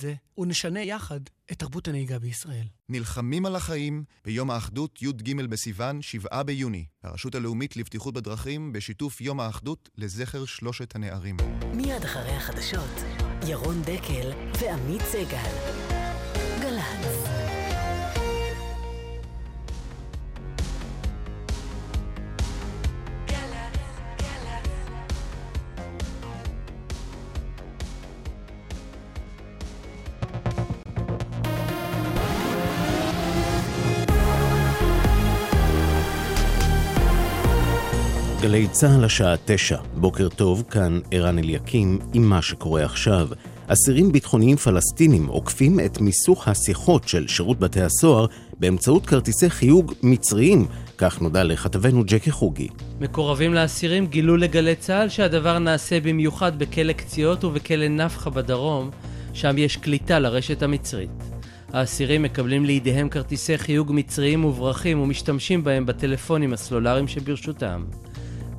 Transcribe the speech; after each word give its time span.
זה, 0.00 0.14
ונשנה 0.38 0.82
יחד 0.82 1.20
את 1.52 1.58
תרבות 1.58 1.88
הנהיגה 1.88 2.18
בישראל. 2.18 2.66
נלחמים 2.88 3.46
על 3.46 3.56
החיים 3.56 4.04
ביום 4.24 4.50
האחדות 4.50 5.02
י"ג 5.02 5.42
בסיוון, 5.42 6.02
7 6.02 6.42
ביוני. 6.42 6.84
הרשות 7.02 7.34
הלאומית 7.34 7.76
לבטיחות 7.76 8.14
בדרכים 8.14 8.72
בשיתוף 8.72 9.20
יום 9.20 9.40
האחדות 9.40 9.88
לזכר 9.96 10.44
שלושת 10.44 10.94
הנערים. 10.94 11.36
מיד 11.74 12.04
אחרי 12.04 12.32
החדשות, 12.32 13.04
ירון 13.46 13.82
דקל 13.82 14.32
ועמית 14.60 15.02
סגל. 15.02 15.52
גל"צ 16.60 17.35
גלי 38.56 38.68
צה"ל 38.68 39.04
השעה 39.04 39.34
תשע, 39.44 39.78
בוקר 39.94 40.28
טוב, 40.28 40.64
כאן 40.70 41.00
ערן 41.10 41.38
אליקים 41.38 41.98
עם 42.14 42.22
מה 42.22 42.42
שקורה 42.42 42.84
עכשיו. 42.84 43.28
אסירים 43.66 44.12
ביטחוניים 44.12 44.56
פלסטינים 44.56 45.26
עוקפים 45.26 45.80
את 45.80 46.00
מיסוך 46.00 46.48
השיחות 46.48 47.08
של 47.08 47.28
שירות 47.28 47.58
בתי 47.58 47.80
הסוהר 47.80 48.26
באמצעות 48.58 49.06
כרטיסי 49.06 49.50
חיוג 49.50 49.92
מצריים, 50.02 50.66
כך 50.98 51.20
נודע 51.22 51.44
לכתבנו 51.44 52.02
ג'קי 52.06 52.30
חוגי. 52.30 52.68
מקורבים 53.00 53.54
לאסירים 53.54 54.06
גילו 54.06 54.36
לגלי 54.36 54.74
צה"ל 54.74 55.08
שהדבר 55.08 55.58
נעשה 55.58 56.00
במיוחד 56.00 56.58
בכלא 56.58 56.92
קציעות 56.92 57.44
ובכלא 57.44 57.88
נפחא 57.88 58.30
בדרום, 58.30 58.90
שם 59.32 59.58
יש 59.58 59.76
קליטה 59.76 60.18
לרשת 60.18 60.62
המצרית. 60.62 61.10
האסירים 61.72 62.22
מקבלים 62.22 62.64
לידיהם 62.64 63.08
כרטיסי 63.08 63.58
חיוג 63.58 63.92
מצריים 63.94 64.40
מוברחים 64.40 65.00
ומשתמשים 65.00 65.64
בהם 65.64 65.86
בטלפונים 65.86 66.52
הסלולריים 66.52 67.08
שברשותם. 67.08 67.84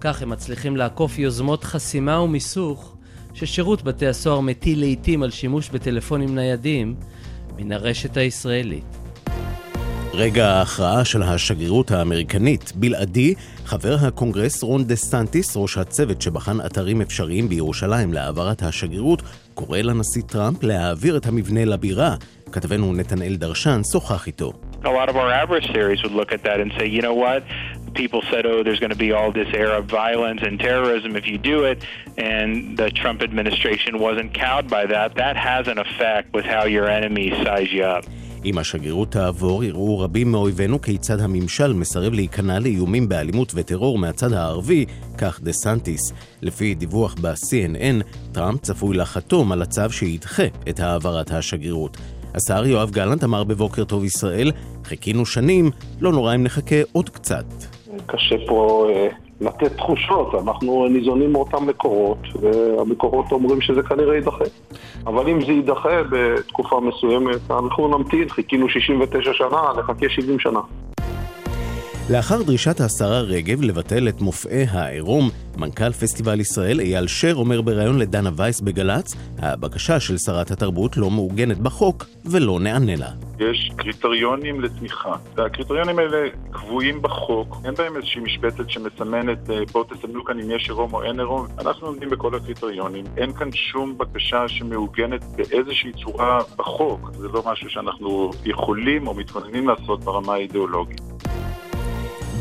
כך 0.02 0.22
הם 0.22 0.30
מצליחים 0.30 0.78
לעקוף 0.78 1.20
יוזמות 1.20 1.64
חסימה 1.64 2.20
ומיסוך 2.20 2.96
ששירות 3.34 3.84
בתי 3.84 4.08
הסוהר 4.08 4.40
מטיל 4.40 4.80
לעיתים 4.80 5.24
על 5.24 5.32
שימוש 5.32 5.70
בטלפונים 5.70 6.36
ניידים 6.36 6.96
מן 7.58 7.72
הרשת 7.72 8.18
הישראלית. 8.18 8.98
רגע 10.14 10.48
ההכרעה 10.48 11.06
של 11.06 11.24
השגרירות 11.24 11.92
האמריקנית, 11.92 12.72
בלעדי, 12.76 13.34
חבר 13.66 13.96
הקונגרס 14.02 14.64
רון 14.64 14.84
דה 14.84 14.96
סטנטיס, 14.96 15.58
ראש 15.58 15.78
הצוות 15.78 16.22
שבחן 16.22 16.66
אתרים 16.66 17.02
אפשריים 17.02 17.50
בירושלים 17.50 18.14
להעברת 18.14 18.64
השגרירות, 18.64 19.22
קורא 19.54 19.80
לנשיא 19.80 20.22
טראמפ 20.22 20.64
להעביר 20.64 21.18
את 21.18 21.26
המבנה 21.26 21.66
לבירה. 21.66 22.16
כתבנו 22.52 22.94
נתנאל 22.94 23.36
דרשן 23.36 23.82
שוחח 23.92 24.28
איתו. 24.28 24.54
A 24.84 24.88
lot 24.88 25.10
of 25.10 25.16
our 25.16 25.32
adversaries 25.44 26.02
would 26.04 26.14
look 26.14 26.32
at 26.32 26.44
that 26.44 26.60
and 26.60 26.72
say, 26.78 26.86
you 26.86 27.02
know 27.02 27.18
what? 27.26 27.44
People 27.94 28.22
said, 28.32 28.46
oh, 28.46 28.64
there's 28.64 28.80
going 28.80 28.92
to 28.92 29.04
be 29.08 29.12
all 29.12 29.32
this 29.32 29.50
era 29.54 29.80
of 29.80 29.86
violence 29.86 30.42
and 30.48 30.60
terrorism 30.60 31.16
if 31.16 31.26
you 31.28 31.38
do 31.38 31.64
it, 31.64 31.84
and 32.18 32.78
the 32.78 32.90
Trump 32.92 33.22
administration 33.24 34.00
wasn't 34.00 34.34
cowed 34.34 34.70
by 34.70 34.86
that. 34.86 35.16
That 35.16 35.36
has 35.36 35.68
an 35.68 35.80
effect 35.80 36.34
with 36.34 36.46
how 36.46 36.66
your 36.66 36.88
enemies 36.90 37.34
size 37.46 37.72
you 37.72 37.84
up. 37.84 38.06
אם 38.46 38.58
השגרירות 38.58 39.12
תעבור, 39.12 39.64
יראו 39.64 40.00
רבים 40.00 40.32
מאויבינו 40.32 40.82
כיצד 40.82 41.20
הממשל 41.20 41.74
מסרב 41.74 42.14
להיכנע 42.14 42.60
לאיומים 42.60 43.10
באלימות 43.10 43.52
וטרור 43.56 43.98
מהצד 43.98 44.34
הערבי, 44.34 44.86
כך 45.18 45.42
דה 45.42 45.52
סנטיס. 45.52 46.14
לפי 46.42 46.76
דיווח 46.76 47.16
ב-CNN, 47.22 48.04
טראמפ 48.32 48.62
צפוי 48.62 48.98
לחתום 48.98 49.52
על 49.52 49.62
הצו 49.62 49.90
שידחה 49.90 50.44
את 50.70 50.80
העברת 50.80 51.32
השגרירות. 51.32 51.98
השר 52.36 52.66
יואב 52.66 52.92
גלנט 52.92 53.24
אמר 53.24 53.44
בבוקר 53.44 53.84
טוב 53.84 54.04
ישראל, 54.04 54.52
חיכינו 54.84 55.26
שנים, 55.26 55.72
לא 56.02 56.12
נורא 56.12 56.36
אם 56.36 56.44
נחכה 56.44 56.76
עוד 56.92 57.10
קצת. 57.10 57.46
קשה 58.08 58.36
פה 58.48 58.88
אה, 58.90 59.08
לתת 59.42 59.78
תחושות, 59.78 60.36
אנחנו 60.36 60.88
ניזונים 60.88 61.32
מאותם 61.32 61.68
מקורות, 61.68 62.18
והמקורות 62.42 63.32
אומרים 63.32 63.62
שזה 63.62 63.84
כנראה 63.84 64.16
יידחה. 64.16 64.46
אבל 65.08 65.30
אם 65.30 65.42
זה 65.42 65.52
יידחה 65.52 66.04
בתקופה 66.12 66.80
מסוימת, 66.80 67.52
אנחנו 67.52 67.98
נמתין, 67.98 68.30
חיכינו 68.30 68.70
69 68.70 69.34
שנה, 69.34 69.62
נחכה 69.78 70.10
70 70.10 70.40
שנה. 70.40 70.60
לאחר 72.10 72.44
דרישת 72.44 72.80
השרה 72.82 73.20
רגב 73.20 73.62
לבטל 73.62 74.08
את 74.10 74.22
מופעי 74.22 74.64
העירום, 74.72 75.30
מנכ"ל 75.58 75.92
פסטיבל 75.92 76.40
ישראל 76.40 76.80
אייל 76.80 77.08
שר 77.08 77.34
אומר 77.36 77.62
בריאיון 77.62 78.00
לדנה 78.00 78.30
וייס 78.36 78.62
בגל"צ, 78.62 79.16
הבקשה 79.40 80.00
של 80.00 80.18
שרת 80.18 80.52
התרבות 80.52 80.98
לא 80.98 81.10
מעוגנת 81.10 81.58
בחוק 81.58 82.06
ולא 82.26 82.60
נענה 82.60 82.96
לה. 82.96 83.10
יש 83.40 83.72
קריטריונים 83.76 84.62
לתמיכה, 84.62 85.16
והקריטריונים 85.36 86.00
האלה 86.00 86.28
קבועים 86.52 87.02
בחוק, 87.02 87.58
אין 87.66 87.74
בהם 87.74 87.96
איזושהי 87.96 88.22
משבצת 88.22 88.70
שמסמנת 88.70 89.50
אה, 89.50 89.60
בואו 89.72 89.84
תסמנו 89.84 90.26
כאן 90.26 90.40
אם 90.40 90.52
יש 90.52 90.70
עירום 90.70 90.94
או 90.94 91.04
אין 91.04 91.20
עירום, 91.20 91.48
אנחנו 91.60 91.88
עומדים 91.88 92.10
בכל 92.10 92.36
הקריטריונים, 92.36 93.06
אין 93.18 93.34
כאן 93.34 93.52
שום 93.52 93.98
בקשה 93.98 94.48
שמעוגנת 94.48 95.24
באיזושהי 95.36 95.92
צורה 96.04 96.40
בחוק, 96.56 97.12
זה 97.18 97.28
לא 97.28 97.44
משהו 97.46 97.70
שאנחנו 97.70 98.32
יכולים 98.46 99.08
או 99.08 99.14
מתכוננים 99.14 99.68
לעשות 99.68 100.04
ברמה 100.04 100.34
האידיאולוגית. 100.34 101.02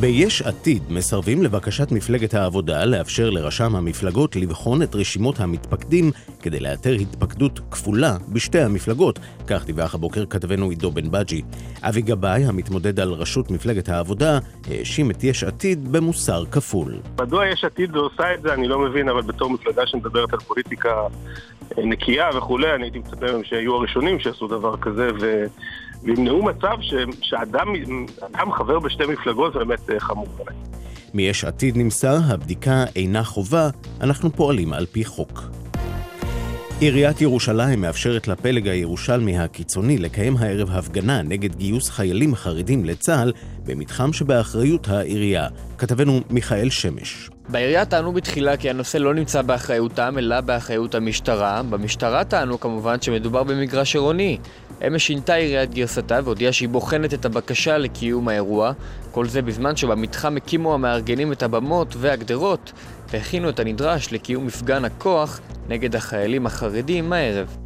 ביש 0.00 0.42
עתיד 0.42 0.82
מסרבים 0.90 1.42
לבקשת 1.42 1.92
מפלגת 1.92 2.34
העבודה 2.34 2.84
לאפשר 2.84 3.30
לרשם 3.30 3.76
המפלגות 3.76 4.36
לבחון 4.36 4.82
את 4.82 4.94
רשימות 4.94 5.40
המתפקדים 5.40 6.10
כדי 6.42 6.60
לאתר 6.60 6.92
התפקדות 6.92 7.60
כפולה 7.70 8.16
בשתי 8.28 8.60
המפלגות, 8.60 9.18
כך 9.46 9.66
דיווח 9.66 9.94
הבוקר 9.94 10.26
כתבנו 10.26 10.70
עידו 10.70 10.90
בן 10.90 11.10
בג'י. 11.10 11.42
אבי 11.82 12.02
גבאי, 12.02 12.44
המתמודד 12.44 13.00
על 13.00 13.12
ראשות 13.12 13.50
מפלגת 13.50 13.88
העבודה, 13.88 14.38
האשים 14.70 15.10
את 15.10 15.24
יש 15.24 15.44
עתיד 15.44 15.92
במוסר 15.92 16.44
כפול. 16.50 17.00
מדוע 17.20 17.46
יש 17.46 17.64
עתיד 17.64 17.94
עושה 17.94 18.34
את 18.34 18.42
זה 18.42 18.54
אני 18.54 18.68
לא 18.68 18.78
מבין, 18.78 19.08
אבל 19.08 19.22
בתור 19.22 19.50
מפלגה 19.50 19.86
שמדברת 19.86 20.32
על 20.32 20.40
פוליטיקה 20.40 21.06
נקייה 21.76 22.30
וכולי, 22.36 22.74
אני 22.74 22.84
הייתי 22.84 22.98
מצפה 22.98 23.26
מהם 23.32 23.44
שיהיו 23.44 23.74
הראשונים 23.74 24.20
שעשו 24.20 24.46
דבר 24.46 24.76
כזה 24.76 25.10
ו... 25.20 25.44
וימנעו 26.06 26.42
מצב 26.42 26.76
ש, 26.80 26.94
שאדם 27.22 27.66
אדם 28.20 28.52
חבר 28.52 28.78
בשתי 28.78 29.06
מפלגות 29.06 29.52
זה 29.52 29.58
באמת 29.58 29.90
אה, 29.90 30.00
חמור 30.00 30.26
באמת. 30.38 30.56
מיש 31.14 31.44
עתיד 31.44 31.76
נמסר, 31.76 32.16
הבדיקה 32.28 32.84
אינה 32.96 33.24
חובה, 33.24 33.68
אנחנו 34.00 34.30
פועלים 34.32 34.72
על 34.72 34.86
פי 34.86 35.04
חוק. 35.04 35.42
עיריית 36.80 37.20
ירושלים 37.20 37.80
מאפשרת 37.80 38.28
לפלג 38.28 38.68
הירושלמי 38.68 39.38
הקיצוני 39.38 39.98
לקיים 39.98 40.36
הערב 40.36 40.70
הפגנה 40.70 41.22
נגד 41.22 41.54
גיוס 41.54 41.90
חיילים 41.90 42.34
חרדים 42.34 42.84
לצה"ל 42.84 43.32
במתחם 43.64 44.12
שבאחריות 44.12 44.88
העירייה. 44.88 45.48
כתבנו 45.78 46.20
מיכאל 46.30 46.70
שמש. 46.70 47.30
בעירייה 47.48 47.84
טענו 47.84 48.12
בתחילה 48.12 48.56
כי 48.56 48.70
הנושא 48.70 48.98
לא 48.98 49.14
נמצא 49.14 49.42
באחריותם, 49.42 50.14
אלא 50.18 50.40
באחריות 50.40 50.94
המשטרה. 50.94 51.62
במשטרה 51.62 52.24
טענו 52.24 52.60
כמובן 52.60 53.00
שמדובר 53.00 53.42
במגרש 53.42 53.94
עירוני. 53.94 54.38
אמש 54.86 55.06
שינתה 55.06 55.34
עיריית 55.34 55.74
גרסתה 55.74 56.20
והודיעה 56.24 56.52
שהיא 56.52 56.68
בוחנת 56.68 57.14
את 57.14 57.24
הבקשה 57.24 57.78
לקיום 57.78 58.28
האירוע. 58.28 58.72
כל 59.10 59.28
זה 59.28 59.42
בזמן 59.42 59.76
שבמתחם 59.76 60.36
הקימו 60.36 60.74
המארגנים 60.74 61.32
את 61.32 61.42
הבמות 61.42 61.94
והגדרות 61.98 62.72
והכינו 63.10 63.48
את 63.48 63.60
הנדרש 63.60 64.12
לקיום 64.12 64.46
מפגן 64.46 64.84
הכוח 64.84 65.40
נגד 65.68 65.96
החיילים 65.96 66.46
החרדים 66.46 67.12
הערב. 67.12 67.56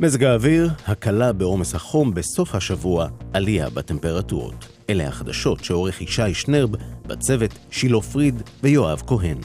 מזג 0.00 0.24
האוויר, 0.24 0.70
הקלה 0.86 1.32
בעומס 1.32 1.74
החום 1.74 2.14
בסוף 2.14 2.54
השבוע, 2.54 3.08
עלייה 3.32 3.70
בטמפרטורות. 3.70 4.68
אלה 4.90 5.08
החדשות 5.08 5.64
שעורך 5.64 6.00
ישי 6.02 6.34
שנרב, 6.34 6.70
בצוות 7.06 7.50
שילה 7.70 8.00
פריד 8.00 8.42
ויואב 8.62 9.02
כהן. 9.06 9.38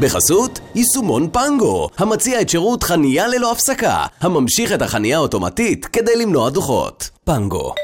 בחסות 0.00 0.60
יישומון 0.74 1.28
פנגו, 1.32 1.88
המציע 1.98 2.40
את 2.40 2.48
שירות 2.48 2.82
חנייה 2.82 3.28
ללא 3.28 3.52
הפסקה, 3.52 4.06
הממשיך 4.20 4.72
את 4.72 4.82
החנייה 4.82 5.16
האוטומטית 5.16 5.86
כדי 5.86 6.16
למנוע 6.16 6.50
דוחות. 6.50 7.10
פנגו. 7.24 7.74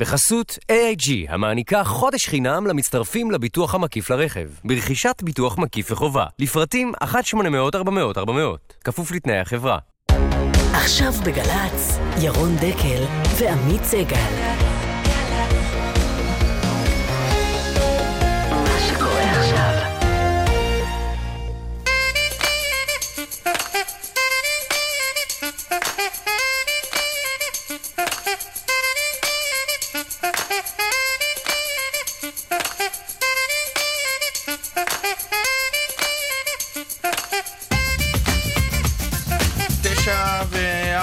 בחסות 0.00 0.58
AIG, 0.72 1.10
המעניקה 1.28 1.84
חודש 1.84 2.28
חינם 2.28 2.66
למצטרפים 2.66 3.30
לביטוח 3.30 3.74
המקיף 3.74 4.10
לרכב, 4.10 4.48
ברכישת 4.64 5.22
ביטוח 5.22 5.58
מקיף 5.58 5.92
וחובה, 5.92 6.26
לפרטים 6.38 6.92
1-800-400-400, 7.04 8.30
כפוף 8.84 9.12
לתנאי 9.12 9.38
החברה. 9.38 9.78
עכשיו 10.72 11.12
בגל"צ, 11.24 11.98
ירון 12.22 12.56
דקל 12.56 13.04
ועמית 13.38 13.84
סגל. 13.84 14.69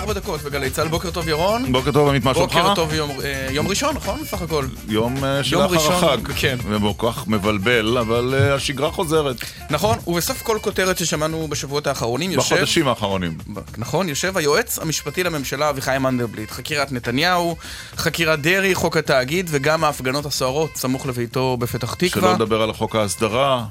וארבע 0.08 0.20
דקות 0.20 0.42
בגלי 0.42 0.70
צה"ל, 0.70 0.88
בוקר 0.88 1.12
טוב 1.12 1.28
ירון. 1.30 1.72
בוקר 1.72 1.92
טוב, 1.92 2.10
עמית, 2.10 2.24
מה 2.24 2.34
שלומך? 2.34 2.54
בוקר 2.54 2.76
טוב, 2.76 2.94
יום, 2.94 3.12
אה, 3.24 3.48
יום 3.52 3.68
ראשון, 3.68 3.96
נכון? 3.96 4.22
בסך 4.22 4.42
הכל. 4.42 4.66
יום 4.88 5.24
אה, 5.24 5.44
שלאחר 5.44 5.74
ראשון, 5.74 5.94
החג. 5.94 6.18
כן. 6.36 6.58
וכל 6.64 7.12
כך 7.12 7.28
מבלבל, 7.28 7.98
אבל 7.98 8.34
אה, 8.38 8.54
השגרה 8.54 8.92
חוזרת. 8.92 9.36
נכון, 9.70 9.98
ובסוף 10.08 10.42
כל 10.42 10.58
כותרת 10.62 10.98
ששמענו 10.98 11.48
בשבועות 11.48 11.88
האחרונים 11.88 12.32
יושב... 12.32 12.56
בחודשים 12.56 12.88
האחרונים. 12.88 13.38
נכון, 13.78 14.10
יושב 14.10 14.38
היועץ 14.38 14.80
המשפטי 14.80 15.24
לממשלה 15.24 15.70
אביחי 15.70 15.98
מנדלבליט. 16.00 16.52
חקירת 16.52 16.92
נתניהו, 16.92 17.56
חקירת 17.98 18.42
דרעי, 18.42 18.76
חוק 18.76 18.98
התאגיד 18.98 19.48
וגם 19.50 19.84
ההפגנות 19.84 20.26
הסוערות 20.26 20.78
סמוך 20.78 21.06
לביתו 21.06 21.58
בפתח 21.58 21.94
תקווה. 21.94 22.10
שלא 22.22 22.34
לדבר 22.34 22.62
על 22.62 22.74
חוק 22.74 22.96
ההסדרה. 22.96 23.66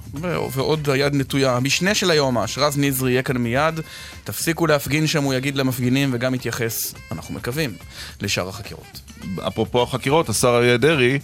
ועוד 0.50 0.90
היד 0.90 1.14
נטויה. 1.14 1.56
המשנה 1.56 1.94
של 1.94 2.10
היועמ"ש, 2.10 2.58
רז 2.58 2.78
נזרי, 2.78 3.10
יהיה 3.10 3.22
כאן 3.22 3.36
מיד. 3.36 3.80
תפסיקו 4.24 4.66
להפגין 4.66 5.06
שם, 5.06 5.22
הוא 5.22 5.34
יגיד 5.34 5.56
למפגינים 5.56 6.10
וגם 6.12 6.25
יתייחס, 6.34 6.94
אנחנו 7.12 7.34
מקווים, 7.34 7.70
לשאר 8.20 8.48
החקירות. 8.48 9.00
אפרופו 9.48 9.82
החקירות, 9.82 10.28
השר 10.28 10.48
אריה 10.48 10.76
דרעי 10.76 11.18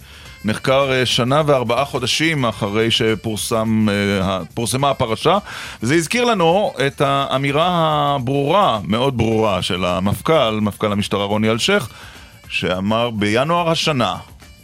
נחקר 0.45 0.91
אה, 0.91 1.05
שנה 1.05 1.41
וארבעה 1.45 1.85
חודשים 1.85 2.45
אחרי 2.45 2.91
שפורסמה 2.91 4.89
הפרשה, 4.89 5.37
וזה 5.83 5.95
הזכיר 5.95 6.25
לנו 6.25 6.73
את 6.87 7.01
האמירה 7.01 7.67
הברורה, 8.15 8.79
מאוד 8.83 9.17
ברורה, 9.17 9.61
של 9.61 9.85
המפכ"ל, 9.85 10.59
מפכ"ל 10.61 10.91
המשטרה 10.91 11.25
רוני 11.25 11.49
אלשיך, 11.49 11.89
שאמר 12.49 13.09
בינואר 13.09 13.69
השנה, 13.69 14.15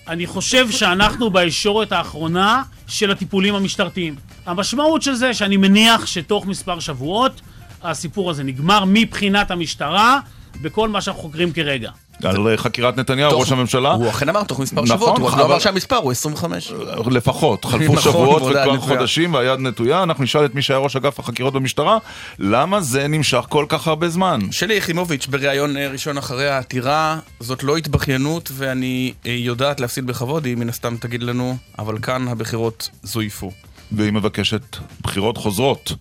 אני 0.10 0.28
חושב 0.28 0.72
שאנחנו 0.72 1.30
בישורת 1.30 1.92
האחרונה 1.92 2.64
של 2.88 3.12
הטיפולים 3.12 3.56
המשטרתיים. 3.56 4.16
המשמעות 4.46 5.02
של 5.02 5.14
זה 5.14 5.34
שאני 5.34 5.58
מניח 5.58 6.06
שתוך 6.06 6.46
מספר 6.46 6.80
שבועות 6.80 7.42
הסיפור 7.84 8.30
הזה 8.30 8.44
נגמר 8.44 8.84
מבחינת 8.88 9.52
המשטרה 9.52 10.20
בכל 10.62 10.90
מה 10.90 11.02
שאנחנו 11.02 11.22
חוקרים 11.22 11.52
כרגע. 11.54 11.92
על 12.24 12.48
אה, 12.48 12.58
חקירת 12.58 12.98
נתניהו, 12.98 13.40
ראש 13.40 13.52
הממשלה. 13.52 13.92
הוא 13.92 14.10
אכן 14.10 14.30
אמר 14.30 14.44
תוך 14.44 14.60
מספר 14.60 14.82
נכון, 14.82 14.98
שבועות, 14.98 15.20
הוא 15.20 15.38
לא 15.38 15.46
אמר 15.46 15.60
שהמספר 15.60 15.96
הוא 15.96 16.12
25. 16.12 16.74
לפחות, 17.12 17.66
חלפו 17.66 17.94
נכון, 17.94 18.00
שבועות 18.00 18.42
וכבר. 18.42 18.80
חודשים 18.80 19.34
והיד 19.34 19.60
נטויה, 19.60 20.04
אנחנו 20.04 20.24
נשאל 20.24 20.46
את 20.46 20.56
מי 20.56 20.62
שהיה 20.62 20.80
ראש 20.80 20.96
אגף 20.96 21.20
החקירות 21.20 21.54
במשטרה, 21.54 21.98
למה 22.40 22.82
זה 22.82 23.08
נמשך 23.08 23.46
כל 23.50 23.66
כך 23.70 23.88
הרבה 23.88 24.10
זמן? 24.10 24.40
שלי 24.52 24.74
יחימוביץ' 24.74 25.28
בריאיון 25.28 25.78
אה, 25.78 25.88
ראשון 25.88 26.18
אחרי 26.18 26.50
העתירה, 26.50 27.20
זאת 27.40 27.64
לא 27.64 27.78
התבכיינות 27.78 28.52
ואני 28.54 29.14
אה, 29.26 29.32
יודעת 29.32 29.80
להפסיד 29.80 30.08
בכבוד, 30.08 30.46
היא 30.46 30.58
מן 30.58 30.70
הסתם 30.70 30.98
תגיד 30.98 31.24
לנו, 31.24 31.58
אבל 31.80 32.00
כאן 32.02 32.28
הבחירות 32.28 32.90
זויפו. 33.04 33.52
והיא 33.92 34.14
מבקשת 34.14 34.78
בחירות 35.02 35.38
חוזרות. 35.38 35.94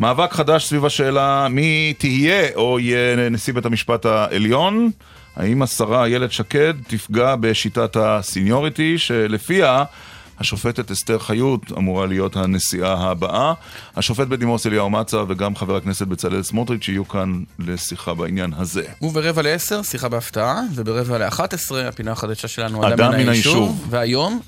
מאבק 0.00 0.32
חדש 0.32 0.64
סביב 0.64 0.84
השאלה 0.84 1.46
מי 1.50 1.94
תהיה 1.98 2.48
או 2.54 2.80
יהיה 2.80 3.30
נשיא 3.30 3.54
בית 3.54 3.66
המשפט 3.66 4.06
העליון. 4.06 4.90
האם 5.36 5.62
השרה 5.62 6.04
איילת 6.04 6.32
שקד 6.32 6.74
תפגע 6.86 7.36
בשיטת 7.36 7.96
הסיניוריטי 7.96 8.98
שלפיה 8.98 9.84
השופטת 10.40 10.90
אסתר 10.90 11.18
חיות 11.18 11.72
אמורה 11.78 12.06
להיות 12.06 12.36
הנשיאה 12.36 12.92
הבאה. 12.92 13.52
השופט 13.96 14.26
בדימוס 14.26 14.66
אליהו 14.66 14.90
מצה 14.90 15.22
וגם 15.28 15.56
חבר 15.56 15.76
הכנסת 15.76 16.06
בצלאל 16.06 16.42
סמוטריץ' 16.42 16.88
יהיו 16.88 17.08
כאן 17.08 17.42
לשיחה 17.58 18.14
בעניין 18.14 18.52
הזה. 18.56 18.84
וברבע 19.02 19.42
לעשר, 19.42 19.82
שיחה 19.82 20.08
בהפתעה, 20.08 20.60
וברבע 20.74 21.18
לאחת 21.18 21.54
עשרה, 21.54 21.88
הפינה 21.88 22.12
החדשה 22.12 22.48
שלנו, 22.48 22.88
אדם 22.88 23.12
מן 23.12 23.28
היישוב. 23.28 23.86
והיום, 23.90 24.40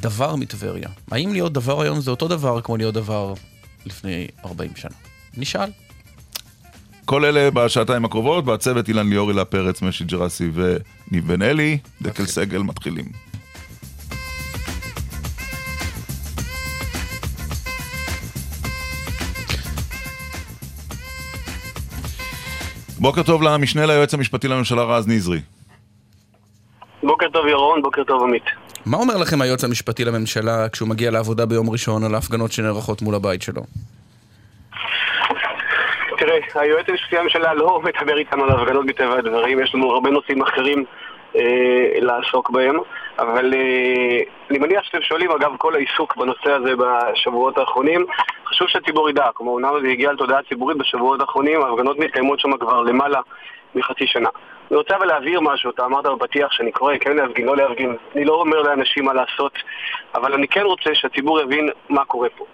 דבר 0.00 0.36
מטבריה. 0.36 0.88
האם 1.10 1.32
להיות 1.32 1.52
דבר 1.52 1.82
היום 1.82 2.00
זה 2.00 2.10
אותו 2.10 2.28
דבר 2.28 2.60
כמו 2.60 2.76
להיות 2.76 2.94
דבר 2.94 3.34
לפני 3.88 4.26
40 4.44 4.70
שנה? 4.76 4.90
נשאל. 5.36 5.70
כל 7.04 7.24
אלה 7.24 7.50
בשעתיים 7.50 8.04
הקרובות, 8.04 8.44
בצוות 8.44 8.88
אילן 8.88 9.08
ליאור, 9.08 9.28
הילה 9.28 9.44
פרץ, 9.44 9.82
משי 9.82 10.04
ג'רסי 10.04 10.50
וניב 10.54 11.26
בן 11.26 11.42
אלי. 11.42 11.78
דקל 12.02 12.26
סגל 12.26 12.62
מתחילים. 12.62 13.04
בוקר 23.00 23.22
טוב 23.22 23.42
למשנה 23.42 23.86
ליועץ 23.86 24.14
המשפטי 24.14 24.48
לממשלה 24.48 24.82
רז 24.82 25.08
נזרי. 25.08 25.40
בוקר 27.02 27.26
טוב 27.32 27.46
ירון, 27.46 27.82
בוקר 27.82 28.04
טוב 28.04 28.22
עמית. 28.22 28.67
מה 28.90 28.96
אומר 28.96 29.16
לכם 29.16 29.42
היועץ 29.42 29.64
המשפטי 29.64 30.04
לממשלה 30.04 30.68
כשהוא 30.68 30.88
מגיע 30.88 31.10
לעבודה 31.10 31.46
ביום 31.46 31.70
ראשון 31.70 32.04
על 32.04 32.14
ההפגנות 32.14 32.52
שנערכות 32.52 33.02
מול 33.02 33.14
הבית 33.14 33.42
שלו? 33.42 33.62
תראה, 36.18 36.38
היועץ 36.54 36.88
המשפטי 36.88 37.16
לממשלה 37.16 37.54
לא 37.54 37.82
מדבר 37.84 38.18
איתנו 38.18 38.44
על 38.44 38.50
הפגנות 38.50 38.84
מטבע 38.86 39.18
הדברים, 39.18 39.60
יש 39.60 39.74
לנו 39.74 39.90
הרבה 39.90 40.10
נושאים 40.10 40.42
אחרים 40.42 40.84
אה, 41.36 41.42
לעסוק 42.00 42.50
בהם, 42.50 42.76
אבל 43.18 43.54
אה, 43.54 44.18
אני 44.50 44.58
מניח 44.58 44.84
שאתם 44.84 45.02
שואלים, 45.02 45.30
אגב, 45.30 45.50
כל 45.58 45.74
העיסוק 45.74 46.16
בנושא 46.16 46.50
הזה 46.50 46.70
בשבועות 46.76 47.58
האחרונים, 47.58 48.06
חשוב 48.46 48.68
שהציבור 48.68 49.10
ידע, 49.10 49.26
כמו 49.34 49.50
אומנם 49.50 49.72
זה 49.82 49.88
הגיע 49.88 50.12
לתודעה 50.12 50.42
ציבורית 50.48 50.78
בשבועות 50.78 51.20
האחרונים, 51.20 51.62
ההפגנות 51.62 51.98
מתקיימות 51.98 52.40
שם 52.40 52.56
כבר 52.56 52.82
למעלה 52.82 53.20
מחצי 53.74 54.06
שנה. 54.06 54.28
אני 54.70 54.76
רוצה 54.76 54.96
אבל 54.96 55.06
להבהיר 55.06 55.40
משהו, 55.40 55.70
אתה 55.70 55.84
אמרת 55.84 56.04
בפתיח 56.06 56.52
שאני 56.52 56.72
קורא 56.72 56.94
כן 57.00 57.16
להפגין, 57.16 57.46
לא 57.46 57.56
להפגין, 57.56 57.96
אני 58.14 58.24
לא 58.24 58.34
אומר 58.34 58.62
לאנשים 58.62 59.04
מה 59.04 59.12
לעשות, 59.12 59.52
אבל 60.14 60.34
אני 60.34 60.48
כן 60.48 60.62
רוצה 60.62 60.94
שהציבור 60.94 61.40
יבין 61.40 61.68
מה 61.88 62.04
קורה 62.04 62.28
פה. 62.36 62.44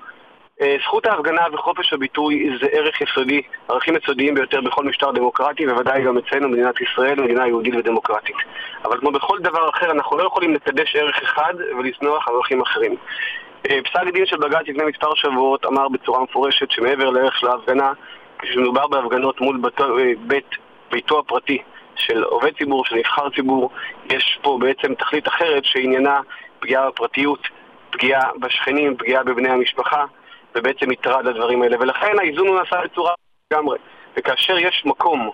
אה, 0.62 0.76
זכות 0.82 1.06
ההפגנה 1.06 1.42
וחופש 1.52 1.92
הביטוי 1.92 2.50
זה 2.60 2.66
ערך 2.72 3.00
יסודי, 3.00 3.42
ערכים 3.68 3.96
יסודיים 3.96 4.34
ביותר 4.34 4.60
בכל 4.60 4.84
משטר 4.84 5.10
דמוקרטי, 5.10 5.66
בוודאי 5.66 6.04
גם 6.04 6.18
אצלנו, 6.18 6.48
מדינת 6.48 6.80
ישראל, 6.80 7.20
מדינה 7.20 7.46
יהודית 7.46 7.74
ודמוקרטית. 7.74 8.36
אבל 8.84 8.98
כמו 9.00 9.10
בכל 9.10 9.38
דבר 9.38 9.70
אחר, 9.70 9.90
אנחנו 9.90 10.18
לא 10.18 10.22
יכולים 10.22 10.54
לקדש 10.54 10.96
ערך 10.96 11.22
אחד 11.22 11.54
ולזנוח 11.78 12.28
ערכים 12.28 12.60
אחרים. 12.60 12.94
אה, 13.70 13.78
פסק 13.84 14.12
דין 14.12 14.26
של 14.26 14.36
בג"ץ 14.36 14.68
לפני 14.68 14.84
מספר 14.84 15.14
שבועות 15.14 15.66
אמר 15.66 15.88
בצורה 15.88 16.22
מפורשת 16.22 16.70
שמעבר 16.70 17.10
לערך 17.10 17.38
של 17.38 17.46
ההפגנה, 17.46 17.92
כשמדובר 18.38 18.86
בהפגנות 18.86 19.40
מול 19.40 19.60
אה, 19.80 20.12
בית 20.26 20.50
ביתו 20.90 21.18
הפרטי 21.18 21.62
של 21.96 22.22
עובד 22.22 22.56
ציבור, 22.58 22.84
של 22.84 22.96
נבחר 22.96 23.30
ציבור, 23.30 23.70
יש 24.10 24.38
פה 24.42 24.58
בעצם 24.60 24.94
תכלית 24.94 25.28
אחרת 25.28 25.64
שעניינה 25.64 26.20
פגיעה 26.58 26.88
בפרטיות, 26.88 27.48
פגיעה 27.90 28.30
בשכנים, 28.40 28.96
פגיעה 28.96 29.24
בבני 29.24 29.50
המשפחה. 29.50 30.04
ובעצם 30.54 30.90
מטרד 30.90 31.26
לדברים 31.26 31.62
האלה, 31.62 31.76
ולכן 31.80 32.18
האיזון 32.18 32.48
הוא 32.48 32.58
נעשה 32.58 32.76
בצורה 32.84 33.12
לגמרי. 33.52 33.78
וכאשר 34.16 34.58
יש 34.58 34.82
מקום 34.86 35.30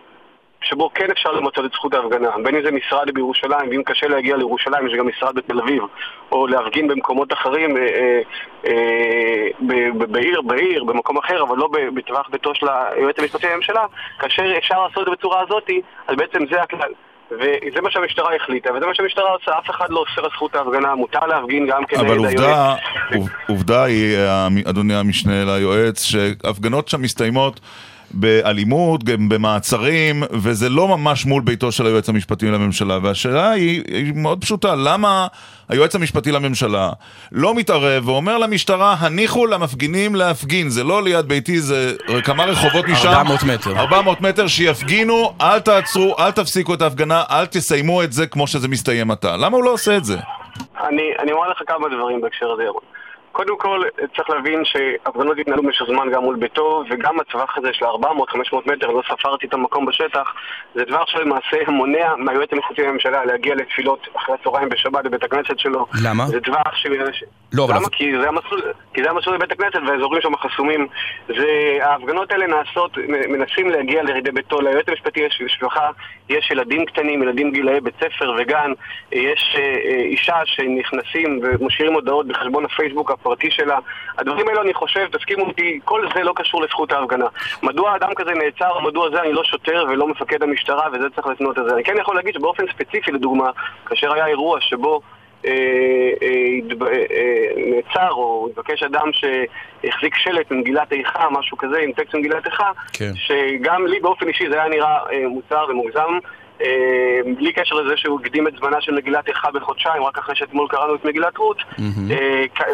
שבו 0.63 0.91
כן 0.95 1.11
אפשר 1.11 1.33
למצות 1.33 1.65
את 1.65 1.73
זכות 1.73 1.95
ההפגנה, 1.95 2.29
בין 2.45 2.55
אם 2.55 2.63
זה 2.65 2.71
משרד 2.71 3.11
בירושלים, 3.15 3.71
ואם 3.71 3.83
קשה 3.87 4.09
להגיע 4.09 4.37
לירושלים, 4.37 4.87
יש 4.87 4.93
גם 4.99 5.09
משרד 5.09 5.35
בתל 5.35 5.61
אביב, 5.61 5.83
או 6.33 6.47
להפגין 6.47 6.89
במקומות 6.89 7.33
אחרים, 7.33 7.77
אה, 7.77 7.83
אה, 7.83 8.21
אה, 8.67 8.73
ב- 9.69 9.99
ב- 9.99 10.13
בעיר, 10.13 10.43
בעיר, 10.43 10.85
במקום 10.85 11.19
אחר, 11.19 11.43
אבל 11.43 11.57
לא 11.57 11.69
בטווח 11.95 12.29
ביתו 12.33 12.55
של 12.55 12.67
היועץ 12.69 13.19
המשפטי 13.19 13.47
לממשלה, 13.53 13.85
כאשר 14.19 14.43
אפשר 14.59 14.83
לעשות 14.83 14.99
את 14.99 15.05
זה 15.05 15.11
בצורה 15.11 15.41
הזאת, 15.43 15.71
אז 16.09 16.17
בעצם 16.17 16.39
זה 16.53 16.63
הכלל. 16.63 16.93
וזה 17.33 17.81
מה 17.83 17.91
שהמשטרה 17.91 18.37
החליטה, 18.37 18.71
וזה 18.75 18.87
מה 18.87 18.95
שהמשטרה 18.95 19.31
עושה, 19.33 19.51
אף 19.59 19.71
אחד 19.71 19.87
לא 19.91 19.99
אוסר 19.99 20.25
על 20.25 20.31
זכות 20.31 20.55
ההפגנה, 20.55 20.95
מותר 20.95 21.27
להפגין 21.27 21.67
גם 21.67 21.85
כנגד 21.85 22.05
אבל 22.05 22.19
היועץ. 22.19 22.35
עובדה, 22.35 22.75
עוב- 23.15 23.29
עובדה 23.49 23.85
היא, 23.85 24.17
אדוני 24.71 24.95
המשנה 24.95 25.45
ליועץ, 25.45 26.03
שהפגנות 26.05 26.89
שם 26.89 27.03
מסתיימות 27.03 27.61
באלימות, 28.11 29.05
גם 29.05 29.29
במעצרים, 29.29 30.23
וזה 30.31 30.69
לא 30.69 30.89
ממש 30.89 31.27
מול 31.27 31.43
ביתו 31.43 31.73
של 31.73 31.87
היועץ 31.87 32.09
המשפטי 32.09 32.47
לממשלה. 32.47 32.99
והשאלה 33.03 33.51
היא, 33.51 33.83
היא 33.87 34.13
מאוד 34.15 34.41
פשוטה, 34.41 34.75
למה 34.75 35.27
היועץ 35.69 35.95
המשפטי 35.95 36.33
לממשלה 36.33 36.91
לא 37.33 37.55
מתערב 37.55 38.09
ואומר 38.09 38.39
למשטרה, 38.39 38.97
הניחו 38.99 39.47
למפגינים 39.47 40.15
להפגין, 40.15 40.69
זה 40.69 40.85
לא 40.85 41.03
ליד 41.03 41.29
ביתי, 41.29 41.61
זה 41.61 41.95
כמה 42.25 42.45
רחובות 42.45 42.85
משם. 42.89 43.09
400 43.09 43.43
מטר. 43.43 43.79
400 43.79 44.21
מטר, 44.21 44.47
שיפגינו, 44.47 45.33
אל 45.41 45.59
תעצרו, 45.61 46.15
אל 46.19 46.31
תפסיקו 46.31 46.75
את 46.75 46.83
ההפגנה, 46.83 47.23
אל 47.31 47.47
תסיימו 47.47 48.03
את 48.03 48.13
זה 48.13 48.27
כמו 48.27 48.47
שזה 48.47 48.69
מסתיים 48.69 49.11
עתה. 49.11 49.37
למה 49.37 49.57
הוא 49.57 49.65
לא 49.65 49.71
עושה 49.71 49.97
את 49.97 50.05
זה? 50.05 50.17
אני, 50.81 51.03
אני 51.19 51.33
אומר 51.33 51.49
לך 51.49 51.63
כמה 51.67 51.89
דברים 51.89 52.21
בהקשר 52.21 52.47
הזה, 52.53 52.63
ירון. 52.63 52.83
קודם 53.33 53.59
כל, 53.59 53.83
צריך 54.17 54.31
להבין 54.31 54.65
שהפגנות 54.65 55.39
התנהלו 55.39 55.63
במשך 55.63 55.85
זמן 55.87 56.11
גם 56.13 56.23
מול 56.23 56.37
ביתו, 56.37 56.85
וגם 56.91 57.21
הטווח 57.21 57.59
הזה 57.59 57.69
של 57.73 57.85
400-500 57.85 57.89
מטר, 58.67 58.87
לא 58.87 59.03
ספרתי 59.09 59.47
את 59.47 59.55
המקום 59.55 59.87
בשטח, 59.87 60.33
זה 60.75 60.85
דבר 60.85 61.05
שלמעשה 61.07 61.57
מונע 61.69 62.15
מהיועץ 62.17 62.49
המשפטי 62.53 62.83
לממשלה 62.83 63.25
להגיע 63.25 63.55
לתפילות 63.55 64.09
אחרי 64.17 64.35
הצהריים 64.41 64.69
בשבת 64.69 65.05
בבית 65.05 65.23
הכנסת 65.23 65.59
שלו. 65.59 65.87
למה? 66.05 66.27
זה 66.27 66.41
טווח 66.41 66.77
ש... 66.77 66.87
לא, 67.53 67.65
אבל... 67.65 67.75
למה? 67.75 67.89
כי 67.89 68.13
זה 68.21 68.29
המסלול, 68.29 68.61
כי 68.95 69.03
זה 69.03 69.11
המסלול 69.11 69.35
לבית 69.37 69.53
הכנסת 69.53 69.79
והאזורים 69.87 70.23
שם 70.23 70.37
חסומים. 70.37 70.87
זה, 71.29 71.79
ההפגנות 71.81 72.33
האלה 72.33 72.47
נעשות, 72.47 72.99
מנסים 73.29 73.71
להגיע 73.71 74.03
לידי 74.03 74.31
ביתו. 74.31 74.61
ליועץ 74.61 74.89
המשפטי 74.89 75.21
יש 75.21 75.43
משפחה, 75.45 75.91
יש 76.29 76.51
ילדים 76.51 76.85
קטנים, 76.85 77.23
ילדים 77.23 77.53
גילאי 77.53 77.81
בית 77.81 77.95
ספר 77.97 78.35
וגן, 78.39 78.73
יש 79.13 79.57
אה, 79.59 79.63
אה, 79.63 80.03
אישה 80.03 80.37
שנכנסים 80.45 81.41
ומשאירים 81.43 81.95
הודעות 81.95 82.27
בחשבון 82.27 82.65
הפייסבוק 82.65 83.11
הפרטי 83.21 83.51
שלה. 83.51 83.79
הדברים 84.19 84.49
האלו, 84.49 84.63
אני 84.63 84.75
חושב, 84.75 85.07
תסכימו 85.13 85.45
אותי, 85.45 85.81
כל 85.85 86.09
זה 86.15 86.23
לא 86.23 86.33
קשור 86.37 86.63
לזכות 86.63 86.93
ההפגנה. 86.93 87.27
מדוע 87.63 87.97
אדם 87.97 88.15
כזה 88.17 88.31
נעצר, 88.31 88.81
מדוע 88.81 89.11
זה 89.11 89.21
אני 89.23 89.33
לא 89.33 89.45
שוטר 89.45 89.85
ולא 89.89 90.09
מפקד 90.09 90.43
המשטרה, 90.43 90.89
וזה 90.93 91.11
צריך 91.15 91.27
לפנות 91.27 91.59
את 91.59 91.65
זה. 91.65 91.75
אני 91.75 91.85
כן 91.85 91.95
יכול 92.01 92.17
להגיד 92.17 92.35
שבאופן 92.35 92.65
ספציפי, 92.73 93.13
לדוגמה, 93.13 93.51
כאשר 93.87 94.13
היה 94.13 94.27
אירוע 94.27 94.61
שבו 94.61 95.01
אה, 95.47 95.51
אה, 96.23 96.29
אה, 96.91 97.49
נעצר 97.57 98.11
או 98.11 98.49
התבקש 98.51 98.83
אדם 98.83 99.11
שהחזיק 99.13 100.15
שלט 100.17 100.51
ממגילת 100.51 100.93
איכה, 100.93 101.27
משהו 101.31 101.57
כזה, 101.57 101.79
עם 101.79 101.93
טקסט 101.93 102.15
ממגילת 102.15 102.47
איכה, 102.47 102.71
כן. 102.93 103.13
שגם 103.15 103.87
לי 103.87 104.01
באופן 104.01 104.29
אישי 104.29 104.45
זה 104.51 104.55
היה 104.55 104.69
נראה 104.69 104.99
מוצר 105.29 105.67
ומוגזם. 105.69 106.19
בלי 107.37 107.53
קשר 107.53 107.75
לזה 107.75 107.97
שהוא 107.97 108.21
הקדים 108.21 108.49
את 108.49 108.53
זמנה 108.61 108.81
של 108.81 108.95
מגילת 108.95 109.29
איכה 109.29 109.51
בחודשיים, 109.51 110.03
רק 110.03 110.19
אחרי 110.19 110.37
שאתמול 110.37 110.69
קראנו 110.69 110.95
את 110.95 111.05
מגילת 111.05 111.37
רות, 111.37 111.63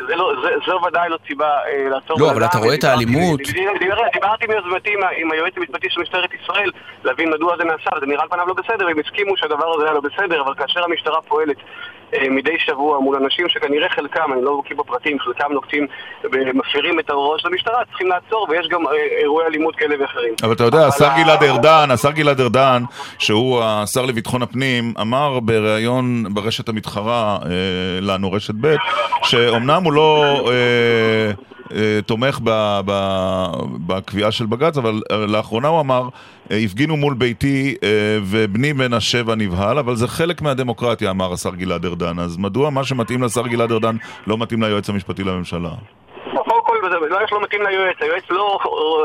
לא, 0.08 0.32
זו 0.66 0.80
ודאי 0.86 1.08
לא 1.08 1.18
סיבה 1.26 1.50
לעצור... 1.90 2.16
לא, 2.20 2.30
אבל 2.30 2.44
אתה 2.44 2.58
רואה 2.58 2.74
את 2.74 2.84
האלימות. 2.84 3.40
דיברתי 4.12 4.46
מיוזמתי 4.46 4.90
עם 5.16 5.32
היועץ 5.32 5.52
המשפטי 5.56 5.86
של 5.90 6.00
משטרת 6.00 6.30
ישראל 6.34 6.70
להבין 7.04 7.30
מדוע 7.30 7.56
זה 7.56 7.64
נעשה, 7.64 7.90
וזה 7.96 8.06
נראה 8.06 8.22
על 8.22 8.28
פניו 8.28 8.46
לא 8.46 8.54
בסדר, 8.54 8.88
הם 8.88 8.98
הסכימו 8.98 9.36
שהדבר 9.36 9.74
הזה 9.74 9.84
היה 9.84 9.92
לא 9.92 10.00
בסדר, 10.00 10.40
אבל 10.40 10.54
כאשר 10.54 10.84
המשטרה 10.84 11.22
פועלת 11.22 11.56
אה, 11.56 11.62
מדי 12.30 12.58
שבוע 12.58 13.00
מול 13.00 13.16
אנשים 13.16 13.48
שכנראה 13.48 13.88
חלקם, 13.88 14.32
אני 14.32 14.42
לא 14.44 14.60
בקיא 14.64 14.76
בפרטים, 14.76 15.18
חלקם 15.20 15.52
נוקטים, 15.52 15.86
מפרים 16.54 17.00
את 17.00 17.10
ההוראות 17.10 17.40
של 17.40 17.48
המשטרה, 17.48 17.84
צריכים 17.88 18.08
לעצור, 18.08 18.46
ויש 18.50 18.68
גם 18.68 18.86
אה, 18.86 18.92
אירועי 19.20 19.46
אלימות 19.46 19.76
כאלה 19.76 19.94
ואחרים. 20.00 20.34
אבל 20.42 20.52
אתה 20.52 20.64
יודע, 20.64 20.86
השר 20.86 21.08
גלעד 21.16 21.42
ארדן, 21.42 21.90
השר 21.90 22.10
גלעד 22.10 22.40
ארדן, 22.40 22.82
שהוא 23.18 23.62
השר 23.62 24.06
לביטחון 24.06 24.42
הפנים, 24.42 24.94
אמר 25.00 25.40
בריאיון 25.40 26.34
ברשת 26.34 26.68
המתחרה 26.68 27.38
אה, 27.44 27.50
לנו, 28.00 28.32
רשת 28.32 28.54
ב', 28.60 28.74
שאומנם 29.22 29.82
הוא 29.84 29.92
לא... 29.92 30.24
תומך 32.06 32.40
בקביעה 33.86 34.32
של 34.32 34.46
בג"ץ, 34.46 34.76
אבל 34.76 35.02
לאחרונה 35.28 35.68
הוא 35.68 35.80
אמר, 35.80 36.08
הפגינו 36.50 36.96
מול 36.96 37.14
ביתי 37.14 37.74
ובני 38.24 38.72
בן 38.72 38.92
השבע 38.92 39.34
נבהל, 39.34 39.78
אבל 39.78 39.96
זה 39.96 40.08
חלק 40.08 40.42
מהדמוקרטיה, 40.42 41.10
אמר 41.10 41.32
השר 41.32 41.54
גלעד 41.54 41.86
ארדן. 41.86 42.18
אז 42.18 42.36
מדוע 42.36 42.70
מה 42.70 42.84
שמתאים 42.84 43.22
לשר 43.22 43.46
גלעד 43.46 43.72
ארדן 43.72 43.96
לא 44.26 44.38
מתאים 44.38 44.62
ליועץ 44.62 44.90
המשפטי 44.90 45.24
לממשלה? 45.24 45.70
לא 46.82 47.24
יש 47.24 47.32
לא 47.32 47.42
מתאים 47.42 47.62
ליועץ, 47.62 47.96
היועץ 48.00 48.24
לא 48.30 48.58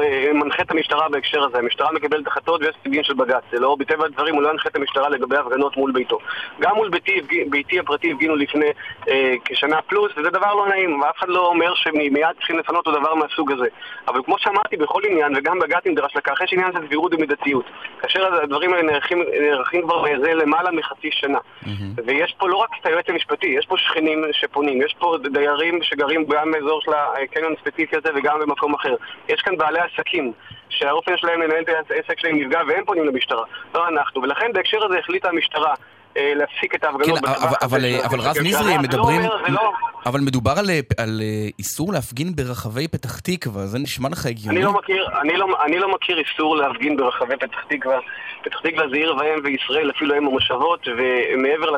אה, 0.04 0.34
מנחה 0.34 0.64
את 0.64 0.72
המשטרה 0.72 1.10
בהקשר 1.10 1.44
הזה, 1.44 1.58
המשטרה 1.58 1.92
מקבלת 1.92 2.28
החלטות 2.28 2.62
ויש 2.62 2.76
סוגים 2.84 3.04
של 3.04 3.14
בג"ץ, 3.14 3.44
זה 3.52 3.60
לא, 3.60 3.76
בטבע 3.80 4.06
הדברים 4.06 4.36
הוא 4.36 4.44
לא 4.44 4.50
ינחה 4.50 4.70
את 4.70 4.76
המשטרה 4.76 5.10
לגבי 5.10 5.38
הפגנות 5.38 5.78
מול 5.78 5.92
ביתו. 5.92 6.20
גם 6.60 6.76
מול 6.76 6.90
ביתי, 6.90 7.22
ביתי 7.50 7.80
הפרטי 7.80 8.12
הפגינו 8.12 8.36
לפני 8.36 8.66
אה, 9.10 9.34
כשנה 9.46 9.82
פלוס, 9.82 10.12
וזה 10.18 10.30
דבר 10.30 10.54
לא 10.54 10.68
נעים, 10.68 11.02
ואף 11.02 11.18
אחד 11.18 11.30
לא 11.30 11.48
אומר 11.48 11.74
שמיד 11.76 12.14
צריכים 12.38 12.60
לפנות 12.60 12.88
אותו 12.88 13.00
דבר 13.00 13.16
מהסוג 13.16 13.52
הזה. 13.52 13.68
אבל 14.08 14.24
כמו 14.24 14.36
שאמרתי, 14.40 14.78
בכל 14.78 15.02
עניין, 15.10 15.34
וגם 15.38 15.60
בג"ץ 15.60 15.86
נדרש 15.86 16.16
לכך, 16.16 16.42
יש 16.42 16.54
עניין 16.54 16.72
של 16.74 16.88
סבירות 16.88 17.14
ומידתיות. 17.14 17.66
כאשר 18.02 18.36
הדברים 18.36 18.74
האלה 18.74 18.84
נערכים, 18.84 19.24
נערכים 19.42 19.82
כבר 19.82 20.04
זה 20.24 20.34
למעלה 20.34 20.72
מחצי 20.72 21.10
שנה. 21.12 21.38
Mm-hmm. 21.38 22.02
ויש 22.06 22.36
פה 22.38 22.50
לא 22.50 22.56
רק 22.56 22.70
את 22.82 22.86
היועץ 22.86 23.06
המשפטי, 23.10 23.48
יש 23.48 23.66
פה 23.66 23.78
שכנים 23.78 24.24
שפונים, 24.32 24.82
יש 24.82 24.96
פה 25.00 25.18
דיירים 25.32 25.80
שגרים 25.84 26.26
גם 26.26 26.52
באזור 26.52 26.82
של 26.82 26.92
הקניון 26.94 27.54
הספציפי 27.62 27.96
הזה 27.98 28.10
וגם 28.16 28.40
במקום 28.40 28.74
אחר. 28.74 28.96
יש 29.30 29.42
כאן 29.42 29.58
בעלי 29.58 29.80
עסקים 29.80 30.32
שהאופן 30.70 31.18
שלהם 31.18 31.42
לנהל 31.42 31.64
את 31.64 31.92
העסק 31.92 32.20
שלהם 32.20 32.38
נפגע 32.38 32.60
והם 32.68 32.86
פונים 32.86 33.06
למשטרה, 33.06 33.44
לא 33.76 33.88
אנחנו. 33.88 34.22
ולכן 34.22 34.54
בהקשר 34.54 34.86
הזה 34.86 35.00
החליטה 35.00 35.30
המשטרה 35.30 35.74
להפסיק 36.16 36.76
את 36.76 36.84
ההפגנות 36.84 37.20
כן, 37.20 37.26
אבל, 37.26 37.56
אבל, 37.62 37.86
אבל 38.06 38.20
רז 38.20 38.38
נזרי, 38.44 38.74
הם 38.74 38.82
מדברים... 38.82 39.22
לא 39.22 39.28
אומר, 39.28 39.48
לא... 39.50 39.72
אבל 40.06 40.20
מדובר 40.20 40.52
על, 40.52 40.70
על 40.98 41.22
אה, 41.22 41.48
איסור 41.60 41.94
להפגין 41.94 42.36
ברחבי 42.36 42.88
פתח 42.88 43.20
תקווה, 43.20 43.66
זה 43.66 43.80
נשמע 43.80 44.10
לך 44.10 44.26
הגיוני? 44.26 44.58
אני 44.58 44.66
לא 44.66 44.74
מכיר, 44.74 45.08
אני 45.22 45.38
לא, 45.38 45.48
אני 45.66 45.80
לא 45.80 45.92
מכיר 45.94 46.20
איסור 46.20 46.58
להפגין 46.58 46.98
ברחבי 46.98 47.38
פתח 47.38 47.64
תקווה. 47.70 48.00
פתח 48.44 48.60
תקווה 48.60 48.90
זה 48.90 48.96
עיר 48.96 49.16
ואם 49.16 49.40
וישראל, 49.44 49.92
אפילו 49.92 50.18
אם 50.18 50.28
המושבות, 50.28 50.88
ומעבר 50.98 51.70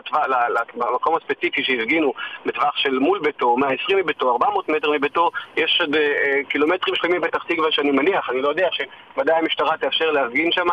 למקום 0.75 1.15
הספציפי 1.15 1.63
שהפגינו, 1.63 2.13
בטווח 2.45 2.77
של 2.77 2.99
מול 2.99 3.19
ביתו, 3.19 3.57
120 3.57 3.97
מביתו, 3.97 4.31
400 4.31 4.69
מטר 4.69 4.91
מביתו, 4.91 5.31
יש 5.57 5.77
עוד 5.81 5.95
אה, 5.95 6.01
קילומטרים 6.49 6.95
שלמים 6.95 7.21
בפתח 7.21 7.43
תקווה 7.43 7.71
שאני 7.71 7.91
מניח, 7.91 8.29
אני 8.29 8.41
לא 8.41 8.49
יודע, 8.49 8.67
שוודאי 8.71 9.35
המשטרה 9.35 9.77
תאפשר 9.77 10.11
להפגין 10.11 10.51
שם. 10.51 10.67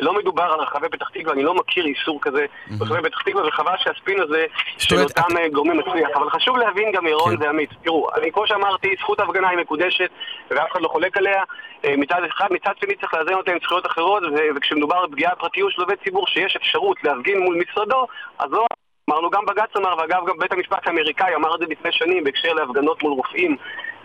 לא 0.00 0.14
מדובר 0.14 0.42
על 0.42 0.60
רחבי 0.60 0.88
פתח 0.88 1.08
תקווה, 1.08 1.32
אני 1.32 1.42
לא 1.42 1.54
מכיר 1.54 1.86
איסור 1.86 2.18
כזה 2.22 2.46
ברחבי 2.70 3.02
פתח 3.06 3.22
תקווה, 3.22 3.48
וחבל 3.48 3.72
שהספין 3.78 4.20
הזה 4.20 4.46
של 4.78 4.98
אותם 4.98 5.36
אה, 5.38 5.48
גורמים 5.48 5.76
מצליח. 5.78 6.08
אבל 6.14 6.30
חשוב 6.30 6.56
להבין 6.56 6.92
גם, 6.92 7.06
ירון 7.06 7.36
כן. 7.36 7.42
ועמית, 7.42 7.70
תראו, 7.84 8.08
אני 8.16 8.32
כמו 8.32 8.46
שאמרתי, 8.46 8.94
זכות 8.98 9.20
ההפגנה 9.20 9.48
היא 9.48 9.58
מקודשת, 9.58 10.10
ואף 10.50 10.72
אחד 10.72 10.82
לא 10.82 10.88
חולק 10.88 11.16
עליה. 11.16 11.42
אה, 11.84 11.96
מצד 11.96 12.20
אחד, 12.28 12.46
מצד 12.50 12.72
שני 12.80 12.94
צריך 12.96 13.14
לאזן 13.14 13.34
אותה 13.34 13.50
עם 13.50 13.58
זכויות 13.62 13.86
אחרות, 13.86 14.22
וכשמדובר 14.56 15.06
בפגיעה 15.06 15.34
בפרטיות 15.34 15.72
של 15.72 15.82
עובד 15.82 15.96
ציבור 16.04 16.26
שיש 16.26 16.56
אפשרות 16.56 17.04
להפגין 17.04 17.38
מול 17.38 17.56
משרדו, 17.56 18.06
אז 18.38 18.52
לא... 18.52 18.66
אמרנו, 19.10 19.30
גם 19.30 19.46
בג"ץ 19.46 19.76
אמר, 19.76 19.94
ואגב, 19.98 20.26
גם 20.26 20.38
בית 20.38 20.52
המשפט 20.52 20.86
האמריקאי 20.86 21.34
אמר 21.34 21.54
את 21.54 21.60
זה 21.60 21.66
לפני 21.68 21.92
שנים 21.92 22.24
בהקשר 22.24 22.52
להפגנות 22.52 23.02
מול 23.02 23.12
רופאים. 23.12 23.56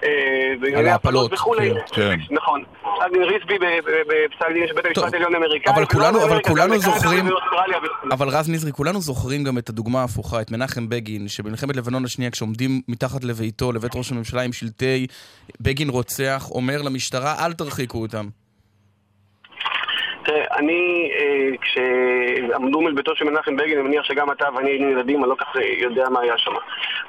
אה, 0.04 0.80
על 0.80 0.88
ההפלות, 0.88 1.32
כן. 1.32 1.74
כן. 1.92 2.20
נכון. 2.32 2.64
פסק 2.82 3.14
דין 3.14 3.24
ריסבי 3.24 3.58
בפסק 4.08 4.54
דין 4.54 4.68
של 4.68 4.74
בית 4.74 4.86
המשפט 4.86 5.14
העליון 5.14 5.34
האמריקאי. 5.36 5.74
אבל 5.74 5.86
כולנו, 5.86 6.24
אבל 6.24 6.42
כולנו 6.42 6.80
זוכרים, 6.80 7.26
אבל 8.12 8.30
רז 8.30 8.50
נזרי, 8.50 8.72
כולנו 8.72 9.02
זוכרים 9.02 9.44
גם 9.44 9.58
את 9.58 9.70
הדוגמה 9.70 10.02
ההפוכה, 10.02 10.42
את 10.42 10.52
מנחם 10.52 10.90
בגין, 10.90 11.28
שבמלחמת 11.28 11.76
לבנון 11.76 12.06
השנייה, 12.06 12.32
כשעומדים 12.32 12.82
מתחת 12.88 13.24
לביתו, 13.24 13.72
לבית 13.72 13.96
ראש 13.96 14.12
הממשלה 14.12 14.42
עם 14.42 14.54
שלטי 14.54 15.08
בגין 15.62 15.90
רוצח, 15.90 16.48
אומר 16.52 16.82
למשטרה, 16.82 17.46
אל 17.46 17.54
תרחיקו 17.54 18.02
אותם. 18.02 18.28
תראה, 20.24 20.46
אני, 20.58 21.12
אה, 21.14 21.58
כשעמדו 21.62 22.82
מול 22.82 22.94
ביתו 22.94 23.16
של 23.16 23.26
מנחם 23.26 23.56
בגין, 23.56 23.80
אני 23.80 23.88
מניח 23.88 24.04
שגם 24.04 24.32
אתה 24.32 24.48
ואני 24.56 24.70
היינו 24.70 24.90
ילדים, 24.90 25.24
אני 25.24 25.30
לא 25.30 25.36
כך 25.36 25.56
יודע 25.78 26.10
מה 26.10 26.20
היה 26.20 26.38
שם. 26.38 26.52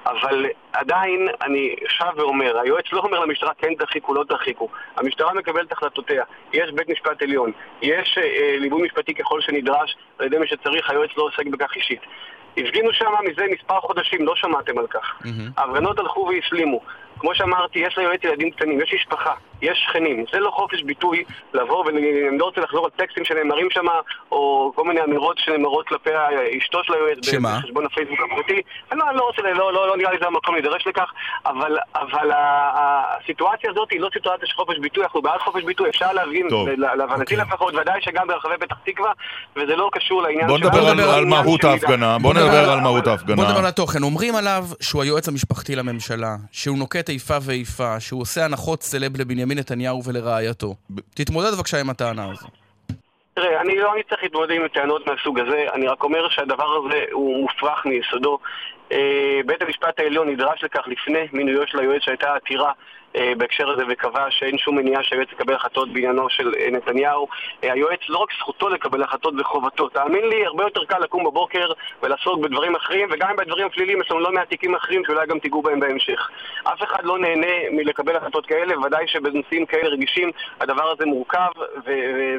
אבל 0.07 0.47
עדיין, 0.73 1.29
אני 1.43 1.75
שב 1.89 2.13
ואומר, 2.17 2.59
היועץ 2.59 2.85
לא 2.93 3.01
אומר 3.01 3.21
למשטרה 3.21 3.51
כן 3.59 3.75
תרחיקו, 3.75 4.15
לא 4.15 4.25
תרחיקו. 4.29 4.69
המשטרה 4.97 5.35
מקבלת 5.35 5.73
החלטותיה. 5.73 6.25
יש 6.53 6.71
בית 6.73 6.89
משפט 6.89 7.23
עליון. 7.23 7.53
יש 7.83 8.19
אה, 8.19 8.57
ליווי 8.59 8.83
משפטי 8.83 9.15
ככל 9.15 9.41
שנדרש 9.41 9.97
על 10.19 10.27
ידי 10.27 10.39
מי 10.39 10.47
שצריך, 10.47 10.91
היועץ 10.91 11.11
לא 11.17 11.23
עוסק 11.23 11.47
בכך 11.47 11.77
אישית. 11.77 12.01
הפגינו 12.57 12.93
שם 12.93 13.11
מזה 13.31 13.47
מספר 13.51 13.81
חודשים, 13.81 14.27
לא 14.27 14.37
שמעתם 14.37 14.79
על 14.79 14.87
כך. 14.87 15.23
ההפגנות 15.57 15.99
הלכו 15.99 16.31
והסלימו. 16.35 16.81
כמו 17.19 17.35
שאמרתי, 17.35 17.79
יש 17.79 17.99
ליועץ 17.99 18.25
ילדים 18.25 18.51
קטנים, 18.51 18.81
יש 18.81 18.95
משפחה, 18.95 19.35
יש 19.63 19.85
שכנים. 19.89 20.25
זה 20.33 20.39
לא 20.39 20.51
חופש 20.51 20.83
ביטוי 20.83 21.25
לבוא, 21.55 21.87
ואני 21.87 22.39
לא 22.39 22.45
רוצה 22.45 22.61
לחזור 22.61 22.85
על 22.85 22.91
טקסטים 22.97 23.25
שנאמרים 23.25 23.69
שם, 23.71 23.87
או 24.33 24.73
כל 24.75 24.85
מיני 24.85 25.03
אמירות 25.05 25.39
שנאמרות 25.39 25.89
כלפי 25.89 26.11
אשתו 26.59 26.85
של 26.85 26.95
היועץ 26.95 27.19
שמה? 27.31 27.59
בחשבון 27.59 27.87
הפייסבוק 27.87 28.19
הפרטי. 28.33 28.63
אני 28.93 28.99
לא, 28.99 29.07
לא 29.15 29.23
רוצה, 29.23 29.43
לא, 29.43 29.73
לא, 29.73 29.89
לא 29.89 29.97
נראה 29.97 30.13
לי 30.13 30.19
זה 30.21 30.27
המקום 30.27 30.55
להידרש 30.55 30.87
לכך, 30.87 31.13
אבל, 31.47 31.79
אבל 31.95 32.31
הסיטואציה 32.75 33.71
הזאת 33.71 33.91
היא 33.91 34.01
לא 34.01 34.09
סיטואציה 34.13 34.47
של 34.47 34.55
חופש 34.55 34.79
ביטוי, 34.79 35.05
אנחנו 35.05 35.23
בעד 35.23 35.41
חופש 35.41 35.63
ביטוי, 35.63 35.89
אפשר 35.89 36.13
להבין, 36.13 36.49
להבנתי 36.77 37.21
אוקיי. 37.23 37.37
לפחות, 37.37 37.75
ודאי 37.75 38.01
שגם 38.01 38.29
ברחבי 38.29 38.55
פתח 38.61 38.77
תקווה, 38.85 39.13
וזה 39.57 39.77
לא 39.77 39.91
קשור 39.93 40.23
לעניין 40.23 40.47
בוא 40.47 40.59
נדבר 40.59 40.89
על, 40.89 41.01
על 41.01 41.25
מהות 41.25 41.65
ההפגנה, 41.65 42.19
בוא 42.19 42.35
נדבר 42.35 42.71
על 42.71 42.81
מהות 42.81 43.07
ההפגנה. 43.07 43.37
בוא 43.37 43.45
נדבר 43.45 43.59
על 43.59 43.67
התוכן. 43.67 44.03
אומרים 44.03 44.35
עליו 44.35 44.65
שהוא 44.81 45.03
היועץ 45.03 45.29
המשפחתי 45.29 45.77
לממשלה, 45.77 46.37
שהוא 46.53 46.79
נוקט 46.79 47.11
איפה 47.11 47.35
ואיפה, 47.43 48.01
שהוא 48.01 48.21
עושה 48.21 48.45
הנחות 48.45 48.83
סלב 48.83 49.21
לבנימין 49.21 49.52
נתניהו 49.55 50.05
ולרעייתו. 50.05 50.75
תתמודד 51.15 51.53
בבקשה 51.53 51.81
עם 51.81 51.91
הטענה 51.91 52.31
הזו. 52.31 52.47
תראה, 53.35 53.61
אני 53.61 53.77
לא 53.77 53.93
צריך 54.09 54.23
להתמודד 54.23 54.51
עם 54.51 54.69
טענות 54.69 55.07
מהסוג 55.07 55.39
הזה, 55.39 55.67
אני 55.75 55.87
רק 55.87 56.05
אומר 56.05 56.29
שהדבר 56.29 56.87
הזה 56.87 57.05
הוא 57.13 57.43
מופרך 57.43 57.87
מיסודו. 57.87 58.39
אה, 58.93 59.41
בית 59.47 59.63
המשפט 59.63 60.01
העליון 60.01 60.29
נדרש 60.29 60.65
לכך 60.65 60.83
לפני 60.87 61.27
מינויו 61.33 61.67
של 61.67 61.79
היועץ 61.79 62.03
שהייתה 62.03 62.35
עתירה 62.35 62.73
בהקשר 63.39 63.71
הזה 63.71 63.83
וקבע 63.89 64.27
שאין 64.31 64.59
שום 64.59 64.77
מניעה 64.77 65.03
שהיועץ 65.03 65.33
יקבל 65.33 65.55
החלטות 65.55 65.93
בעניינו 65.93 66.31
של 66.31 66.53
אה, 66.59 66.71
נתניהו. 66.71 67.29
היועץ 67.63 68.01
לא 68.09 68.19
רק 68.19 68.29
זכותו 68.39 68.69
לקבל 68.69 69.03
החלטות 69.03 69.35
וחובתו. 69.39 69.89
תאמין 69.89 70.29
לי, 70.29 70.47
הרבה 70.47 70.65
יותר 70.65 70.85
קל 70.85 70.99
לקום 70.99 71.25
בבוקר 71.25 71.73
ולעסוק 72.03 72.41
בדברים 72.41 72.75
אחרים, 72.75 73.09
וגם 73.13 73.37
בדברים 73.37 73.67
הפליליים 73.67 74.01
יש 74.01 74.11
לנו 74.11 74.21
לא 74.21 74.33
מעט 74.33 74.49
תיקים 74.49 74.75
אחרים 74.75 75.03
שאולי 75.07 75.27
גם 75.27 75.39
תיגעו 75.39 75.63
בהם 75.63 75.81
בהמשך. 75.81 76.31
אף 76.65 76.83
אחד 76.83 77.05
לא 77.05 77.19
נהנה 77.19 77.71
מלקבל 77.73 78.17
החלטות 78.17 78.47
כאלה, 78.47 78.79
ודאי 78.79 79.09
שבנושאים 79.09 79.67
כאלה 79.67 79.89
רגישים 79.89 80.31
הדבר 80.61 80.91
הזה 80.91 81.07
מורכב 81.07 81.51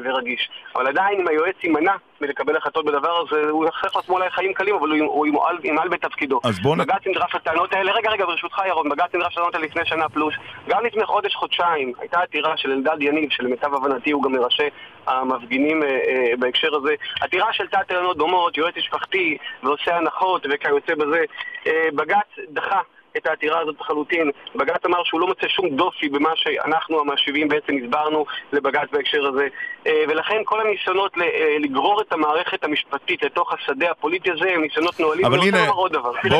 ורגיש. 0.04 0.50
אבל 0.76 0.86
עדיין 0.86 1.20
אם 1.20 1.28
היועץ 1.28 1.56
יימנע 1.62 1.92
מלקבל 2.20 2.56
החלטות 2.56 2.84
בדבר 2.84 3.20
הזה, 3.20 3.50
הוא 3.50 3.66
יחסך 3.66 3.96
לעצמו 3.96 4.16
אולי 4.16 4.30
חיים 4.30 4.54
קלים, 4.54 4.74
אבל 4.74 4.90
הוא 4.90 5.26
ימעל 5.64 5.88
בתפקידו. 5.88 6.40
אז 6.44 6.60
בוא 6.60 6.76
נ... 6.76 6.78
בג"ץ 6.78 7.06
נדרש 7.06 7.34
לטענות 7.34 7.74
האלה, 7.74 7.92
רגע, 7.92 8.10
רגע, 8.10 8.26
ברשותך 8.26 8.62
ירון, 8.68 8.88
בג"ץ 8.88 9.14
נדרש 9.14 9.32
לטענות 9.32 9.54
האלה 9.54 9.66
לפני 9.66 9.82
שנה 9.84 10.08
פלוס. 10.08 10.34
גם 10.68 10.84
לפני 10.84 11.04
חודש, 11.04 11.34
חודשיים, 11.34 11.92
הייתה 11.98 12.20
עתירה 12.20 12.56
של 12.56 12.72
אלדד 12.72 13.02
יניב, 13.02 13.30
שלמיטב 13.30 13.74
הבנתי 13.74 14.10
הוא 14.10 14.22
גם 14.22 14.32
מראשי 14.32 14.68
המפגינים 15.06 15.82
אה, 15.82 15.88
אה, 15.88 16.32
בהקשר 16.38 16.74
הזה. 16.76 16.94
עתירה 17.20 17.52
של 17.52 17.66
תת 17.66 17.78
טענות 17.88 18.16
דומות, 18.16 18.56
יועץ 18.56 18.76
משפחתי, 18.76 19.38
ועושה 19.62 19.96
הנחות 19.96 20.46
וכיוצא 20.50 20.94
בזה. 20.94 21.24
אה, 21.66 21.88
בג"ץ 21.94 22.46
דחה 22.48 22.80
את 23.16 23.26
העתירה 23.26 23.60
הזאת 23.60 23.80
לחלוטין. 23.80 24.30
בג"ץ 24.54 24.84
אמר 24.86 25.04
שהוא 25.04 25.20
לא 25.20 25.26
מוצא 25.26 25.48
שום 25.48 25.68
דופי 25.68 26.08
במה 26.08 26.30
שאנחנו 26.34 27.00
המשיבים 27.00 27.48
בעצם 27.48 27.72
הסברנו 27.84 28.24
לבג"ץ 28.52 28.88
בהקשר 28.92 29.26
הזה. 29.26 29.48
אה, 29.86 30.04
ולכן 30.08 30.42
כל 30.44 30.60
הניסיונות 30.60 31.18
אה, 31.18 31.56
לגרור 31.60 32.00
את 32.00 32.12
המערכת 32.12 32.64
המשפטית 32.64 33.22
לתוך 33.22 33.52
השדה 33.52 33.90
הפוליטי 33.90 34.30
הזה 34.30 34.50
הם 34.54 34.62
ניסיונות 34.62 35.00
נואלים. 35.00 35.24
אבל 35.24 35.38
הנה, 35.38 35.66
בוא, 35.72 35.88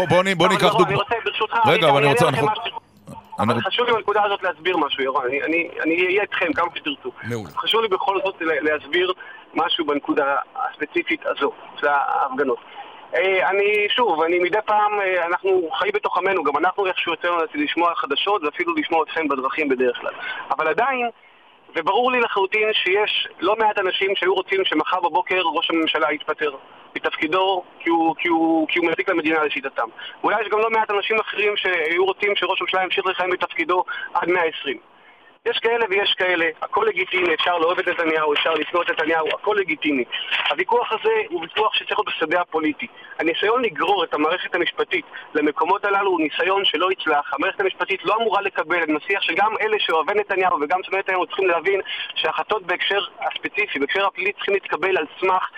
בוא, 0.09 0.23
בוא 0.37 0.49
ניקח 0.49 0.73
דוגמא. 0.73 0.89
אני 0.89 0.95
רוצה, 0.95 1.15
ברשותך, 1.25 1.57
רגע, 1.67 1.89
אבל 1.89 2.03
אני 2.03 2.13
רוצה... 2.13 2.27
אבל 3.39 3.61
חשוב 3.61 3.87
לי 3.87 3.93
בנקודה 3.93 4.25
הזאת 4.25 4.43
להסביר 4.43 4.77
משהו, 4.77 5.03
ירון. 5.03 5.25
אני, 5.27 5.43
אני, 5.43 5.69
אני 5.83 6.07
אהיה 6.07 6.23
איתכם 6.23 6.53
כמה 6.53 6.67
שתרצו. 6.75 7.11
מעולה. 7.23 7.51
חשוב 7.57 7.81
לי 7.81 7.89
בכל 7.89 8.21
זאת 8.25 8.35
להסביר 8.41 9.13
משהו 9.55 9.87
בנקודה 9.87 10.37
הספציפית 10.57 11.27
הזו, 11.27 11.53
של 11.81 11.87
ההפגנות. 11.89 12.59
אה, 13.15 13.51
אני, 13.51 13.87
שוב, 13.89 14.23
אני 14.23 14.39
מדי 14.39 14.59
פעם, 14.65 15.01
אה, 15.01 15.27
אנחנו 15.27 15.71
חיים 15.79 15.93
בתוך 15.95 16.19
עמנו, 16.19 16.45
גם 16.45 16.57
אנחנו 16.57 16.87
איכשהו 16.87 17.13
יוצא 17.13 17.29
לנו 17.29 17.43
לשמוע 17.55 17.95
חדשות 17.95 18.45
ואפילו 18.45 18.75
לשמוע 18.75 19.03
אתכם 19.03 19.29
בדרכים 19.29 19.69
בדרך 19.69 19.97
כלל. 20.01 20.13
אבל 20.51 20.69
עדיין, 20.69 21.09
וברור 21.77 22.13
לי 22.13 22.21
לחלוטין 22.21 22.69
שיש 22.73 23.29
לא 23.41 23.57
מעט 23.59 23.79
אנשים 23.79 24.17
שהיו 24.17 24.35
רוצים 24.35 24.65
שמחר 24.65 25.01
בבוקר 25.01 25.41
ראש 25.55 25.71
הממשלה 25.71 26.13
יתפטר 26.13 26.57
מתפקידו 26.97 27.63
כי 27.81 27.91
הוא, 27.91 28.15
כי 28.19 28.29
הוא, 28.29 28.69
כי 28.69 28.79
הוא 28.79 28.87
מזיק 28.87 29.09
למדינה 29.09 29.45
לשיטתם. 29.45 29.89
אולי 30.25 30.43
יש 30.43 30.49
גם 30.49 30.59
לא 30.59 30.71
מעט 30.71 30.91
אנשים 30.91 31.21
אחרים 31.21 31.57
שהיו 31.57 32.05
רוצים 32.05 32.37
שראש 32.37 32.61
הממשלה 32.61 32.83
ימשיך 32.83 33.07
לכהן 33.07 33.31
בתפקידו 33.31 33.85
עד 34.15 34.31
120. 34.31 34.79
יש 35.47 35.59
כאלה 35.59 35.87
ויש 35.91 36.15
כאלה, 36.19 36.47
הכל 36.63 36.85
לגיטימי, 36.89 37.35
אפשר 37.35 37.59
לאהוב 37.59 37.79
את 37.79 37.89
נתניהו, 37.89 38.35
אפשר 38.35 38.55
לשנוא 38.55 38.83
את 38.83 38.91
נתניהו, 38.91 39.29
הכל 39.29 39.57
לגיטימי. 39.59 40.05
הוויכוח 40.51 40.93
הזה 40.93 41.13
הוא 41.29 41.41
ויכוח 41.43 41.75
שצריך 41.75 41.99
להיות 41.99 42.07
בשדה 42.07 42.41
הפוליטי. 42.41 42.87
הניסיון 43.19 43.63
לגרור 43.63 44.05
את 44.05 44.15
המערכת 44.15 44.55
המשפטית 44.55 45.05
למקומות 45.35 45.85
הללו 45.85 46.11
הוא 46.11 46.21
ניסיון 46.21 46.65
שלא 46.65 46.93
יצלח. 46.93 47.35
המערכת 47.35 47.61
המשפטית 47.61 48.05
לא 48.05 48.17
אמורה 48.17 48.41
לקבל, 48.41 48.83
אני 48.83 48.93
מסיח 48.93 49.23
שגם 49.23 49.55
אלה 49.61 49.77
שאוהבי 49.79 50.15
נתניהו 50.15 50.61
וגם 50.61 50.83
שונאי 50.83 50.99
נתניהו 50.99 51.27
צריכים 51.27 51.47
להבין 51.47 51.81
שהחלטות 52.15 52.63
בהקשר 52.63 53.05
הספציפי, 53.21 53.79
בהקשר 53.79 54.07
הפלילי 54.07 54.33
צריכים 54.33 54.55
להתקבל 54.55 54.97
על 54.97 55.07
סמך 55.21 55.51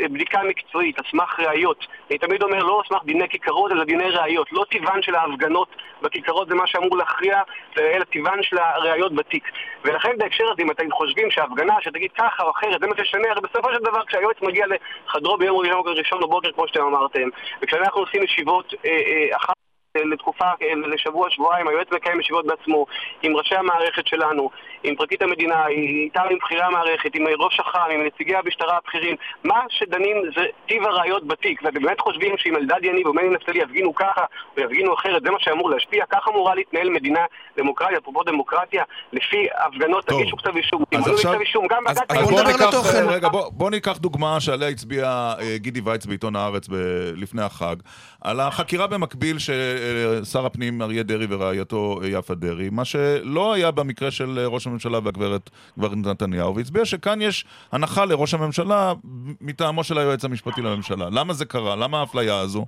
בדיקה 0.00 0.42
מקצועית, 0.42 0.98
על 0.98 1.04
סמך 1.10 1.40
ראיות. 1.40 1.86
אני 2.10 2.18
תמיד 2.18 2.42
אומר, 2.42 2.58
לא 2.58 2.78
על 2.78 2.84
סמך 2.88 3.04
דיני 3.04 3.28
כיכרות, 3.28 3.72
אלא 3.72 3.84
דיני 3.84 4.10
ראיות. 4.10 4.52
לא 4.52 4.64
טיבן 4.70 5.02
של 5.02 5.14
ההפגנות 5.14 5.68
בכיכרות 6.02 6.48
זה 6.48 6.54
מה 6.54 6.66
שאמור 6.66 6.96
להכריע, 6.96 7.42
אלא 7.78 8.04
טיבן 8.04 8.42
של 8.42 8.58
הראיות 8.58 9.14
בתיק. 9.14 9.44
ולכן 9.84 10.18
בהקשר 10.18 10.44
הזה, 10.52 10.62
אם 10.62 10.70
אתם 10.70 10.90
חושבים 10.90 11.30
שההפגנה 11.30 11.74
שתגיד 11.80 12.10
ככה 12.18 12.42
או 12.42 12.50
אחרת, 12.50 12.80
זה 12.80 12.86
מה 12.86 12.94
ששנה, 13.04 13.30
הרי 13.30 13.40
בסופו 13.40 13.68
של 13.72 13.78
דבר 13.78 14.04
כשהיועץ 14.04 14.36
מגיע 14.42 14.66
לחדרו 15.06 15.36
ביום 15.36 15.58
ראשון 15.86 16.20
בבוקר, 16.20 16.52
כמו 16.52 16.68
שאתם 16.68 16.82
אמרתם, 16.82 17.28
וכשאנחנו 17.62 18.00
עושים 18.00 18.22
ישיבות 18.22 18.74
אה, 18.84 18.90
אה, 18.90 19.36
אחת 19.36 19.61
לתקופה, 19.98 20.44
לשבוע, 20.86 21.30
שבועיים, 21.30 21.68
היועץ 21.68 21.88
מקיים 21.92 22.20
ישיבות 22.20 22.46
בעצמו 22.46 22.86
עם 23.22 23.36
ראשי 23.36 23.54
המערכת 23.54 24.06
שלנו, 24.06 24.50
עם 24.82 24.96
פרקליט 24.96 25.22
המדינה, 25.22 25.66
איתם 25.66 26.22
עם 26.30 26.38
בכירי 26.44 26.62
המערכת, 26.62 27.14
עם 27.14 27.24
ראש 27.38 27.60
אח"ם, 27.60 27.90
עם 27.90 28.06
נציגי 28.06 28.36
המשטרה 28.36 28.76
הבכירים. 28.76 29.16
מה 29.44 29.60
שדנים 29.68 30.16
זה 30.36 30.46
טיב 30.68 30.84
הראיות 30.84 31.26
בתיק, 31.26 31.62
ואתם 31.64 31.82
באמת 31.82 32.00
חושבים 32.00 32.34
שאם 32.38 32.56
אלדד 32.56 32.84
יניב 32.84 33.06
או 33.06 33.14
מני 33.14 33.28
נפתלי 33.28 33.62
יפגינו 33.62 33.94
ככה 33.94 34.24
או 34.56 34.62
יפגינו 34.62 34.94
אחרת, 34.94 35.22
זה 35.22 35.30
מה 35.30 35.38
שאמור 35.40 35.70
להשפיע? 35.70 36.04
ככה 36.10 36.30
אמורה 36.30 36.54
להתנהל 36.54 36.90
מדינה 36.90 37.20
דמוקרטיה, 37.56 37.98
אפרופו 37.98 38.22
דמוקרטיה, 38.22 38.84
לפי 39.12 39.46
הפגנות 39.66 40.06
תגישו 40.06 40.36
כתב 40.36 40.56
אישום, 40.56 40.84
תמנו 40.90 41.16
כתב 41.16 41.40
אישום, 41.40 41.66
גם 41.66 41.84
בג"ץ... 41.84 41.98
אז 42.08 42.30
בוא 42.30 42.42
ניקח, 42.42 42.94
רגע, 43.08 43.28
בוא, 43.28 43.50
בוא 43.52 43.70
ניקח 43.70 43.98
דוגמה 43.98 44.40
שעליה 44.40 44.68
הצביע 44.68 45.04
אה, 45.40 45.56
גידי 45.56 45.80
וייץ 45.84 46.06
בעיתון 46.06 46.36
הארץ 46.36 46.68
לפני 47.16 47.42
החג, 47.42 47.76
על 48.24 48.40
החקירה 48.40 48.86
במקביל 48.86 49.36
ששר 49.38 50.46
הפנים 50.46 50.82
אריה 50.82 51.02
דרעי 51.02 51.26
ורעייתו 51.30 52.00
יפה 52.04 52.34
דרעי, 52.34 52.68
מה 52.72 52.84
שלא 52.84 53.52
היה 53.52 53.70
במקרה 53.70 54.10
של 54.10 54.38
ראש 54.46 54.66
הממשלה 54.66 54.98
והגברת 55.04 55.50
נתניהו, 55.76 56.56
והצביע 56.56 56.84
שכאן 56.84 57.22
יש 57.22 57.44
הנחה 57.72 58.04
לראש 58.04 58.34
הממשלה 58.34 58.92
מטעמו 59.40 59.84
של 59.84 59.98
היועץ 59.98 60.24
המשפטי 60.24 60.62
לממשלה. 60.62 61.06
למה 61.12 61.32
זה 61.32 61.44
קרה? 61.44 61.76
למה 61.76 62.00
האפליה 62.00 62.38
הזו? 62.38 62.66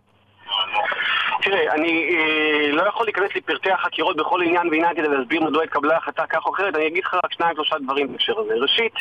תראה, 1.42 1.74
אני 1.74 2.16
אה, 2.16 2.72
לא 2.72 2.88
יכול 2.88 3.06
להיכנס 3.06 3.30
לפרטי 3.36 3.70
החקירות 3.70 4.16
בכל 4.16 4.42
עניין 4.42 4.68
ועניין 4.68 4.94
כדי 4.96 5.08
להסביר 5.08 5.42
מדוע 5.42 5.62
התקבלה 5.64 5.96
החלטה 5.96 6.26
כך 6.26 6.46
או 6.46 6.54
אחרת, 6.54 6.76
אני 6.76 6.86
אגיד 6.86 7.04
לך 7.04 7.14
רק 7.24 7.32
שניים 7.32 7.54
שלושה 7.54 7.76
דברים 7.84 8.12
בהקשר 8.12 8.38
הזה. 8.38 8.54
ראשית, 8.54 8.92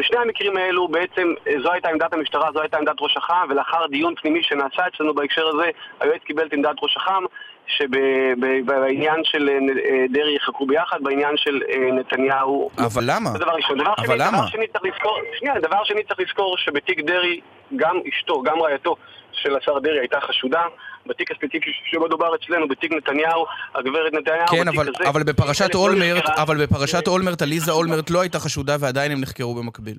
בשני 0.00 0.18
המקרים 0.18 0.56
האלו 0.56 0.88
בעצם 0.88 1.34
אה, 1.48 1.52
זו 1.62 1.72
הייתה 1.72 1.88
עמדת 1.88 2.12
המשטרה, 2.12 2.52
זו 2.52 2.60
הייתה 2.60 2.78
עמדת 2.78 2.96
ראש 3.00 3.16
אח"ם, 3.16 3.46
ולאחר 3.50 3.86
דיון 3.86 4.14
פנימי 4.14 4.42
שנעשה 4.42 4.82
אצלנו 4.86 5.14
בהקשר 5.14 5.48
הזה, 5.48 5.70
היועץ 6.00 6.22
קיבל 6.22 6.46
את 6.46 6.52
עמדת 6.52 6.76
ראש 6.82 6.96
אח"ם, 6.96 7.24
שבעניין 7.66 9.20
של 9.24 9.48
אה, 9.48 9.54
אה, 9.54 10.04
דרעי 10.12 10.36
יחכו 10.36 10.66
ביחד, 10.66 10.98
בעניין 11.02 11.36
של 11.36 11.60
נתניהו... 11.92 12.70
אבל 12.78 13.02
למה? 13.06 13.30
זה 13.30 13.38
דבר 13.38 13.52
ראשון. 13.52 13.78
דבר 13.78 13.94
אבל 13.98 14.06
שני, 14.06 14.16
למה? 14.18 14.38
דבר 14.38 14.46
שני 14.46 14.66
צריך 14.66 14.84
לזכור, 14.84 15.18
שנייה, 15.38 15.60
דבר 15.60 15.84
שני 15.84 16.04
צריך 16.04 16.20
לזכור 16.20 16.56
שבתיק 16.58 17.00
דרעי, 17.00 17.40
גם 17.76 17.96
אשתו, 18.08 18.42
גם 18.42 18.62
רעייתו 18.62 18.96
של 19.32 19.56
השר 19.56 19.78
דרעי 19.78 19.98
הייתה 19.98 20.20
חשודה. 20.20 20.62
בתיק 21.10 21.30
הספציפי 21.30 21.70
שמדובר 21.84 22.34
אצלנו, 22.34 22.68
בתיק 22.68 22.92
נתניהו, 22.92 23.46
הגברת 23.74 24.12
נתניהו, 24.12 24.46
כן, 24.46 24.64
בתיק 24.64 24.80
אבל, 24.80 24.88
הזה. 24.88 25.08
אבל 25.08 25.22
בפרשת 25.22 25.74
אולמרט. 25.74 26.28
אבל 26.28 26.66
בפרשת 26.66 27.08
אולמרט, 27.08 27.42
עליזה 27.42 27.72
אולמרט 27.72 28.10
לא 28.10 28.20
הייתה 28.20 28.38
חשודה 28.38 28.76
ועדיין 28.80 29.12
הם 29.12 29.20
נחקרו 29.20 29.54
במקביל. 29.54 29.96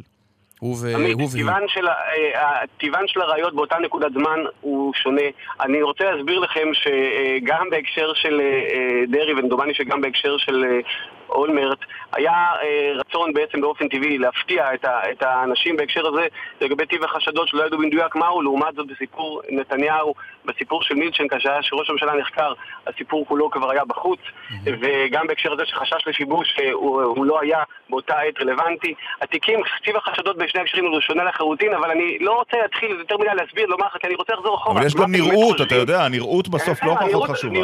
הוא 0.62 0.78
ו- 0.82 0.94
והיא. 1.32 1.46
של, 1.68 1.88
אה, 1.88 2.66
טיבן 2.78 3.08
של 3.08 3.22
הראיות 3.22 3.56
באותה 3.56 3.76
נקודת 3.80 4.12
זמן 4.14 4.40
הוא 4.62 4.94
שונה. 4.94 5.22
אני 5.62 5.82
רוצה 5.82 6.04
להסביר 6.04 6.40
לכם 6.40 6.68
שגם 6.74 7.70
בהקשר 7.70 8.14
של 8.14 8.42
אה, 8.42 8.46
אה, 8.46 9.06
דרעי, 9.08 9.34
ודומני 9.34 9.74
שגם 9.74 10.02
בהקשר 10.02 10.38
של 10.38 10.66
אולמרט, 11.32 11.78
היה 12.14 12.32
אה, 12.32 12.92
רצון 12.96 13.34
בעצם 13.34 13.62
באופן 13.62 13.88
טבעי 13.88 14.18
להפתיע 14.18 14.74
את, 14.74 14.86
ה, 14.86 15.12
את 15.12 15.24
האנשים 15.24 15.78
בהקשר 15.78 16.08
הזה 16.08 16.28
לגבי 16.62 16.86
טיב 16.86 17.04
החשדות 17.04 17.48
שלא 17.48 17.66
ידעו 17.66 17.80
במדויק 17.80 18.16
מהו, 18.16 18.42
לעומת 18.42 18.76
זאת 18.76 18.88
בסיפור 18.88 19.42
נתניהו, 19.50 20.14
בסיפור 20.46 20.84
של 20.84 20.96
מילצ'ן, 20.96 21.28
כאשר 21.28 21.62
שראש 21.62 21.90
הממשלה 21.90 22.14
נחקר, 22.16 22.54
הסיפור 22.88 23.26
כולו 23.28 23.50
כבר 23.52 23.72
היה 23.72 23.86
בחוץ, 23.86 24.20
וגם 24.64 25.28
בהקשר 25.28 25.54
הזה 25.54 25.66
שחשש 25.66 26.08
לשיבוש 26.08 26.56
אה, 26.62 26.72
הוא, 26.72 27.26
לא 27.26 27.42
היה 27.42 27.60
באותה 27.90 28.20
עת 28.20 28.42
רלוונטי. 28.42 28.94
התיקים, 29.22 29.60
טיב 29.84 29.96
החשדות 29.98 30.38
בשני 30.38 30.62
הקשרים 30.62 30.86
הוא 30.86 31.02
שונה 31.02 31.24
לחלוטין, 31.24 31.74
אבל 31.74 31.92
אני 31.92 32.18
לא 32.20 32.32
רוצה 32.40 32.58
להתחיל 32.62 32.92
יותר 32.92 33.18
מדי 33.18 33.30
להסביר, 33.36 33.66
לומר 33.66 33.86
לך, 33.86 33.98
כי 34.02 34.08
אני 34.08 34.16
רוצה 34.16 34.34
לחזור 34.34 34.56
אחורה. 34.56 34.78
אבל 34.78 34.88
יש 34.88 34.96
מה 34.96 35.04
גם 35.04 35.12
נראות, 35.12 35.62
אתה? 35.62 35.76
יודע, 35.76 36.04
הנראות 36.06 36.48
בסוף 36.50 36.84
לא 36.84 36.90
כן, 36.90 36.96
פחות 36.96 37.12
נראות- 37.12 37.30
חשובה. 37.30 37.60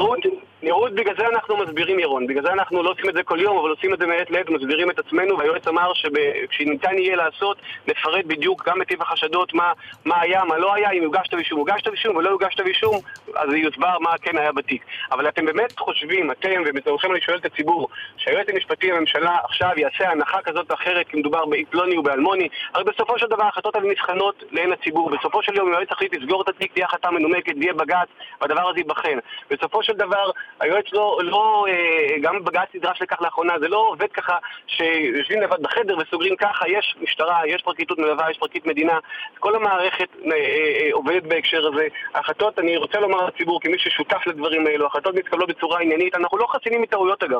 נראות, 0.64 0.94
בגלל 0.94 1.16
זה 1.18 1.28
אנחנו 1.28 1.58
מסבירים, 1.58 2.00
ירון. 2.00 2.28
בגלל 2.28 2.44
זה 2.44 2.54
אנחנו 2.54 2.84
לא 2.84 2.92
עושים 2.92 3.10
את 3.10 3.14
זה 3.14 3.24
כל 3.24 3.40
יום, 3.42 3.58
אבל 3.58 3.70
עושים 3.70 3.94
את 3.94 4.00
זה 4.00 4.08
מעת 4.08 4.30
לעת, 4.32 4.50
מסבירים 4.50 4.92
את 4.92 5.00
עצמנו, 5.00 5.38
והיועץ 5.38 5.68
אמר 5.68 5.92
שכשניתן 5.94 6.98
יהיה 6.98 7.16
לעשות, 7.16 7.58
נפרט 7.88 8.26
בדיוק 8.26 8.68
גם 8.70 8.82
את 8.82 8.88
טיב 8.88 9.02
החשדות, 9.02 9.54
מה, 9.54 9.74
מה 10.06 10.22
היה, 10.22 10.44
מה 10.44 10.58
לא 10.58 10.74
היה, 10.74 10.92
אם 10.92 11.04
יוגש 11.04 11.28
כתב 11.28 11.38
אישום, 11.38 11.60
יוגש 11.60 11.82
כתב 11.82 11.92
אישום 11.92 12.16
ולא 12.16 12.30
יוגש 12.30 12.56
כתב 12.56 12.66
אישום, 12.68 12.96
אז 13.36 13.54
יוסבר 13.54 14.00
מה 14.00 14.18
כן 14.22 14.38
היה 14.38 14.52
בתיק. 14.52 14.86
אבל 15.12 15.30
אתם 15.30 15.46
באמת 15.46 15.80
חושבים, 15.80 16.32
אתם, 16.32 16.62
ובתורכם 16.66 17.12
אני 17.12 17.22
שואל 17.22 17.38
את 17.38 17.46
הציבור, 17.46 17.90
שהיועץ 18.18 18.48
המשפטי 18.50 18.92
לממשלה 18.92 19.38
עכשיו 19.44 19.72
יעשה 19.78 20.10
הנחה 20.12 20.42
כזאת 20.42 20.72
או 20.72 20.76
אחרת, 20.76 21.08
כי 21.08 21.18
מדובר 21.18 21.46
בפלוני 21.46 21.98
ובאלמוני, 21.98 22.50
הרי 22.74 22.84
בסופו 22.84 23.20
של 23.20 23.28
דבר 23.28 23.44
ההחלטות 23.44 23.76
האלה 23.76 23.90
נבחנות 23.90 24.44
לעין 24.52 24.72
הציבור. 24.72 25.10
בסופו 25.10 25.44
של 25.44 25.56
יום, 25.56 25.68
אם 25.68 25.74
היועץ 25.74 25.92
החליט 25.92 26.16
לסגור 26.16 26.42
את 26.42 26.50
התיק, 26.50 26.74
תהיה 26.74 26.86
החלטה 26.86 27.12
מנומקת, 27.12 27.54
יהיה 27.56 27.74
בג"ץ, 27.74 28.08
והדבר 28.42 28.70
הזה 28.70 28.80
ייבחן. 28.80 29.18
בסופו 29.52 29.84
של 29.84 29.94
דבר, 29.94 30.32
היועץ 30.60 30.86
לא, 30.94 31.20
לא 31.24 31.66
אה, 31.70 32.16
גם 32.22 32.44
בג"ץ 32.44 32.68
נדרש 32.76 33.02
לכך 33.02 33.22
לאחרונה, 33.22 33.54
זה 33.60 33.68
לא 33.68 33.86
עובד 33.90 34.12
ככה 34.14 34.34
שיושבים 34.68 35.42
לבד 35.42 35.62
בחדר 35.62 35.96
וסוגרים 35.98 36.36
ככה, 36.36 36.70
יש 36.70 36.96
משטרה, 37.02 37.40
יש 37.48 37.62
פרקליטות 37.62 37.98
מלווה, 38.00 38.32
יש 38.32 38.38
פרקליט 38.38 38.66
מדינה, 38.66 38.94
כל 39.40 39.56
המערכת 39.56 40.08
אה, 40.26 40.32
אה, 40.32 40.90
עובדת 40.94 41.24
בהקשר 41.24 41.68
הזה. 41.68 41.88
ההחלטות, 42.14 42.60
אני 42.60 42.78
רוצה 42.78 43.00
לומר 43.00 43.26
לציבור, 43.26 43.60
כמי 43.62 43.80
ששותף 43.80 44.28
לדברים 44.28 44.68
האלו, 44.68 44.84
ההחלטות 44.86 45.16
מתקבלות 45.16 45.50
בצורה 45.50 45.82
עניינית, 45.82 46.16
אנחנו 46.16 46.38
לא 46.38 46.48
חסינים 46.50 46.82
מטעויות 46.82 47.24
אגב. 47.24 47.40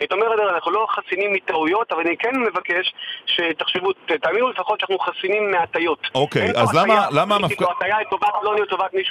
זאת 0.00 0.12
אומרת, 0.12 0.38
אנחנו 0.54 0.70
לא 0.70 0.86
חסינים 0.90 1.32
מטעויות, 1.32 1.92
אבל 1.92 2.00
אני 2.06 2.16
כן 2.16 2.40
מבקש 2.40 2.94
שתחשבו, 3.26 3.92
תאמינו 4.22 4.48
לפחות 4.50 4.80
שאנחנו 4.80 4.98
חסינים 4.98 5.50
מהטיות. 5.50 5.98
אוקיי, 6.14 6.50
אז 6.56 6.74
למה- 6.74 7.06
למה 7.12 7.34
המפכ"ל- 7.36 7.64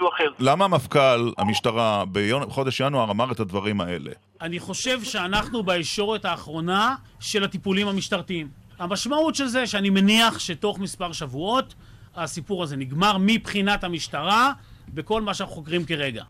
אחר. 0.10 0.25
למה 0.39 0.67
מפכ"ל 0.67 0.99
המשטרה 1.38 2.03
בחודש 2.47 2.79
ינואר 2.79 3.12
אמר 3.12 3.25
את 3.36 3.39
הדברים 3.39 3.82
האלה? 3.82 4.12
אני 4.41 4.60
חושב 4.60 5.04
שאנחנו 5.04 5.63
בישורת 5.63 6.26
האחרונה 6.26 6.95
של 7.19 7.43
הטיפולים 7.43 7.88
המשטרתיים. 7.88 8.48
המשמעות 8.80 9.36
של 9.36 9.45
זה 9.45 9.67
שאני 9.67 9.89
מניח 9.89 10.39
שתוך 10.39 10.80
מספר 10.80 11.12
שבועות 11.12 11.76
הסיפור 12.15 12.63
הזה 12.63 12.78
נגמר 12.78 13.17
מבחינת 13.19 13.84
המשטרה 13.84 14.52
בכל 14.93 15.21
מה 15.21 15.34
שאנחנו 15.34 15.56
חוקרים 15.56 15.86
כרגע. 15.86 16.24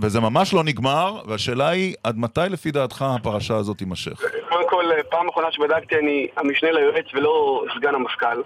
וזה 0.00 0.20
ממש 0.20 0.54
לא 0.54 0.64
נגמר, 0.64 1.22
והשאלה 1.26 1.68
היא, 1.68 1.94
עד 2.04 2.18
מתי 2.18 2.40
לפי 2.50 2.70
דעתך 2.70 3.02
הפרשה 3.02 3.56
הזאת 3.56 3.78
תימשך? 3.78 4.20
קודם 4.48 4.68
כל, 4.68 4.84
פעם 5.10 5.28
אחרונה 5.28 5.52
שבדקתי 5.52 5.96
אני 5.98 6.26
המשנה 6.36 6.70
ליועץ 6.70 7.06
ולא 7.14 7.64
סגן 7.76 7.94
המפכ"ל. 7.94 8.42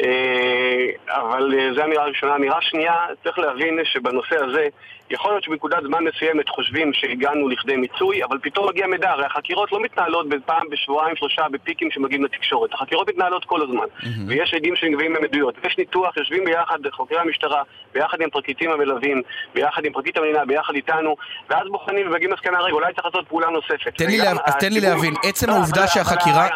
אה, 0.00 0.86
אבל 1.08 1.54
אה, 1.58 1.74
זו 1.74 1.84
אמירה 1.84 2.04
ראשונה. 2.04 2.36
אמירה 2.36 2.62
שנייה, 2.62 2.94
צריך 3.24 3.38
להבין 3.38 3.78
שבנושא 3.84 4.36
הזה, 4.44 4.68
יכול 5.10 5.30
להיות 5.30 5.44
שבנקודת 5.44 5.82
זמן 5.86 6.04
מסוימת 6.04 6.48
חושבים 6.48 6.92
שהגענו 6.92 7.48
לכדי 7.48 7.76
מיצוי, 7.76 8.24
אבל 8.24 8.38
פתאום 8.42 8.68
מגיע 8.68 8.86
מידע, 8.86 9.10
הרי 9.10 9.26
החקירות 9.26 9.72
לא 9.72 9.82
מתנהלות 9.82 10.26
פעם 10.46 10.66
בשבועיים 10.70 11.16
שלושה 11.16 11.42
בפיקים 11.52 11.90
שמגיעים 11.90 12.24
לתקשורת. 12.24 12.70
החקירות 12.74 13.08
מתנהלות 13.08 13.44
כל 13.44 13.62
הזמן, 13.62 13.86
ויש 14.26 14.54
עדים 14.54 14.76
שנגבים 14.76 15.12
מהם 15.12 15.24
עדויות. 15.24 15.54
יש 15.66 15.78
ניתוח, 15.78 16.16
יושבים 16.16 16.44
ביחד 16.44 16.78
חוקרי 16.92 17.18
המשטרה, 17.18 17.62
ביחד 17.94 18.20
עם 18.20 18.30
פרקליטים 18.30 18.70
המלווים, 18.70 19.22
ביחד 19.54 19.84
עם 19.84 19.92
פרקליט 19.92 20.16
המדינה, 20.16 20.44
ביחד 20.44 20.74
איתנו, 20.74 21.16
ואז 21.50 21.66
בוחנים 21.70 22.06
ומגיעים 22.06 22.32
מסקנה, 22.32 22.60
רגע, 22.60 22.74
אולי 22.74 22.94
צריך 22.94 23.06
לעשות 23.06 23.28
פעולה 23.28 23.46
נוספת. 23.50 23.96
תן 23.96 24.06
לי, 24.06 24.18
לה... 24.18 24.32
אז 24.44 24.54
תן 24.60 24.72
לי 24.72 24.80
להבין, 24.80 25.14
עצם 25.24 25.46
לא, 25.46 25.52
העובדה 25.52 25.86
שהחקירה. 25.86 26.48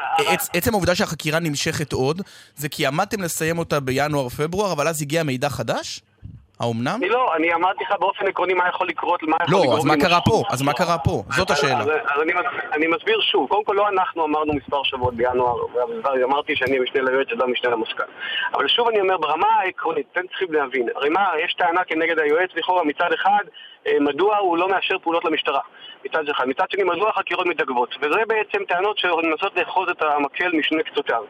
עצם 0.55 0.71
העובדה 0.73 0.95
שהחקירה 0.95 1.41
נמשכת 1.41 1.93
עוד, 1.93 2.23
זה 2.57 2.69
כי 2.69 2.87
עמדתם 2.87 3.23
לסיים 3.23 3.59
אותה 3.59 3.81
בינואר-פברואר, 3.81 4.73
אבל 4.73 4.89
אז 4.89 5.03
הגיע 5.03 5.23
מידע 5.23 5.49
חדש? 5.49 6.01
האומנם? 6.61 7.01
לא, 7.09 7.35
אני 7.37 7.55
אמרתי 7.55 7.85
לך 7.85 7.95
באופן 8.01 8.27
עקרוני 8.27 8.55
מה 8.55 8.69
יכול 8.69 8.89
לקרות, 8.89 9.23
מה 9.23 9.37
יכול 9.43 9.55
לא, 9.67 9.77
אז 9.79 9.85
מה 9.85 9.95
קרה. 9.97 10.21
פה? 10.21 10.43
אז 10.51 10.63
מה 10.63 10.73
קרה 10.73 10.99
פה? 10.99 11.23
זאת 11.37 11.51
השאלה. 11.51 11.79
אז, 11.79 11.89
אז 11.89 12.23
אני, 12.23 12.33
מס- 12.33 12.65
אני 12.73 12.87
מסביר 12.87 13.21
שוב, 13.21 13.49
קודם 13.49 13.65
כל 13.65 13.73
לא 13.77 13.89
אנחנו 13.89 14.25
אמרנו 14.25 14.53
מספר 14.53 14.83
שבועות 14.83 15.15
בינואר, 15.15 15.57
אמרתי 16.25 16.57
שאני 16.57 16.79
המשנה 16.79 17.03
ליועץ 17.03 17.33
ולא 17.33 17.45
המשנה 17.45 17.71
למפכ"ל. 17.71 18.03
אבל 18.55 18.69
שוב 18.69 18.89
אני 18.89 19.01
אומר, 19.01 19.17
ברמה 19.17 19.47
העקרונית, 19.61 20.07
אתם 20.13 20.27
צריכים 20.29 20.53
להבין, 20.53 20.89
הרי 20.97 21.09
מה, 21.09 21.29
יש 21.45 21.55
טענה 21.55 21.85
כנגד 21.85 22.19
היועץ 22.19 22.51
לכאורה 22.57 22.85
מצד 22.85 23.13
אחד, 23.15 23.45
אה, 23.87 23.93
מדוע 24.01 24.37
הוא 24.37 24.59
לא 24.59 24.69
מאשר 24.69 24.99
פעולות 25.03 25.25
למשטרה. 25.25 25.61
מצד 26.05 26.29
אחד. 26.29 26.49
מצד 26.49 26.65
שני, 26.71 26.83
מדוע 26.85 27.11
החקירות 27.11 27.47
מתעכבות? 27.47 27.95
וזה 28.01 28.19
בעצם 28.29 28.65
טענות 28.69 28.99
שמנסות 28.99 29.57
לאחוז 29.57 29.89
את 29.91 30.03
המקל 30.03 30.51
משני 30.53 30.83
קצותיו. 30.85 31.23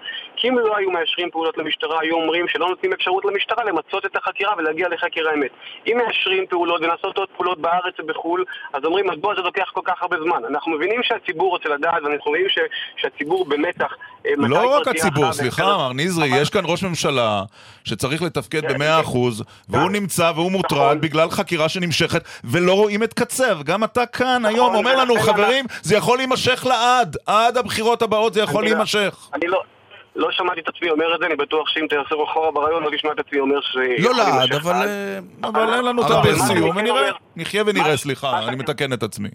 כי 0.43 0.49
אם 0.49 0.59
לא 0.59 0.77
היו 0.77 0.91
מאשרים 0.91 1.31
פעולות 1.31 1.59
למשטרה, 1.59 2.01
היו 2.01 2.15
אומרים 2.15 2.49
שלא 2.49 2.69
נותנים 2.69 2.93
אפשרות 2.93 3.25
למשטרה 3.25 3.65
למצות 3.65 4.07
את 4.07 4.17
החקירה 4.17 4.53
ולהגיע 4.59 4.89
לחקר 4.89 5.29
האמת. 5.29 5.51
אם 5.87 5.99
מאשרים 6.07 6.47
פעולות 6.47 6.81
ונעשות 6.83 7.19
עוד 7.19 7.29
פעולות 7.37 7.59
בארץ 7.59 7.95
ובחו"ל, 7.99 8.45
אז 8.73 8.85
אומרים, 8.85 9.07
מדוע 9.11 9.35
זה 9.35 9.41
לוקח 9.41 9.71
כל 9.73 9.81
כך 9.85 10.03
הרבה 10.03 10.17
זמן? 10.25 10.45
אנחנו 10.51 10.73
מבינים 10.73 11.01
שהציבור 11.03 11.51
רוצה 11.51 11.69
לדעת, 11.69 12.03
ואנחנו 12.05 12.31
רואים 12.31 12.49
ש, 12.49 12.59
שהציבור 12.97 13.45
במתח. 13.45 13.93
אה, 14.27 14.31
לא 14.37 14.77
רק 14.77 14.89
הציבור, 14.89 15.33
סליחה, 15.33 15.63
מר 15.63 15.93
נזרי, 15.93 16.27
יש 16.27 16.51
כאן 16.51 16.63
ראש 16.65 16.83
ממשלה 16.83 17.43
שצריך 17.85 18.23
לתפקד 18.23 18.61
כן, 18.61 18.75
במאה 18.75 19.01
אחוז, 19.01 19.45
והוא 19.69 19.91
נמצא 19.91 20.33
והוא 20.35 20.53
מוטרד 20.53 21.01
בגלל 21.01 21.31
חקירה 21.31 21.69
שנמשכת, 21.69 22.23
ולא 22.45 22.73
רואים 22.73 23.03
את 23.03 23.13
קצר. 23.15 23.63
גם 23.65 23.85
אתה 23.85 24.07
כאן 24.07 24.45
היום 24.45 24.75
אומר 24.75 24.97
לנו, 24.97 25.15
ולכן 25.15 25.33
חברים, 25.33 25.65
זה 25.83 25.97
יכול 25.97 26.19
להימשך 26.19 26.67
לעד, 26.69 27.17
עד 27.27 27.57
הבחירות 27.57 28.03
הבאות 28.03 28.35
זה 28.35 28.41
יכול 28.41 28.65
לא- 28.65 28.71
להימשך. 28.71 29.29
אני 29.35 29.47
לא... 29.47 29.63
לא 30.17 30.29
שמעתי 30.33 30.61
את 30.61 30.69
עצמי 30.69 30.91
אומר 30.91 31.15
את 31.15 31.21
זה, 31.21 31.27
אני 31.27 31.37
בטוח 31.37 31.69
שאם 31.69 31.87
תעשו 31.91 32.25
אחורה 32.25 32.51
ברעיון 32.51 32.83
לא 32.83 32.91
תשמע 32.97 33.13
את 33.13 33.19
עצמי 33.19 33.41
אומר 33.41 33.61
שזה... 33.61 33.81
לא 33.99 34.15
לעד, 34.15 34.53
אבל, 34.53 34.73
עד. 34.73 34.89
אה, 34.89 35.19
אבל 35.49 35.75
אין 35.75 35.85
לנו 35.85 36.03
את 36.03 36.07
סיום, 36.47 36.79
אומר- 36.79 37.13
נחיה 37.37 37.63
ונראה, 37.67 37.97
סליחה, 37.97 38.39
אני 38.49 38.57
מתקן 38.57 38.93
את 38.93 39.03
עצמי. 39.03 39.29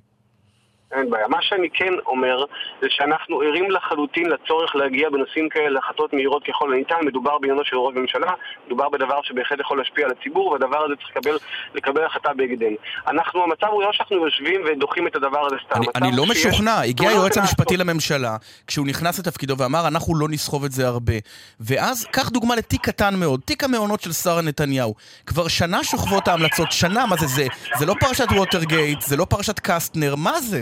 אין 0.91 1.09
בעיה. 1.09 1.27
מה 1.27 1.37
שאני 1.41 1.69
כן 1.73 1.93
אומר, 2.05 2.45
זה 2.81 2.87
שאנחנו 2.89 3.41
ערים 3.41 3.71
לחלוטין 3.71 4.25
לצורך 4.29 4.75
להגיע 4.75 5.09
בנושאים 5.09 5.49
כאלה 5.49 5.69
להחלטות 5.69 6.13
מהירות 6.13 6.43
ככל 6.47 6.73
הניתן. 6.73 6.95
מדובר 7.05 7.37
בעניינו 7.37 7.61
של 7.65 7.75
ראש 7.75 7.95
ממשלה, 7.95 8.31
מדובר 8.67 8.89
בדבר 8.89 9.19
שבהחלט 9.23 9.59
יכול 9.59 9.77
להשפיע 9.77 10.05
על 10.05 10.11
הציבור, 10.11 10.47
והדבר 10.51 10.85
הזה 10.85 10.93
צריך 10.95 11.09
לקבל, 11.09 11.37
לקבל 11.75 12.05
החלטה 12.05 12.33
בהקדם. 12.33 12.73
אנחנו, 13.07 13.43
המצב 13.43 13.67
הוא 13.67 13.83
לא 13.83 13.93
שאנחנו 13.93 14.25
יושבים 14.25 14.61
ודוחים 14.65 15.07
את 15.07 15.15
הדבר 15.15 15.45
הזה 15.45 15.55
סתם. 15.65 15.79
אני, 15.79 15.87
אני 15.95 16.17
לא 16.17 16.25
שיש 16.25 16.45
משוכנע, 16.45 16.81
הגיע 16.81 17.09
היועץ 17.09 17.37
המשפטי. 17.37 17.77
לממשלה, 17.77 18.37
כשהוא 18.67 18.87
נכנס 18.87 19.19
לתפקידו 19.19 19.57
ואמר, 19.57 19.87
אנחנו 19.87 20.15
לא 20.15 20.27
נסחוב 20.29 20.63
את 20.63 20.71
זה 20.71 20.87
הרבה. 20.87 21.13
ואז, 21.59 22.07
קח 22.11 22.29
דוגמה 22.29 22.55
לתיק 22.55 22.81
קטן 22.81 23.15
מאוד, 23.15 23.41
תיק 23.45 23.63
המעונות 23.63 24.01
של 24.01 24.11
שרה 24.11 24.41
נתניהו. 24.41 24.95
כבר 25.25 25.47
שנה 25.47 25.83
שוכבות 25.83 26.27
ההמלצות, 26.27 26.71
שנה, 26.71 27.05
מה 27.05 27.15
זה 27.15 27.27
זה? 27.27 27.47
זה 27.77 27.85
לא 27.85 27.93
פרשת 27.99 28.27
ווטרגייט, 28.31 29.01
זה 29.01 29.17
לא 29.17 29.25
פרשת 29.25 29.59
קסטנר, 29.59 30.15
מה 30.15 30.41
זה? 30.41 30.61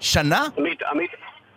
שנה? 0.00 0.40
עמית, 0.58 0.82
עמית, 0.82 1.10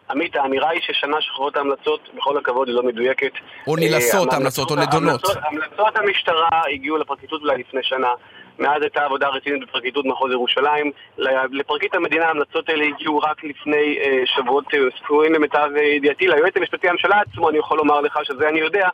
עמית, 0.09 0.35
האמירה 0.35 0.69
היא 0.69 0.81
ששנה 0.81 1.21
שחורות 1.21 1.55
ההמלצות, 1.57 2.09
בכל 2.17 2.37
הכבוד, 2.37 2.67
היא 2.67 2.75
לא 2.75 2.83
מדויקת. 2.83 3.31
או 3.67 3.75
נלעשות 3.75 4.29
אה, 4.29 4.33
ההמלצות, 4.33 4.71
או 4.71 4.75
ההמלצות- 4.75 4.93
נדונות. 5.01 5.21
המלצות 5.43 5.97
המשטרה 5.97 6.61
הגיעו 6.73 6.97
לפרקליטות 6.97 7.41
אולי 7.41 7.57
לפני 7.57 7.79
שנה. 7.83 8.07
מאז 8.59 8.81
הייתה 8.81 9.05
עבודה 9.05 9.27
רצינית 9.27 9.61
בפרקליטות 9.67 10.05
מחוז 10.05 10.31
ירושלים. 10.31 10.91
לפרקליט 11.51 11.95
המדינה 11.95 12.25
ההמלצות 12.25 12.69
האלה 12.69 12.85
הגיעו 12.85 13.17
רק 13.19 13.43
לפני 13.43 13.97
אה, 14.01 14.21
שבועות 14.25 14.65
אה, 14.73 14.79
ספורים 15.03 15.33
למיטב 15.33 15.69
אה, 15.77 15.83
ידיעתי. 15.83 16.27
ליועץ 16.27 16.53
המשפטי 16.57 16.87
לממשלה 16.87 17.21
עצמו 17.21 17.49
אני 17.49 17.57
יכול 17.57 17.77
לומר 17.77 18.01
לך 18.01 18.19
שזה 18.23 18.49
אני 18.49 18.59
יודע. 18.59 18.89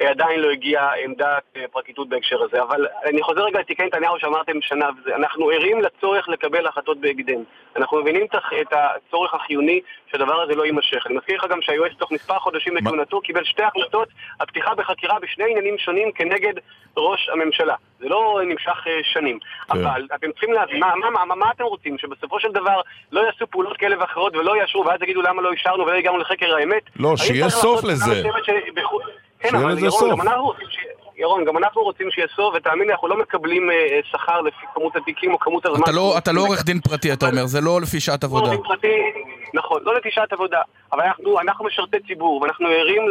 אה, 0.00 0.10
עדיין 0.10 0.40
לא 0.40 0.50
הגיעה 0.50 0.94
עמדת 1.04 1.42
אה, 1.56 1.64
פרקליטות 1.72 2.08
בהקשר 2.08 2.42
הזה. 2.42 2.62
אבל 2.62 2.86
אני 3.04 3.22
חוזר 3.22 3.44
רגע 3.44 3.60
לתיקי 3.60 3.82
נתניהו 3.82 4.18
שאמרתם 4.18 4.52
שנה 4.60 4.88
וזה. 4.98 5.16
אנחנו 5.16 5.50
ערים 5.50 5.80
לצורך 5.80 6.28
לקבל 6.28 6.66
החלטות 6.66 7.00
בהקדם. 7.00 7.42
אנחנו 7.76 8.00
מבינים 8.00 8.26
את 8.60 8.72
הצורך 8.72 9.34
החיוני 9.34 9.80
שהדבר 10.10 10.42
הזה 10.42 10.54
לא 10.54 10.66
יימשך. 10.66 11.06
אני 11.06 11.14
מזכיר 11.16 11.36
לך 11.36 11.50
גם 11.50 11.62
שהיועץ 11.62 11.92
תוך 11.98 12.12
מספר 12.12 12.38
חודשים 12.38 12.76
לכהונתו 12.76 13.20
קיבל 13.20 13.44
שתי 13.44 13.62
החלטות 13.62 14.08
על 14.38 14.46
פתיחה 14.46 14.74
בחקירה 14.74 15.20
בשני 15.20 15.44
עניינים 15.50 15.78
שונים 15.78 16.12
כנגד 16.12 16.52
ראש 16.96 17.28
הממשלה. 17.32 17.74
זה 18.00 18.08
לא 18.08 18.40
נמשך 18.44 18.86
אה, 18.86 18.92
שנים. 19.02 19.38
אבל 19.70 20.06
אתם 20.14 20.32
צריכים 20.32 20.52
להבין, 20.52 20.80
מה, 20.80 20.94
מה, 20.96 21.24
מה, 21.24 21.34
מה, 21.34 21.50
אתם 21.50 21.64
רוצים? 21.64 21.98
שבסופו 21.98 22.40
של 22.40 22.52
דבר 22.52 22.80
לא 23.12 23.20
יעשו 23.20 23.46
פעולות 23.46 23.76
כאלה 23.76 24.00
ואחרות 24.00 24.36
ולא 24.36 24.56
יאשרו 24.56 24.84
ואז 24.86 25.02
יגידו 25.02 25.22
למה 25.22 25.42
לא 25.42 25.52
אישרנו 25.52 25.86
ולא 25.86 25.92
הגענו 25.92 26.18
לחקר 26.18 26.54
האמת? 26.54 26.82
לא, 26.96 27.16
שיהיה 27.16 27.50
סוף 27.50 27.84
לזה. 27.84 28.22
פעולה 29.50 29.74
מסוימת 29.74 29.92
שבחוץ- 29.92 30.00
כן, 30.02 30.14
שיהיה 30.14 30.14
אבל 30.14 30.62
לזה 30.62 30.81
ירון. 31.22 31.44
גם 31.44 31.58
אנחנו 31.58 31.82
רוצים 31.82 32.10
שיהיה 32.10 32.28
סוף, 32.36 32.54
ותאמין 32.54 32.86
לי, 32.86 32.92
אנחנו 32.92 33.08
לא 33.08 33.16
מקבלים 33.18 33.70
אה, 33.70 33.74
אה, 33.74 34.00
שכר 34.10 34.40
לפי 34.40 34.66
כמות 34.74 34.96
התיקים 34.96 35.32
או 35.32 35.38
כמות 35.38 35.66
הזמן. 35.66 35.82
אתה 35.82 35.92
לא, 35.92 36.14
אתה 36.18 36.32
לא 36.32 36.40
עורך 36.40 36.64
דין 36.64 36.80
פרטי, 36.80 37.12
אתה 37.12 37.26
אומר, 37.28 37.46
זה 37.46 37.60
לא 37.60 37.80
לפי 37.80 38.00
שעת 38.00 38.24
עבודה. 38.24 38.46
עורך 38.46 38.54
דין 38.54 38.62
פרטי, 38.62 38.96
נכון, 39.54 39.80
לא 39.84 39.94
לפי 39.94 40.10
שעת 40.10 40.32
עבודה, 40.32 40.60
אבל 40.92 41.02
אנחנו, 41.02 41.40
אנחנו 41.40 41.64
משרתי 41.64 41.96
ציבור, 42.06 42.42
ואנחנו 42.42 42.66
ערים 42.68 43.02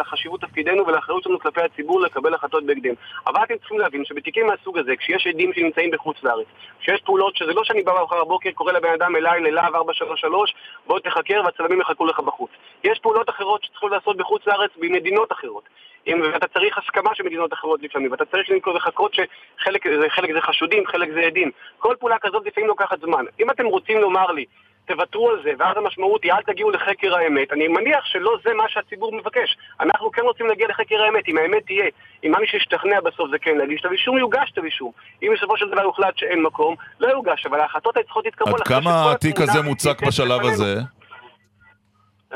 לחשיבות 0.00 0.40
תפקידנו 0.40 0.86
ולאחריות 0.86 1.22
שלנו 1.22 1.38
כלפי 1.38 1.60
הציבור 1.60 2.00
לקבל 2.00 2.34
החלטות 2.34 2.66
בהקדם. 2.66 2.94
אבל 3.26 3.44
אתם 3.44 3.54
צריכים 3.58 3.78
להבין 3.78 4.04
שבתיקים 4.04 4.46
מהסוג 4.46 4.78
הזה, 4.78 4.96
כשיש 4.96 5.26
עדים 5.26 5.52
שנמצאים 5.52 5.90
בחוץ 5.90 6.16
לארץ, 6.22 6.46
כשיש 6.80 7.00
פעולות 7.00 7.36
שזה 7.36 7.52
לא 7.52 7.64
שאני 7.64 7.82
בא 7.82 7.92
מחר 8.04 8.24
בבוקר, 8.24 8.50
קורא 8.50 8.72
לבן 8.72 8.92
אדם 8.94 9.16
אליי 9.16 9.40
ללהב 9.40 9.74
433, 9.74 10.54
בוא 10.86 10.98
תחקר 10.98 11.40
והצלמים 11.44 11.80
יחכו 11.80 12.06
לך 12.06 12.20
בחוץ. 12.20 12.50
יש 12.84 12.98
פעולות 12.98 13.30
אחרות 13.30 13.64
שצריכות 13.64 13.92
לעשות 13.92 14.16
בחוץ 14.16 14.42
לארץ 14.46 14.70
במדינות 14.76 15.32
אחרות. 15.32 15.62
אם, 16.06 16.20
ואתה 16.32 16.46
צריך 16.46 16.78
הסכמה 16.78 17.10
של 17.14 17.24
מדינות 17.24 17.52
אחרות 17.52 17.82
לפעמים, 17.82 18.10
ואתה 18.10 18.24
צריך 18.24 18.50
לחכות 18.74 19.14
שחלק 19.14 19.88
זה, 20.00 20.06
חלק 20.08 20.32
זה 20.32 20.40
חשודים, 20.40 20.86
חלק 20.86 21.08
זה 21.14 21.20
עדים. 21.20 21.50
כל 21.78 21.94
פעולה 22.00 22.16
כזאת 22.20 22.46
לפעמים 22.46 22.68
לוקחת 22.68 23.00
זמן. 23.00 23.24
אם 23.40 23.50
אתם 23.50 23.66
רוצים 23.66 23.98
לומר 23.98 24.32
לי, 24.32 24.44
תוותרו 24.86 25.30
על 25.30 25.42
זה, 25.44 25.50
ואז 25.58 25.76
המשמעות 25.76 26.24
היא 26.24 26.32
אל 26.32 26.42
תגיעו 26.42 26.70
לחקר 26.70 27.16
האמת, 27.16 27.52
אני 27.52 27.68
מניח 27.68 28.04
שלא 28.04 28.36
זה 28.44 28.54
מה 28.54 28.64
שהציבור 28.68 29.16
מבקש. 29.16 29.56
אנחנו 29.80 30.10
כן 30.10 30.22
רוצים 30.22 30.46
להגיע 30.46 30.68
לחקר 30.68 31.02
האמת, 31.02 31.28
אם 31.28 31.38
האמת 31.38 31.66
תהיה, 31.66 31.84
אם 32.24 32.30
מה 32.30 32.38
מי 32.38 32.46
שישתכנע 32.46 33.00
בסוף 33.00 33.30
זה 33.30 33.38
כן 33.38 33.56
להגיש 33.56 33.80
כתב 33.80 33.92
אישום, 33.92 34.18
יוגש 34.18 34.50
כתב 34.50 34.64
אישום. 34.64 34.92
אם 35.22 35.32
בסופו 35.36 35.56
של 35.56 35.68
דבר 35.70 35.82
יוחלט 35.82 36.18
שאין 36.18 36.42
מקום, 36.42 36.74
לא 37.00 37.08
יוגש, 37.08 37.46
אבל 37.46 37.60
ההחלטות 37.60 37.96
האלה 37.96 38.04
צריכות 38.04 38.24
להתקבל 38.24 38.52
עד 38.52 38.68
כמה 38.68 39.12
התיק 39.12 39.40
הזה 39.40 39.62
מוצק 39.62 40.02
בשלב. 40.06 40.40
הזה? 40.44 40.95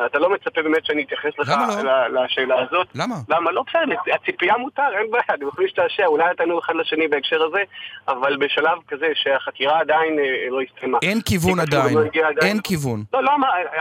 אתה 0.06 0.18
לא 0.18 0.30
מצפה 0.30 0.62
באמת 0.62 0.84
שאני 0.84 1.02
אתייחס 1.02 1.38
לך 1.38 1.48
לא? 1.82 2.22
לשאלה 2.24 2.62
הזאת? 2.62 2.86
למה? 2.94 3.14
למה? 3.28 3.50
לא 3.50 3.62
בסדר, 3.62 4.14
הציפייה 4.14 4.56
מותר, 4.56 4.82
אין 4.98 5.10
בעיה, 5.10 5.24
אתם 5.34 5.48
יכולים 5.48 5.66
להשתעשע, 5.66 6.06
אולי 6.06 6.24
נתנו 6.30 6.58
אחד 6.58 6.74
לשני 6.76 7.08
בהקשר 7.08 7.42
הזה, 7.42 7.62
אבל 8.08 8.36
בשלב 8.36 8.78
כזה 8.88 9.06
שהחקירה 9.14 9.80
עדיין 9.80 10.18
אה, 10.18 10.50
לא 10.50 10.60
הסתיימה. 10.60 10.98
אין 11.02 11.20
כיוון 11.20 11.60
עדיין, 11.60 11.94
לא. 11.94 12.02
אין 12.42 12.60
כיוון. 12.60 13.04
לא, 13.12 13.24
לא, 13.24 13.32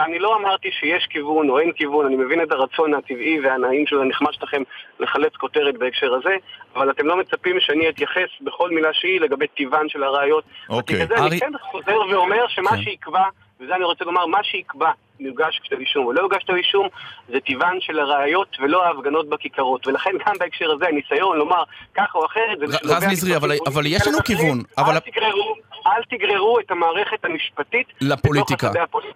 אני 0.05 0.19
לא 0.19 0.35
אמרתי 0.35 0.69
שיש 0.71 1.07
כיוון 1.09 1.49
או 1.49 1.59
אין 1.59 1.71
כיוון, 1.71 2.05
אני 2.05 2.15
מבין 2.15 2.41
את 2.41 2.51
הרצון 2.51 2.93
הטבעי 2.93 3.39
והנעים 3.39 3.87
של 3.87 4.01
הנחמד 4.01 4.33
שלכם 4.33 4.63
לחלץ 4.99 5.35
כותרת 5.35 5.77
בהקשר 5.77 6.13
הזה, 6.13 6.35
אבל 6.75 6.91
אתם 6.91 7.07
לא 7.07 7.17
מצפים 7.17 7.59
שאני 7.59 7.89
אתייחס 7.89 8.29
בכל 8.41 8.69
מילה 8.69 8.89
שהיא 8.93 9.21
לגבי 9.21 9.47
טיבן 9.47 9.89
של 9.89 10.03
הראיות. 10.03 10.43
אוקיי. 10.69 11.03
אני 11.17 11.39
כן 11.39 11.51
חוזר 11.71 11.99
ואומר 12.11 12.47
שמה 12.47 12.69
כן. 12.69 12.81
שיקבע, 12.81 13.23
וזה 13.59 13.75
אני 13.75 13.83
רוצה 13.83 14.05
לומר, 14.05 14.25
מה 14.25 14.43
שיקבע 14.43 14.91
יוגש 15.19 15.59
כתב 15.63 15.75
אישום 15.79 16.05
או 16.05 16.13
לא 16.13 16.21
יוגש 16.21 16.43
כתב 16.43 16.53
אישום, 16.53 16.87
זה 17.29 17.39
טיבן 17.39 17.75
של 17.79 17.99
הראיות 17.99 18.57
ולא 18.61 18.85
ההפגנות 18.85 19.29
בכיכרות. 19.29 19.87
ולכן 19.87 20.09
גם 20.27 20.33
בהקשר 20.39 20.71
הזה, 20.71 20.85
הניסיון 20.87 21.37
לומר 21.37 21.63
ככה 21.95 22.17
או 22.17 22.25
אחרת, 22.25 22.59
זה 22.59 22.77
רז 22.83 23.03
נזרי, 23.03 23.35
אבל- 23.35 23.51
אבל 23.67 23.83
יש 23.85 24.07
לנו 24.07 24.17
כיוון. 24.25 24.61
אבל- 24.77 24.93
אל 24.93 24.99
תגררו, 24.99 25.55
אל 25.87 26.03
תגררו 26.17 26.59
את 26.59 26.71
המערכת 26.71 27.25
המשפטית 27.25 27.87
לפוליטיקה. 28.01 28.71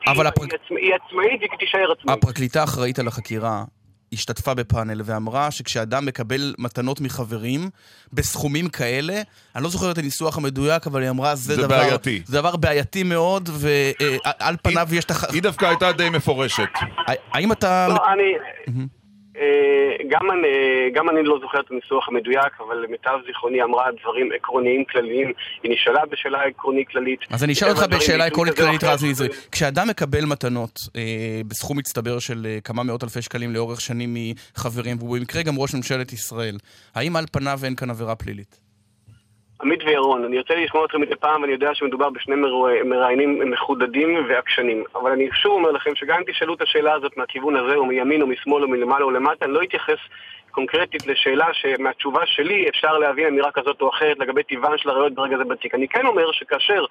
אבל 0.07 0.27
הפר- 0.27 0.43
היא 0.43 0.49
עצמא- 0.53 0.77
היא 0.79 0.93
עצמאית 0.95 1.39
והיא 1.39 1.59
תישאר 1.59 1.91
עצמאית. 1.91 2.17
הפרקליטה 2.17 2.61
האחראית 2.61 2.99
על 2.99 3.07
החקירה 3.07 3.63
השתתפה 4.13 4.53
בפאנל 4.53 5.01
ואמרה 5.05 5.51
שכשאדם 5.51 6.05
מקבל 6.05 6.55
מתנות 6.57 7.01
מחברים 7.01 7.69
בסכומים 8.13 8.69
כאלה, 8.69 9.21
אני 9.55 9.63
לא 9.63 9.69
זוכר 9.69 9.91
את 9.91 9.97
הניסוח 9.97 10.37
המדויק, 10.37 10.87
אבל 10.87 11.01
היא 11.01 11.09
אמרה 11.09 11.35
זה, 11.35 11.55
זה 11.55 11.61
דבר, 11.61 11.67
בעייתי. 11.67 12.21
זה 12.25 12.37
דבר 12.37 12.55
בעייתי 12.55 13.03
מאוד, 13.03 13.49
ועל 13.53 14.55
פניו 14.61 14.87
יש 14.91 15.05
את 15.05 15.11
הח... 15.11 15.23
היא 15.23 15.41
דווקא 15.41 15.65
הייתה 15.65 15.91
די 15.91 16.09
מפורשת. 16.09 16.69
האם 17.31 17.51
אתה... 17.51 17.87
לא, 17.89 17.97
אני... 18.13 18.87
אה, 19.37 19.95
גם 20.09 20.31
אני, 20.31 20.47
גם 20.93 21.09
אני 21.09 21.23
לא 21.23 21.39
זוכר 21.41 21.59
את 21.59 21.71
הניסוח 21.71 22.09
המדויק, 22.09 22.53
אבל 22.67 22.75
למיטב 22.77 23.17
זיכרוני 23.25 23.63
אמרה 23.63 23.85
דברים 24.01 24.29
עקרוניים 24.35 24.83
כלליים. 24.85 25.31
היא 25.63 25.71
נשאלה 25.71 26.05
בשאלה 26.11 26.43
עקרונית 26.43 26.87
כללית. 26.87 27.19
אז 27.29 27.43
אני 27.43 27.53
אשאל 27.53 27.69
אותך 27.69 27.83
בשאלה 27.89 28.25
עקרונית 28.25 28.55
כללית. 28.55 28.83
רז 28.83 29.03
נזרי. 29.03 29.27
כשאדם 29.51 29.87
מקבל 29.87 30.25
מתנות 30.25 30.79
אה, 30.95 31.41
בסכום 31.47 31.77
מצטבר 31.77 32.19
של 32.19 32.45
אה, 32.45 32.57
כמה 32.63 32.83
מאות 32.83 33.03
אלפי 33.03 33.21
שקלים 33.21 33.53
לאורך 33.53 33.81
שנים 33.81 34.15
מחברים, 34.17 34.97
והוא 34.99 35.17
במקרה 35.17 35.43
גם 35.43 35.53
ראש 35.57 35.75
ממשלת 35.75 36.13
ישראל, 36.13 36.57
האם 36.95 37.15
על 37.15 37.25
פניו 37.31 37.59
אין 37.63 37.75
כאן 37.75 37.89
עבירה 37.89 38.15
פלילית? 38.15 38.72
עמית 39.63 39.83
וירון, 39.83 40.25
אני 40.25 40.37
לי 40.55 40.65
לשמוע 40.65 40.85
אתכם 40.85 41.01
מדי 41.01 41.15
פעם, 41.15 41.41
ואני 41.41 41.53
יודע 41.53 41.73
שמדובר 41.73 42.09
בשני 42.09 42.35
מראיינים 42.85 43.51
מחודדים 43.51 44.25
ועקשנים. 44.29 44.83
אבל 44.95 45.11
אני 45.11 45.29
שוב 45.33 45.51
אומר 45.51 45.71
לכם 45.71 45.95
שגם 45.95 46.17
אם 46.17 46.23
תשאלו 46.27 46.53
את 46.53 46.61
השאלה 46.61 46.93
הזאת 46.93 47.17
מהכיוון 47.17 47.55
הזה, 47.55 47.75
או 47.75 47.85
מימין 47.85 48.21
או 48.21 48.27
משמאל 48.27 48.63
או 48.63 48.67
מלמעלה 48.67 49.05
או 49.05 49.11
למטה, 49.11 49.45
אני 49.45 49.53
לא 49.53 49.63
אתייחס 49.63 49.99
קונקרטית 50.53 51.07
לשאלה 51.07 51.47
שמהתשובה 51.53 52.21
שלי 52.25 52.69
אפשר 52.69 52.97
להבין 52.97 53.27
אמירה 53.27 53.51
כזאת 53.51 53.81
או 53.81 53.89
אחרת 53.89 54.19
לגבי 54.19 54.43
טבען 54.43 54.77
של 54.77 54.89
הראיות 54.89 55.13
ברגע 55.13 55.37
זה 55.37 55.43
בתיק. 55.43 55.75
אני 55.75 55.87
כן 55.87 56.05
אומר 56.05 56.31
שכאשר 56.31 56.85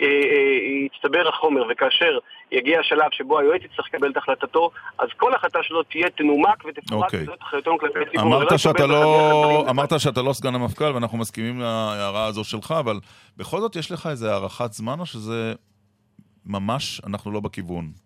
אה, 0.00 0.06
אה, 0.06 0.86
יצטבר 0.86 1.28
החומר 1.28 1.62
וכאשר 1.70 2.18
יגיע 2.52 2.80
השלב 2.80 3.10
שבו 3.12 3.38
היועץ 3.38 3.62
יצטרך 3.64 3.86
לקבל 3.94 4.10
את 4.10 4.16
החלטתו, 4.16 4.70
אז 4.98 5.08
כל 5.16 5.34
החלטה 5.34 5.58
שלו 5.62 5.82
תהיה 5.82 6.10
תנומק 6.10 6.64
ותפורט 6.64 7.04
אוקיי. 7.04 7.22
וזאת 7.22 7.42
אחריותנו 7.42 7.78
כלפי 7.78 7.98
הציבור. 8.08 8.36
אמרת 8.36 8.58
שאתה 8.58 8.86
לא. 8.86 9.66
אמרת 9.70 10.00
שאתה 10.00 10.22
לא 10.22 10.32
סגן 10.32 10.54
המפכ"ל 10.54 10.92
ואנחנו 10.94 11.18
מסכימים 11.18 11.60
להערה 11.60 12.26
הזו 12.26 12.44
שלך, 12.44 12.74
אבל 12.78 13.00
בכל 13.36 13.60
זאת 13.60 13.76
יש 13.76 13.92
לך 13.92 14.06
איזה 14.06 14.32
הערכת 14.32 14.72
זמן 14.72 15.00
או 15.00 15.06
שזה 15.06 15.54
ממש, 16.46 17.00
אנחנו 17.06 17.30
לא 17.30 17.40
בכיוון? 17.40 18.03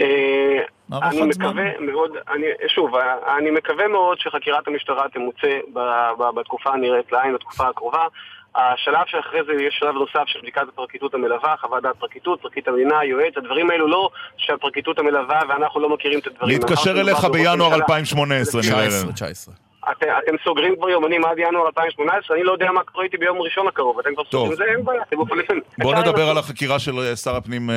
אה, 0.00 0.58
אני. 1.02 1.22
מקווה 1.22 1.78
מאוד, 1.80 2.10
אני, 2.30 2.46
שוב, 2.68 2.94
אני 3.38 3.50
מקווה 3.50 3.88
מאוד 3.88 4.18
שחקירת 4.18 4.68
המשטרה 4.68 5.08
תמוצה 5.08 5.58
ב- 5.72 5.78
ב- 6.18 6.34
בתקופה 6.40 6.70
הנראית 6.70 7.12
לעין, 7.12 7.34
בתקופה 7.34 7.68
הקרובה. 7.68 8.06
השלב 8.54 9.06
שאחרי 9.06 9.40
זה 9.46 9.52
יש 9.62 9.76
שלב 9.78 9.94
נוסף 9.94 10.22
של 10.26 10.38
בדיקת 10.42 10.62
הפרקליטות 10.68 11.14
המלווה, 11.14 11.54
חוות 11.60 11.82
דעת 11.82 11.96
פרקליטות, 11.96 12.40
פרקליט 12.40 12.68
המדינה, 12.68 13.04
יועץ, 13.04 13.36
הדברים 13.36 13.70
האלו 13.70 13.88
לא 13.88 14.10
שהפרקליטות 14.36 14.98
המלווה 14.98 15.40
ואנחנו 15.48 15.80
לא 15.80 15.88
מכירים 15.88 16.18
את 16.18 16.26
הדברים. 16.26 16.58
להתקשר 16.58 17.00
אליך 17.00 17.24
בינואר 17.24 17.68
ממשלה. 17.68 17.74
2018, 17.82 18.60
נראה 18.62 19.71
19. 19.82 20.18
אתם, 20.18 20.36
סוגרים 20.44 20.76
כבר 20.76 20.90
יומנים 20.90 21.24
עד 21.24 21.38
ינואר 21.38 21.66
2018, 21.66 22.36
אני 22.36 22.44
לא 22.44 22.52
יודע 22.52 22.72
מה 22.72 22.84
קורה 22.84 23.04
איתי 23.04 23.16
ביום 23.16 23.40
ראשון 23.40 23.68
הקרוב, 23.68 23.98
אתם 23.98 24.14
כבר 24.14 24.24
סוגרים 24.30 24.52
את 24.52 24.56
זה, 24.56 24.64
אין 24.64 24.84
בעיה, 24.84 25.02
אתם. 25.02 25.16
בוא 25.16 25.92
אפשר 25.92 26.02
נדבר. 26.02 26.30
על 26.30 26.38
החקירה 26.38 26.78
של 26.78 26.98
אה, 26.98 27.16
שר 27.16 27.36
הפנים 27.36 27.70
אה, 27.70 27.74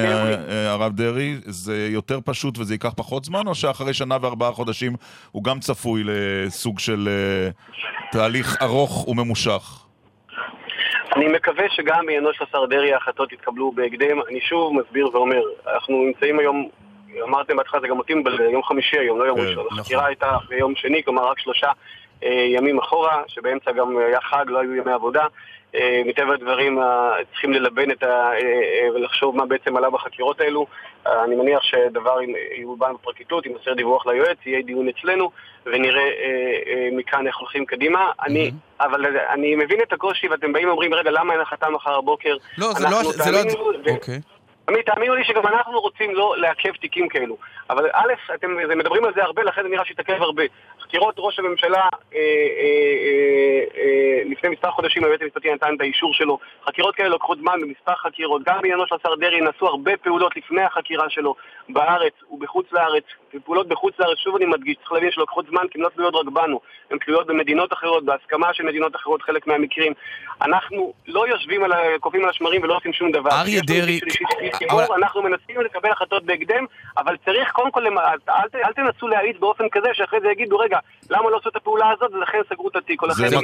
אה, 0.50 0.72
הרב 0.72 0.92
דרעי. 0.96 1.36
זה 1.46 1.88
יותר 1.92 2.20
פשוט 2.26 2.58
וזה 2.58 2.74
ייקח 2.74 2.94
פחות 2.98 3.26
זמן, 3.26 3.48
או 3.48 3.56
שאחרי 3.56 3.94
שנה 3.94 4.18
וארבעה 4.22 4.52
חודשים 4.52 4.94
הוא 5.32 5.44
גם 5.44 5.60
צפוי 5.60 6.04
לסוג 6.06 6.80
של 6.80 7.10
תהליך 8.12 8.62
ארוך 8.62 9.08
וממושך? 9.08 9.86
אני 11.16 11.28
מקווה 11.28 11.64
שגם 11.70 12.06
בעניינו 12.06 12.34
של 12.34 12.44
השר 12.44 12.66
דרעי 12.66 12.94
ההחלטות 12.94 13.34
יתקבלו 13.34 13.72
בהקדם. 13.72 14.22
אני 14.30 14.42
שוב 14.42 14.74
מסביר 14.74 15.10
ואומר, 15.14 15.42
אנחנו 15.74 16.04
נמצאים 16.06 16.40
היום, 16.40 16.70
אמרתם 17.24 17.56
בהתחלה, 17.56 17.82
זה 17.82 17.88
גם 17.88 17.98
אותי 17.98 18.14
מבלבל, 18.14 18.50
יום 18.50 18.64
חמישי 18.64 18.98
היום, 19.00 19.20
לא 19.20 19.24
יום 19.24 19.38
כן, 19.38 19.48
ראשון. 19.48 19.66
נכון. 19.66 19.80
החקירה 19.80 20.06
הייתה 20.06 20.38
ביום 20.50 20.76
שני, 20.76 21.04
כלומר 21.04 21.28
רק 21.28 21.40
שלושה 21.40 21.72
אה, 22.24 22.30
ימים 22.30 22.80
אחורה, 22.80 23.24
שבאמצע 23.28 23.72
גם 23.72 23.98
היה 23.98 24.22
חג, 24.22 24.46
לא 24.48 24.60
היו 24.60 24.76
ימי 24.76 24.92
עבודה. 24.92 25.26
אה, 25.76 26.02
מטבע 26.06 26.34
הדברים 26.34 26.80
אה, 26.80 27.12
צריכים 27.32 27.54
ללבן 27.54 27.92
את 27.92 28.04
ה... 28.04 28.32
ולחשוב 28.96 29.36
מה 29.36 29.46
בעצם 29.46 29.78
עלה 29.78 29.90
בחקירות 29.90 30.42
האלו. 30.42 30.66
אני 31.06 31.36
מניח 31.36 31.64
שדבר 31.64 32.18
יובן 32.58 32.94
בפרקליטות, 32.94 33.46
יימסר 33.46 33.74
דיווח 33.74 34.06
ליועץ, 34.06 34.38
יהיה 34.46 34.62
דיון 34.62 34.88
אצלנו, 34.90 35.32
ונראה 35.66 36.02
אה, 36.02 36.08
אה, 36.68 36.90
מכאן 36.92 37.28
איך 37.28 37.38
הולכים 37.38 37.66
קדימה. 37.66 38.12
אני, 38.26 38.52
אבל 38.80 39.06
אני 39.34 39.56
מבין 39.56 39.82
את 39.82 39.94
הקושי, 39.94 40.28
ואתם 40.28 40.54
באים 40.54 40.68
ואומרים, 40.68 40.94
רגע, 40.94 41.12
למה 41.12 41.34
אין 41.34 41.42
החלטה 41.42 41.70
מחר 41.70 42.02
בבוקר? 42.02 42.36
לא, 42.58 42.74
זה 42.74 42.84
לא... 42.84 43.02
לא... 43.32 43.92
אוקיי. 43.92 44.20
עמית, 44.70 44.86
תאמינו 44.86 45.16
לי 45.16 45.24
שגם 45.24 45.48
אנחנו 45.48 45.80
רוצים 45.80 46.16
לא 46.16 46.36
לעכב 46.38 46.72
תיקים 46.76 47.08
כאלו. 47.08 47.38
אבל 47.70 47.90
א', 47.94 48.14
אתם 48.34 48.78
מדברים 48.78 49.06
על 49.06 49.14
זה 49.16 49.24
הרבה, 49.24 49.44
לכן 49.44 49.64
זה 49.64 49.70
נראה 49.70 49.86
שיתעכב 49.86 50.22
הרבה. 50.22 50.44
חקירות 50.82 51.16
ראש 51.18 51.40
הממשלה, 51.40 51.78
אה, 51.82 51.90
אה, 52.16 52.20
אה, 53.06 53.64
אה, 53.78 54.22
לפני 54.26 54.50
מספר 54.50 54.72
חודשים 54.72 55.04
היועץ 55.04 55.22
המשפטי 55.22 55.54
נתן 55.54 55.76
את 55.76 55.82
האישור 55.82 56.14
שלו. 56.14 56.40
חקירות 56.66 56.96
כאלה 56.96 57.10
לוקחות 57.10 57.38
זמן 57.38 57.62
במספר 57.62 57.96
חקירות. 57.96 58.42
גם 58.46 58.56
בעניינו 58.62 58.88
של 58.88 58.96
השר 58.96 59.16
דרעי 59.16 59.42
נעשו 59.42 59.68
הרבה 59.68 59.98
פעולות 59.98 60.36
לפני 60.36 60.62
החקירה 60.62 61.10
שלו 61.10 61.36
בארץ 61.70 62.14
ובחוץ 62.32 62.66
לארץ. 62.72 63.04
פעולות 63.46 63.68
בחוץ 63.68 63.94
לארץ, 64.00 64.18
שוב 64.18 64.36
אני 64.36 64.46
מדגיש, 64.46 64.76
צריך 64.80 64.92
להבין 64.92 65.12
שלוקחות 65.12 65.46
זמן 65.50 65.62
כי 65.72 65.78
הן 65.78 65.84
לא 65.84 65.90
תלויות 65.90 66.16
רק 66.16 66.26
בנו. 66.34 66.60
הן 66.92 66.98
תלויות 66.98 67.28
במדינות 67.28 67.74
אחרות, 67.74 68.06
בהסכמה 68.06 68.48
של 68.54 68.64
מדינות 68.64 68.96
אחרות, 68.96 69.22
חלק 69.22 69.48
מהמקרים. 69.48 69.94
אנחנו 70.42 70.94
לא 71.08 71.28
יושבים 71.28 71.64
על 71.64 71.72
ה... 71.72 71.78
קופאים 72.00 72.24
על 72.24 72.30
השמרים 72.30 72.64
ולא 72.64 72.76
עושים 72.78 72.94
שום 72.94 73.12
דבר. 73.12 73.30
אריה 73.32 73.62
דרעי- 73.62 74.00
אנחנו 74.96 75.22
מנסים 75.22 75.62
לקבל 75.62 75.92
החלטות 75.92 76.24
בהקדם, 76.26 76.66
אבל 76.98 77.16
צריך 77.26 77.52
קודם 77.52 77.72
כל, 77.72 77.88
אל, 77.88 78.18
ת- 78.52 78.56
אל 78.56 78.74
תנסו 78.74 79.08
להאיץ 79.08 79.38
באופן 79.40 79.64
כזה 79.72 79.88
שאחרי 79.94 80.20
זה 80.22 80.28
יגידו, 80.32 80.58
רגע, 80.58 80.78
למה 81.10 81.30
לא 81.30 81.38
עשו 81.38 81.50
את 81.50 81.56
הפעולה 81.56 81.86
הזאת, 81.98 82.12
ולכן 82.14 82.38
סגרו 82.50 82.68
את 82.68 82.76
התיק. 82.76 83.02
זה 83.16 83.38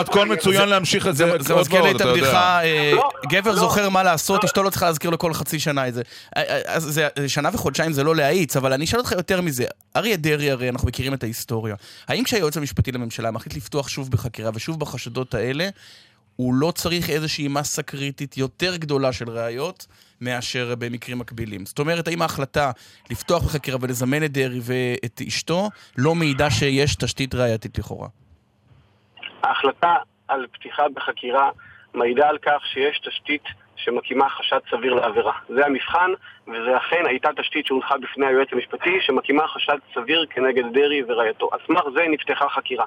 מתכון- 0.00 0.28
מצוין 0.28 0.68
להמשיך 0.68 1.06
את 1.06 1.16
זה 1.16 1.24
זה 1.38 1.52
עוד 1.52 1.60
מזכיר 1.60 1.82
לי 1.82 1.90
את 1.90 1.96
אתה 1.96 2.04
יודע. 2.04 2.12
הבדיחה, 2.20 2.60
אה, 2.62 2.92
לא, 2.94 3.08
גבר 3.28 3.52
זוכר 3.52 3.88
מה 3.88 4.02
לעשות, 4.02 4.44
אשתו 4.44 4.62
לא 4.62 4.70
צריכה 4.70 4.86
להזכיר 4.86 5.10
לו 5.10 5.18
כל 5.18 5.32
חצי 5.32 5.58
שנה 5.60 5.88
את 5.88 5.94
זה. 5.94 6.02
אה, 6.36 6.42
אה, 6.42 6.60
אז 6.66 6.82
זה- 6.82 7.08
זה 7.18 7.28
שנה 7.48 7.54
וחודשיים 7.54 7.92
זה 7.92 8.04
לא 8.04 8.16
להאיץ, 8.16 8.56
אבל 8.56 8.72
אני 8.72 8.84
אשאל 8.84 8.98
אותך 8.98 9.12
יותר 9.12 9.40
מזה. 9.40 9.64
אריה 9.96 10.16
דרעי, 10.16 10.50
הרי 10.50 10.68
אנחנו 10.68 10.88
מכירים 10.88 11.14
את 11.14 11.22
ההיסטוריה. 11.22 11.74
האם 12.08 12.24
כשהיועץ 12.24 12.56
המשפטי 12.56 12.92
לממשלה 12.92 13.30
מחליט 13.30 13.56
לפתוח 13.56 13.88
שוב 13.88 14.10
בחקירה 14.10 14.50
ושוב 14.54 14.80
בחשדות 14.80 15.34
האלה, 15.34 15.68
הוא 16.36 16.54
לא 16.54 16.70
צריך 16.70 17.10
איזושהי 17.10 17.48
מסה 17.48 17.82
קריטית 17.82 18.36
יותר 18.36 18.76
גדולה 18.76 19.12
של 19.12 19.30
ראיות 19.30 19.86
מאשר 20.20 20.74
במקרים 20.78 21.18
מקבילים. 21.18 21.66
זאת 21.66 21.78
אומרת, 21.78 22.08
האם 22.08 22.22
ההחלטה 22.22 22.70
לפתוח 23.10 23.42
בחקירה 23.42 23.78
ולזמן 23.80 24.24
את 24.24 24.32
דרעי 24.32 24.60
ואת 24.62 25.20
אשתו 25.28 25.68
לא 25.98 26.14
מעידה 26.14 26.50
שיש 26.50 26.96
תשתית 26.96 27.34
ראייתית 27.34 27.78
לכאורה? 27.78 28.08
ההחלטה 29.42 29.94
על 30.28 30.46
פתיחה 30.52 30.82
בחקירה 30.94 31.50
מעידה 31.94 32.28
על 32.28 32.38
כך 32.38 32.60
שיש 32.72 33.00
תשתית 33.08 33.42
שמקימה 33.78 34.28
חשד 34.28 34.58
סביר 34.70 34.94
לעבירה. 34.94 35.32
זה 35.48 35.66
המבחן, 35.66 36.10
וזה 36.48 36.76
אכן 36.76 37.06
הייתה 37.06 37.28
תשתית 37.36 37.66
שהונחה 37.66 37.98
בפני 37.98 38.26
היועץ 38.26 38.48
המשפטי 38.52 39.00
שמקימה 39.00 39.48
חשד 39.48 39.78
סביר 39.94 40.26
כנגד 40.30 40.64
דרעי 40.72 41.02
ורעייתו. 41.08 41.48
על 41.52 41.58
סמך 41.66 41.82
זה 41.94 42.06
נפתחה 42.08 42.48
חקירה. 42.48 42.84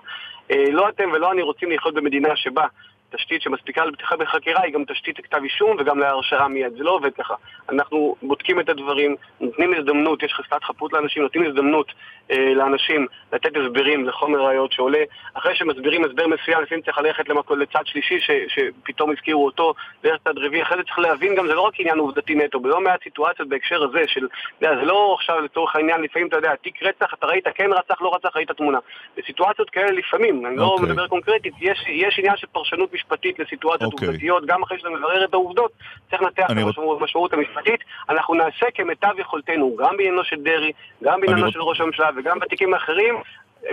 אה, 0.52 0.66
לא 0.72 0.90
אתם 0.90 1.10
ולא 1.14 1.32
אני 1.32 1.42
רוצים 1.42 1.72
לחיות 1.72 1.96
במדינה 1.96 2.36
שבה 2.36 2.66
תשתית 3.16 3.42
שמספיקה 3.42 3.86
לפתיחה 3.86 4.16
בחקירה 4.18 4.62
היא 4.64 4.74
גם 4.74 4.84
תשתית 4.86 5.20
לכתב 5.20 5.44
אישום 5.44 5.78
וגם 5.80 6.00
להרשעה 6.00 6.48
מיד. 6.48 6.74
זה 6.78 6.84
לא 6.84 6.92
עובד 6.92 7.14
ככה. 7.14 7.36
אנחנו 7.70 8.16
בודקים 8.22 8.60
את 8.60 8.70
הדברים, 8.70 9.16
נותנים 9.42 9.74
הזדמנות, 9.74 10.24
יש 10.24 10.34
חזקת 10.34 10.64
חפות 10.64 10.94
לאנשים, 10.94 11.24
נותנים 11.24 11.46
הזדמנות 11.48 11.92
אה, 12.32 12.54
לאנשים 12.54 13.08
לתת 13.34 13.52
הסברים 13.58 14.06
לחומר 14.06 14.46
ראיות 14.46 14.72
שעולה. 14.72 15.04
אחרי 15.34 15.56
שמסבירים 15.56 16.06
הסבר 16.06 16.28
מסוים, 16.28 16.62
לפעמים 16.62 16.84
צריך 16.84 16.98
ללכת 16.98 17.30
למקום, 17.30 17.60
לצד 17.60 17.82
שלישי 17.86 18.20
ש, 18.20 18.32
שפתאום 18.48 19.12
הזכירו 19.12 19.46
אותו, 19.46 19.74
דרך 20.04 20.18
צד 20.24 20.38
רביעי. 20.38 20.64
אחרי 20.64 20.78
זה 20.78 20.84
צריך 20.84 21.00
להבין 21.00 21.36
גם, 21.36 21.48
זה 21.48 21.54
לא 21.54 21.62
רק 21.62 21.80
עניין 21.80 22.00
עובדתי 22.00 22.36
נטו, 22.36 22.60
בלא 22.60 22.82
מעט 22.82 23.04
סיטואציות 23.04 23.50
בהקשר 23.50 23.84
הזה 23.84 24.04
של, 24.08 24.28
יודע, 24.62 24.76
זה 24.76 24.86
לא 24.86 25.16
עכשיו 25.20 25.42
לצורך 25.42 25.76
העניין, 25.76 26.02
לפעמים 26.02 26.28
אתה 26.28 26.38
יודע, 26.38 26.56
תיק 26.56 26.84
רצח, 26.84 27.14
אתה 27.14 27.28
ראית 27.28 27.48
כן 27.56 27.70
רצח, 27.74 28.02
לא 28.02 28.16
רצח, 28.16 28.36
ראית 28.36 28.52
תמונה. 28.52 28.80
בסיטואציות 29.18 29.70
כאלה 29.70 29.92
לפעמים, 29.92 30.46
אני 30.46 30.58
לא 30.58 30.64
אוקיי. 30.64 30.86
מדבר 30.86 31.08
קונקרטית, 31.08 31.54
יש, 31.62 31.86
יש 31.88 32.20
עניין 32.20 32.38
של 32.38 32.48
פרשנות 32.48 32.90
משפטית 33.02 33.40
לסיטואציות 33.40 33.94
אוקיי. 33.94 34.08
עובדתיות, 34.08 34.46
גם 34.46 34.64
אחרי 34.64 34.78
שאתה 34.78 34.90
מברר 34.90 35.26
את 35.26 35.34
העובדות, 35.34 35.72
צריך 36.10 36.22
לנתח 36.22 36.46
את 36.52 36.58
המשמעות, 36.88 37.34
המשפטית. 37.34 37.80
אנחנו 38.10 38.34
נעשה 38.34 38.66
כמיטב 38.74 39.14
יכולתנו, 39.20 39.76
גם 39.80 39.98
בעניינו 39.98 40.24
של 40.24 40.44
דרעי, 40.44 40.72
גם 41.04 41.22
בעניינו 41.22 41.52
של 41.52 41.62
ראש 41.62 41.82
הממשלה 41.82 42.10
וגם 42.18 42.40
בתיקים 42.40 42.74
האחרים. 42.74 43.16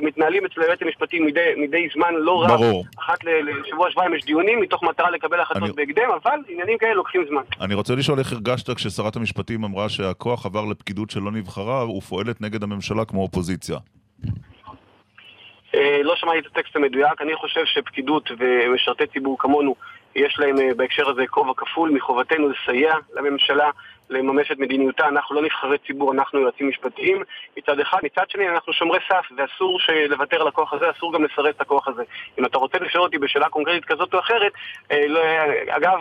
מתנהלים 0.03 0.45
אצל 0.47 0.61
היועץ 0.63 0.79
המשפטי 0.83 1.21
מדי, 1.21 1.41
מדי 1.57 1.89
זמן 1.95 2.15
לא 2.15 2.43
רב. 2.43 2.49
ברור. 2.51 2.85
אחת 2.99 3.19
לשבוע 3.25 3.91
שבועיים 3.91 4.15
יש 4.15 4.25
דיונים 4.25 4.61
מתוך 4.61 4.83
מטרה 4.83 5.11
לקבל 5.11 5.41
החלטות 5.41 5.63
אני- 5.63 5.73
בהקדם, 5.73 6.09
אבל 6.23 6.39
עניינים 6.49 6.79
כאלה 6.79 6.95
לוקחים 6.95 7.25
זמן. 7.29 7.43
אני 7.61 7.75
רוצה 7.75 7.95
לשאול 7.95 8.19
איך 8.19 8.33
הרגשת 8.33 8.71
כששרת 8.77 9.17
המשפטים 9.17 9.65
אמרה 9.65 9.89
שהכוח 9.89 10.47
עבר 10.47 10.65
לפקידות 10.65 11.11
שלא 11.11 11.31
נבחרה 11.33 11.91
ופועלת 11.97 12.41
נגד 12.41 12.63
הממשלה 12.63 13.05
כמו 13.05 13.21
אופוזיציה. 13.23 13.77
אה, 15.79 16.03
לא 16.03 16.17
שמעתי 16.17 16.39
את 16.39 16.47
הטקסט 16.47 16.77
המדויק, 16.77 17.23
אני 17.23 17.37
חושב 17.37 17.65
שפקידות 17.65 18.31
ומשרתי 18.39 19.07
ציבור 19.07 19.39
כמונו, 19.39 19.75
יש 20.15 20.39
להם 20.39 20.59
אה, 20.59 20.75
בהקשר 20.77 21.11
הזה 21.11 21.27
כובע 21.27 21.53
כפול, 21.57 21.91
מחובתנו 21.91 22.49
לסייע 22.49 22.95
לממשלה 23.15 23.71
לממש 24.11 24.51
את 24.53 24.59
מדיניותה, 24.59 25.09
אנחנו 25.09 25.37
לא 25.37 25.43
נבחרי 25.43 25.79
ציבור, 25.87 26.13
אנחנו 26.13 26.41
יועצים 26.41 26.69
משפטיים. 26.69 27.23
מצד 27.57 27.81
אחד, 27.81 27.99
מצד 28.03 28.31
שני 28.31 28.49
אנחנו 28.49 28.73
שומרי 28.73 28.99
סף 29.09 29.27
ואסור 29.37 29.79
לוותר 30.09 30.41
על 30.41 30.49
הכוח 30.49 30.73
הזה, 30.73 30.91
אסור 30.91 31.13
גם 31.15 31.25
לסרס 31.25 31.55
את 31.57 31.61
הכוח 31.61 31.89
הזה. 31.89 32.03
אם 32.39 32.45
אתה 32.45 32.59
רוצה 32.59 32.79
לשאול 32.79 33.03
אותי 33.03 33.19
בשאלה 33.19 33.49
קונקרטית 33.49 33.85
כזאת 33.85 34.15
או 34.15 34.19
אחרת, 34.19 34.53
אה, 34.91 35.07
לא, 35.09 35.21
אגב, 35.69 36.01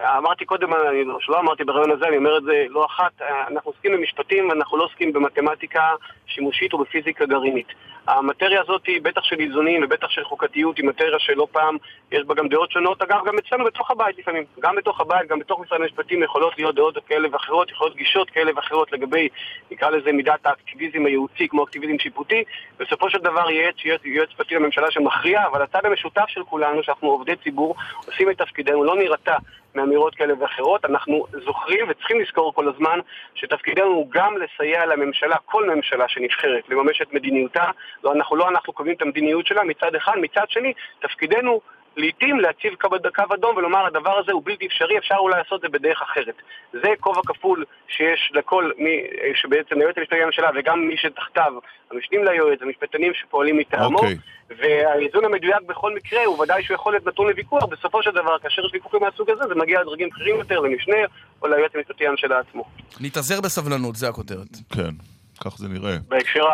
אמרתי 0.00 0.44
קודם, 0.44 0.74
אני, 0.74 1.04
שלא 1.20 1.40
אמרתי 1.40 1.64
ברעיון 1.64 1.90
הזה, 1.90 2.06
אני 2.08 2.16
אומר 2.16 2.38
את 2.38 2.42
זה 2.42 2.64
לא 2.68 2.86
אחת, 2.86 3.22
אנחנו 3.50 3.70
עוסקים 3.70 3.92
במשפטים 3.92 4.48
ואנחנו 4.48 4.76
לא 4.78 4.84
עוסקים 4.84 5.12
במתמטיקה 5.12 5.90
שימושית 6.26 6.72
או 6.72 6.78
בפיזיקה 6.78 7.26
גרעינית. 7.26 7.66
המטריה 8.08 8.60
הזאת, 8.60 8.82
בטח 9.02 9.22
של 9.24 9.40
איזונים 9.40 9.84
ובטח 9.84 10.10
של 10.10 10.24
חוקתיות, 10.24 10.78
היא 10.78 10.84
מטריה 10.84 11.18
שלא 11.18 11.46
פעם 11.52 11.76
יש 12.12 12.24
בה 12.24 12.34
גם 12.34 12.48
דעות 12.48 12.70
שונות. 12.70 13.02
אגב, 13.02 13.20
גם 13.26 13.38
אצלנו 13.38 13.64
בתוך 13.64 13.90
הבית 13.90 14.18
לפעמים. 14.18 14.44
גם 14.60 14.76
בתוך 14.76 15.00
הבית, 15.00 15.28
גם 15.28 15.38
בתוך 15.38 15.60
משרד 15.60 15.80
המשפטים 15.80 16.22
יכולות 16.22 16.58
להיות 16.58 16.74
דעות 16.74 16.98
כאלה 17.06 17.28
ואחרות, 17.32 17.70
יכולות 17.70 17.96
גישות 17.96 18.30
כאלה 18.30 18.52
ואחרות 18.56 18.92
לגבי, 18.92 19.28
נקרא 19.70 19.90
לזה 19.90 20.12
מידת 20.12 20.46
האקטיביזם 20.46 21.06
הייעוצי 21.06 21.48
כמו 21.48 21.64
אקטיביזם 21.64 21.98
שיפוטי. 21.98 22.44
בסופו 22.78 23.10
של 23.10 23.18
דבר 23.18 23.50
יהיה 23.50 23.70
יועץ 24.04 24.28
משפטי 24.28 24.54
לממשלה 24.54 24.90
שמכריע, 24.90 25.46
אבל 25.46 25.62
הצד 25.62 25.86
המשותף 25.86 26.24
של 26.28 26.44
כולנו, 26.44 26.82
שאנחנו 26.82 27.08
עובדי 27.08 27.36
ציבור, 27.36 27.74
עושים 28.06 28.30
את 28.30 28.38
תפקידנו, 28.38 28.84
לא 28.84 28.96
נירתע 28.96 29.36
מאמירות 29.76 30.14
כאלה 30.14 30.34
ואחרות. 30.40 30.84
אנחנו 30.84 31.26
זוכרים 31.44 31.86
וצריכים 31.88 32.20
לזכור 32.20 32.54
כל 32.54 32.68
הזמן 32.68 32.98
שתפקידנו 33.34 33.86
הוא 33.86 34.06
גם 34.10 34.34
לסייע 34.36 34.86
לממשלה, 34.86 35.36
כל 35.44 35.74
ממשלה 35.74 36.08
שנבחרת, 36.08 36.68
לממש 36.68 37.02
את 37.02 37.12
מדיניותה. 37.12 37.64
לא 38.04 38.12
אנחנו, 38.12 38.36
לא 38.36 38.48
אנחנו 38.48 38.72
קובעים 38.72 38.96
את 38.96 39.02
המדיניות 39.02 39.46
שלה 39.46 39.64
מצד 39.64 39.94
אחד, 39.94 40.12
מצד 40.16 40.44
שני, 40.48 40.72
תפקידנו 41.00 41.60
לעיתים 41.96 42.40
להציב 42.40 42.74
קו, 42.80 42.88
קו 43.14 43.34
אדום 43.34 43.56
ולומר 43.56 43.86
הדבר 43.86 44.18
הזה 44.18 44.32
הוא 44.32 44.42
בלתי 44.44 44.66
אפשרי, 44.66 44.98
אפשר 44.98 45.14
אולי 45.18 45.38
לעשות 45.38 45.64
את 45.64 45.70
זה 45.70 45.78
בדרך 45.78 46.02
אחרת. 46.02 46.34
זה 46.72 46.88
כובע 47.00 47.20
כפול 47.26 47.64
שיש 47.88 48.32
לכל 48.34 48.70
מי 48.78 49.02
שבעצם 49.34 49.80
היועץ 49.80 49.98
המשפטי 49.98 50.20
לממשלה 50.20 50.50
וגם 50.56 50.80
מי 50.88 50.96
שתחתיו, 50.96 51.52
המשנים 51.90 52.24
ליועץ, 52.24 52.58
המשפטנים 52.62 53.12
שפועלים 53.14 53.56
מטעמו. 53.56 53.98
Okay. 53.98 54.02
אוקיי. 54.02 54.16
והאיזון 54.58 55.24
המדויק 55.24 55.62
בכל 55.66 55.94
מקרה 55.94 56.24
הוא 56.24 56.42
ודאי 56.42 56.62
שהוא 56.62 56.74
יכול 56.74 56.92
להיות 56.92 57.06
נתון 57.06 57.28
לוויכוח, 57.28 57.64
בסופו 57.64 58.02
של 58.02 58.10
דבר, 58.10 58.38
כאשר 58.38 58.66
יש 58.66 58.70
ויכוחים 58.72 59.00
מהסוג 59.00 59.30
הזה, 59.30 59.42
זה 59.48 59.54
מגיע 59.54 59.80
לדרגים 59.80 60.08
בכירים 60.08 60.36
יותר, 60.36 60.60
למשנה 60.60 60.96
או 61.42 61.48
ליועץ 61.48 61.70
המשפטי 61.74 62.04
לממשלה 62.04 62.38
עצמו. 62.38 62.64
נתאזר 63.00 63.40
בסבלנות, 63.40 63.96
זה 63.96 64.08
הכותרת. 64.08 64.56
כן, 64.74 64.90
כך 65.44 65.58
זה 65.58 65.68
נראה. 65.68 65.96
בהקשר... 66.08 66.44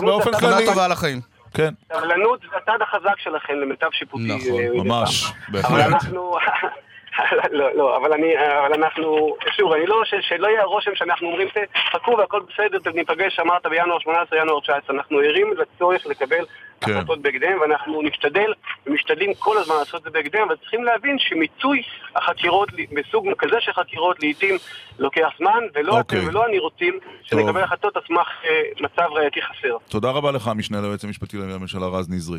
באופן 0.00 0.30
כללי. 0.40 0.66
טובה 0.66 0.84
על 0.84 0.92
החיים. 0.92 1.31
כן. 1.54 1.74
סבלנות 1.92 2.40
זה 2.40 2.56
הצד 2.56 2.82
החזק 2.82 3.18
שלכם 3.18 3.54
למיטב 3.54 3.88
שיפוטי. 3.92 4.24
נכון, 4.24 4.86
ממש, 4.86 5.32
בהחלט. 5.48 5.70
אבל 5.70 5.80
אנחנו... 5.80 6.36
לא, 7.58 7.76
לא, 7.76 7.96
אבל 7.96 8.12
אני, 8.12 8.34
אבל 8.38 8.74
אנחנו, 8.74 9.36
שוב, 9.56 9.72
אני 9.72 9.86
לא, 9.86 10.02
ש, 10.04 10.14
שלא 10.20 10.46
יהיה 10.46 10.62
הרושם 10.62 10.90
שאנחנו 10.94 11.26
אומרים, 11.28 11.48
חכו 11.92 12.16
והכל 12.18 12.40
בסדר, 12.48 12.92
ניפגש, 12.94 13.40
אמרת 13.40 13.66
בינואר 13.66 13.98
18, 13.98 14.38
ינואר 14.38 14.60
19, 14.60 14.96
אנחנו 14.96 15.18
ערים 15.18 15.54
לצורך 15.56 16.06
לקבל 16.06 16.44
כן. 16.80 16.92
החלטות 16.92 17.22
בהקדם, 17.22 17.60
ואנחנו 17.60 18.02
נשתדל 18.02 18.52
ומשתדלים 18.86 19.34
כל 19.34 19.58
הזמן 19.58 19.74
לעשות 19.78 19.94
את 19.94 20.02
זה 20.02 20.10
בהקדם, 20.10 20.40
אבל 20.46 20.56
צריכים 20.56 20.84
להבין 20.84 21.16
שמיצוי 21.18 21.82
החקירות, 22.16 22.68
בסוג 22.92 23.28
כזה 23.38 23.56
של 23.60 23.72
חקירות, 23.72 24.22
לעיתים 24.22 24.54
לוקח 24.98 25.28
זמן, 25.38 25.60
ולא 25.74 25.98
אוקיי. 25.98 26.18
אתם 26.18 26.28
ולא 26.28 26.46
אני 26.46 26.58
רוצים 26.58 26.98
שנקבל 27.22 27.62
החלטות 27.62 27.96
על 27.96 28.02
סמך 28.08 28.28
אה, 28.44 28.62
מצב 28.80 29.12
ראייתי 29.12 29.40
חסר. 29.42 29.76
תודה 29.88 30.10
רבה 30.10 30.32
לך, 30.32 30.48
המשנה 30.48 30.80
ליועץ 30.80 31.04
המשפטי 31.04 31.36
לממשלה 31.36 31.86
רז 31.86 32.10
נזרי. 32.10 32.38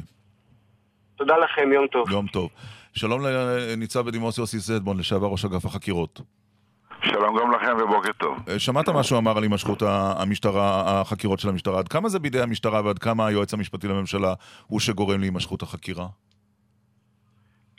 תודה 1.15 1.37
לכם, 1.37 1.73
יום 1.73 1.87
טוב. 1.87 2.11
יום 2.11 2.27
טוב. 2.27 2.49
שלום 2.95 3.21
לניצב 3.25 4.05
בדימוס 4.05 4.37
יוסי 4.37 4.59
זדבון, 4.59 4.99
לשעבר 4.99 5.27
ראש 5.27 5.45
אגף 5.45 5.65
החקירות. 5.65 6.21
שלום 7.03 7.37
גם 7.39 7.51
לכם 7.51 7.77
ובוקר 7.83 8.11
טוב. 8.11 8.37
אה, 8.49 8.59
שמעת 8.59 8.89
מה 8.89 9.03
שהוא 9.03 9.19
אמר 9.19 9.37
על 9.37 9.43
הימשכות 9.43 9.81
המשטרה, 9.85 10.81
החקירות 11.01 11.39
של 11.39 11.49
המשטרה. 11.49 11.79
עד 11.79 11.87
כמה 11.87 12.09
זה 12.09 12.19
בידי 12.19 12.41
המשטרה 12.41 12.81
ועד 12.85 12.99
כמה 12.99 13.27
היועץ 13.27 13.53
המשפטי 13.53 13.87
לממשלה 13.87 14.33
הוא 14.67 14.79
שגורם 14.79 15.19
להימשכות 15.19 15.61
החקירה? 15.61 16.05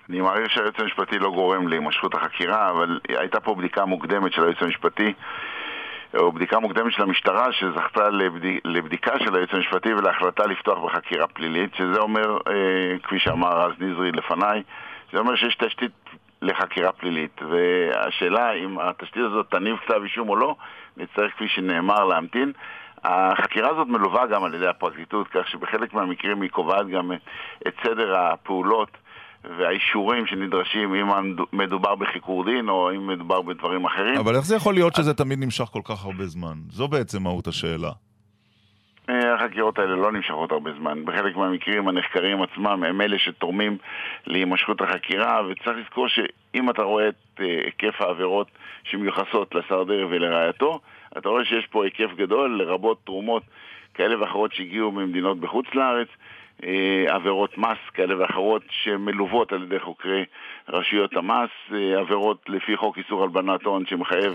אני 0.08 0.20
מעריך 0.20 0.50
שהיועץ 0.50 0.74
המשפטי 0.78 1.18
לא 1.18 1.30
גורם 1.30 1.68
להימשכות 1.68 2.14
החקירה, 2.14 2.70
אבל 2.70 3.00
הייתה 3.08 3.40
פה 3.40 3.54
בדיקה 3.54 3.84
מוקדמת 3.84 4.32
של 4.32 4.42
היועץ 4.42 4.62
המשפטי, 4.62 5.12
או 6.16 6.32
בדיקה 6.32 6.58
מוקדמת 6.58 6.92
של 6.92 7.02
המשטרה 7.02 7.52
שזכתה 7.52 8.10
לבד... 8.10 8.40
לבדיקה 8.64 9.12
של 9.18 9.34
היועץ 9.34 9.50
המשפטי 9.52 9.94
ולהחלטה 9.94 10.46
לפתוח 10.46 10.78
בחקירה 10.84 11.26
פלילית, 11.26 11.74
שזה 11.74 11.98
אומר, 11.98 12.38
אה, 12.48 12.98
כפי 13.02 13.18
שאמר 13.18 13.66
רז 13.66 13.72
נזרי 13.80 14.12
לפניי, 14.12 14.62
זה 15.14 15.20
אומר 15.20 15.36
שיש 15.36 15.56
תשתית 15.56 15.92
לחקירה 16.42 16.92
פלילית, 16.92 17.40
והשאלה 17.50 18.52
אם 18.52 18.78
התשתית 18.78 19.22
הזאת 19.30 19.46
תניב 19.50 19.76
כתב 19.76 20.00
אישום 20.02 20.28
או 20.28 20.36
לא, 20.36 20.56
נצטרך 20.96 21.32
כפי 21.34 21.48
שנאמר 21.48 22.04
להמתין. 22.04 22.52
החקירה 23.04 23.70
הזאת 23.70 23.86
מלווה 23.86 24.26
גם 24.26 24.44
על 24.44 24.54
ידי 24.54 24.66
הפרקליטות, 24.66 25.28
כך 25.28 25.48
שבחלק 25.48 25.94
מהמקרים 25.94 26.42
היא 26.42 26.50
קובעת 26.50 26.86
גם 26.88 27.12
את 27.68 27.74
סדר 27.84 28.18
הפעולות 28.18 28.88
והאישורים 29.58 30.26
שנדרשים 30.26 30.94
אם 30.94 31.36
מדובר 31.52 31.94
בחיקור 31.94 32.44
דין 32.44 32.68
או 32.68 32.90
אם 32.90 33.06
מדובר 33.06 33.42
בדברים 33.42 33.84
אחרים. 33.84 34.16
אבל 34.16 34.36
איך 34.36 34.44
זה 34.44 34.56
יכול 34.56 34.74
להיות 34.74 34.94
שזה 34.94 35.14
תמיד 35.14 35.38
נמשך 35.38 35.64
כל 35.64 35.80
כך 35.84 36.04
הרבה 36.04 36.26
זמן? 36.26 36.54
זו 36.70 36.88
בעצם 36.88 37.22
מהות 37.22 37.46
השאלה. 37.46 37.90
אה, 39.10 39.34
החקירות 39.34 39.78
האלה 39.78 39.96
לא 39.96 40.12
נמשכות 40.12 40.52
הרבה 40.52 40.70
זמן. 40.72 41.04
בחלק 41.04 41.36
מהמקרים 41.36 41.88
הנחקרים 41.88 42.42
עצמם 42.42 42.84
הם 42.84 43.00
אלה 43.00 43.18
שתורמים 43.18 43.78
להימשכות 44.26 44.80
החקירה, 44.80 45.40
וצריך 45.48 45.78
לזכור 45.78 46.08
שאם 46.08 46.70
אתה 46.70 46.82
רואה 46.82 47.08
את 47.08 47.40
אה, 47.40 47.46
היקף 47.64 48.00
העבירות 48.00 48.46
שמיוחסות 48.84 49.54
לשר 49.54 49.84
דרעי 49.84 50.04
ולרעייתו, 50.04 50.80
אתה 51.18 51.28
רואה 51.28 51.44
שיש 51.44 51.66
פה 51.66 51.84
היקף 51.84 52.14
גדול, 52.16 52.62
לרבות 52.62 52.98
תרומות 53.04 53.42
כאלה 53.94 54.20
ואחרות 54.20 54.52
שהגיעו 54.52 54.92
ממדינות 54.92 55.40
בחוץ 55.40 55.66
לארץ, 55.74 56.08
אה, 56.64 57.04
עבירות 57.08 57.58
מס 57.58 57.78
כאלה 57.94 58.18
ואחרות 58.18 58.62
שמלוות 58.70 59.52
על 59.52 59.62
ידי 59.62 59.80
חוקרי 59.80 60.24
רשויות 60.68 61.16
המס, 61.16 61.50
עבירות 61.98 62.48
לפי 62.48 62.76
חוק 62.76 62.98
איסור 62.98 63.22
הלבנת 63.22 63.62
הון 63.62 63.86
שמחייב 63.86 64.34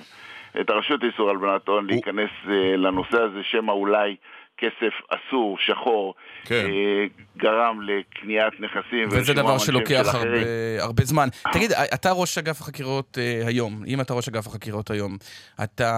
את 0.62 0.70
הרשות 0.70 1.04
לאיסור 1.04 1.30
הלבנת 1.30 1.68
הון 1.68 1.88
להיכנס 1.88 2.30
לנושא 2.78 3.22
הזה, 3.22 3.44
שמא 3.44 3.72
אולי 3.72 4.16
כסף 4.60 4.94
אסור, 5.10 5.58
שחור, 5.60 6.14
כן. 6.46 6.66
אה, 6.70 7.06
גרם 7.38 7.82
לקניית 7.82 8.54
נכסים. 8.60 9.08
וזה 9.12 9.34
דבר 9.34 9.58
שלוקח 9.58 10.06
הרבה, 10.14 10.84
הרבה 10.84 11.04
זמן. 11.04 11.28
תגיד, 11.54 11.72
אתה 11.94 12.12
ראש 12.12 12.38
אגף 12.38 12.62
החקירות 12.62 13.18
אה, 13.18 13.48
היום, 13.48 13.84
אם 13.88 14.02
אתה 14.02 14.14
ראש 14.14 14.28
אגף 14.28 14.48
החקירות 14.48 14.92
היום, 14.92 15.18
אתה 15.64 15.92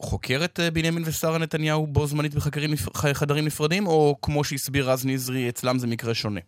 חוקר 0.00 0.40
את 0.44 0.60
אה, 0.60 0.70
בנימין 0.70 1.02
ושרה 1.06 1.38
נתניהו 1.38 1.86
בו 1.86 2.06
זמנית 2.06 2.34
בחדרים 2.34 3.44
נפרדים, 3.46 3.86
או 3.86 4.16
כמו 4.22 4.44
שהסביר 4.44 4.90
רז 4.90 5.06
נזרי, 5.06 5.48
אצלם 5.48 5.78
זה 5.78 5.86
מקרה 5.86 6.14
שונה? 6.14 6.40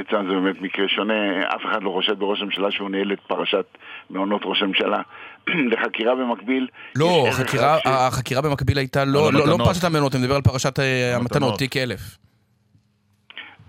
אצלם 0.00 0.28
זה 0.28 0.34
באמת 0.34 0.60
מקרה 0.60 0.88
שונה, 0.88 1.42
אף 1.56 1.60
אחד 1.70 1.82
לא 1.82 1.90
חושד 1.90 2.18
בראש 2.18 2.40
הממשלה 2.40 2.70
שהוא 2.70 2.90
ניהל 2.90 3.12
את 3.12 3.20
פרשת 3.20 3.66
מעונות 4.10 4.42
ראש 4.44 4.62
הממשלה. 4.62 5.02
לחקירה 5.72 6.14
במקביל. 6.14 6.68
לא, 6.96 7.28
החקירה, 7.28 7.78
ש... 7.78 7.82
החקירה 7.84 8.42
במקביל 8.42 8.78
הייתה 8.78 9.04
לא, 9.04 9.32
לא, 9.32 9.46
לא 9.46 9.56
פרשת 9.64 9.84
המעונות, 9.84 10.14
אני 10.14 10.22
מדבר 10.22 10.36
על 10.36 10.42
פרשת 10.42 10.78
אה, 10.78 11.16
המתנות, 11.16 11.58
תיק 11.58 11.76
אלף. 11.76 12.00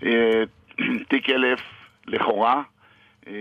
אה, 0.02 0.42
תיק 1.10 1.30
אלף, 1.30 1.60
לכאורה, 2.06 2.62
אה, 3.28 3.32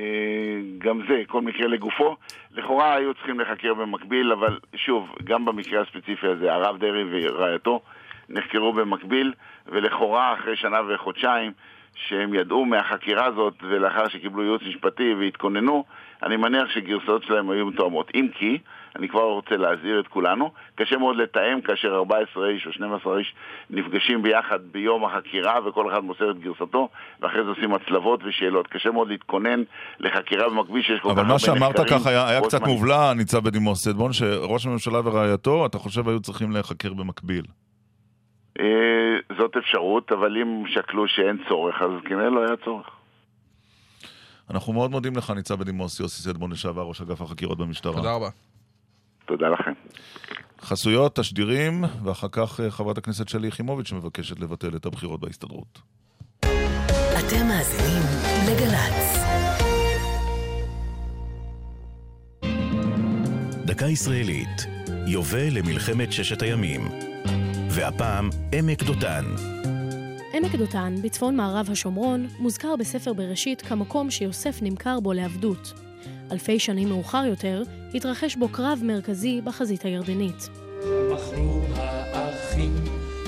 גם 0.77 1.01
זה, 1.07 1.21
כל 1.27 1.41
מקרה 1.41 1.67
לגופו. 1.67 2.15
לכאורה 2.51 2.95
היו 2.95 3.13
צריכים 3.13 3.39
לחקר 3.39 3.73
במקביל, 3.73 4.31
אבל 4.31 4.59
שוב, 4.75 5.15
גם 5.23 5.45
במקרה 5.45 5.81
הספציפי 5.81 6.27
הזה, 6.27 6.53
הרב 6.53 6.77
דרעי 6.77 7.03
ורעייתו 7.11 7.81
נחקרו 8.29 8.73
במקביל, 8.73 9.33
ולכאורה 9.67 10.33
אחרי 10.33 10.55
שנה 10.55 10.77
וחודשיים 10.89 11.51
שהם 11.95 12.33
ידעו 12.33 12.65
מהחקירה 12.65 13.25
הזאת, 13.25 13.53
ולאחר 13.61 14.07
שקיבלו 14.07 14.43
ייעוץ 14.43 14.61
משפטי 14.67 15.13
והתכוננו, 15.13 15.83
אני 16.25 16.37
מניח 16.37 16.69
שגרסאות 16.73 17.23
שלהם 17.23 17.49
היו 17.49 17.65
מתואמות. 17.65 18.11
אם 18.15 18.27
כי, 18.39 18.57
אני 18.95 19.09
כבר 19.09 19.23
רוצה 19.23 19.55
להזהיר 19.57 19.99
את 19.99 20.07
כולנו, 20.07 20.51
קשה 20.75 20.97
מאוד 20.97 21.15
לתאם 21.15 21.61
כאשר 21.61 21.95
14 21.95 22.49
איש 22.49 22.67
או 22.67 22.71
12 22.71 23.17
איש 23.17 23.33
נפגשים 23.69 24.23
ביחד 24.23 24.59
ביום 24.71 25.05
החקירה 25.05 25.59
וכל 25.65 25.91
אחד 25.91 26.03
מוסר 26.03 26.31
את 26.31 26.39
גרסתו, 26.39 26.89
ואחרי 27.21 27.43
זה 27.43 27.49
עושים 27.49 27.73
הצלבות 27.73 28.19
ושאלות. 28.23 28.67
קשה 28.67 28.91
מאוד 28.91 29.07
להתכונן 29.07 29.63
לחקירה 29.99 30.49
במקביל 30.49 30.81
שיש 30.81 30.99
כל 30.99 31.09
כך 31.09 31.17
הרבה 31.17 31.33
נחקרים. 31.33 31.53
אבל 31.53 31.59
מה 31.59 31.73
שאמרת 31.73 31.89
ככה 31.89 32.09
היה, 32.09 32.29
היה 32.29 32.41
קצת 32.41 32.61
מובלע, 32.61 33.13
ניצב 33.13 33.43
בדימוס 33.43 33.83
סדבון, 33.83 34.13
שראש 34.13 34.65
הממשלה 34.65 34.99
ורעייתו, 35.03 35.65
אתה 35.65 35.77
חושב 35.77 36.09
היו 36.09 36.19
צריכים 36.19 36.51
להיחקר 36.51 36.93
במקביל. 36.93 37.45
אה, 38.59 39.35
זאת 39.37 39.57
אפשרות, 39.57 40.11
אבל 40.11 40.37
אם 40.37 40.63
שקלו 40.67 41.07
שאין 41.07 41.37
צורך, 41.49 41.81
אז 41.81 41.89
כנראה 42.05 42.29
לא 42.29 42.39
היה 42.39 42.55
צורך. 42.65 43.02
אנחנו 44.53 44.73
מאוד 44.73 44.91
מודים 44.91 45.15
לך, 45.15 45.31
ניצב 45.31 45.59
בדימוס 45.59 45.99
יוסי 45.99 46.21
סדבון, 46.21 46.51
לשעבר 46.51 46.81
ראש 46.81 47.01
אגף 47.01 47.21
החקירות 47.21 47.57
במשטרה. 47.57 47.93
תודה 47.93 48.13
רבה. 48.13 48.29
תודה 49.25 49.47
לכם. 49.49 49.71
חסויות, 50.61 51.15
תשדירים, 51.15 51.83
ואחר 52.03 52.27
כך 52.31 52.59
אה, 52.59 52.71
חברת 52.71 52.97
הכנסת 52.97 53.29
שלי 53.29 53.47
יחימוביץ' 53.47 53.87
שמבקשת 53.87 54.39
לבטל 54.39 54.75
את 54.75 54.85
הבחירות 54.85 55.19
בהסתדרות. 55.19 55.81
אתם 57.19 57.47
מאזינים 57.47 58.03
לגל"צ. 58.47 59.17
דקה 63.65 63.85
ישראלית, 63.85 64.65
יובל 65.07 65.49
למלחמת 65.51 66.11
ששת 66.11 66.41
הימים. 66.41 66.87
והפעם 67.69 68.29
עמק 68.51 68.83
דותן. 68.83 69.25
עמק 70.35 70.55
דותן, 70.55 70.95
בצפון 71.01 71.35
מערב 71.35 71.69
השומרון, 71.71 72.27
מוזכר 72.39 72.75
בספר 72.75 73.13
בראשית 73.13 73.61
כמקום 73.61 74.11
שיוסף 74.11 74.59
נמכר 74.61 74.99
בו 74.99 75.13
לעבדות. 75.13 75.73
אלפי 76.31 76.59
שנים 76.59 76.89
מאוחר 76.89 77.25
יותר, 77.25 77.63
התרחש 77.93 78.35
בו 78.35 78.49
קרב 78.49 78.79
מרכזי 78.83 79.41
בחזית 79.41 79.83
הירדנית. 79.85 80.49
מכרו 81.13 81.61
האחים 81.73 82.75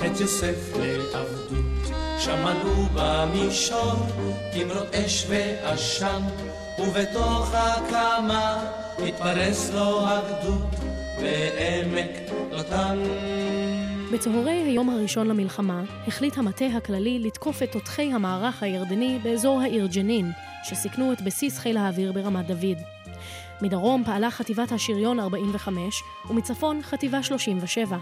את 0.06 0.20
יוסף 0.20 0.76
לעבדות, 0.76 1.96
שמענו 2.18 2.86
במישור 2.94 3.94
תמרות 4.52 4.94
אש 4.94 5.26
ועשן, 5.28 6.22
ובתוך 6.78 7.50
הקמה 7.52 8.70
התפרס 8.98 9.70
לו 9.70 10.08
הגדוד 10.08 10.74
בעמק 11.20 12.10
דותן. 12.50 12.98
בצהרי 14.12 14.62
היום 14.62 14.90
הראשון 14.90 15.26
למלחמה 15.28 15.82
החליט 16.06 16.38
המטה 16.38 16.66
הכללי 16.66 17.18
לתקוף 17.18 17.62
את 17.62 17.72
תותחי 17.72 18.12
המערך 18.12 18.62
הירדני 18.62 19.18
באזור 19.22 19.60
העיר 19.60 19.86
ג'נין, 19.86 20.30
שסיכנו 20.64 21.12
את 21.12 21.22
בסיס 21.22 21.58
חיל 21.58 21.76
האוויר 21.76 22.12
ברמת 22.12 22.46
דוד. 22.46 22.78
מדרום 23.62 24.04
פעלה 24.04 24.30
חטיבת 24.30 24.72
השריון 24.72 25.20
45 25.20 26.02
ומצפון 26.30 26.82
חטיבה 26.82 27.22
37. 27.22 27.98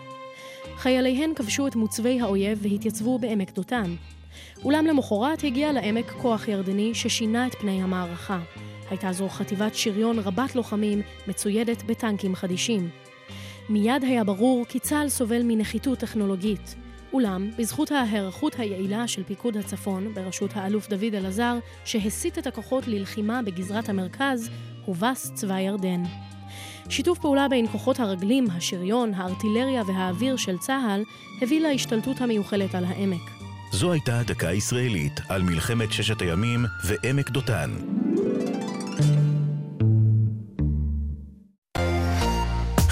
חייליהן 0.76 1.34
כבשו 1.36 1.66
את 1.66 1.76
מוצבי 1.76 2.20
האויב 2.20 2.58
והתייצבו 2.62 3.18
בעמק 3.18 3.50
דותן. 3.52 3.94
אולם 4.64 4.86
למחרת 4.86 5.44
הגיע 5.44 5.72
לעמק 5.72 6.10
כוח 6.10 6.48
ירדני 6.48 6.94
ששינה 6.94 7.46
את 7.46 7.54
פני 7.54 7.82
המערכה. 7.82 8.38
הייתה 8.90 9.12
זו 9.12 9.28
חטיבת 9.28 9.74
שריון 9.74 10.18
רבת 10.18 10.54
לוחמים 10.54 11.02
מצוידת 11.28 11.82
בטנקים 11.82 12.34
חדישים. 12.34 13.03
מיד 13.68 14.04
היה 14.04 14.24
ברור 14.24 14.64
כי 14.68 14.78
צה"ל 14.78 15.08
סובל 15.08 15.42
מנחיתות 15.44 15.98
טכנולוגית. 15.98 16.74
אולם, 17.12 17.50
בזכות 17.58 17.92
ההיערכות 17.92 18.58
היעילה 18.58 19.08
של 19.08 19.22
פיקוד 19.22 19.56
הצפון, 19.56 20.14
בראשות 20.14 20.50
האלוף 20.54 20.88
דוד 20.88 21.14
אלעזר, 21.14 21.58
שהסיט 21.84 22.38
את 22.38 22.46
הכוחות 22.46 22.88
ללחימה 22.88 23.42
בגזרת 23.42 23.88
המרכז, 23.88 24.50
הובס 24.84 25.32
צבא 25.34 25.58
ירדן. 25.58 26.02
שיתוף 26.88 27.18
פעולה 27.18 27.48
בין 27.48 27.66
כוחות 27.66 28.00
הרגלים, 28.00 28.46
השריון, 28.50 29.14
הארטילריה 29.14 29.82
והאוויר 29.86 30.36
של 30.36 30.58
צה"ל, 30.58 31.02
הביא 31.42 31.60
להשתלטות 31.60 32.20
המיוחלת 32.20 32.74
על 32.74 32.84
העמק. 32.84 33.30
זו 33.72 33.92
הייתה 33.92 34.22
דקה 34.26 34.52
ישראלית 34.52 35.20
על 35.28 35.42
מלחמת 35.42 35.92
ששת 35.92 36.22
הימים 36.22 36.64
ועמק 36.84 37.30
דותן. 37.30 37.70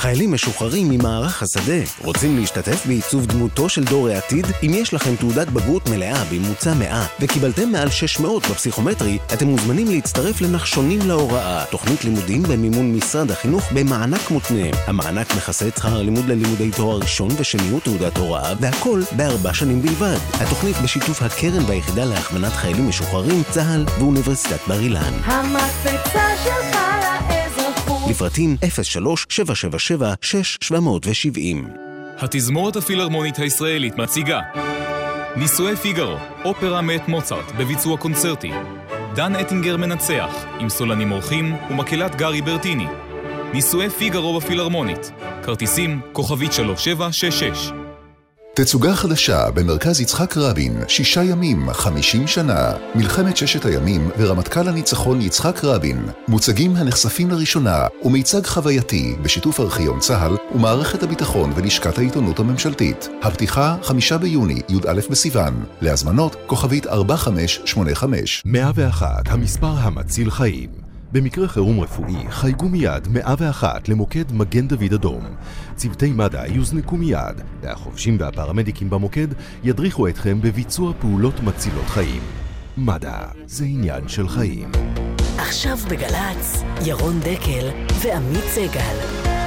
חיילים 0.02 0.32
משוחררים 0.32 0.88
ממערך 0.88 1.42
השדה 1.42 1.82
רוצים 2.04 2.38
להשתתף 2.38 2.86
בעיצוב 2.86 3.26
דמותו 3.26 3.68
של 3.68 3.84
דור 3.84 4.08
העתיד? 4.08 4.46
אם 4.62 4.70
יש 4.74 4.94
לכם 4.94 5.16
תעודת 5.16 5.48
בגרות 5.48 5.88
מלאה 5.88 6.24
בממוצע 6.24 6.74
100 6.74 7.06
וקיבלתם 7.20 7.72
מעל 7.72 7.90
600 7.90 8.46
בפסיכומטרי, 8.46 9.18
אתם 9.34 9.46
מוזמנים 9.46 9.86
להצטרף 9.90 10.40
לנחשונים 10.40 10.98
להוראה, 11.06 11.64
תוכנית 11.70 12.04
לימודים 12.04 12.42
במימון 12.42 12.94
משרד 12.94 13.30
החינוך 13.30 13.72
במענק 13.72 14.30
מותנה. 14.30 14.66
המענק 14.86 15.34
מכסה 15.36 15.68
את 15.68 15.76
שכר 15.76 15.96
הלימוד 16.00 16.28
ללימודי 16.28 16.70
תואר 16.70 16.98
ראשון 16.98 17.30
ושני 17.38 17.72
ותעודת 17.72 18.16
הוראה, 18.16 18.52
והכל 18.60 19.02
בארבע 19.16 19.54
שנים 19.54 19.82
בלבד. 19.82 20.18
התוכנית 20.34 20.76
בשיתוף 20.76 21.22
הקרן 21.22 21.64
והיחידה 21.66 22.04
להכוונת 22.04 22.52
חיילים 22.52 22.88
משוחררים, 22.88 23.42
צה"ל 23.50 23.84
ואוניברסיטת 23.98 24.60
בר 24.68 24.80
אילן. 24.80 25.12
המקפצה 25.24 26.28
שלך 26.44 26.71
לפרטים 28.12 28.56
03-777-6770 28.62 28.62
התזמורת 32.18 32.76
הפילהרמונית 32.76 33.38
הישראלית 33.38 33.96
מציגה 33.96 34.40
נישואי 35.36 35.76
פיגארו, 35.76 36.16
אופרה 36.44 36.80
מאת 36.80 37.08
מוצרט 37.08 37.52
בביצוע 37.58 37.96
קונצרטי. 37.96 38.50
דן 39.14 39.36
אטינגר 39.36 39.76
מנצח, 39.76 40.44
עם 40.58 40.68
סולנים 40.68 41.12
אורחים 41.12 41.56
ומקהלת 41.70 42.14
גארי 42.14 42.42
ברטיני. 42.42 42.86
נישואי 43.52 43.90
פיגארו 43.90 44.40
בפילהרמונית 44.40 45.12
כרטיסים 45.42 46.00
כוכבית 46.12 46.52
3766 46.52 47.81
תצוגה 48.54 48.94
חדשה 48.94 49.50
במרכז 49.50 50.00
יצחק 50.00 50.36
רבין, 50.36 50.80
שישה 50.88 51.22
ימים, 51.22 51.72
חמישים 51.72 52.26
שנה, 52.26 52.72
מלחמת 52.94 53.36
ששת 53.36 53.64
הימים 53.64 54.10
ורמטכ"ל 54.18 54.68
הניצחון 54.68 55.20
יצחק 55.20 55.64
רבין, 55.64 56.08
מוצגים 56.28 56.76
הנחשפים 56.76 57.30
לראשונה 57.30 57.86
ומיצג 58.02 58.46
חווייתי 58.46 59.16
בשיתוף 59.22 59.60
ארכיון 59.60 59.98
צה"ל 59.98 60.36
ומערכת 60.54 61.02
הביטחון 61.02 61.52
ולשכת 61.56 61.98
העיתונות 61.98 62.38
הממשלתית. 62.38 63.08
הפתיחה, 63.22 63.76
חמישה 63.82 64.18
ביוני, 64.18 64.60
י"א 64.68 65.00
בסיוון. 65.10 65.64
להזמנות, 65.80 66.36
כוכבית 66.46 66.86
4585. 66.86 68.42
101, 68.44 69.22
המספר 69.26 69.74
המציל 69.78 70.30
חיים. 70.30 70.81
במקרה 71.12 71.48
חירום 71.48 71.80
רפואי 71.80 72.30
חייגו 72.30 72.68
מיד 72.68 73.08
101 73.08 73.88
למוקד 73.88 74.32
מגן 74.32 74.68
דוד 74.68 74.92
אדום. 74.94 75.24
צוותי 75.76 76.12
מד"א 76.12 76.46
יוזנקו 76.46 76.96
מיד, 76.96 77.40
והחובשים 77.62 78.16
והפרמדיקים 78.20 78.90
במוקד 78.90 79.28
ידריכו 79.64 80.08
אתכם 80.08 80.40
בביצוע 80.40 80.92
פעולות 81.00 81.40
מצילות 81.40 81.86
חיים. 81.86 82.22
מד"א 82.76 83.24
זה 83.46 83.64
עניין 83.64 84.08
של 84.08 84.28
חיים. 84.28 84.70
עכשיו 85.38 85.76
בגל"צ, 85.90 86.62
ירון 86.86 87.20
דקל 87.20 87.68
ועמית 88.02 88.44
סגל. 88.44 89.41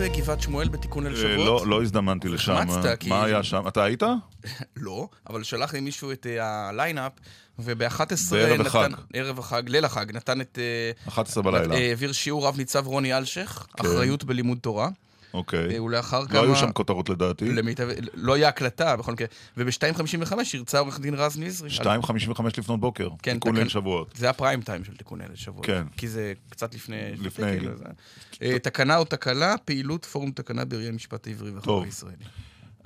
אה, 0.00 0.08
בגבעת 0.08 0.42
שמואל 0.42 0.68
בתיקון 0.68 1.06
אל 1.06 1.16
שבועות? 1.16 1.62
לא, 1.62 1.66
לא 1.66 1.82
הזדמנתי 1.82 2.28
לשם. 2.28 2.66
מה 3.08 3.24
היה 3.24 3.42
שם? 3.42 3.68
אתה 3.68 3.84
היית? 3.84 4.02
לא, 4.76 5.08
אבל 5.30 5.42
שלח 5.42 5.72
לי 5.72 5.80
מישהו 5.80 6.12
את 6.12 6.26
הליינאפ. 6.40 7.12
וב-11 7.58 8.02
בערב 8.30 8.66
החג. 8.66 8.88
ערב 9.12 9.38
החג, 9.38 9.62
ליל 9.68 9.84
החג, 9.84 10.06
נתן 10.12 10.40
את... 10.40 10.58
11 11.08 11.42
בלילה. 11.42 11.74
העביר 11.74 12.12
שיעור 12.12 12.46
רב 12.46 12.56
ניצב 12.56 12.86
רוני 12.86 13.16
אלשך, 13.16 13.66
כן. 13.76 13.86
אחריות 13.86 14.24
בלימוד 14.24 14.58
תורה. 14.58 14.88
אוקיי. 15.34 15.80
ולאחר 15.80 16.20
לא 16.20 16.26
כמה... 16.26 16.34
לא 16.34 16.44
היו 16.44 16.56
שם 16.56 16.72
כותרות 16.72 17.08
לדעתי. 17.08 17.52
למיטב... 17.52 17.88
לא 18.14 18.34
היה 18.34 18.48
הקלטה, 18.48 18.96
בכל 18.96 19.12
מקרה. 19.12 19.26
וב-2.55 19.56 20.32
הרצה 20.54 20.78
עורך 20.78 21.00
דין 21.00 21.14
רז 21.14 21.38
נזרי. 21.38 21.70
2.55 21.70 22.42
לפנות 22.58 22.80
בוקר, 22.80 23.08
כן, 23.22 23.32
תיקון 23.32 23.56
ליל 23.56 23.68
שבועות. 23.68 24.14
זה 24.16 24.30
הפריים 24.30 24.62
טיים 24.62 24.84
של 24.84 24.96
תיקון 24.96 25.20
ליל 25.20 25.34
שבועות. 25.34 25.66
כן. 25.66 25.84
כי 25.96 26.08
זה 26.08 26.32
קצת 26.48 26.74
לפני... 26.74 27.12
לפני. 27.18 27.58
כאילו, 27.58 27.72
זה... 28.40 28.58
תקנה 28.58 28.96
או 28.96 29.04
תקלה, 29.04 29.54
פעילות 29.64 30.04
פורום 30.04 30.30
תקנה 30.30 30.64
בראי 30.64 30.94
משפט 30.94 31.28
עברי 31.28 31.50
וחברי 31.56 31.88
ישראלי. 31.88 32.24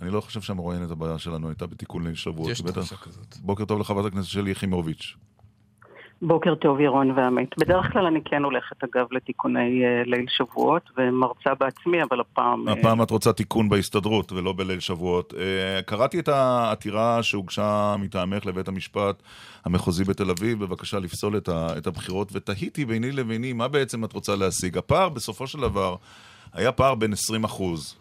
אני 0.02 0.10
לא 0.10 0.20
חושב 0.20 0.40
שהמרואיינת 0.40 0.90
הבעיה 0.90 1.18
שלנו 1.18 1.48
הייתה 1.48 1.66
בתיקון 1.66 2.06
ליל 2.06 2.14
שבועות. 2.14 2.50
יש 2.50 2.60
תחושה 2.60 2.96
כזאת. 2.96 3.36
בוקר 3.40 3.64
טוב 3.64 3.80
לחברת 3.80 4.06
הכנסת 4.06 4.28
שלי 4.28 4.50
יחימוביץ'. 4.50 5.16
בוקר 6.22 6.54
טוב, 6.54 6.80
ירון 6.80 7.10
ועמית. 7.10 7.54
בדרך 7.58 7.92
כלל 7.92 8.06
אני 8.06 8.20
כן 8.24 8.44
הולכת, 8.44 8.84
אגב, 8.84 9.06
לתיקוני 9.10 9.82
uh, 9.82 10.08
ליל 10.08 10.26
שבועות, 10.28 10.82
ומרצה 10.96 11.54
בעצמי, 11.60 12.02
אבל 12.02 12.20
הפעם... 12.20 12.68
הפעם 12.68 13.00
uh... 13.00 13.04
את 13.04 13.10
רוצה 13.10 13.32
תיקון 13.32 13.68
בהסתדרות 13.68 14.32
ולא 14.32 14.52
בליל 14.52 14.80
שבועות. 14.80 15.32
Uh, 15.32 15.36
קראתי 15.86 16.18
את 16.18 16.28
העתירה 16.28 17.22
שהוגשה 17.22 17.94
מטעמך 17.98 18.46
לבית 18.46 18.68
המשפט 18.68 19.22
המחוזי 19.64 20.04
בתל 20.04 20.30
אביב, 20.30 20.64
בבקשה 20.64 20.98
לפסול 20.98 21.36
את, 21.36 21.48
ה, 21.48 21.66
את 21.78 21.86
הבחירות, 21.86 22.28
ותהיתי 22.32 22.84
ביני 22.84 23.12
לביני 23.12 23.52
מה 23.52 23.68
בעצם 23.68 24.04
את 24.04 24.12
רוצה 24.12 24.36
להשיג. 24.36 24.78
הפער, 24.78 25.08
בסופו 25.08 25.46
של 25.46 25.60
דבר, 25.60 25.96
היה 26.52 26.72
פער 26.72 26.94
בין 26.94 27.12
20 27.12 27.44
אחוז, 27.44 27.96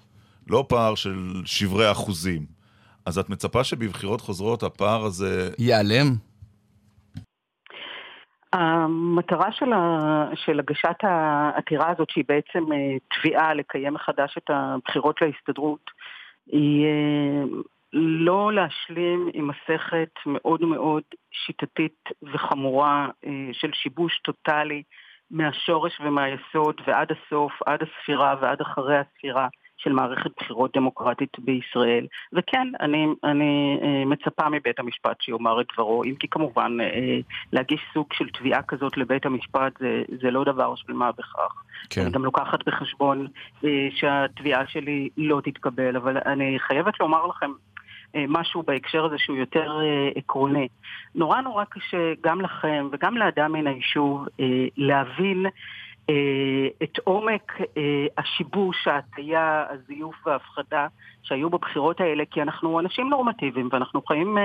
לא 0.48 0.66
פער 0.70 0.96
של 0.96 1.42
שברי 1.46 1.92
אחוזים. 1.92 2.46
אז 3.06 3.18
את 3.18 3.30
מצפה 3.30 3.64
שבבחירות 3.64 4.22
חוזרות 4.22 4.64
הפער 4.64 5.06
הזה... 5.06 5.50
ייעלם? 5.58 6.16
המטרה 8.54 9.52
של, 9.52 9.74
ה, 9.74 10.26
של 10.36 10.60
הגשת 10.60 11.04
העתירה 11.04 11.92
הזאת, 11.92 12.10
שהיא 12.10 12.26
בעצם 12.28 12.74
אה, 12.74 12.98
תביעה 13.16 13.54
לקיים 13.54 13.94
מחדש 13.94 14.38
את 14.38 14.50
הבחירות 14.50 15.22
להסתדרות, 15.22 15.92
היא 16.48 16.86
אה, 16.86 17.44
לא 17.94 18.54
להשלים 18.54 19.30
עם 19.34 19.48
מסכת 19.48 20.10
מאוד 20.26 20.62
מאוד 20.62 21.04
שיטתית 21.32 22.10
וחמורה 22.34 23.08
אה, 23.26 23.50
של 23.52 23.72
שיבוש 23.74 24.20
טוטאלי 24.20 24.84
מהשורש 25.32 26.00
ומהיסוד 26.00 26.82
ועד 26.88 27.08
הסוף, 27.12 27.52
עד 27.66 27.80
הספירה 27.84 28.36
ועד 28.42 28.62
אחרי 28.62 28.98
הספירה. 28.98 29.48
של 29.84 29.92
מערכת 29.92 30.32
בחירות 30.38 30.78
דמוקרטית 30.78 31.40
בישראל. 31.40 32.08
וכן, 32.34 32.68
אני, 32.80 33.06
אני 33.24 33.80
אה, 33.82 34.06
מצפה 34.06 34.50
מבית 34.50 34.80
המשפט 34.80 35.22
שיאמר 35.22 35.62
את 35.62 35.66
דברו, 35.74 36.04
אם 36.04 36.16
כי 36.16 36.28
כמובן 36.28 36.78
אה, 36.82 37.20
להגיש 37.54 37.82
סוג 37.94 38.08
של 38.14 38.30
תביעה 38.30 38.62
כזאת 38.62 38.98
לבית 38.98 39.26
המשפט 39.26 39.80
זה, 39.80 40.02
זה 40.22 40.32
לא 40.32 40.44
דבר 40.44 40.76
של 40.76 40.94
מה 40.94 41.12
בכך. 41.12 41.64
כן. 41.90 42.02
אני 42.02 42.12
גם 42.12 42.26
לוקחת 42.26 42.68
בחשבון 42.68 43.28
אה, 43.64 43.88
שהתביעה 43.96 44.68
שלי 44.68 45.10
לא 45.18 45.42
תתקבל, 45.44 45.98
אבל 45.98 46.18
אני 46.26 46.58
חייבת 46.60 47.00
לומר 47.00 47.26
לכם 47.28 47.52
משהו 48.28 48.64
בהקשר 48.64 49.06
הזה 49.06 49.16
שהוא 49.18 49.38
יותר 49.38 49.80
עקרוני. 50.16 50.68
נורא 51.16 51.42
נורא 51.42 51.64
קשה 51.64 52.14
גם 52.24 52.42
לכם 52.42 52.88
וגם 52.92 53.18
לאדם 53.18 53.52
מן 53.52 53.68
היישוב 53.68 54.28
להבין 54.78 55.46
את 56.84 56.98
עומק 57.04 57.52
השיבוש, 58.18 58.88
ההטייה, 58.88 59.66
הזיוף 59.70 60.16
וההפחדה 60.28 60.88
שהיו 61.24 61.50
בבחירות 61.50 62.02
האלה, 62.02 62.24
כי 62.32 62.42
אנחנו 62.42 62.80
אנשים 62.80 63.10
נורמטיביים 63.10 63.70
ואנחנו 63.72 64.02
חיים 64.02 64.38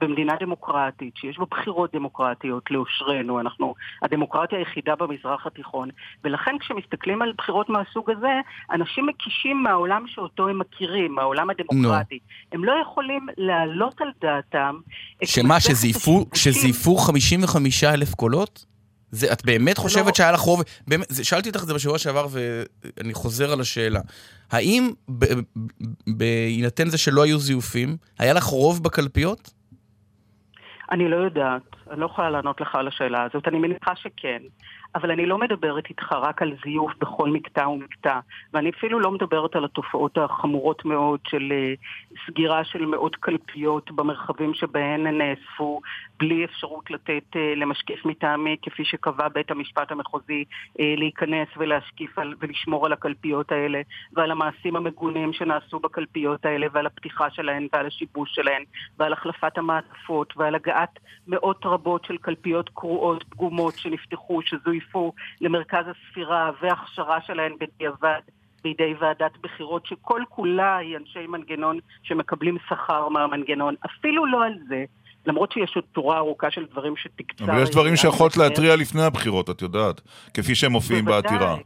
במדינה 0.00 0.32
דמוקרטית, 0.40 1.16
שיש 1.16 1.38
בה 1.38 1.44
בחירות 1.50 1.94
דמוקרטיות 1.94 2.70
לאושרנו, 2.70 3.40
אנחנו 3.40 3.74
הדמוקרטיה 4.02 4.58
היחידה 4.58 4.96
במזרח 4.96 5.46
התיכון, 5.46 5.88
ולכן 6.24 6.56
כשמסתכלים 6.60 7.22
על 7.22 7.32
בחירות 7.38 7.68
מהסוג 7.68 8.10
הזה, 8.10 8.40
אנשים 8.72 9.06
מקישים 9.06 9.62
מהעולם 9.62 10.04
שאותו 10.06 10.48
הם 10.48 10.58
מכירים, 10.58 11.14
מהעולם 11.14 11.50
הדמוקרטי. 11.50 12.18
No. 12.22 12.54
הם 12.54 12.64
לא 12.64 12.72
יכולים 12.82 13.26
להעלות 13.36 14.00
על 14.00 14.08
דעתם... 14.20 14.76
שמה, 15.24 15.60
שזייפו, 15.60 16.24
שזייפו 16.34 16.96
55 16.96 17.84
אלף 17.84 18.14
קולות? 18.14 18.69
זה, 19.10 19.32
את 19.32 19.44
באמת 19.44 19.78
חושבת 19.78 20.06
לא... 20.06 20.12
שהיה 20.14 20.32
לך 20.32 20.40
רוב? 20.40 20.62
באמת, 20.88 21.06
זה, 21.08 21.24
שאלתי 21.24 21.48
אותך 21.48 21.62
את 21.62 21.66
זה 21.66 21.74
בשבוע 21.74 21.98
שעבר 21.98 22.26
ואני 22.30 23.14
חוזר 23.14 23.52
על 23.52 23.60
השאלה. 23.60 24.00
האם 24.50 24.90
בהינתן 26.06 26.88
זה 26.88 26.98
שלא 26.98 27.24
היו 27.24 27.38
זיופים, 27.38 27.96
היה 28.18 28.32
לך 28.32 28.44
רוב 28.44 28.84
בקלפיות? 28.84 29.50
אני 30.90 31.08
לא 31.08 31.16
יודעת, 31.16 31.62
אני 31.90 32.00
לא 32.00 32.06
יכולה 32.06 32.30
לענות 32.30 32.60
לך 32.60 32.74
על 32.74 32.88
השאלה 32.88 33.22
הזאת, 33.22 33.48
אני 33.48 33.58
מניחה 33.58 33.96
שכן. 33.96 34.42
אבל 34.94 35.10
אני 35.10 35.26
לא 35.26 35.38
מדברת 35.38 35.84
איתך 35.88 36.12
רק 36.12 36.42
על 36.42 36.52
זיוף 36.64 36.92
בכל 37.00 37.30
מקטע 37.30 37.68
ומקטע, 37.68 38.20
ואני 38.54 38.70
אפילו 38.70 39.00
לא 39.00 39.10
מדברת 39.10 39.56
על 39.56 39.64
התופעות 39.64 40.18
החמורות 40.18 40.84
מאוד 40.84 41.20
של 41.28 41.52
uh, 41.52 42.16
סגירה 42.26 42.64
של 42.64 42.86
מאות 42.86 43.16
קלפיות 43.16 43.90
במרחבים 43.90 44.54
שבהן 44.54 45.06
הן 45.06 45.18
נאספו, 45.18 45.80
בלי 46.18 46.44
אפשרות 46.44 46.90
לתת 46.90 47.22
uh, 47.32 47.38
למשקיף 47.56 48.04
מטעמי, 48.06 48.56
כפי 48.62 48.84
שקבע 48.84 49.28
בית 49.28 49.50
המשפט 49.50 49.92
המחוזי, 49.92 50.44
uh, 50.44 50.82
להיכנס 50.96 51.48
ולהשקיף 51.56 52.18
על, 52.18 52.34
ולשמור 52.40 52.86
על 52.86 52.92
הקלפיות 52.92 53.52
האלה, 53.52 53.80
ועל 54.12 54.30
המעשים 54.30 54.76
המגונים 54.76 55.32
שנעשו 55.32 55.78
בקלפיות 55.78 56.44
האלה, 56.44 56.66
ועל 56.72 56.86
הפתיחה 56.86 57.30
שלהן, 57.30 57.68
ועל 57.72 57.86
השיבוש 57.86 58.34
שלהן, 58.34 58.62
ועל 58.98 59.12
החלפת 59.12 59.58
המעטפות, 59.58 60.34
ועל 60.36 60.54
הגעת 60.54 60.98
מאות 61.28 61.66
רבות 61.66 62.04
של 62.04 62.16
קלפיות 62.16 62.68
קרועות, 62.68 63.24
פגומות, 63.24 63.74
שנפתחו, 63.78 64.42
שזויפו. 64.42 64.79
יצורפו 64.80 65.12
למרכז 65.40 65.84
הספירה 65.90 66.50
והכשרה 66.62 67.18
שלהן 67.26 67.52
בדיעבד 67.60 68.20
בידי 68.62 68.94
ועדת 69.00 69.32
בחירות, 69.42 69.86
שכל 69.86 70.22
כולה 70.28 70.76
היא 70.76 70.96
אנשי 70.96 71.26
מנגנון 71.26 71.78
שמקבלים 72.02 72.58
שכר 72.68 73.08
מהמנגנון. 73.08 73.74
אפילו 73.86 74.26
לא 74.26 74.44
על 74.44 74.54
זה. 74.68 74.84
למרות 75.26 75.52
שיש 75.52 75.72
עוד 75.76 75.84
תורה 75.92 76.18
ארוכה 76.18 76.50
של 76.50 76.64
דברים 76.70 76.96
שתקצר... 76.96 77.44
אבל 77.44 77.62
יש 77.62 77.70
דברים 77.70 77.96
שיכולת 77.96 78.36
להתריע 78.36 78.76
לפני 78.76 79.02
הבחירות, 79.02 79.50
את 79.50 79.62
יודעת, 79.62 80.00
כפי 80.34 80.54
שהם 80.54 80.72
מופיעים 80.72 81.04
בעתירה. 81.04 81.56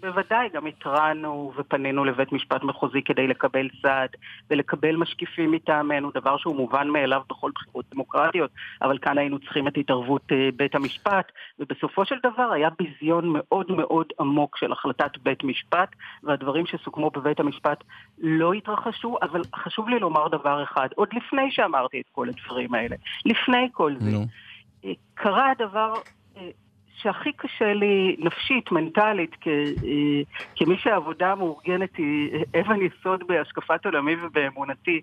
בוודאי, 0.00 0.48
גם 0.48 0.66
התרענו 0.66 1.52
ופנינו 1.56 2.04
לבית 2.04 2.32
משפט 2.32 2.62
מחוזי 2.62 3.02
כדי 3.02 3.26
לקבל 3.26 3.68
סעד 3.82 4.10
ולקבל 4.50 4.96
משקיפים 4.96 5.52
מטעמנו, 5.52 6.10
דבר 6.10 6.36
שהוא 6.36 6.56
מובן 6.56 6.88
מאליו 6.88 7.22
בכל 7.28 7.50
בחירות 7.54 7.84
דמוקרטיות, 7.90 8.50
אבל 8.82 8.98
כאן 8.98 9.18
היינו 9.18 9.38
צריכים 9.38 9.68
את 9.68 9.72
התערבות 9.76 10.22
אה, 10.32 10.48
בית 10.56 10.74
המשפט, 10.74 11.32
ובסופו 11.58 12.04
של 12.04 12.16
דבר 12.22 12.52
היה 12.52 12.68
ביזיון 12.78 13.24
מאוד 13.28 13.72
מאוד 13.72 14.06
עמוק 14.20 14.56
של 14.56 14.72
החלטת 14.72 15.18
בית 15.22 15.44
משפט, 15.44 15.88
והדברים 16.22 16.66
שסוכמו 16.66 17.10
בבית 17.10 17.40
המשפט 17.40 17.84
לא 18.18 18.52
התרחשו, 18.52 19.16
אבל 19.22 19.42
חשוב 19.54 19.88
לי 19.88 19.98
לומר 19.98 20.28
דבר 20.28 20.62
אחד, 20.62 20.88
עוד 20.94 21.08
לפני 21.12 21.50
שאמרתי 21.50 22.00
את 22.00 22.06
כל 22.12 22.28
הדברים 22.28 22.74
האלה, 22.74 22.96
לפני 23.24 23.68
כל 23.72 23.94
זה, 23.98 24.10
no. 24.10 24.28
קרה 25.14 25.50
הדבר 25.50 25.94
אה, 25.94 26.17
שהכי 27.02 27.32
קשה 27.32 27.72
לי 27.72 28.16
נפשית, 28.18 28.72
מנטלית, 28.72 29.36
כ, 29.40 29.48
אה, 29.48 30.22
כמי 30.56 30.76
שהעבודה 30.78 31.32
המאורגנת 31.32 31.96
היא 31.96 32.30
אבן 32.60 32.78
יסוד 32.82 33.24
בהשקפת 33.26 33.86
עולמי 33.86 34.16
ובאמונתי, 34.22 35.00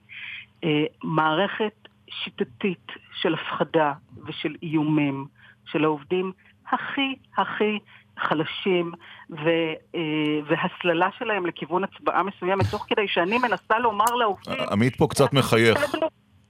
אה, 0.64 0.84
מערכת 1.04 1.88
שיטתית 2.10 2.92
של 3.22 3.34
הפחדה 3.34 3.94
ושל 4.26 4.56
איומים 4.64 5.26
של 5.66 5.84
העובדים 5.84 6.32
הכי 6.68 7.16
הכי 7.38 7.80
חלשים 8.18 8.92
ו, 9.30 9.50
אה, 9.96 10.02
והסללה 10.48 11.10
שלהם 11.20 11.46
לכיוון 11.46 11.84
הצבעה 11.84 12.24
מסוימת, 12.24 12.66
תוך 12.72 12.86
כדי 12.88 13.08
שאני 13.08 13.38
מנסה 13.38 13.80
לומר 13.80 14.06
לעובדים... 14.06 14.54
עמית 14.72 14.96
פה 14.96 15.08
קצת 15.10 15.34
מחייך. 15.34 15.96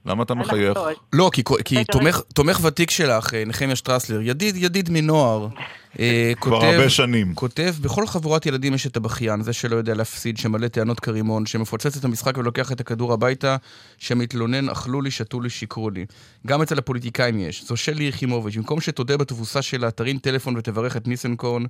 למה 0.06 0.24
אתה 0.24 0.34
מחייך? 0.34 0.78
לא, 1.14 1.30
כי, 1.34 1.44
כי 1.66 1.84
תומך, 1.84 2.22
תומך 2.34 2.60
ותיק 2.64 2.92
שלך, 2.92 3.34
אה, 3.34 3.46
נחמיה 3.46 3.76
שטרסלר, 3.76 4.22
ידיד, 4.22 4.56
ידיד 4.56 4.90
מנוער. 4.90 5.48
אה, 6.00 6.32
כבר 6.42 6.66
הרבה 6.66 6.90
שנים. 6.90 7.36
כותב, 7.36 7.74
בכל 7.82 8.08
חבורת 8.08 8.46
ילדים 8.46 8.74
יש 8.74 8.88
את 8.88 8.98
הבכיין, 8.98 9.42
זה 9.42 9.54
שלא 9.54 9.76
יודע 9.76 9.94
להפסיד, 9.94 10.38
שמלא 10.38 10.68
טענות 10.68 11.00
כרימון, 11.00 11.46
שמפוצץ 11.46 11.98
את 11.98 12.06
המשחק 12.06 12.38
ולוקח 12.38 12.72
את 12.72 12.80
הכדור 12.80 13.14
הביתה, 13.14 13.56
שמתלונן, 13.98 14.70
אכלו 14.70 15.02
לי, 15.02 15.12
שתו 15.12 15.42
לי, 15.42 15.50
שיקרו 15.50 15.90
לי. 15.90 16.06
גם 16.48 16.62
אצל 16.62 16.78
הפוליטיקאים 16.78 17.40
יש. 17.40 17.66
זו 17.66 17.78
שלי 17.78 18.04
יחימוביץ', 18.04 18.56
במקום 18.56 18.82
שתודה 18.82 19.18
בתבוסה 19.18 19.62
שלה, 19.62 19.92
תרים 19.92 20.18
טלפון 20.18 20.58
ותברך 20.58 20.98
את 20.98 21.08
ניסנקורן, 21.08 21.64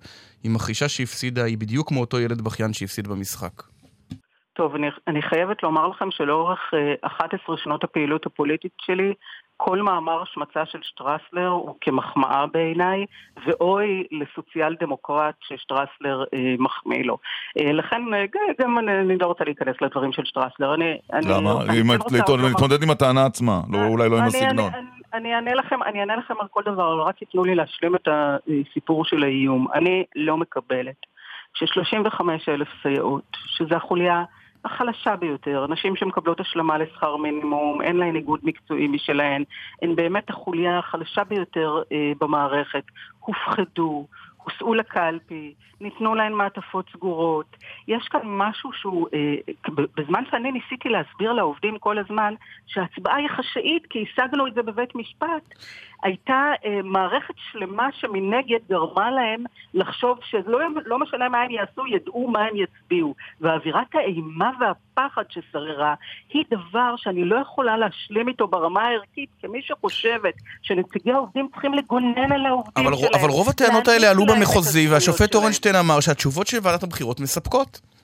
היא 0.44 0.52
מכחישה 0.52 0.90
שהפסידה, 0.90 1.44
היא 1.44 1.58
בדיוק 1.58 1.88
כמו 1.88 2.02
אותו 2.02 2.20
ילד 2.20 2.42
בכיין 2.42 2.74
שהפסיד 2.74 3.08
במשחק. 3.08 3.64
טוב, 4.56 4.76
אני, 4.76 4.88
אני 5.08 5.22
חייבת 5.22 5.64
לומר 5.64 5.88
לכם 5.88 6.12
שלאורך 6.12 6.60
uh, 6.74 7.08
11 7.08 7.58
שנות 7.58 7.84
הפעילות 7.84 8.26
הפוליטית 8.26 8.72
שלי, 8.82 9.14
כל 9.58 9.82
מאמר 9.82 10.22
השמצה 10.22 10.66
של 10.66 10.80
שטרסלר 10.82 11.48
הוא 11.48 11.76
כמחמאה 11.82 12.46
בעיניי, 12.54 13.06
ואוי 13.46 14.04
לסוציאל 14.12 14.76
דמוקרט 14.80 15.36
ששטרסלר 15.42 16.24
אה, 16.34 16.56
מחמיא 16.60 17.04
לו. 17.04 17.18
אה, 17.60 17.72
לכן 17.72 18.02
אה, 18.14 18.26
גם 18.62 18.80
אני, 18.80 19.00
אני 19.00 19.18
לא 19.18 19.28
רוצה 19.28 19.44
להיכנס 19.44 19.76
לדברים 19.82 20.12
של 20.12 20.26
שטרסלר. 20.26 20.74
אני, 20.74 20.98
למה? 21.14 21.52
אני, 21.70 21.82
אני 21.82 22.44
להתמודד 22.44 22.84
עם 22.84 22.90
הטענה 22.90 23.26
עצמה, 23.26 23.62
לא, 23.72 23.86
אולי 23.86 24.10
לא 24.10 24.18
עם 24.18 24.24
הסגנון. 24.24 24.72
אני, 24.74 24.86
אני 25.14 25.36
אענה 25.36 25.54
לכם, 25.54 25.84
אני 25.84 26.00
אענה 26.00 26.16
לכם 26.16 26.34
על 26.40 26.48
כל 26.52 26.62
דבר, 26.66 26.94
אבל 26.94 27.02
רק 27.02 27.22
ייתנו 27.22 27.44
לי 27.44 27.56
להשלים 27.56 27.96
את 27.96 28.08
הסיפור 28.08 29.06
של 29.06 29.24
האיום. 29.24 29.68
אני 29.74 30.04
לא 30.16 30.38
מקבלת 30.38 31.06
ש-35 31.54 32.22
אלף 32.50 32.68
סייעות, 32.84 33.38
שזה 33.46 33.76
החוליה... 33.76 34.24
החלשה 34.66 35.16
ביותר, 35.16 35.66
נשים 35.70 35.96
שמקבלות 35.96 36.40
השלמה 36.40 36.78
לשכר 36.78 37.18
מינימום, 37.18 37.82
אין 37.82 37.98
להן 37.98 38.16
איגוד 38.16 38.40
מקצועי 38.44 38.88
משלהן, 38.88 39.44
הן 39.82 39.96
באמת 39.96 40.30
החוליה 40.30 40.80
החלשה 40.80 41.24
ביותר 41.24 41.82
אה, 41.92 42.12
במערכת, 42.20 42.84
הופחדו, 43.20 44.08
הוסעו 44.46 44.74
לקלפי, 44.74 45.54
ניתנו 45.82 46.16
להן 46.16 46.34
מעטפות 46.34 46.86
סגורות. 46.94 47.58
יש 47.88 48.08
כאן 48.08 48.22
משהו 48.24 48.74
שהוא, 48.74 49.08
אה, 49.14 49.36
בזמן 49.98 50.24
שאני 50.32 50.52
ניסיתי 50.52 50.90
להסביר 50.90 51.34
לעובדים 51.34 51.80
כל 51.80 51.98
הזמן 51.98 52.34
שההצבעה 52.68 53.16
היא 53.16 53.30
חשאית 53.30 53.86
כי 53.90 54.06
השגנו 54.10 54.48
את 54.48 54.54
זה 54.54 54.62
בבית 54.62 54.96
משפט, 54.96 55.54
הייתה 56.04 56.52
אה, 56.66 56.80
מערכת 56.84 57.34
שלמה 57.52 57.88
שמנגד 58.00 58.60
גרמה 58.70 59.12
להם 59.12 59.44
לחשוב 59.74 60.18
שלא 60.30 60.60
לא 60.86 61.00
משנה 61.00 61.30
מה 61.30 61.42
הם 61.42 61.52
יעשו, 61.52 61.88
ידעו 61.88 62.28
מה 62.28 62.40
הם 62.40 62.56
יצביעו. 62.56 63.16
ואווירת 63.42 63.88
האימה 63.94 64.52
והפחד 64.60 65.24
ששררה 65.30 65.94
היא 66.30 66.44
דבר 66.52 66.96
שאני 66.98 67.26
לא 67.26 67.36
יכולה 67.36 67.78
להשלים 67.78 68.28
איתו 68.28 68.48
ברמה 68.48 68.82
הערכית, 68.82 69.30
כמי 69.42 69.62
שחושבת 69.62 70.34
שנציגי 70.62 71.12
העובדים 71.12 71.48
צריכים 71.52 71.74
לגונן 71.74 72.32
על 72.32 72.46
העובדים 72.46 72.88
אבל, 72.88 72.98
שלהם. 72.98 73.12
אבל 73.22 73.30
רוב 73.30 73.50
הטענות 73.50 73.88
האלה 73.88 74.10
עלו 74.10 74.26
במחוזי, 74.26 74.88
והשופט 74.88 75.36
אורנשטיין 75.36 75.76
אמר 75.76 76.00
שהתשובות 76.00 76.48
של 76.48 76.58
ועדת 76.64 76.84
הבחירות 76.84 77.20
מספקות. 77.20 77.95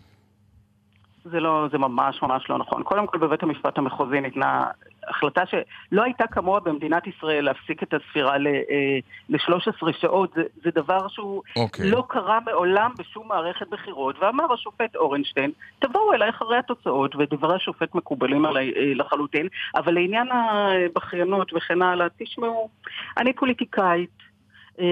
זה 1.26 1.40
לא, 1.40 1.68
זה 1.72 1.78
ממש 1.78 2.22
ממש 2.22 2.50
לא 2.50 2.58
נכון. 2.58 2.84
קודם 2.84 3.08
כל 3.08 3.18
בבית 3.18 3.44
המשפט 3.44 3.78
המחוזי 3.78 4.22
ניתנה 4.22 4.68
החלטה 5.08 5.42
שלא 5.46 6.04
הייתה 6.04 6.28
כמוה 6.28 6.60
במדינת 6.60 7.08
ישראל 7.08 7.46
להפסיק 7.46 7.84
את 7.84 7.94
הספירה 7.94 8.38
ל-13 8.38 9.88
אה, 9.88 9.94
שעות. 10.02 10.34
זה, 10.36 10.44
זה 10.64 10.70
דבר 10.76 11.08
שהוא 11.08 11.44
okay. 11.50 11.60
אוקיי. 11.60 11.90
לא 11.90 12.04
קרה 12.10 12.40
מעולם 12.46 12.92
בשום 12.98 13.28
מערכת 13.28 13.68
בחירות. 13.70 14.16
ואמר 14.22 14.54
השופט 14.54 14.96
אורנשטיין, 14.96 15.52
תבואו 15.80 16.14
אליי 16.14 16.30
אחרי 16.30 16.58
התוצאות, 16.58 17.16
ודברי 17.16 17.56
השופט 17.56 17.96
מקובלים 17.96 18.46
עליי 18.46 18.74
אה, 18.76 18.94
לחלוטין, 18.96 19.48
אבל 19.76 19.94
לעניין 19.94 20.28
הבכיינות 20.32 21.54
וכן 21.54 21.82
הלאה, 21.82 22.08
תשמעו, 22.18 22.70
אני 23.18 23.34
פוליטיקאית. 23.34 24.32
Uh, 24.72 24.84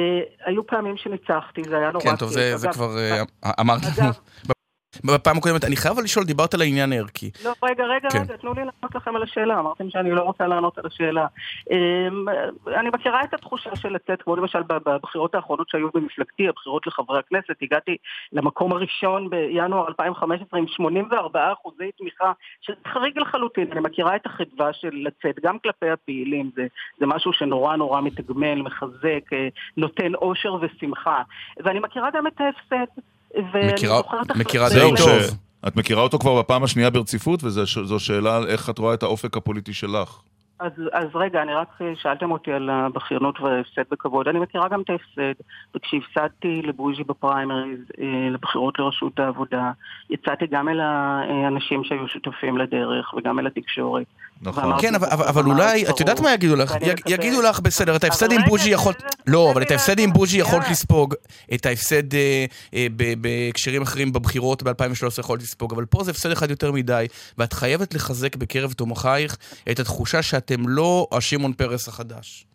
היו 0.45 0.67
פעמים 0.67 0.97
שניצחתי, 0.97 1.61
זה 1.63 1.77
היה 1.77 1.91
נורא 1.91 2.03
כן, 2.03 2.15
טוב, 2.15 2.30
זה, 2.30 2.67
כבר 2.73 2.95
uh, 3.45 3.49
אמרת 3.61 3.82
לנו. 3.97 4.09
בפעם 5.05 5.37
הקודמת, 5.37 5.63
אני 5.63 5.75
חייב 5.75 5.99
לשאול, 5.99 6.25
דיברת 6.25 6.53
על 6.53 6.61
העניין 6.61 6.91
הערכי. 6.91 7.31
לא, 7.45 7.53
רגע, 7.63 7.83
רגע, 7.83 8.09
כן. 8.09 8.21
רגע, 8.21 8.37
תנו 8.37 8.53
לי 8.53 8.59
לענות 8.59 8.95
לכם 8.95 9.15
על 9.15 9.23
השאלה. 9.23 9.59
אמרתם 9.59 9.89
שאני 9.89 10.11
לא 10.11 10.21
רוצה 10.21 10.47
לענות 10.47 10.77
על 10.77 10.85
השאלה. 10.85 11.27
אמ, 11.71 12.25
אני 12.79 12.89
מכירה 12.93 13.23
את 13.23 13.33
התחושה 13.33 13.75
של 13.75 13.89
לצאת, 13.89 14.21
כמו 14.21 14.35
למשל 14.35 14.59
בבחירות 14.67 15.35
האחרונות 15.35 15.69
שהיו 15.69 15.89
במפלגתי, 15.93 16.47
הבחירות 16.47 16.87
לחברי 16.87 17.19
הכנסת, 17.19 17.55
הגעתי 17.61 17.97
למקום 18.33 18.71
הראשון 18.71 19.29
בינואר 19.29 19.87
2015 19.87 20.59
עם 20.59 20.67
84 20.67 21.53
אחוזי 21.53 21.91
תמיכה, 21.97 22.31
שזה 22.61 22.77
חריג 22.87 23.19
לחלוטין. 23.19 23.71
אני 23.71 23.79
מכירה 23.79 24.15
את 24.15 24.25
החדווה 24.25 24.73
של 24.73 24.91
לצאת, 24.93 25.39
גם 25.43 25.59
כלפי 25.59 25.89
הפעילים. 25.89 26.51
זה, 26.55 26.67
זה 26.99 27.05
משהו 27.05 27.33
שנורא 27.33 27.75
נורא 27.75 28.01
מתגמל, 28.01 28.61
מחזק, 28.61 29.33
אה, 29.33 29.47
נותן 29.77 30.15
אושר 30.15 30.55
ושמחה. 30.61 31.21
ואני 31.63 31.79
מכירה 31.79 32.09
גם 32.13 32.27
את 32.27 32.41
ההפסד. 32.41 33.01
ואני 33.53 33.73
מכירה- 33.73 33.97
זוכרת 33.97 34.32
אחרי- 34.32 34.41
מכירה 34.41 34.69
די 34.69 34.80
טוב. 34.97 35.21
ש- 35.21 35.34
את 35.67 35.75
מכירה 35.75 36.01
אותו 36.01 36.19
כבר 36.19 36.39
בפעם 36.39 36.63
השנייה 36.63 36.89
ברציפות, 36.89 37.43
וזו 37.43 37.99
שאלה 37.99 38.38
על 38.38 38.47
איך 38.47 38.69
את 38.69 38.77
רואה 38.77 38.93
את 38.93 39.03
האופק 39.03 39.38
הפוליטי 39.38 39.73
שלך. 39.73 40.19
אז, 40.59 40.71
אז 40.93 41.07
רגע, 41.15 41.41
אני 41.41 41.53
רק 41.53 41.67
אה, 41.82 41.91
שאלתם 42.01 42.32
אותי 42.32 42.51
על 42.51 42.69
הבכיינות 42.69 43.39
וההפסד 43.39 43.82
בכבוד. 43.91 44.27
אני 44.27 44.39
מכירה 44.39 44.67
גם 44.69 44.82
את 44.82 44.89
ההפסד, 44.89 45.41
וכשהפסדתי 45.75 46.61
לבוז'י 46.63 47.03
בפריימריז, 47.03 47.80
אה, 48.01 48.05
לבחירות 48.32 48.80
לראשות 48.80 49.19
העבודה, 49.19 49.71
יצאתי 50.09 50.47
גם 50.47 50.69
אל 50.69 50.80
האנשים 50.80 51.84
שהיו 51.84 52.07
שותפים 52.07 52.57
לדרך 52.57 53.13
וגם 53.13 53.39
אל 53.39 53.47
התקשורת. 53.47 54.05
ואמרתי, 54.41 54.87
כן, 54.87 54.95
אבל, 54.95 55.45
אולי, 55.45 55.89
את 55.89 55.99
יודעת 55.99 56.19
מה 56.19 56.33
יגידו 56.33 56.55
לך? 56.55 56.75
יגידו 57.07 57.41
לך, 57.41 57.59
בסדר, 57.59 57.95
את 57.95 58.03
ההפסד 58.03 58.31
עם 58.31 58.41
בוז'י 58.47 58.63
זה- 58.63 58.69
יכול... 58.69 58.93
זה- 58.99 59.07
לא, 59.27 59.51
אבל 59.53 59.61
את 59.61 59.71
ההפסד 59.71 59.99
עם 59.99 60.13
בוז'י 60.13 60.37
יכולת. 60.37 60.69
לספוג, 60.71 61.13
את 61.53 61.65
ההפסד 61.65 62.13
אה, 62.13 62.45
אה, 62.73 62.87
בהקשרים 63.21 63.81
אחרים 63.81 64.13
בבחירות 64.13 64.63
ב-2013 64.63 65.19
יכולת 65.19 65.41
לספוג, 65.41 65.73
אבל 65.73 65.85
פה 65.85 66.03
זה 66.03 66.11
הפסד 66.11 66.31
אחד 66.31 66.49
יותר 66.49 66.71
מדי, 66.71 67.05
ואת 67.37 67.53
חייבת 67.53 67.93
לחזק 67.93 68.35
בקרב 68.35 68.71
תומכייך 68.73 69.37
את 69.71 69.79
התחושה 69.79 70.21
שאתם 70.21 70.67
לא 70.69 71.07
השמעון 71.11 71.53
פרס 71.53 71.87
החדש. 71.87 72.45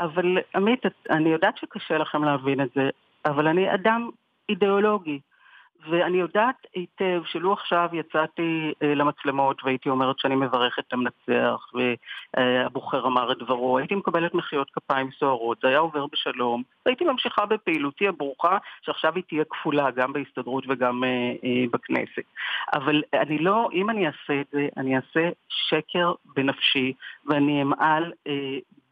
אבל 0.00 0.24
עמית, 0.54 0.80
אני 1.10 1.28
יודעת 1.28 1.54
שקשה 1.56 1.98
לכם 1.98 2.24
להבין 2.24 2.60
את 2.60 2.68
זה, 2.74 2.82
אבל 3.26 3.46
אני 3.46 3.74
אדם 3.74 4.08
אידיאולוגי. 4.48 5.18
ואני 5.88 6.18
יודעת 6.18 6.66
היטב 6.74 7.22
שלו 7.24 7.52
עכשיו 7.52 7.88
יצאתי 7.92 8.72
אה, 8.82 8.94
למצלמות 8.94 9.64
והייתי 9.64 9.88
אומרת 9.88 10.18
שאני 10.18 10.36
מברכת 10.36 10.82
את 10.88 10.92
המנצח 10.92 11.72
והבוחר 12.36 13.06
אמר 13.06 13.32
את 13.32 13.38
דברו, 13.38 13.78
הייתי 13.78 13.94
מקבלת 13.94 14.34
מחיאות 14.34 14.70
כפיים 14.70 15.10
סוערות, 15.18 15.58
זה 15.62 15.68
היה 15.68 15.78
עובר 15.78 16.06
בשלום, 16.12 16.62
והייתי 16.86 17.04
ממשיכה 17.04 17.46
בפעילותי 17.46 18.08
הברוכה, 18.08 18.58
שעכשיו 18.82 19.12
היא 19.14 19.24
תהיה 19.28 19.44
כפולה 19.44 19.90
גם 19.90 20.12
בהסתדרות 20.12 20.64
וגם 20.68 21.04
אה, 21.04 21.08
אה, 21.44 21.64
בכנסת. 21.72 22.24
אבל 22.72 23.02
אני 23.14 23.38
לא, 23.38 23.68
אם 23.72 23.90
אני 23.90 24.06
אעשה 24.06 24.40
את 24.40 24.46
זה, 24.52 24.68
אני 24.76 24.96
אעשה 24.96 25.28
שקר 25.48 26.12
בנפשי 26.36 26.92
ואני 27.26 27.62
אמעל 27.62 28.12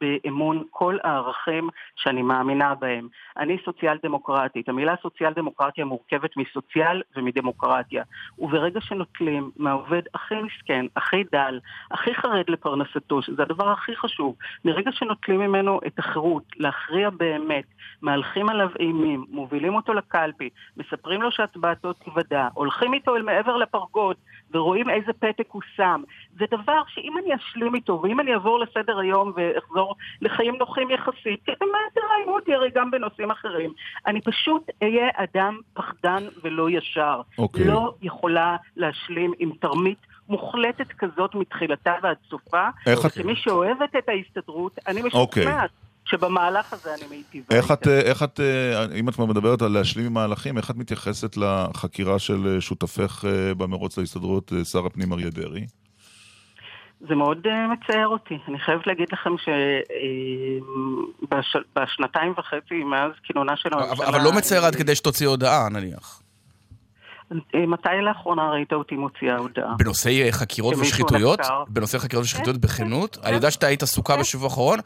באמון 0.01 0.65
כל 0.71 0.97
הערכים 1.05 1.69
שאני 1.97 2.23
מאמינה 2.23 2.75
בהם. 2.75 3.09
אני 3.37 3.57
סוציאל 3.65 3.97
דמוקרטית. 4.03 4.69
המילה 4.69 4.95
סוציאל 5.03 5.33
דמוקרטיה 5.33 5.85
מורכבת 5.85 6.37
מסוציאל 6.37 7.03
ומדמוקרטיה. 7.17 8.03
וברגע 8.39 8.81
שנוטלים 8.81 9.51
מהעובד 9.57 10.03
הכי 10.15 10.35
מסכן, 10.35 10.87
הכי 10.97 11.25
דל, 11.33 11.61
הכי 11.91 12.15
חרד 12.15 12.45
לפרנסתו, 12.49 13.23
שזה 13.23 13.43
הדבר 13.43 13.71
הכי 13.71 13.97
חשוב, 13.97 14.37
מרגע 14.65 14.93
שנוטלים 14.93 15.41
ממנו 15.41 15.81
את 15.87 15.99
החירות 15.99 16.45
להכריע 16.57 17.11
באמת, 17.11 17.65
מהלכים 18.03 18.49
עליו 18.49 18.71
אימים, 18.79 19.25
מובילים 19.31 19.75
אותו 19.75 19.95
לקלפי, 19.95 20.49
מספרים 20.77 21.23
לו 21.23 21.33
שהצבעתו 21.33 21.93
תיוודע, 21.93 22.49
הולכים 22.55 22.95
איתו 22.95 23.17
אל 23.17 23.23
מעבר 23.23 23.57
לפרגוד 23.57 24.17
ורואים 24.55 24.91
איזה 24.91 25.13
פתק 25.13 25.47
הוא 25.49 25.63
שם. 25.77 26.03
זה 26.39 26.45
דבר 26.51 26.83
שאם 26.89 27.19
אני 27.19 27.35
אשלים 27.35 27.75
איתו, 27.75 28.01
ואם 28.03 28.21
אני 28.21 28.35
אעבור 28.35 28.59
לסדר 28.59 28.99
היום 28.99 29.33
ואחזור 29.37 29.88
לחיים 30.21 30.55
נוחים 30.59 30.91
יחסית, 30.91 31.41
כי 31.45 31.53
מה 31.61 31.79
תראיינו 31.95 32.35
אותי 32.35 32.55
הרי 32.55 32.69
גם 32.75 32.91
בנושאים 32.91 33.31
אחרים, 33.31 33.73
אני 34.07 34.21
פשוט 34.21 34.63
אהיה 34.83 35.09
אדם 35.17 35.61
פחדן 35.75 36.25
ולא 36.45 36.71
ישר. 36.71 37.21
אוקיי. 37.39 37.65
לא 37.65 37.95
יכולה 38.03 38.57
להשלים 38.77 39.33
עם 39.39 39.51
תרמית 39.61 39.99
מוחלטת 40.29 40.87
כזאת 40.99 41.35
מתחילתה 41.35 41.93
ועד 42.03 42.17
סופה, 42.31 42.69
איך 42.87 43.07
את- 43.07 43.11
וכמי 43.19 43.37
שאוהבת 43.37 43.97
את 43.99 44.09
ההסתדרות, 44.09 44.79
אני 44.87 45.03
אוקיי. 45.13 45.43
משוכנעת 45.47 45.71
שבמהלך 46.05 46.73
הזה 46.73 46.95
אני 46.95 47.17
מיטיבה. 47.17 47.57
איך 47.57 47.71
את, 47.73 47.89
איך 47.89 48.23
את, 48.23 48.41
אה, 48.41 48.85
אם 48.95 49.09
את 49.09 49.19
מדברת 49.19 49.63
על 49.63 49.73
להשלים 49.73 50.07
עם 50.07 50.13
מהלכים, 50.13 50.57
איך 50.57 50.71
את 50.71 50.77
מתייחסת 50.77 51.37
לחקירה 51.37 52.19
של 52.19 52.47
אה, 52.55 52.61
שותפך 52.61 53.25
אה, 53.25 53.55
במרוץ 53.55 53.99
להסתדרות, 53.99 54.53
שר 54.65 54.87
הפנים 54.87 55.13
אריה 55.13 55.31
דרעי? 55.31 55.67
זה 57.01 57.15
מאוד 57.15 57.47
uh, 57.47 57.51
מצער 57.73 58.07
אותי. 58.07 58.39
אני 58.49 58.59
חייבת 58.59 58.87
להגיד 58.87 59.09
לכם 59.13 59.31
שבשנתיים 61.29 62.35
וחצי 62.39 62.85
מאז 62.85 63.13
כינונה 63.23 63.57
של 63.57 63.69
אבל, 63.73 63.83
הממשלה... 63.83 64.09
אבל 64.09 64.25
לא 64.25 64.33
מצער 64.33 64.65
עד 64.65 64.75
כדי 64.75 64.95
שתוציא 64.95 65.29
הודעה, 65.29 65.69
נניח. 65.69 66.23
אה, 67.33 67.67
מתי 67.67 67.89
לאחרונה 68.03 68.51
ראית 68.51 68.73
אותי 68.73 68.95
מוציאה 68.95 69.37
הודעה? 69.37 69.75
בנושאי 69.79 70.23
אה, 70.23 70.33
חקירות 70.33 70.75
ושחיתויות? 70.81 71.41
נחקר. 71.41 71.65
בנושאי 71.69 71.99
חקירות 71.99 72.25
ושחיתויות 72.25 72.59
בכנות? 72.61 73.19
אני 73.25 73.35
יודע 73.35 73.51
שאתה 73.51 73.67
היית 73.67 73.83
עסוקה 73.83 74.17
בשבוע 74.17 74.49
האחרון, 74.49 74.79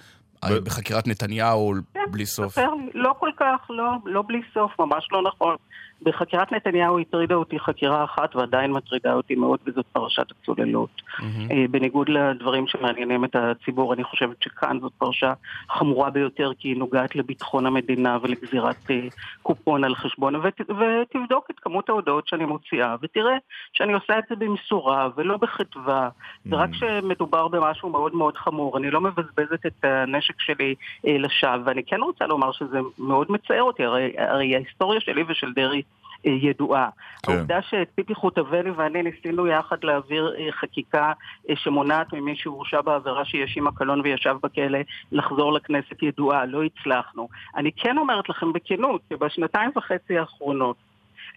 אה, 0.45 0.61
בחקירת 0.61 1.07
נתניהו 1.07 1.75
בלי 2.11 2.27
סוף. 2.27 2.59
לא 2.95 3.15
כל 3.19 3.31
כך, 3.37 3.71
לא, 3.71 3.93
לא 4.05 4.23
בלי 4.27 4.41
סוף, 4.55 4.73
ממש 4.79 5.09
לא 5.13 5.23
נכון. 5.23 5.57
בחקירת 6.03 6.53
נתניהו 6.53 6.99
הטרידה 6.99 7.35
אותי 7.35 7.59
חקירה 7.59 8.05
אחת 8.05 8.37
ועדיין 8.37 8.73
מטרידה 8.73 9.13
אותי 9.13 9.35
מאוד, 9.35 9.59
וזאת 9.67 9.87
פרשת 9.93 10.27
הצוללות. 10.31 11.03
אה, 11.51 11.65
בניגוד 11.71 12.09
לדברים 12.09 12.67
שמעניינים 12.67 13.25
את 13.25 13.37
הציבור, 13.37 13.95
אני 13.95 14.05
חושבת 14.05 14.43
שכאן 14.43 14.79
זאת 14.81 14.93
פרשה 14.99 15.33
חמורה 15.71 16.11
ביותר, 16.11 16.51
כי 16.59 16.69
היא 16.69 16.77
נוגעת 16.77 17.17
לביטחון 17.17 17.67
המדינה 17.67 18.19
ולגזירת 18.23 18.91
אה, 18.91 19.01
קופון 19.43 19.85
על 19.85 19.95
חשבון, 19.95 20.37
ות, 20.37 20.61
ותבדוק 20.61 21.51
את 21.51 21.61
כמות 21.61 21.89
ההודעות 21.89 22.29
שאני 22.29 22.45
מוציאה, 22.45 22.97
ותראה 23.03 23.37
שאני 23.73 23.93
עושה 23.93 24.19
את 24.19 24.25
זה 24.29 24.37
במשורה 24.37 25.09
ולא 25.17 25.37
בחדווה, 25.37 26.09
ורק 26.47 26.71
כשמדובר 26.71 27.49
במשהו 27.49 27.91
מאוד 27.91 28.15
מאוד 28.15 28.37
חמור, 28.37 28.79
אני 28.79 28.91
לא 28.91 29.01
מבזבזת 29.01 29.67
את 29.67 29.85
הנשק 29.85 30.41
שלי 30.41 30.75
אה, 31.07 31.19
לשווא, 31.19 31.59
ואני 31.65 31.83
כן 31.85 32.01
רוצה 32.01 32.27
לומר 32.27 32.53
שזה 32.53 32.79
מאוד 32.99 33.33
מצער 33.33 33.63
אותי, 33.63 33.85
הרי, 33.85 34.13
הרי 34.19 34.55
ההיסטוריה 34.55 35.01
שלי 35.01 35.23
ושל 35.29 35.53
דרעי 35.53 35.83
ידועה. 36.25 36.89
כן. 37.23 37.33
העובדה 37.33 37.59
שציפי 37.63 38.15
חוטובלי 38.15 38.71
ואני 38.71 39.03
ניסינו 39.03 39.47
יחד 39.47 39.77
להעביר 39.85 40.35
אה, 40.39 40.53
חקיקה 40.53 41.13
אה, 41.51 41.57
שמונעת 41.57 42.13
ממי 42.13 42.37
שהורשע 42.37 42.81
בעבירה 42.81 43.25
שיש 43.25 43.57
עמה 43.57 43.73
קלון 43.73 44.01
וישב 44.01 44.37
בכלא 44.43 44.79
לחזור 45.13 45.53
לכנסת 45.53 46.03
ידועה, 46.03 46.47
לא 46.47 46.63
הצלחנו. 46.63 47.29
אני 47.57 47.73
כן 47.73 47.99
אומרת 47.99 48.29
לכם 48.29 48.53
בכנות, 48.53 49.01
שבשנתיים 49.11 49.71
וחצי 49.77 50.19
האחרונות 50.19 50.77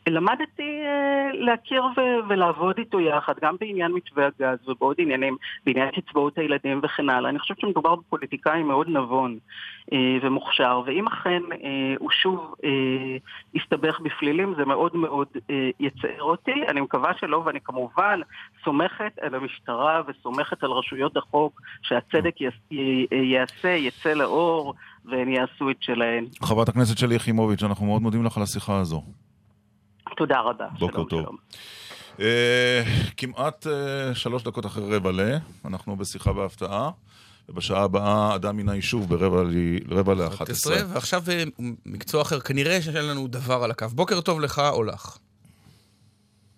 למדתי 0.10 0.82
אה, 0.86 1.30
להכיר 1.34 1.84
ו- 1.84 2.30
ולעבוד 2.30 2.78
איתו 2.78 3.00
יחד, 3.00 3.34
גם 3.42 3.56
בעניין 3.60 3.92
מתווה 3.92 4.26
הגז 4.28 4.70
ובעוד 4.70 4.96
עניינים, 5.00 5.38
בעניין 5.66 5.90
קצבאות 5.92 6.38
הילדים 6.38 6.80
וכן 6.84 7.10
הלאה. 7.10 7.30
אני 7.30 7.40
חושבת 7.40 7.60
שמדובר 7.60 7.96
בפוליטיקאי 7.96 8.64
מאוד 8.64 8.90
נבון 8.90 9.38
אה, 9.94 9.98
ומוכשר, 10.22 10.82
ואם 10.86 11.08
אכן 11.08 11.42
אה, 11.52 11.58
הוא 12.00 12.12
שוב 12.12 12.56
אה, 12.64 12.70
יסתבך 13.54 14.00
בפלילים, 14.00 14.54
זה 14.58 14.66
מאוד 14.66 14.96
מאוד 14.96 15.28
אה, 15.50 15.70
יצער 15.80 16.22
אותי. 16.22 16.64
אני 16.68 16.82
מקווה 16.82 17.12
שלא, 17.20 17.42
ואני 17.46 17.60
כמובן 17.64 18.20
סומכת 18.64 19.12
על 19.22 19.36
המשטרה 19.36 20.02
וסומכת 20.08 20.64
על 20.64 20.72
רשויות 20.72 21.18
החוק 21.18 21.62
שהצדק 21.82 22.36
י- 22.42 22.48
ייעשה, 23.12 23.70
יצא 23.70 24.14
לאור, 24.14 24.74
והן 25.06 25.30
יעשו 25.30 25.70
את 25.70 25.78
שלהן. 25.80 26.26
חברת 26.44 26.70
הכנסת 26.70 26.98
שלי 26.98 27.16
יחימוביץ', 27.16 27.64
אנחנו 27.64 27.86
מאוד 27.86 28.02
מודים 28.02 28.26
לך 28.26 28.38
על 28.38 28.44
השיחה 28.44 28.80
הזו. 28.80 29.02
תודה 30.18 30.40
רבה. 30.42 30.68
בוקר 30.80 31.04
טוב. 31.04 31.26
אה, 32.20 32.84
כמעט 33.18 33.68
אה, 33.68 34.16
שלוש 34.16 34.44
דקות 34.44 34.66
אחרי 34.66 34.96
רבע 34.96 35.12
ל, 35.12 35.20
אנחנו 35.66 35.96
בשיחה 35.96 36.34
בהפתעה, 36.34 36.92
ובשעה 37.50 37.84
הבאה 37.84 38.36
אדם 38.36 38.58
מן 38.58 38.70
היישוב 38.70 39.10
ברבע 39.10 39.44
ל- 39.44 39.94
רבע 39.98 40.14
לאחת 40.14 40.50
עשרה. 40.50 40.78
ועכשיו 40.94 41.24
אה, 41.32 41.44
מקצוע 41.86 42.22
אחר, 42.22 42.40
כנראה 42.40 42.82
שאין 42.82 43.06
לנו 43.08 43.28
דבר 43.28 43.64
על 43.64 43.72
הקו. 43.72 43.88
בוקר 43.88 44.22
טוב 44.22 44.40
לך 44.40 44.62
או 44.74 44.84
לך. 44.84 45.18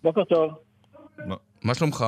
בוקר 0.03 0.23
טוב. 0.23 0.51
מה 1.63 1.75
שלומך? 1.75 2.05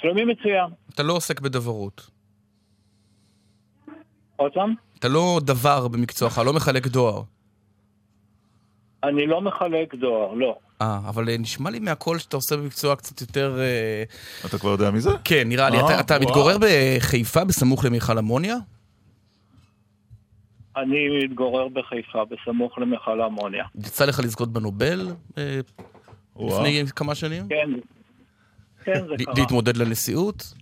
שלומי 0.00 0.24
מצוין. 0.24 0.66
אתה 0.94 1.02
לא 1.02 1.12
עוסק 1.12 1.40
בדברות. 1.40 2.10
עוד 4.36 4.52
פעם? 4.54 4.74
אתה 4.98 5.08
לא 5.08 5.40
דבר 5.44 5.88
במקצועך, 5.88 6.38
לא 6.38 6.52
מחלק 6.52 6.86
דואר. 6.86 7.22
אני 9.04 9.26
לא 9.26 9.40
מחלק 9.40 9.94
דואר, 9.94 10.34
לא. 10.34 10.58
אה, 10.82 10.98
אבל 11.08 11.28
אה, 11.28 11.38
נשמע 11.38 11.70
לי 11.70 11.78
מהקול 11.78 12.18
שאתה 12.18 12.36
עושה 12.36 12.56
במקצוע 12.56 12.96
קצת 12.96 13.20
יותר... 13.20 13.58
אה, 13.60 14.02
אתה 14.46 14.58
כבר 14.58 14.70
יודע 14.70 14.90
מי 14.90 15.00
זה? 15.00 15.10
כן, 15.24 15.48
נראה 15.48 15.70
לי. 15.70 15.78
אה, 15.78 16.00
אתה-. 16.00 16.18
מתגורר 16.18 16.56
בחיפה 16.60 17.44
בסמוך 17.44 17.84
למיכל 17.84 18.18
אמוניה? 18.18 18.56
אני 20.76 21.24
מתגורר 21.24 21.68
בחיפה, 21.68 22.24
בסמוך 22.24 22.78
למכל 22.78 23.20
האמוניה. 23.20 23.64
יצא 23.78 24.04
לך 24.04 24.20
לזכות 24.20 24.52
בנובל? 24.52 25.12
לפני 26.40 26.84
כמה 26.96 27.14
שנים? 27.14 27.48
כן, 27.48 27.70
כן, 28.84 29.06
זה 29.08 29.24
קרה. 29.24 29.34
להתמודד 29.36 29.76
לנשיאות? 29.76 30.54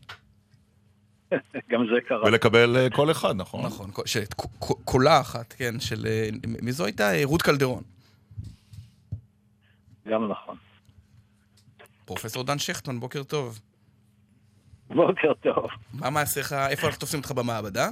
גם 1.71 1.87
זה 1.95 2.01
קרה. 2.09 2.25
ולקבל 2.25 2.89
קול 2.93 3.11
אחד, 3.11 3.37
נכון? 3.37 3.67
נכון, 3.67 3.91
קולה 4.85 5.21
אחת, 5.21 5.53
כן, 5.59 5.81
של... 5.81 6.07
מי 6.63 6.73
זו 6.73 6.85
הייתה? 6.85 7.11
רות 7.25 7.43
קלדרון. 7.43 7.83
גם 10.11 10.31
נכון. 10.31 10.57
פרופסור 12.05 12.45
דן 12.45 12.59
שכטמן, 12.59 13.01
בוקר 13.01 13.23
טוב. 13.23 13.61
בוקר 14.89 15.33
טוב. 15.35 15.67
מה 15.93 16.11
מעשיך, 16.11 16.53
איפה 16.53 16.87
אנחנו 16.87 17.01
תופסים 17.01 17.21
אותך 17.21 17.33
במעבדה? 17.33 17.89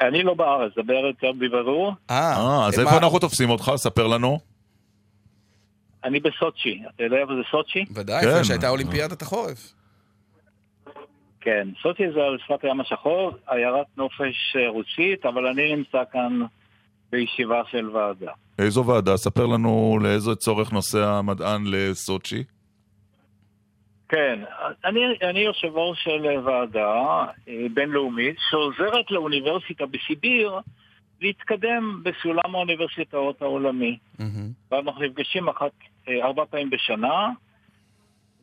אני 0.00 0.22
לא 0.22 0.34
בארץ, 0.34 0.72
דבר 0.76 0.92
יותר 0.92 1.32
בבירור. 1.32 1.92
אה, 2.10 2.66
אז 2.66 2.80
איפה 2.80 2.98
אנחנו 2.98 3.18
תופסים 3.18 3.50
אותך? 3.50 3.72
ספר 3.76 4.06
לנו. 4.06 4.38
אני 6.04 6.20
בסוצ'י. 6.20 6.82
אתה 6.94 7.04
יודע 7.04 7.16
איפה 7.16 7.32
זה 7.34 7.42
סוצ'י? 7.50 7.84
ודאי, 7.94 8.26
איפה 8.26 8.44
שהייתה 8.44 8.68
אולימפיאדת 8.68 9.22
החורף. 9.22 9.74
כן, 11.40 11.68
סוצ'י 11.82 12.02
זה 12.14 12.20
על 12.20 12.38
שפת 12.44 12.64
הים 12.64 12.80
השחור, 12.80 13.30
עיירת 13.46 13.86
נופש 13.96 14.56
אה, 14.56 14.68
רוסית, 14.68 15.26
אבל 15.26 15.46
אני 15.46 15.76
נמצא 15.76 16.02
כאן 16.12 16.40
בישיבה 17.12 17.62
של 17.70 17.90
ועדה. 17.90 18.32
איזו 18.58 18.86
ועדה? 18.86 19.16
ספר 19.16 19.46
לנו 19.46 19.98
לאיזה 20.02 20.34
צורך 20.34 20.72
נוסע 20.72 21.08
המדען 21.08 21.62
לסוצ'י. 21.66 22.44
כן, 24.08 24.38
אני, 24.84 25.00
אני 25.22 25.40
יושב 25.40 25.68
ראש 25.74 26.04
של 26.04 26.26
ועדה 26.44 27.24
אה, 27.48 27.66
בינלאומית 27.74 28.36
שעוזרת 28.50 29.10
לאוניברסיטה 29.10 29.84
בסיביר 29.86 30.52
להתקדם 31.20 32.02
בסולם 32.02 32.54
האוניברסיטאות 32.54 33.42
העולמי. 33.42 33.98
ואנחנו 34.70 35.02
נפגשים 35.02 35.48
אחת, 35.48 35.70
אה, 36.08 36.26
ארבע 36.26 36.44
פעמים 36.50 36.70
בשנה, 36.70 37.28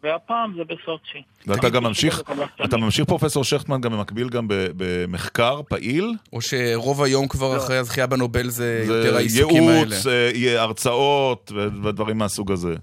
והפעם 0.04 0.54
זה 0.58 0.64
בסוצ'י. 0.64 1.22
ואתה 1.48 1.70
גם 1.70 1.84
ממשיך, 1.84 2.22
אתה 2.66 2.78
ממשיך 2.78 3.06
פרופסור 3.06 3.43
שכטמן 3.43 3.82
גם 3.82 3.91
במקביל 3.91 4.30
גם 4.30 4.48
ב- 4.48 4.68
במחקר 4.78 5.62
פעיל? 5.70 6.14
או 6.34 6.41
שרוב 6.41 7.04
היום 7.04 7.28
כבר 7.28 7.54
לא. 7.54 7.58
אחרי 7.58 7.78
הזכייה 7.78 8.08
בנובל 8.08 8.50
זה 8.50 8.84
זה 8.86 8.93
יותר 8.93 9.16
העיסוקים 9.16 9.64
האלה. 9.64 9.74
ייעוץ, 9.80 10.08
אה, 10.08 10.32
יהיה 10.34 10.62
הרצאות 10.62 11.52
ודברים 11.84 12.18
מהסוג 12.18 12.52
הזה. 12.52 12.76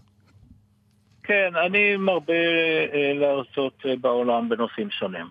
כן, 1.25 1.51
אני 1.67 1.97
מרבה 1.97 2.33
אה, 2.33 3.13
להרצות 3.21 3.73
אה, 3.87 3.91
בעולם 4.01 4.49
בנושאים 4.49 4.89
שונים. 4.99 5.27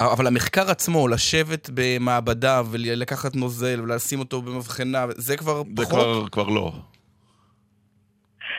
אבל 0.00 0.26
המחקר 0.26 0.70
עצמו, 0.70 1.08
לשבת 1.08 1.70
במעבדה 1.74 2.62
ולקחת 2.70 3.36
נוזל 3.36 3.80
ולשים 3.82 4.18
אותו 4.18 4.42
במבחנה, 4.42 5.04
זה 5.16 5.36
כבר 5.36 5.62
זה 5.76 5.84
פחות? 5.86 5.90
כבר, 5.90 6.28
כבר 6.28 6.48
לא. 6.48 6.72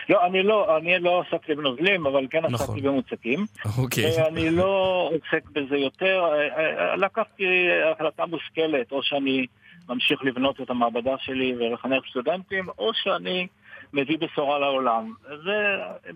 לא, 0.10 0.26
אני 0.26 0.44
לא, 0.44 0.78
אני 0.78 1.00
לא 1.00 1.22
עסקתי 1.28 1.56
בנוזלים, 1.56 2.06
אבל 2.06 2.28
כן 2.30 2.40
נכון. 2.50 2.54
עסקתי 2.56 2.82
במוצקים. 2.82 3.46
אוקיי. 3.78 4.28
אני 4.28 4.50
לא 4.50 5.10
עוסק 5.12 5.50
בזה 5.50 5.78
יותר. 5.78 6.22
אה, 6.26 6.90
אה, 6.90 6.96
לקחתי 6.96 7.44
החלטה 7.96 8.26
מושכלת, 8.26 8.92
או 8.92 9.04
שאני 9.04 9.46
ממשיך 9.90 10.24
לבנות 10.24 10.62
את 10.62 10.70
המעבדה 10.70 11.16
שלי 11.20 11.56
ולחנך 11.60 12.04
סטודנטים, 12.10 12.68
או 12.80 12.92
שאני 12.94 13.48
מביא 13.94 14.18
בשורה 14.18 14.60
לעולם. 14.60 15.14
זה, 15.44 15.58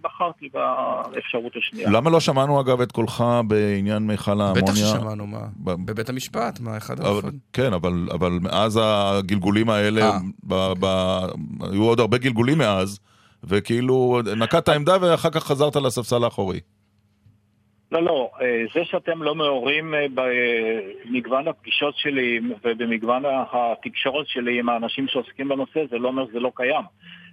בחרתי 0.01 0.49
באפשרות 0.53 1.51
השנייה. 1.55 1.89
למה 1.89 2.09
לא 2.09 2.19
שמענו 2.19 2.61
אגב 2.61 2.81
את 2.81 2.91
קולך 2.91 3.23
בעניין 3.47 4.03
מיכל 4.03 4.41
האמוניה? 4.41 4.63
בטח 4.63 4.75
ששמענו, 4.75 5.27
מה? 5.27 5.47
ב- 5.57 5.85
בבית 5.91 6.09
המשפט, 6.09 6.59
מה, 6.59 6.77
אחד 6.77 6.99
האופן. 6.99 7.27
כן, 7.53 7.73
אבל, 7.73 8.07
אבל 8.11 8.39
מאז 8.41 8.79
הגלגולים 8.83 9.69
האלה, 9.69 10.01
אה. 10.01 10.17
ב, 10.43 10.55
ב, 10.79 10.85
היו 11.71 11.83
עוד 11.83 11.99
הרבה 11.99 12.17
גלגולים 12.17 12.57
מאז, 12.57 12.99
וכאילו 13.47 14.21
נקטת 14.37 14.69
עמדה 14.69 14.97
ואחר 15.01 15.29
כך 15.29 15.43
חזרת 15.43 15.75
לספסל 15.75 16.23
האחורי. 16.23 16.59
לא, 17.93 18.03
לא, 18.03 18.29
אה, 18.41 18.63
זה 18.73 18.85
שאתם 18.85 19.23
לא 19.23 19.35
מעורים 19.35 19.95
אה, 19.95 20.05
במגוון 20.13 21.47
הפגישות 21.47 21.97
שלי 21.97 22.39
ובמגוון 22.63 23.23
התקשורת 23.51 24.27
שלי 24.27 24.59
עם 24.59 24.69
האנשים 24.69 25.07
שעוסקים 25.07 25.49
בנושא, 25.49 25.79
זה 25.89 25.97
לא 25.97 26.07
אומר 26.07 26.27
שזה 26.27 26.39
לא 26.39 26.51
קיים. 26.55 26.83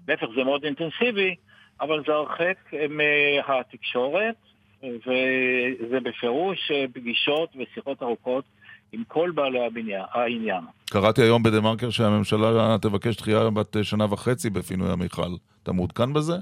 להפך, 0.09 0.27
זה 0.37 0.45
מאוד 0.45 0.65
אינטנסיבי, 0.65 1.35
אבל 1.81 2.03
זה 2.07 2.13
הרחק 2.13 2.75
אה, 2.75 2.87
מהתקשורת, 2.89 4.35
וזה 4.83 6.01
בפירוש 6.03 6.73
פגישות 6.93 7.51
ושיחות 7.57 8.03
ארוכות 8.03 8.45
עם 8.93 9.03
כל 9.09 9.31
בעלי 9.35 9.67
הבניין, 9.67 10.03
העניין. 10.13 10.65
קראתי 10.91 11.23
היום 11.23 11.43
בדה 11.43 11.61
מרקר 11.61 11.91
שהממשלה 11.91 12.77
תבקש 12.83 13.17
דחייה 13.17 13.51
בת 13.51 13.77
שנה 13.83 14.05
וחצי 14.13 14.51
בפינוי 14.51 14.91
המיכל. 14.93 15.31
אתה 15.63 15.73
מעודכן 15.73 16.13
בזה? 16.13 16.35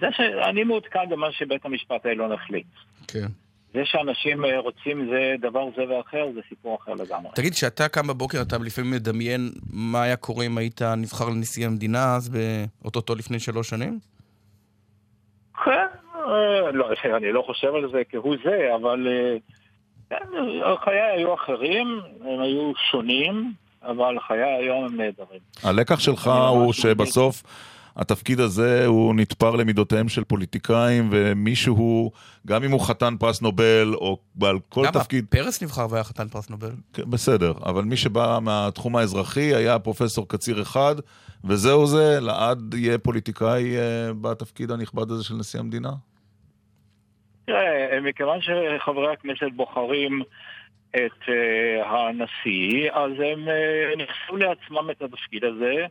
זה 0.00 0.06
שאני 0.10 0.64
מעודכן 0.64 1.08
במה 1.10 1.32
שבית 1.32 1.64
המשפט 1.64 2.06
העליון 2.06 2.32
החליט. 2.32 2.66
כן. 3.08 3.26
זה 3.74 3.80
שאנשים 3.84 4.44
אה, 4.44 4.58
רוצים 4.58 5.08
זה 5.10 5.34
דבר 5.40 5.68
זה 5.76 5.82
ואחר, 5.88 6.26
זה 6.34 6.40
סיפור 6.48 6.78
אחר 6.82 6.94
לגמרי. 6.94 7.30
תגיד, 7.34 7.52
כשאתה 7.52 7.88
קם 7.88 8.06
בבוקר, 8.06 8.42
אתה 8.42 8.58
לפעמים 8.58 8.90
מדמיין 8.90 9.50
מה 9.72 10.02
היה 10.02 10.16
קורה 10.16 10.46
אם 10.46 10.58
היית 10.58 10.82
נבחר 10.82 11.28
לנשיא 11.28 11.66
המדינה 11.66 12.14
אז, 12.16 12.36
באוטוטו 12.82 13.14
לפני 13.14 13.38
שלוש 13.38 13.68
שנים? 13.68 13.98
כן, 15.64 15.86
אה, 16.14 16.72
לא, 16.72 16.88
אני 17.18 17.32
לא 17.32 17.42
חושב 17.46 17.74
על 17.74 17.90
זה 17.92 18.02
כהוא 18.08 18.36
זה, 18.44 18.74
אבל 18.74 19.08
אה, 19.08 19.36
חיי 20.84 21.00
היו 21.00 21.34
אחרים, 21.34 22.00
הם 22.24 22.40
היו 22.40 22.72
שונים, 22.90 23.52
אבל 23.82 24.16
חיי 24.26 24.42
היום 24.42 24.84
הם 24.84 24.96
נהדרים. 24.96 25.40
הלקח 25.62 26.00
שלך 26.00 26.30
הוא 26.50 26.72
שבסוף 26.72 27.42
התפקיד 27.96 28.40
הזה 28.40 28.86
הוא 28.86 29.14
נתפר 29.14 29.56
למידותיהם 29.56 30.08
של 30.08 30.24
פוליטיקאים, 30.24 31.08
ומישהו, 31.12 32.10
גם 32.46 32.64
אם 32.64 32.70
הוא 32.70 32.80
חתן 32.80 33.14
פרס 33.18 33.42
נובל, 33.42 33.94
או 33.94 34.18
בעל 34.34 34.58
כל 34.68 34.80
למה? 34.80 34.92
תפקיד... 34.92 35.26
פרס 35.30 35.62
נבחר 35.62 35.86
והיה 35.90 36.04
חתן 36.04 36.28
פרס 36.28 36.50
נובל. 36.50 36.70
כן, 36.92 37.10
בסדר, 37.10 37.52
אבל 37.66 37.84
מי 37.84 37.96
שבא 37.96 38.38
מהתחום 38.42 38.96
האזרחי 38.96 39.54
היה 39.54 39.78
פרופסור 39.78 40.28
קציר 40.28 40.62
אחד, 40.62 40.96
וזהו 41.44 41.86
זה, 41.86 42.20
לעד 42.20 42.74
יהיה 42.74 42.98
פוליטיקאי 42.98 43.76
אה, 43.76 44.12
בתפקיד 44.20 44.70
הנכבד 44.70 45.10
הזה 45.10 45.24
של 45.24 45.34
נשיא 45.34 45.60
המדינה? 45.60 45.90
תראה, 47.52 48.00
מכיוון 48.00 48.38
שחברי 48.40 49.12
הכנסת 49.12 49.52
בוחרים 49.56 50.22
את 50.90 51.22
uh, 51.22 51.86
הנשיא, 51.86 52.90
אז 52.92 53.10
הם 53.10 53.48
uh, 53.48 54.02
נכנסו 54.02 54.36
לעצמם 54.36 54.90
את 54.90 55.02
התפקיד 55.02 55.44
הזה, 55.44 55.86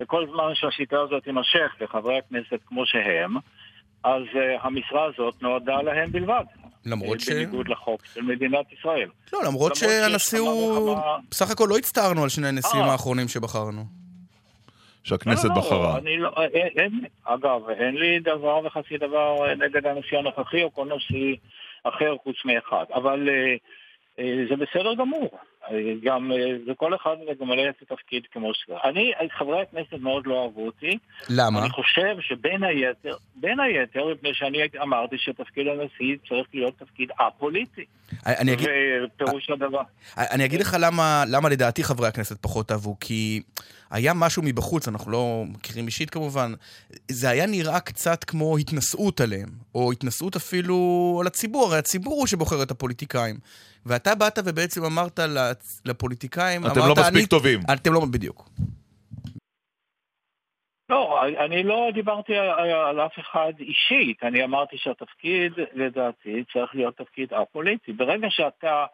וכל 0.00 0.26
זמן 0.32 0.54
שהשיטה 0.54 1.00
הזאת 1.00 1.24
תימשך 1.24 1.76
לחברי 1.80 2.18
הכנסת 2.18 2.58
כמו 2.66 2.86
שהם, 2.86 3.36
אז 4.04 4.22
uh, 4.32 4.66
המשרה 4.66 5.04
הזאת 5.04 5.42
נועדה 5.42 5.82
להם 5.82 6.12
בלבד. 6.12 6.44
למרות 6.86 7.20
ש... 7.20 7.28
בניגוד 7.28 7.68
לחוק 7.68 8.04
של 8.14 8.22
מדינת 8.22 8.72
ישראל. 8.78 9.08
לא, 9.32 9.44
למרות 9.44 9.76
שהנשיא 9.76 10.38
הוא... 10.38 10.98
בסך 11.30 11.50
הכל 11.50 11.66
לא 11.68 11.78
הצטערנו 11.78 12.22
על 12.22 12.28
שני 12.28 12.48
הנשיאים 12.48 12.84
אה. 12.84 12.92
האחרונים 12.92 13.28
שבחרנו. 13.28 13.84
שהכנסת 15.08 15.48
לא, 15.48 15.54
לא, 15.54 15.60
בחרה. 15.60 15.98
אני 15.98 16.16
לא, 16.16 16.30
אין, 16.52 16.68
אין, 16.76 17.00
אגב, 17.24 17.68
אין 17.70 17.94
לי 17.96 18.20
דבר 18.20 18.60
וחצי 18.64 18.98
דבר 18.98 19.48
אה, 19.48 19.54
נגד 19.54 19.86
הנשיא 19.86 20.18
הנוכחי 20.18 20.62
או 20.62 20.74
כל 20.74 20.88
נשיא 20.96 21.36
אחר 21.84 22.16
חוץ 22.22 22.36
מאחד, 22.44 22.84
אבל 22.94 23.28
אה, 23.28 23.56
אה, 24.18 24.44
זה 24.50 24.56
בסדר 24.56 24.94
גמור. 24.94 25.38
אה, 25.70 25.76
גם, 26.02 26.32
אה, 26.32 26.36
זה 26.66 26.72
כל 26.76 26.94
אחד 26.94 27.16
ממלא 27.40 27.62
את 27.68 27.82
התפקיד 27.82 28.22
כמו 28.32 28.54
ש... 28.54 28.70
אני, 28.84 29.12
חברי 29.38 29.62
הכנסת 29.62 29.92
מאוד 30.00 30.26
לא 30.26 30.42
אהבו 30.44 30.66
אותי. 30.66 30.98
למה? 31.28 31.60
אני 31.60 31.70
חושב 31.70 32.16
שבין 32.20 32.64
היתר, 32.64 33.16
בין 33.36 33.60
היתר, 33.60 34.06
מפני 34.14 34.30
שאני 34.34 34.58
אמרתי 34.82 35.16
שתפקיד 35.18 35.66
הנשיא 35.66 36.16
צריך 36.28 36.46
להיות 36.54 36.78
תפקיד 36.78 37.10
א-פוליטי. 37.18 37.84
אני 38.26 38.52
אגיד... 38.52 38.68
ופירוש 39.04 39.50
הדבר. 39.50 39.82
אני 40.16 40.44
אגיד 40.44 40.60
לך 40.60 40.76
למה, 40.80 41.24
למה 41.28 41.48
לדעתי 41.48 41.84
חברי 41.84 42.08
הכנסת 42.08 42.42
פחות 42.42 42.72
אהבו, 42.72 42.96
כי 43.00 43.42
היה 43.90 44.14
משהו 44.14 44.42
מבחוץ, 44.42 44.88
אנחנו 44.88 45.10
לא 45.10 45.44
מכירים 45.48 45.86
אישית 45.86 46.10
כמובן, 46.10 46.52
זה 47.10 47.30
היה 47.30 47.46
נראה 47.46 47.80
קצת 47.80 48.24
כמו 48.24 48.58
התנשאות 48.58 49.20
עליהם, 49.20 49.48
או 49.74 49.92
התנשאות 49.92 50.36
אפילו 50.36 51.18
על 51.20 51.26
הציבור, 51.26 51.66
הרי 51.66 51.78
הציבור 51.78 52.14
הוא 52.14 52.26
שבוחר 52.26 52.62
את 52.62 52.70
הפוליטיקאים. 52.70 53.36
ואתה 53.88 54.14
באת 54.14 54.38
ובעצם 54.44 54.84
אמרת 54.84 55.18
לפוליטיקאים, 55.84 56.66
אתם 56.66 56.80
אמרת, 56.80 56.88
לא 56.88 56.94
מספיק 57.02 57.16
אני... 57.16 57.26
טובים. 57.26 57.60
אתם 57.74 57.92
לא, 57.92 58.00
בדיוק. 58.12 58.48
לא, 60.90 61.20
אני 61.44 61.62
לא 61.62 61.90
דיברתי 61.94 62.36
על, 62.36 62.70
על 62.70 63.00
אף 63.00 63.18
אחד 63.18 63.52
אישית, 63.60 64.22
אני 64.22 64.44
אמרתי 64.44 64.76
שהתפקיד, 64.78 65.52
לדעתי, 65.74 66.44
צריך 66.52 66.74
להיות 66.74 66.96
תפקיד 66.96 67.34
א-פוליטי. 67.34 67.92
ברגע 67.92 68.26
שאתה 68.30 68.86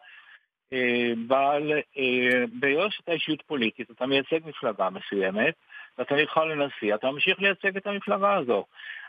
אה, 0.73 1.13
בעל, 1.27 1.71
אה, 1.97 2.45
בגלל 2.59 2.89
שאתה 2.89 3.11
אישיות 3.11 3.41
פוליטית, 3.41 3.91
אתה 3.91 4.05
מייצג 4.05 4.39
מפלגה 4.45 4.89
מסוימת, 4.89 5.53
ואתה 5.97 6.15
נבחר 6.15 6.45
לנשיא, 6.45 6.95
אתה 6.95 7.11
ממשיך 7.11 7.39
לייצג 7.39 7.77
את 7.77 7.87
המפלגה 7.87 8.33
הזו. 8.33 8.65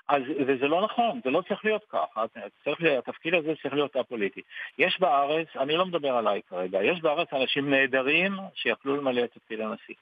אז, 0.09 0.23
וזה 0.47 0.69
לא 0.69 0.85
נכון, 0.85 1.21
זה 1.25 1.31
לא 1.31 1.43
צריך 1.49 1.65
להיות 1.65 1.85
ככה, 1.89 2.25
צריך, 2.65 2.81
התפקיד 2.99 3.35
הזה 3.35 3.53
צריך 3.63 3.75
להיות 3.75 3.97
א-פוליטי. 3.97 4.41
יש 4.79 5.01
בארץ, 5.01 5.47
אני 5.57 5.77
לא 5.77 5.87
מדבר 5.87 6.17
עליי 6.17 6.41
כרגע, 6.49 6.83
יש 6.83 7.01
בארץ 7.01 7.29
אנשים 7.33 7.71
נהדרים 7.71 8.37
שיכלו 8.55 8.97
למלא 8.97 9.25
את 9.25 9.31
תפקיד 9.35 9.61
הנשיא. 9.61 9.95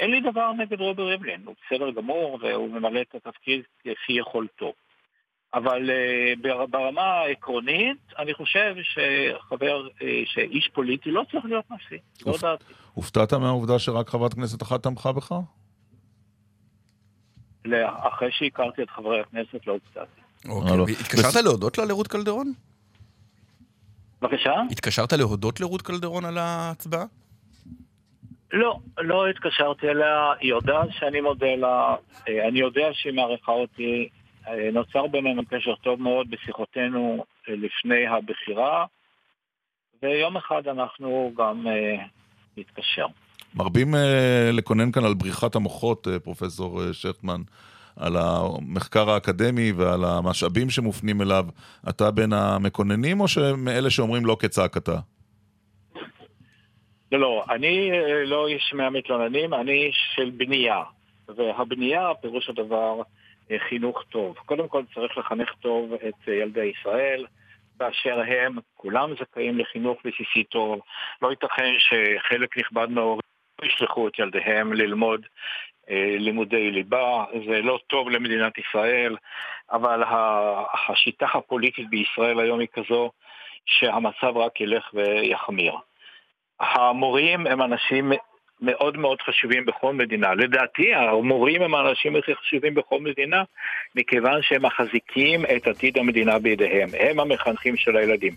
אין 0.00 0.10
לי 0.10 0.20
דבר 0.20 0.52
נגד 0.52 0.80
רובי 0.80 1.02
ריבלין, 1.02 1.42
הוא 1.44 1.54
בסדר 1.66 1.90
גמור 1.90 2.38
והוא 2.42 2.70
ממלא 2.70 3.00
את 3.00 3.14
התפקיד 3.14 3.62
כפי 3.80 4.12
יכולתו. 4.12 4.72
אבל 5.54 5.90
uh, 5.90 6.66
ברמה 6.70 7.02
העקרונית, 7.02 7.98
אני 8.18 8.34
חושב 8.34 8.74
שחבר, 8.82 9.86
uh, 9.86 10.02
שאיש 10.24 10.70
פוליטי 10.72 11.10
לא 11.10 11.22
צריך 11.30 11.44
להיות 11.44 11.64
נשיא, 11.70 11.98
לא 12.26 12.32
דעתי. 12.42 12.64
הופתעת 12.94 13.32
מהעובדה 13.32 13.78
שרק 13.78 14.08
חברת 14.08 14.34
כנסת 14.34 14.62
אחת 14.62 14.82
תמכה 14.82 15.12
בך? 15.12 15.32
אחרי 17.98 18.28
שהכרתי 18.32 18.82
את 18.82 18.90
חברי 18.90 19.20
הכנסת 19.20 19.66
לא 19.66 19.72
הופתעתי. 19.72 20.20
אוקיי, 20.48 20.76
לא. 20.76 20.84
התקשרת 21.00 21.42
להודות 21.44 21.78
לה 21.78 21.84
לרות 21.84 22.08
קלדרון? 22.08 22.52
בבקשה? 24.22 24.52
התקשרת 24.70 25.12
להודות 25.12 25.60
לרות 25.60 25.82
קלדרון 25.82 26.24
על 26.24 26.38
ההצבעה? 26.38 27.04
לא, 28.52 28.78
לא 28.98 29.28
התקשרתי 29.28 29.88
אליה, 29.88 30.32
היא 30.40 30.50
יודעת 30.50 30.88
שאני 30.90 31.20
מודה 31.20 31.54
לה, 31.56 31.96
אה, 32.28 32.48
אני 32.48 32.60
יודע 32.60 32.88
שהיא 32.92 33.12
מעריכה 33.14 33.52
אותי, 33.52 34.08
אה, 34.48 34.70
נוצר 34.72 35.06
בינינו 35.06 35.42
קשר 35.46 35.74
טוב 35.74 36.02
מאוד 36.02 36.30
בשיחותינו 36.30 37.24
אה, 37.48 37.54
לפני 37.56 38.06
הבחירה, 38.06 38.86
ויום 40.02 40.36
אחד 40.36 40.68
אנחנו 40.68 41.32
גם 41.36 41.66
נתקשר. 42.56 43.06
מרבים 43.54 43.94
לקונן 44.52 44.92
כאן 44.92 45.04
על 45.04 45.14
בריחת 45.14 45.54
המוחות, 45.54 46.08
פרופסור 46.24 46.92
שכטמן. 46.92 47.42
על 47.96 48.16
המחקר 48.16 49.10
האקדמי 49.10 49.72
ועל 49.72 50.04
המשאבים 50.04 50.70
שמופנים 50.70 51.22
אליו, 51.22 51.44
אתה 51.88 52.10
בין 52.10 52.32
המקוננים 52.32 53.20
או 53.20 53.26
מאלה 53.56 53.90
שאומרים 53.90 54.26
לא 54.26 54.36
כצעקתה? 54.40 54.96
לא, 57.12 57.20
לא, 57.20 57.44
אני 57.50 57.90
אה, 57.92 58.24
לא 58.24 58.48
איש 58.48 58.74
מהמתלוננים, 58.74 59.54
אני 59.54 59.86
איש 59.86 59.96
של 60.14 60.30
בנייה. 60.30 60.82
והבנייה, 61.36 62.08
פירוש 62.20 62.48
הדבר, 62.48 63.02
אה, 63.50 63.56
חינוך 63.68 64.02
טוב. 64.10 64.36
קודם 64.46 64.68
כל 64.68 64.82
צריך 64.94 65.18
לחנך 65.18 65.48
טוב 65.60 65.92
את 65.92 66.28
ילדי 66.28 66.72
ישראל. 66.80 67.26
באשר 67.76 68.20
הם, 68.20 68.56
כולם 68.74 69.10
זכאים 69.20 69.58
לחינוך 69.58 69.98
בסיסי 70.04 70.44
טוב. 70.44 70.80
לא 71.22 71.30
ייתכן 71.30 71.72
שחלק 71.78 72.58
נכבד 72.58 72.86
מההורים 72.90 73.31
ישלחו 73.64 74.08
את 74.08 74.18
ילדיהם 74.18 74.72
ללמוד 74.72 75.26
אה, 75.90 76.16
לימודי 76.18 76.70
ליבה, 76.70 77.24
זה 77.46 77.62
לא 77.62 77.78
טוב 77.86 78.10
למדינת 78.10 78.58
ישראל, 78.58 79.16
אבל 79.72 80.02
השיטה 80.88 81.26
הפוליטית 81.34 81.90
בישראל 81.90 82.40
היום 82.40 82.60
היא 82.60 82.68
כזו 82.72 83.10
שהמצב 83.66 84.36
רק 84.36 84.60
ילך 84.60 84.94
ויחמיר. 84.94 85.74
המורים 86.60 87.46
הם 87.46 87.62
אנשים 87.62 88.12
מאוד 88.62 88.96
מאוד 88.96 89.22
חשובים 89.22 89.66
בכל 89.66 89.94
מדינה. 89.94 90.34
לדעתי, 90.34 90.94
המורים 90.94 91.62
הם 91.62 91.74
האנשים 91.74 92.16
הכי 92.16 92.34
חשובים 92.34 92.74
בכל 92.74 93.00
מדינה, 93.00 93.42
מכיוון 93.94 94.42
שהם 94.42 94.66
מחזיקים 94.66 95.44
את 95.56 95.66
עתיד 95.66 95.98
המדינה 95.98 96.38
בידיהם. 96.38 96.88
הם 96.98 97.20
המחנכים 97.20 97.76
של 97.76 97.96
הילדים. 97.96 98.32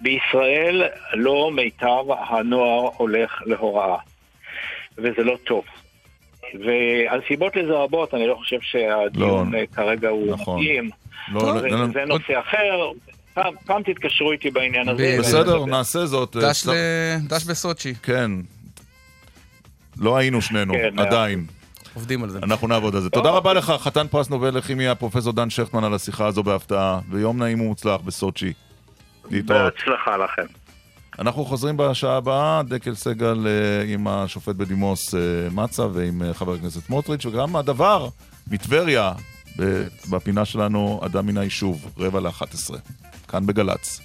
בישראל 0.00 0.82
לא 1.14 1.50
מיטב 1.52 2.04
הנוער 2.18 2.90
הולך 2.96 3.42
להוראה, 3.46 3.96
וזה 4.98 5.24
לא 5.24 5.36
טוב. 5.44 5.64
והסיבות 6.54 7.56
לזה 7.56 7.72
רבות, 7.72 8.14
אני 8.14 8.26
לא 8.26 8.34
חושב 8.34 8.56
שהדיון 8.60 9.52
לא, 9.52 9.58
כרגע 9.74 10.08
הוא 10.08 10.34
נכון. 10.34 10.60
מתאים. 10.60 10.90
לא, 11.32 11.54
לא, 11.54 11.60
זה, 11.60 11.68
לא, 11.68 11.86
זה 11.86 11.98
לא, 11.98 12.04
נושא 12.04 12.40
אחר, 12.40 12.92
פעם, 13.34 13.54
פעם 13.66 13.82
תתקשרו 13.82 14.32
איתי 14.32 14.50
בעניין 14.50 14.88
הזה. 14.88 15.16
בסדר, 15.18 15.64
נעשה 15.64 16.06
זאת. 16.06 16.36
דש, 16.36 16.66
ל... 16.66 16.70
דש 17.28 17.44
בסוצ'י. 17.44 17.94
כן. 17.94 18.30
לא 19.98 20.16
היינו 20.16 20.42
שנינו, 20.42 20.74
כן, 20.74 20.98
עדיין. 20.98 21.44
עובדים 21.94 22.22
על 22.22 22.30
זה. 22.30 22.38
אנחנו 22.42 22.68
נעבוד 22.68 22.96
על 22.96 23.02
זה. 23.02 23.10
תודה 23.10 23.30
רבה 23.30 23.52
לך, 23.52 23.72
חתן 23.78 24.06
פרס 24.06 24.30
נובל 24.30 24.56
לכימיה, 24.56 24.94
פרופסור 24.94 25.32
דן 25.32 25.50
שכטמן, 25.50 25.84
על 25.84 25.94
השיחה 25.94 26.26
הזו 26.26 26.42
בהפתעה, 26.42 27.00
ויום 27.10 27.42
נעים 27.42 27.60
ומוצלח 27.60 28.00
בסוצ'י. 28.00 28.52
להתראות. 29.30 29.72
בהצלחה 29.74 30.16
לכם. 30.16 30.65
אנחנו 31.18 31.44
חוזרים 31.44 31.76
בשעה 31.76 32.16
הבאה, 32.16 32.62
דקל 32.62 32.94
סגל 32.94 33.46
אה, 33.46 33.92
עם 33.92 34.08
השופט 34.08 34.54
בדימוס 34.54 35.14
אה, 35.14 35.20
מצה 35.50 35.86
ועם 35.92 36.22
אה, 36.22 36.34
חבר 36.34 36.54
הכנסת 36.54 36.86
סמוטריץ', 36.86 37.26
וגם 37.26 37.56
הדבר 37.56 38.08
מטבריה, 38.50 39.12
בפינה 40.10 40.44
שלנו, 40.44 41.00
אדם 41.04 41.26
מן 41.26 41.38
היישוב, 41.38 41.86
רבע 41.98 42.20
לאחת 42.20 42.54
עשרה. 42.54 42.78
כאן 43.28 43.46
בגל"צ. 43.46 44.00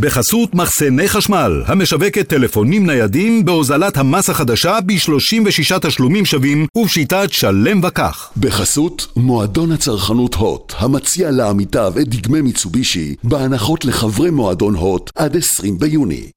בחסות 0.00 0.54
מחסני 0.54 1.08
חשמל, 1.08 1.62
המשווקת 1.66 2.28
טלפונים 2.28 2.86
ניידים 2.86 3.44
בהוזלת 3.44 3.96
המס 3.96 4.30
החדשה 4.30 4.78
ב-36 4.86 5.78
תשלומים 5.78 6.26
שווים 6.26 6.66
ובשיטת 6.76 7.32
שלם 7.32 7.80
וכך. 7.84 8.30
בחסות 8.36 9.06
מועדון 9.16 9.72
הצרכנות 9.72 10.34
הוט, 10.34 10.72
המציע 10.76 11.30
לעמיתיו 11.30 11.92
את 12.00 12.08
דגמי 12.08 12.40
מיצובישי 12.40 13.14
בהנחות 13.24 13.84
לחברי 13.84 14.30
מועדון 14.30 14.74
הוט 14.74 15.10
עד 15.14 15.36
20 15.36 15.78
ביוני. 15.78 16.30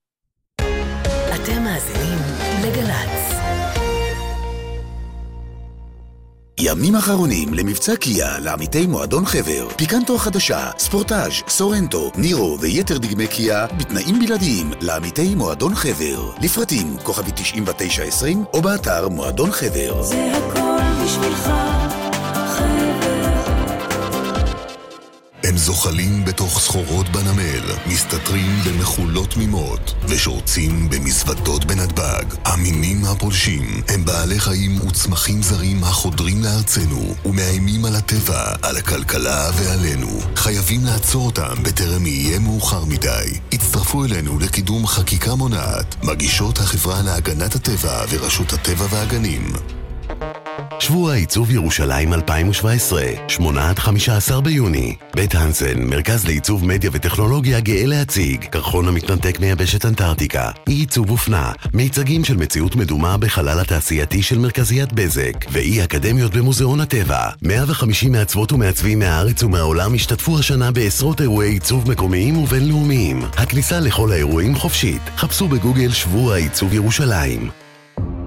ימים 6.59 6.95
אחרונים 6.95 7.53
למבצע 7.53 7.95
קיה 7.95 8.39
לעמיתי 8.39 8.87
מועדון 8.87 9.25
חבר, 9.25 9.67
פיקנטו 9.77 10.15
החדשה, 10.15 10.71
ספורטאז', 10.77 11.31
סורנטו, 11.47 12.11
נירו 12.15 12.57
ויתר 12.59 12.97
דגמי 12.97 13.27
קיה 13.27 13.67
בתנאים 13.67 14.19
בלעדיים 14.19 14.71
לעמיתי 14.81 15.35
מועדון 15.35 15.75
חבר. 15.75 16.31
לפרטים 16.41 16.97
כוכבי 17.03 17.31
9920 17.35 18.43
או 18.53 18.61
באתר 18.61 19.09
מועדון 19.09 19.51
חבר. 19.51 20.03
זה 20.03 20.31
הכל 20.37 21.03
בשבילך 21.03 21.72
הם 25.43 25.57
זוחלים 25.57 26.25
בתוך 26.25 26.59
סחורות 26.59 27.09
בנמל, 27.09 27.63
מסתתרים 27.87 28.59
במחולות 28.65 29.29
תמימות, 29.29 29.93
ושורצים 30.07 30.89
במזוודות 30.89 31.65
בנתב"ג. 31.65 32.23
המינים 32.45 33.05
הפולשים 33.05 33.81
הם 33.87 34.05
בעלי 34.05 34.39
חיים 34.39 34.87
וצמחים 34.87 35.43
זרים 35.43 35.83
החודרים 35.83 36.43
לארצנו, 36.43 37.15
ומאיימים 37.25 37.85
על 37.85 37.95
הטבע, 37.95 38.55
על 38.61 38.77
הכלכלה 38.77 39.49
ועלינו. 39.55 40.19
חייבים 40.35 40.85
לעצור 40.85 41.25
אותם 41.25 41.63
בטרם 41.63 42.05
יהיה 42.05 42.39
מאוחר 42.39 42.85
מדי. 42.85 43.39
הצטרפו 43.53 44.05
אלינו 44.05 44.39
לקידום 44.39 44.87
חקיקה 44.87 45.35
מונעת, 45.35 45.95
מגישות 46.03 46.59
החברה 46.59 47.01
להגנת 47.01 47.55
הטבע 47.55 48.05
ורשות 48.09 48.53
הטבע 48.53 48.85
והגנים. 48.89 49.53
שבוע 50.79 51.13
עיצוב 51.13 51.51
ירושלים 51.51 52.13
2017, 52.13 53.03
8 53.27 53.69
עד 53.69 53.79
15 53.79 54.41
ביוני. 54.41 54.95
בית 55.15 55.35
הנסן, 55.35 55.83
מרכז 55.83 56.25
לעיצוב 56.25 56.65
מדיה 56.65 56.89
וטכנולוגיה 56.93 57.59
גאה 57.59 57.85
להציג. 57.85 58.45
קרחון 58.45 58.87
המתנתק 58.87 59.39
מיבשת 59.39 59.85
אנטארקטיקה. 59.85 60.51
אי 60.67 60.73
עיצוב 60.73 61.09
אופנה. 61.09 61.51
מיצגים 61.73 62.23
של 62.23 62.37
מציאות 62.37 62.75
מדומה 62.75 63.17
בחלל 63.17 63.59
התעשייתי 63.59 64.23
של 64.23 64.39
מרכזיית 64.39 64.93
בזק. 64.93 65.33
ואי 65.51 65.83
אקדמיות 65.83 66.35
במוזיאון 66.35 66.81
הטבע. 66.81 67.29
150 67.41 68.11
מעצבות 68.11 68.51
ומעצבים 68.51 68.99
מהארץ 68.99 69.43
ומהעולם 69.43 69.93
השתתפו 69.93 70.39
השנה 70.39 70.71
בעשרות 70.71 71.21
אירועי 71.21 71.49
עיצוב 71.49 71.91
מקומיים 71.91 72.37
ובינלאומיים. 72.37 73.21
הכניסה 73.37 73.79
לכל 73.79 74.11
האירועים 74.11 74.55
חופשית. 74.55 75.01
חפשו 75.17 75.47
בגוגל 75.47 75.91
שבוע 75.91 76.35
עיצוב 76.35 76.73
ירושלים. 76.73 77.62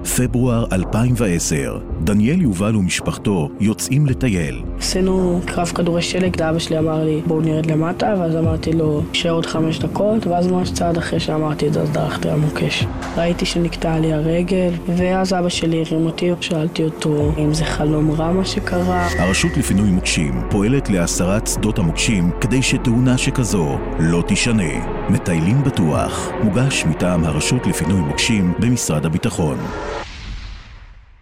פברואר 0.07 0.65
2010, 0.71 1.79
דניאל 2.03 2.41
יובל 2.41 2.75
ומשפחתו 2.75 3.49
יוצאים 3.59 4.05
לטייל. 4.05 4.61
עשינו 4.79 5.41
קרב 5.45 5.67
כדורי 5.67 6.01
שלג, 6.01 6.41
אבא 6.41 6.59
שלי 6.59 6.79
אמר 6.79 7.03
לי 7.03 7.21
בואו 7.25 7.41
נרד 7.41 7.65
למטה, 7.65 8.13
ואז 8.19 8.35
אמרתי 8.35 8.71
לו 8.73 9.01
נשאר 9.11 9.31
עוד 9.31 9.45
חמש 9.45 9.79
דקות, 9.79 10.27
ואז 10.27 10.47
ממש 10.47 10.71
צעד 10.71 10.97
אחרי 10.97 11.19
שאמרתי 11.19 11.67
את 11.67 11.73
זה 11.73 11.81
אז 11.81 11.91
דרכתי 11.91 12.29
על 12.29 12.39
מוקש. 12.39 12.85
ראיתי 13.17 13.45
שנקטעה 13.45 13.99
לי 13.99 14.13
הרגל, 14.13 14.71
ואז 14.97 15.33
אבא 15.33 15.49
שלי 15.49 15.83
הרים 15.91 16.05
אותי, 16.05 16.31
שאלתי 16.41 16.83
אותו 16.83 17.31
אם 17.37 17.53
זה 17.53 17.65
חלום 17.65 18.11
רע 18.11 18.31
מה 18.31 18.45
שקרה. 18.45 19.07
הרשות 19.19 19.57
לפינוי 19.57 19.89
מוקשים 19.89 20.41
פועלת 20.49 20.89
להסרת 20.89 21.47
שדות 21.47 21.79
המוקשים 21.79 22.31
כדי 22.41 22.61
שתאונה 22.61 23.17
שכזו 23.17 23.77
לא 23.99 24.23
תישנה. 24.27 25.07
מטיילים 25.09 25.63
בטוח, 25.63 26.29
מוגש 26.43 26.85
מטעם 26.85 27.23
הרשות 27.23 27.67
לפינוי 27.67 28.01
מוקשים 28.01 28.53
במשרד 28.59 29.05
הביטחון. 29.05 29.57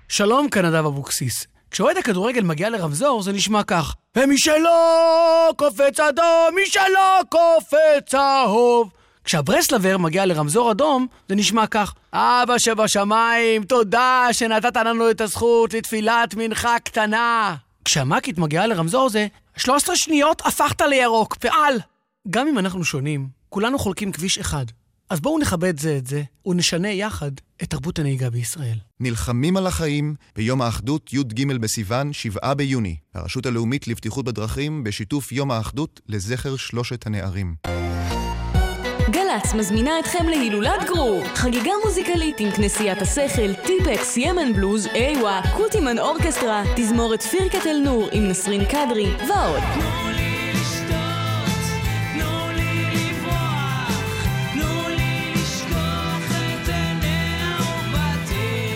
שלום, 0.10 0.50
כאן 0.50 0.66
נדב 0.66 0.86
אבוקסיס. 0.86 1.48
כשאוהד 1.72 1.98
הכדורגל 1.98 2.42
מגיע 2.42 2.70
לרמזור 2.70 3.22
זה 3.22 3.32
נשמע 3.32 3.64
כך: 3.64 3.96
ומשלו 4.16 4.70
קופץ 5.58 6.00
אדום, 6.00 6.56
משלו 6.64 7.30
קופץ 7.30 8.10
צהוב. 8.10 8.90
כשהברסלבר 9.24 9.98
מגיע 9.98 10.26
לרמזור 10.26 10.72
אדום, 10.72 11.08
זה 11.30 11.36
נשמע 11.36 11.68
כך: 11.68 11.94
אבא 12.14 12.58
שבשמיים, 12.58 13.64
תודה 13.64 14.28
שנתת 14.32 14.78
לנו 14.78 15.12
את 15.12 15.22
הזכות 15.22 15.74
לתפילת 15.74 16.36
מנחה 16.38 16.80
קטנה. 16.80 17.56
כשהמ"כית 17.86 18.38
מגיעה 18.38 18.68
לרמזור 18.68 19.10
זה 19.10 19.28
13 19.58 19.96
שניות 19.96 20.42
הפכת 20.46 20.82
לירוק, 20.82 21.36
פעל! 21.36 21.80
גם 22.30 22.48
אם 22.48 22.60
אנחנו 22.60 22.84
שונים, 22.84 23.28
כולנו 23.50 23.80
חולקים 23.80 24.12
כביש 24.12 24.38
אחד. 24.38 24.66
אז 25.10 25.20
בואו 25.20 25.40
נכבד 25.40 25.80
זה 25.80 25.98
את 25.98 26.08
זה, 26.08 26.24
ונשנה 26.46 26.92
יחד 26.92 27.32
את 27.64 27.70
תרבות 27.70 28.00
הנהיגה 28.00 28.30
בישראל. 28.30 28.78
נלחמים 29.00 29.58
על 29.58 29.68
החיים 29.68 30.16
ביום 30.36 30.62
האחדות 30.62 31.14
י"ג 31.14 31.52
בסיוון, 31.52 32.14
7 32.14 32.54
ביוני. 32.54 32.96
הרשות 33.14 33.46
הלאומית 33.46 33.88
לבטיחות 33.88 34.26
בדרכים 34.26 34.84
בשיתוף 34.84 35.32
יום 35.32 35.52
האחדות 35.52 36.02
לזכר 36.10 36.56
שלושת 36.56 37.08
הנערים. 37.08 37.56
גל"צ 39.10 39.54
מזמינה 39.54 40.00
אתכם 40.00 40.28
להילולת 40.30 40.86
גרור, 40.88 41.26
חגיגה 41.36 41.72
מוזיקלית 41.86 42.40
עם 42.40 42.52
כנסיית 42.52 43.02
השכל, 43.02 43.54
טיפקס, 43.54 44.18
ימן 44.18 44.54
בלוז, 44.54 44.88
איווה, 44.88 45.42
קוטימן 45.58 46.00
אורקסטרה, 46.00 46.64
תזמורת 46.76 47.22
פירקת 47.22 47.66
אל-נור 47.66 48.10
עם 48.12 48.28
נסרין 48.28 48.66
קדרי 48.66 49.16
ועוד. 49.28 50.05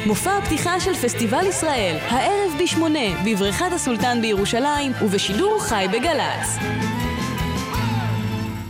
מופע 0.09 0.37
הפתיחה 0.37 0.79
של 0.79 0.93
פסטיבל 0.93 1.45
ישראל, 1.49 1.97
הערב 2.01 2.51
בשמונה, 2.63 3.23
בבריכת 3.25 3.73
הסולטן 3.75 4.21
בירושלים 4.21 4.91
ובשידור 5.01 5.63
חי 5.63 5.85
בגל"צ. 5.91 7.08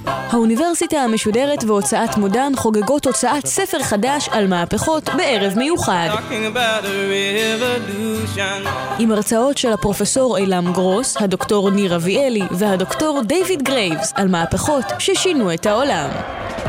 האוניברסיטה 0.10 0.98
המשודרת 0.98 1.64
והוצאת 1.64 2.18
מודן 2.18 2.52
חוגגות 2.56 3.06
הוצאת 3.06 3.46
ספר 3.46 3.84
חדש 3.84 4.30
על 4.32 4.48
מהפכות 4.48 5.10
בערב 5.18 5.54
מיוחד. 5.58 6.10
עם 9.00 9.12
הרצאות 9.12 9.58
של 9.58 9.74
הפרופסור 9.74 10.38
אילם 10.38 10.74
גרוס, 10.74 11.18
הדוקטור 11.20 11.70
ניר 11.70 11.96
אביאלי 11.96 12.44
והדוקטור 12.52 13.22
דיוויד 13.26 13.64
גרייבס 13.64 14.14
על 14.16 14.28
מהפכות 14.28 14.86
ששינו 15.00 15.54
את 15.54 15.66
העולם. 15.66 16.10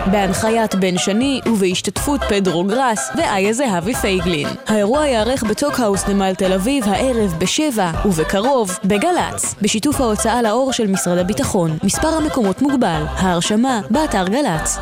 בהנחיית 0.07 0.75
בן 0.75 0.99
שני 0.99 1.41
ובהשתתפות 1.47 2.21
פדרו 2.29 2.65
גראס 2.65 3.11
ואיה 3.17 3.53
זהבי 3.53 3.95
פייגלין. 3.95 4.49
האירוע 4.67 5.07
ייערך 5.07 5.43
בטוקהאוס 5.43 6.09
נמל 6.09 6.35
תל 6.35 6.53
אביב 6.53 6.85
הערב 6.89 7.35
בשבע 7.39 7.91
ובקרוב 8.05 8.79
בגל"צ, 8.85 9.55
בשיתוף 9.63 10.01
ההוצאה 10.01 10.43
לאור 10.43 10.73
של 10.73 10.87
משרד 10.87 11.19
הביטחון. 11.19 11.79
מספר 11.85 12.09
המקומות 12.09 12.63
מוגבל, 12.63 13.03
ההרשמה 13.31 13.81
באתר 13.91 14.29
גל"צ. 14.29 14.79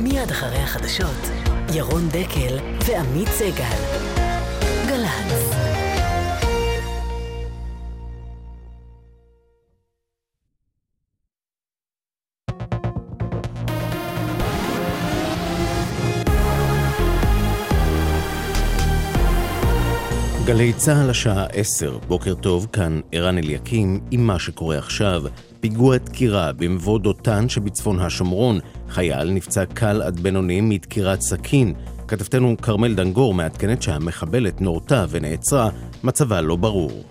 מיד 0.00 0.30
אחרי 0.30 0.58
החדשות, 0.58 1.30
ירון 1.74 2.08
דקל 2.08 2.58
ועמית 2.86 3.28
סגל. 3.28 3.78
גל"צ 4.88 5.52
גלי 20.44 20.72
צה"ל 20.72 21.10
השעה 21.10 21.46
10, 21.46 21.98
בוקר 22.08 22.34
טוב, 22.34 22.66
כאן 22.72 23.00
ערן 23.12 23.38
אליקים 23.38 24.00
עם 24.10 24.26
מה 24.26 24.38
שקורה 24.38 24.78
עכשיו. 24.78 25.22
פיגוע 25.62 25.96
דקירה 25.96 26.52
במבוא 26.52 26.98
דותן 26.98 27.48
שבצפון 27.48 27.98
השומרון. 27.98 28.58
חייל 28.88 29.30
נפצע 29.30 29.64
קל 29.64 30.02
עד 30.02 30.20
בינוני 30.20 30.60
מדקירת 30.60 31.20
סכין. 31.20 31.74
כתבתנו 32.08 32.56
כרמל 32.62 32.94
דנגור 32.94 33.34
מעדכנת 33.34 33.82
שהמחבלת 33.82 34.60
נורתה 34.60 35.06
ונעצרה, 35.10 35.70
מצבה 36.04 36.40
לא 36.40 36.56
ברור. 36.56 37.04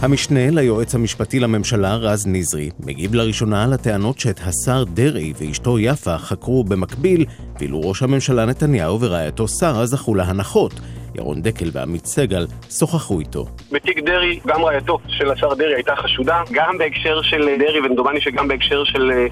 המשנה 0.00 0.50
ליועץ 0.50 0.94
המשפטי 0.94 1.40
לממשלה, 1.40 1.96
רז 1.96 2.26
נזרי, 2.26 2.70
מגיב 2.80 3.14
לראשונה 3.14 3.64
על 3.64 3.72
הטענות 3.72 4.18
שאת 4.18 4.40
השר 4.44 4.84
דרעי 4.84 5.32
ואשתו 5.38 5.78
יפה 5.78 6.18
חקרו 6.18 6.64
במקביל, 6.64 7.24
ואילו 7.60 7.80
ראש 7.80 8.02
הממשלה 8.02 8.44
נתניהו 8.44 9.00
ורעייתו 9.00 9.48
שרה 9.48 9.86
זכו 9.86 10.14
להנחות. 10.14 10.80
ירון 11.18 11.42
דקל 11.42 11.70
ועמית 11.72 12.06
סגל 12.06 12.46
שוחחו 12.70 13.20
איתו. 13.20 13.46
בתיק 13.72 13.98
דרעי, 13.98 14.40
גם 14.46 14.64
רעייתו 14.64 14.98
של 15.08 15.30
השר 15.30 15.54
דרעי 15.54 15.74
הייתה 15.74 15.96
חשודה, 15.96 16.42
גם 16.52 16.78
בהקשר 16.78 17.22
של 17.22 17.48
דרעי, 17.58 17.80
ודומני 17.80 18.20
שגם 18.20 18.48
בהקשר 18.48 18.84
של 18.84 19.10
אה, 19.10 19.26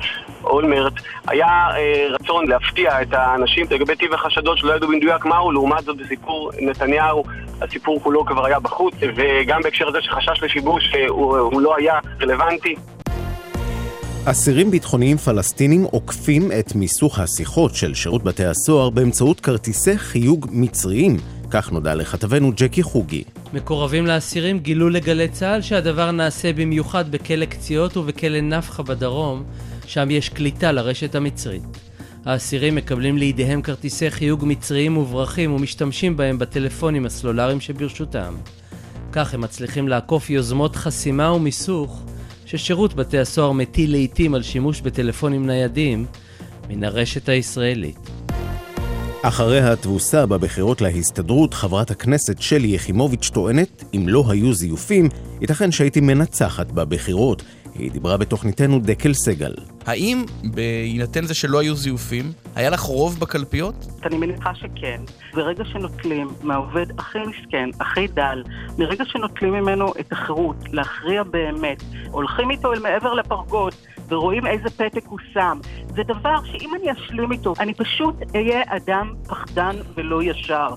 אולמרט, 0.45 0.93
היה 1.26 1.47
אה, 1.47 2.07
רצון 2.11 2.47
להפתיע 2.49 3.03
את 3.03 3.12
האנשים 3.12 3.66
לגבי 3.70 3.97
טיב 3.97 4.14
החשדות 4.14 4.59
שלא 4.59 4.72
ידעו 4.72 4.89
במדויק 4.89 5.24
מהו, 5.24 5.53
לעומת 5.53 5.85
זאת 5.85 5.97
בסיפור 5.97 6.51
נתניהו, 6.61 7.24
הסיפור 7.61 8.01
כולו 8.01 8.24
כבר 8.24 8.47
היה 8.47 8.61
בחוץ, 8.61 8.95
וגם 9.16 9.61
בהקשר 9.62 9.89
הזה 9.89 9.99
שחשש 10.03 10.43
לשיבוש 10.43 10.93
אה, 10.95 11.09
הוא 11.09 11.61
לא 11.61 11.76
היה 11.76 11.99
רלוונטי. 12.22 12.74
אסירים 14.26 14.70
ביטחוניים 14.70 15.16
פלסטינים 15.16 15.85
עוקפים 15.85 16.53
את 16.61 16.74
מיסוך 16.74 17.18
השיחות 17.18 17.74
של 17.74 17.95
שירות 17.95 18.22
בתי 18.22 18.45
הסוהר 18.45 18.91
באמצעות 18.91 19.41
כרטיסי 19.41 19.99
חיוג 19.99 20.47
מצריים. 20.51 21.16
כך 21.55 21.72
נודע 21.72 21.94
לכתבנו 21.94 22.52
ג'קי 22.57 22.82
חוגי. 22.82 23.24
מקורבים 23.52 24.07
לאסירים 24.07 24.59
גילו 24.59 24.88
לגלי 24.88 25.28
צה"ל 25.28 25.62
שהדבר 25.62 26.11
נעשה 26.11 26.52
במיוחד 26.52 27.11
בכלא 27.11 27.44
קציעות 27.44 27.96
ובכלא 27.96 28.40
נפחא 28.40 28.82
בדרום, 28.82 29.44
שם 29.86 30.11
יש 30.11 30.28
קליטה 30.28 30.72
לרשת 30.72 31.14
המצרית. 31.14 31.62
האסירים 32.24 32.74
מקבלים 32.74 33.18
לידיהם 33.18 33.62
כרטיסי 33.62 34.11
חיוג 34.11 34.44
מצריים 34.46 34.92
מוברחים 34.92 35.52
ומשתמשים 35.52 36.16
בהם 36.16 36.38
בטלפונים 36.38 37.07
הסלולריים 37.07 37.61
שברשותם. 37.61 38.34
כך 39.12 39.34
הם 39.34 39.40
מצליחים 39.40 39.88
לעקוף 39.88 40.30
יוזמות 40.30 40.76
חסימה 40.76 41.32
ומיסוך 41.32 42.02
ששירות 42.46 42.94
בתי 42.94 43.18
הסוהר 43.18 43.52
מטיל 43.52 43.90
לעיתים 43.90 44.34
על 44.34 44.42
שימוש 44.42 44.80
בטלפונים 44.80 45.46
ניידים 45.46 46.07
מן 46.68 46.84
הרשת 46.84 47.28
הישראלית. 47.28 48.24
אחרי 49.29 49.61
התבוסה 49.61 50.27
בבחירות 50.27 50.81
להסתדרות, 50.81 51.55
חברת 51.55 51.91
הכנסת 51.91 52.43
שלי 52.43 52.68
יחימוביץ' 52.68 53.31
טוענת, 53.31 53.85
אם 53.95 54.09
לא 54.09 54.25
היו 54.29 54.53
זיופים, 54.53 55.09
ייתכן 55.41 55.72
שהייתי 55.72 56.01
מנצחת 56.01 56.72
בבחירות. 56.72 57.43
היא 57.75 57.91
דיברה 57.91 58.16
בתוכניתנו 58.16 58.79
דקל 58.79 59.14
סגל. 59.14 59.55
האם 59.87 60.25
בהינתן 60.45 61.25
זה 61.25 61.35
שלא 61.35 61.59
היו 61.61 61.75
זיופים, 61.77 62.33
היה 62.55 62.70
לך 62.70 62.81
רוב 62.81 63.20
בקלפיות? 63.20 63.87
אני 64.05 64.16
מניחה 64.16 64.55
שכן. 64.55 65.01
ברגע 65.35 65.64
שנוטלים 65.64 66.29
מהעובד 66.43 66.87
הכי 66.99 67.18
מסכן, 67.18 67.68
הכי 67.81 68.07
דל, 68.07 68.43
מרגע 68.79 69.05
שנוטלים 69.05 69.53
ממנו 69.53 69.93
את 70.01 70.12
החירות 70.12 70.57
להכריע 70.72 71.22
באמת, 71.22 71.83
הולכים 72.11 72.51
איתו 72.51 72.72
אל 72.72 72.79
מעבר 72.79 73.14
לפרגוד, 73.14 73.75
ורואים 74.09 74.46
איזה 74.46 74.70
פתק 74.70 75.05
הוא 75.07 75.18
שם. 75.32 75.59
זה 75.88 76.02
דבר 76.02 76.36
שאם 76.44 76.70
אני 76.74 76.92
אשלים 76.92 77.32
איתו, 77.32 77.55
אני 77.61 77.74
פשוט 77.74 78.14
אהיה 78.34 78.62
אדם 78.66 79.14
פחדן 79.28 79.76
ולא 79.94 80.22
ישר. 80.22 80.68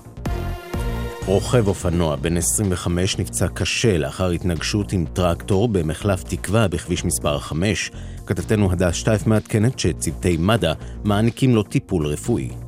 רוכב 1.26 1.68
אופנוע 1.68 2.16
בן 2.16 2.36
25 2.36 3.18
נפצע 3.18 3.48
קשה 3.48 3.98
לאחר 3.98 4.30
התנגשות 4.30 4.92
עם 4.92 5.04
טרקטור 5.12 5.68
במחלף 5.68 6.22
תקווה 6.22 6.68
בכביש 6.68 7.04
מספר 7.04 7.38
5. 7.38 7.90
כתבתנו 8.26 8.72
הדס 8.72 8.94
שטייף 8.94 9.26
מעדכנת 9.26 9.78
שצוותי 9.78 10.36
מד"א 10.40 10.72
מעניקים 11.04 11.54
לו 11.54 11.62
טיפול 11.62 12.06
רפואי. 12.06 12.67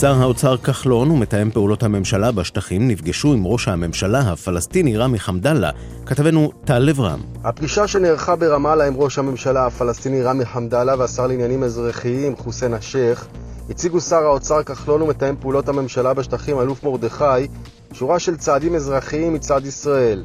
שר 0.00 0.22
האוצר 0.22 0.56
כחלון 0.56 1.10
ומתאם 1.10 1.50
פעולות 1.50 1.82
הממשלה 1.82 2.32
בשטחים 2.32 2.88
נפגשו 2.88 3.32
עם 3.32 3.46
ראש 3.46 3.68
הממשלה 3.68 4.18
הפלסטיני 4.18 4.96
רמי 4.96 5.18
חמדאללה, 5.18 5.70
כתבנו 6.06 6.52
טל 6.64 6.78
לברם. 6.78 7.20
הפגישה 7.44 7.86
שנערכה 7.86 8.36
ברמאללה 8.36 8.86
עם 8.86 8.94
ראש 8.96 9.18
הממשלה 9.18 9.66
הפלסטיני 9.66 10.22
רמי 10.22 10.44
חמדאללה 10.44 10.94
והשר 10.98 11.26
לעניינים 11.26 11.62
אזרחיים 11.62 12.36
חוסיין 12.36 12.74
א-שייח 12.74 13.26
הציגו 13.70 14.00
שר 14.00 14.24
האוצר 14.24 14.62
כחלון 14.62 15.02
ומתאם 15.02 15.34
פעולות 15.40 15.68
הממשלה 15.68 16.14
בשטחים 16.14 16.60
אלוף 16.60 16.84
מרדכי 16.84 17.48
שורה 17.92 18.18
של 18.18 18.36
צעדים 18.36 18.74
אזרחיים 18.74 19.34
מצד 19.34 19.66
ישראל. 19.66 20.24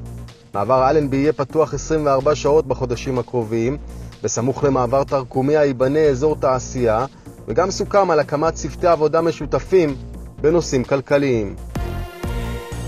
מעבר 0.53 0.89
אלנבי 0.89 1.17
יהיה 1.17 1.33
פתוח 1.33 1.73
24 1.73 2.35
שעות 2.35 2.67
בחודשים 2.67 3.19
הקרובים, 3.19 3.77
בסמוך 4.23 4.63
למעבר 4.63 5.03
תרקומיה 5.03 5.65
ייבנה 5.65 5.99
אזור 5.99 6.35
תעשייה 6.35 7.05
וגם 7.49 7.71
סוכם 7.71 8.11
על 8.11 8.19
הקמת 8.19 8.53
צוותי 8.53 8.87
עבודה 8.87 9.21
משותפים 9.21 9.95
בנושאים 10.41 10.83
כלכליים. 10.83 11.55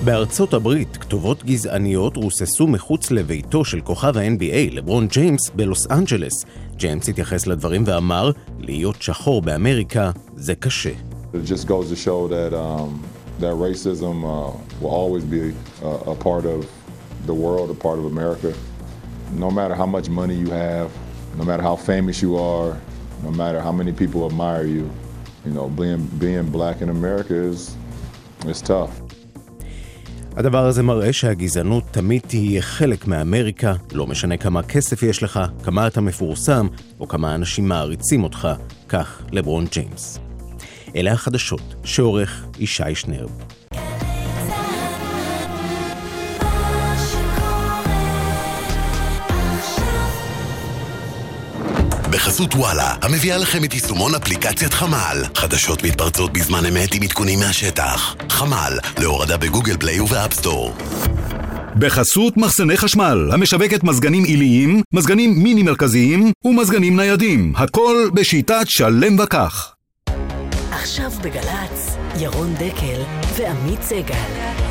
בארצות 0.03 0.53
הברית 0.53 0.97
כתובות 0.97 1.43
גזעניות 1.43 2.17
רוססו 2.17 2.67
מחוץ 2.67 3.11
לביתו 3.11 3.65
של 3.65 3.81
כוכב 3.81 4.17
ה-NBA, 4.17 4.71
לברון 4.71 5.07
ג'יימס, 5.07 5.49
בלוס 5.55 5.91
אנג'לס. 5.91 6.45
ג'יימס 6.75 7.09
התייחס 7.09 7.47
לדברים 7.47 7.83
ואמר, 7.85 8.31
להיות 8.59 9.01
שחור 9.01 9.41
באמריקה 9.41 10.11
זה 10.35 10.55
קשה. 10.55 10.91
It 11.33 11.45
just 11.45 11.67
goes 11.67 11.89
to 11.89 11.95
show 11.95 12.27
that, 12.27 12.53
um, 12.53 12.89
that 13.39 13.55
racism 13.67 14.15
uh, 14.23 14.51
will 14.81 14.95
always 15.01 15.23
be 15.23 15.41
a, 15.83 16.11
a 16.13 16.15
part 16.15 16.45
of 16.45 16.59
the 17.25 17.33
world, 17.33 17.69
a 17.71 17.79
part 17.87 17.97
of 17.99 18.05
America. 18.05 18.51
No 19.45 19.49
matter 19.49 19.75
how 19.81 19.89
much 19.97 20.07
money 20.09 20.35
you 20.35 20.51
have, 20.51 20.89
no 21.39 21.43
matter 21.49 21.63
how 21.69 21.75
famous 21.75 22.21
you 22.21 22.31
are, 22.53 22.71
no 23.23 23.31
matter 23.31 23.59
how 23.61 23.71
many 23.71 23.91
people 23.91 24.25
admire 24.29 24.65
you, 24.75 24.89
you 25.45 25.53
know, 25.53 25.67
being, 25.79 26.03
being 26.19 26.47
black 26.57 26.81
in 26.81 26.89
America 26.89 27.35
is, 27.35 27.75
is 28.47 28.61
tough. 28.61 28.91
הדבר 30.35 30.65
הזה 30.65 30.83
מראה 30.83 31.13
שהגזענות 31.13 31.83
תמיד 31.91 32.21
תהיה 32.27 32.61
חלק 32.61 33.07
מאמריקה, 33.07 33.73
לא 33.91 34.07
משנה 34.07 34.37
כמה 34.37 34.63
כסף 34.63 35.03
יש 35.03 35.23
לך, 35.23 35.39
כמה 35.63 35.87
אתה 35.87 36.01
מפורסם, 36.01 36.67
או 36.99 37.07
כמה 37.07 37.35
אנשים 37.35 37.67
מעריצים 37.67 38.23
אותך, 38.23 38.47
כך 38.89 39.21
לברון 39.31 39.65
ג'יימס. 39.71 40.19
אלה 40.95 41.11
החדשות 41.11 41.75
שעורך 41.83 42.45
ישי 42.59 42.95
שנרב. 42.95 43.60
בחסות 52.21 52.55
וואלה, 52.55 52.95
המביאה 53.01 53.37
לכם 53.37 53.63
את 53.63 53.73
יישומון 53.73 54.15
אפליקציית 54.15 54.73
חמ"ל. 54.73 55.23
חדשות 55.35 55.83
מתפרצות 55.83 56.33
בזמן 56.33 56.65
אמת 56.65 56.93
עם 56.93 57.03
עדכונים 57.03 57.39
מהשטח. 57.39 58.15
חמ"ל, 58.29 58.79
להורדה 58.97 59.37
בגוגל 59.37 59.77
פליי 59.77 59.99
ובאפסטור. 59.99 60.73
בחסות 61.75 62.37
מחסני 62.37 62.77
חשמל, 62.77 63.29
המשווקת 63.33 63.83
מזגנים 63.83 64.23
עיליים, 64.23 64.81
מזגנים 64.93 65.43
מיני 65.43 65.63
מרכזיים 65.63 66.31
ומזגנים 66.45 66.95
ניידים. 66.95 67.53
הכל 67.55 68.09
בשיטת 68.13 68.65
שלם 68.65 69.19
וקח. 69.19 69.73
עכשיו 70.71 71.11
בגל"צ, 71.23 71.95
ירון 72.19 72.53
דקל 72.53 73.01
ועמית 73.37 73.83
סגל. 73.83 74.70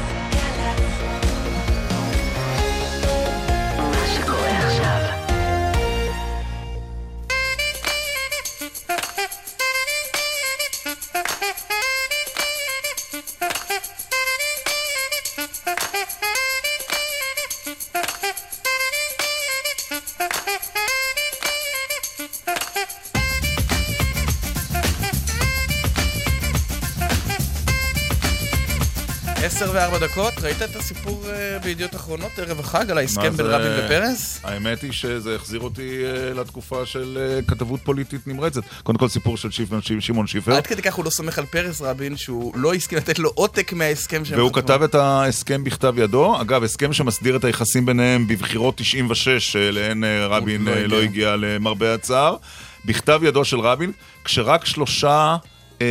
עשר 29.62 29.70
וארבע 29.74 29.98
דקות, 29.98 30.32
ראית 30.42 30.62
את 30.62 30.76
הסיפור 30.76 31.24
אה, 31.28 31.58
בידיעות 31.58 31.94
אחרונות 31.94 32.38
ערב 32.38 32.60
החג 32.60 32.90
על 32.90 32.98
ההסכם 32.98 33.30
בין 33.30 33.46
רבין 33.46 33.72
ופרס? 33.84 34.40
האמת 34.44 34.82
היא 34.82 34.92
שזה 34.92 35.34
החזיר 35.34 35.60
אותי 35.60 36.04
אה, 36.04 36.34
לתקופה 36.34 36.86
של 36.86 37.18
אה, 37.20 37.42
כתבות 37.42 37.80
פוליטית 37.84 38.26
נמרצת. 38.26 38.62
קודם 38.82 38.98
כל 38.98 39.08
סיפור 39.08 39.36
של 39.36 39.50
שמעון 40.00 40.26
שיפר. 40.26 40.52
עד 40.52 40.66
כדי 40.66 40.82
כך 40.82 40.94
הוא 40.94 41.04
לא 41.04 41.10
סומך 41.10 41.38
על 41.38 41.46
פרס 41.46 41.80
רבין, 41.80 42.16
שהוא 42.16 42.52
לא 42.56 42.74
הסכים 42.74 42.98
לתת 42.98 43.18
לו 43.18 43.30
עותק 43.34 43.72
מההסכם 43.72 44.24
שהם 44.24 44.38
והוא 44.38 44.52
כתב 44.52 44.82
את 44.82 44.94
ההסכם 44.94 45.64
בכתב 45.64 45.94
ידו. 45.96 46.40
אגב, 46.40 46.64
הסכם 46.64 46.92
שמסדיר 46.92 47.36
את 47.36 47.44
היחסים 47.44 47.86
ביניהם 47.86 48.26
בבחירות 48.26 48.76
96, 48.76 49.52
שאליהן 49.52 50.04
רבין 50.04 50.64
לא, 50.64 50.76
לא 50.76 51.02
הגיע 51.02 51.36
למרבה 51.36 51.94
הצער. 51.94 52.36
בכתב 52.84 53.20
ידו 53.24 53.44
של 53.44 53.60
רבין, 53.60 53.92
כשרק 54.24 54.64
שלושה... 54.64 55.36
אה, 55.80 55.86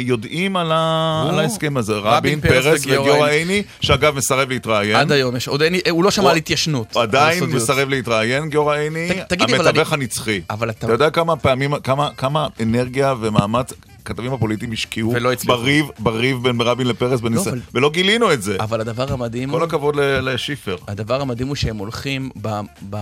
יודעים 0.00 0.56
על, 0.56 0.72
ההסכם 0.72 1.76
הזה. 1.76 1.92
רבין, 1.92 2.40
פרס 2.40 2.86
וגיורא 2.86 3.28
עיני, 3.28 3.62
שאגב 3.80 4.16
מסרב 4.16 4.48
להתראיין. 4.48 4.96
עד 4.96 5.12
היום 5.12 5.36
יש, 5.36 5.48
עוד 5.48 5.62
עיני, 5.62 5.80
הוא 5.90 6.04
לא 6.04 6.10
שמע 6.10 6.30
על 6.30 6.36
התיישנות. 6.36 6.96
עדיין 6.96 7.44
מסרב 7.44 7.88
להתראיין, 7.88 8.48
גיורא 8.48 8.76
עיני, 8.76 9.10
המתווך 9.40 9.92
הנצחי. 9.92 10.40
אתה 10.68 10.92
יודע 10.92 11.10
כמה 11.10 11.36
פעמים, 11.36 11.74
כמה 12.16 12.46
אנרגיה 12.62 13.14
ומאמץ 13.20 13.72
הכתבים 14.10 14.32
הפוליטיים 14.32 14.72
השקיעו 14.72 15.14
בריב, 15.46 15.86
בריב 15.98 16.42
בין 16.42 16.60
רבין 16.60 16.86
לפרס 16.86 17.20
בניסיון, 17.20 17.54
לא, 17.54 17.60
אבל... 17.70 17.78
ולא 17.80 17.90
גילינו 17.90 18.32
את 18.32 18.42
זה. 18.42 18.56
אבל 18.60 18.80
הדבר 18.80 19.12
המדהים 19.12 19.50
כל 19.50 19.62
הכבוד 19.62 19.96
לשיפר. 19.96 20.76
הדבר 20.88 21.20
המדהים 21.20 21.48
הוא 21.48 21.56
שהם 21.56 21.76
הולכים 21.76 22.30
ב, 22.42 22.60
ב, 22.90 22.96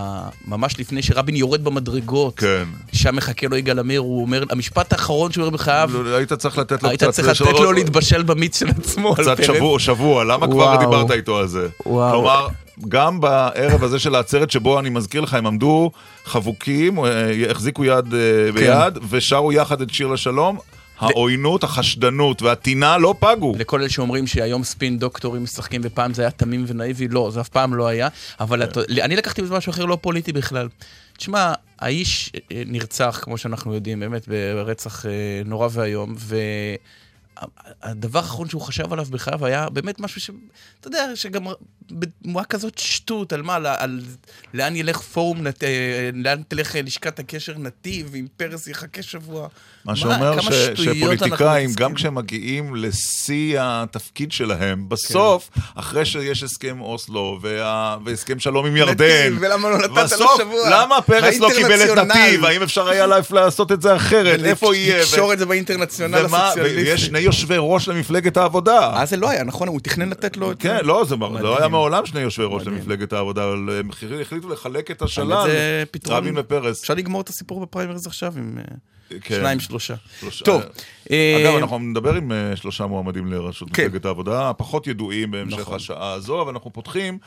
ממש 0.46 0.80
לפני 0.80 1.02
שרבין 1.02 1.36
יורד 1.36 1.64
במדרגות. 1.64 2.38
כן. 2.38 2.64
שם 2.92 3.16
מחכה 3.16 3.46
לו 3.46 3.56
יגאל 3.56 3.78
עמיר, 3.78 4.00
הוא 4.00 4.22
אומר, 4.22 4.44
המשפט 4.50 4.92
האחרון 4.92 5.32
שהוא 5.32 5.44
אומר 5.44 5.54
בחייו... 5.54 5.90
לא, 5.92 6.16
היית 6.16 6.32
צריך 6.32 6.58
לתת 6.58 6.82
לו 6.82 6.88
היית 6.88 7.04
קצת... 7.04 7.18
היית 7.18 7.30
צריך 7.36 7.40
לתת 7.40 7.60
לו 7.60 7.72
להתבשל 7.72 8.22
במיץ 8.22 8.58
של 8.58 8.68
עצמו. 8.68 9.14
קצת 9.14 9.44
שבוע, 9.44 9.78
שבוע, 9.78 10.24
למה 10.24 10.46
כבר 10.46 10.76
דיברת 10.76 11.10
איתו 11.10 11.38
על 11.38 11.46
זה? 11.46 11.68
וואו. 11.86 12.12
כלומר... 12.12 12.48
גם 12.88 13.20
בערב 13.20 13.84
הזה 13.84 13.98
של 13.98 14.14
העצרת, 14.14 14.50
שבו 14.50 14.80
אני 14.80 14.90
מזכיר 14.90 15.20
לך, 15.20 15.34
הם 15.34 15.46
עמדו 15.46 15.90
חבוקים, 16.24 16.98
אה, 16.98 17.50
החזיקו 17.50 17.84
יד 17.84 18.14
אה, 18.14 18.52
ביד, 18.52 18.94
כן. 18.94 19.06
ושרו 19.10 19.52
יחד 19.52 19.80
את 19.80 19.90
שיר 19.90 20.06
לשלום. 20.06 20.58
העוינות, 20.98 21.64
החשדנות 21.64 22.42
והטינה 22.42 22.98
לא 22.98 23.14
פגו. 23.18 23.52
לכל 23.58 23.80
אלה 23.80 23.88
שאומרים 23.88 24.26
שהיום 24.26 24.64
ספין 24.64 24.98
דוקטורים 24.98 25.42
משחקים 25.42 25.80
ופעם 25.84 26.14
זה 26.14 26.22
היה 26.22 26.30
תמים 26.30 26.64
ונאיבי, 26.66 27.08
לא, 27.08 27.30
זה 27.32 27.40
אף 27.40 27.48
פעם 27.48 27.74
לא 27.74 27.86
היה. 27.86 28.08
אבל 28.40 28.62
אני 28.90 29.16
לקחתי 29.16 29.42
בזה 29.42 29.54
משהו 29.54 29.70
אחר 29.70 29.84
לא 29.84 29.98
פוליטי 30.00 30.32
בכלל. 30.32 30.68
תשמע, 31.16 31.52
האיש 31.78 32.32
אה, 32.52 32.62
נרצח, 32.66 33.20
כמו 33.22 33.38
שאנחנו 33.38 33.74
יודעים, 33.74 34.00
באמת 34.00 34.28
ברצח 34.28 35.04
נורא 35.44 35.68
ואיום, 35.72 36.14
ו... 36.18 36.36
הדבר 37.82 38.18
האחרון 38.18 38.48
שהוא 38.48 38.62
חשב 38.62 38.92
עליו 38.92 39.04
בחייו 39.10 39.46
היה 39.46 39.68
באמת 39.68 40.00
משהו 40.00 40.20
ש... 40.20 40.30
אתה 40.80 40.88
יודע, 40.88 41.06
שגם 41.14 41.46
בתמורה 41.90 42.44
כזאת 42.44 42.78
שטות, 42.78 43.32
על 43.32 43.42
מה, 43.42 43.54
על, 43.54 43.66
על 43.66 44.00
לאן 44.54 44.76
ילך 44.76 45.00
פורום, 45.00 45.42
נת... 45.42 45.64
אה, 45.64 46.10
לאן 46.14 46.42
תלך 46.48 46.76
לשכת 46.84 47.18
הקשר 47.18 47.58
נתיב, 47.58 48.14
אם 48.14 48.26
פרס 48.36 48.66
יחכה 48.66 49.02
שבוע. 49.02 49.48
מה 49.84 49.96
שאומר 49.96 50.40
ש... 50.40 50.48
שפוליטיקאים, 50.74 51.70
גם 51.76 51.94
כשהם 51.94 52.14
מגיעים 52.14 52.76
לשיא 52.76 53.56
התפקיד 53.60 54.32
שלהם, 54.32 54.88
בסוף, 54.88 55.50
כן. 55.54 55.60
אחרי 55.74 56.04
שיש 56.04 56.42
הסכם 56.42 56.80
אוסלו 56.80 57.38
וה... 57.42 57.96
והסכם 58.04 58.38
שלום 58.38 58.66
עם 58.66 58.76
ירדן, 58.76 59.04
נתיב, 59.04 59.38
ולמה 59.40 59.70
לא 59.70 59.78
נתת 59.78 60.12
לו 60.18 60.26
שבוע? 60.38 60.70
למה 60.70 61.02
פרס 61.02 61.38
לא 61.38 61.48
קיבל 61.56 61.84
את 61.84 61.98
נתיב? 61.98 62.44
האם 62.44 62.62
אפשר 62.62 62.88
היה 62.88 63.06
לעשות 63.30 63.72
את 63.72 63.82
זה 63.82 63.96
אחרת? 63.96 64.44
איפה 64.44 64.76
יהיה? 64.76 65.00
לקשור 65.00 65.32
את 65.32 65.38
זה 65.38 65.46
באינטרנציונל 65.46 66.26
הסוציאליסטי. 66.32 67.25
יושבי 67.26 67.56
ראש 67.58 67.88
למפלגת 67.88 68.36
העבודה. 68.36 69.02
אז 69.02 69.10
זה 69.10 69.16
לא 69.16 69.30
היה, 69.30 69.44
נכון? 69.44 69.68
הוא 69.68 69.80
תכנן 69.80 70.08
לתת 70.08 70.36
לו 70.36 70.52
את 70.52 70.60
זה. 70.60 70.68
כן, 70.68 70.84
לא, 70.84 71.04
זה 71.08 71.16
לא 71.16 71.58
היה 71.58 71.68
מעולם 71.68 72.06
שני 72.06 72.20
יושבי 72.20 72.44
ראש 72.48 72.66
למפלגת 72.66 73.12
העבודה, 73.12 73.44
אבל 73.44 73.78
הם 73.80 73.90
החליטו 74.20 74.48
לחלק 74.48 74.90
את 74.90 75.02
השלל, 75.02 75.50
רבין 76.08 76.34
ופרס. 76.38 76.80
אפשר 76.80 76.94
לגמור 76.94 77.20
את 77.20 77.28
הסיפור 77.28 77.60
בפריימריז 77.60 78.06
עכשיו 78.06 78.32
עם... 78.36 78.58
אה, 78.58 78.64
כן. 79.20 79.34
שניים, 79.34 79.60
שלושה. 79.60 79.94
שלושה. 80.20 80.44
טוב. 80.44 80.62
אה, 81.10 81.36
אגב, 81.40 81.56
אנחנו 81.56 81.78
נדבר 81.78 82.14
עם 82.14 82.32
אה, 82.32 82.56
שלושה 82.56 82.86
מועמדים 82.86 83.32
לראשות 83.32 83.68
כן. 83.72 83.86
מפלגת 83.86 84.04
העבודה, 84.04 84.52
פחות 84.52 84.86
ידועים 84.86 85.30
בהמשך 85.30 85.58
נכון. 85.58 85.74
השעה 85.74 86.12
הזו, 86.12 86.42
אבל 86.42 86.52
אנחנו 86.52 86.72
פותחים 86.72 87.18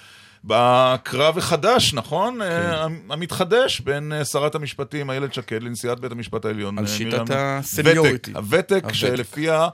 בקרב 0.43 1.37
החדש, 1.37 1.93
נכון? 1.93 2.39
כן. 2.43 2.71
המתחדש 3.09 3.79
בין 3.79 4.13
שרת 4.31 4.55
המשפטים 4.55 5.09
איילת 5.09 5.33
שקד 5.33 5.63
לנשיאת 5.63 5.99
בית 5.99 6.11
המשפט 6.11 6.45
העליון. 6.45 6.79
על 6.79 6.87
שיטת 6.87 7.25
הסניוריטי. 7.29 8.31
הוותק 8.35 8.83
שלפיה... 8.93 9.67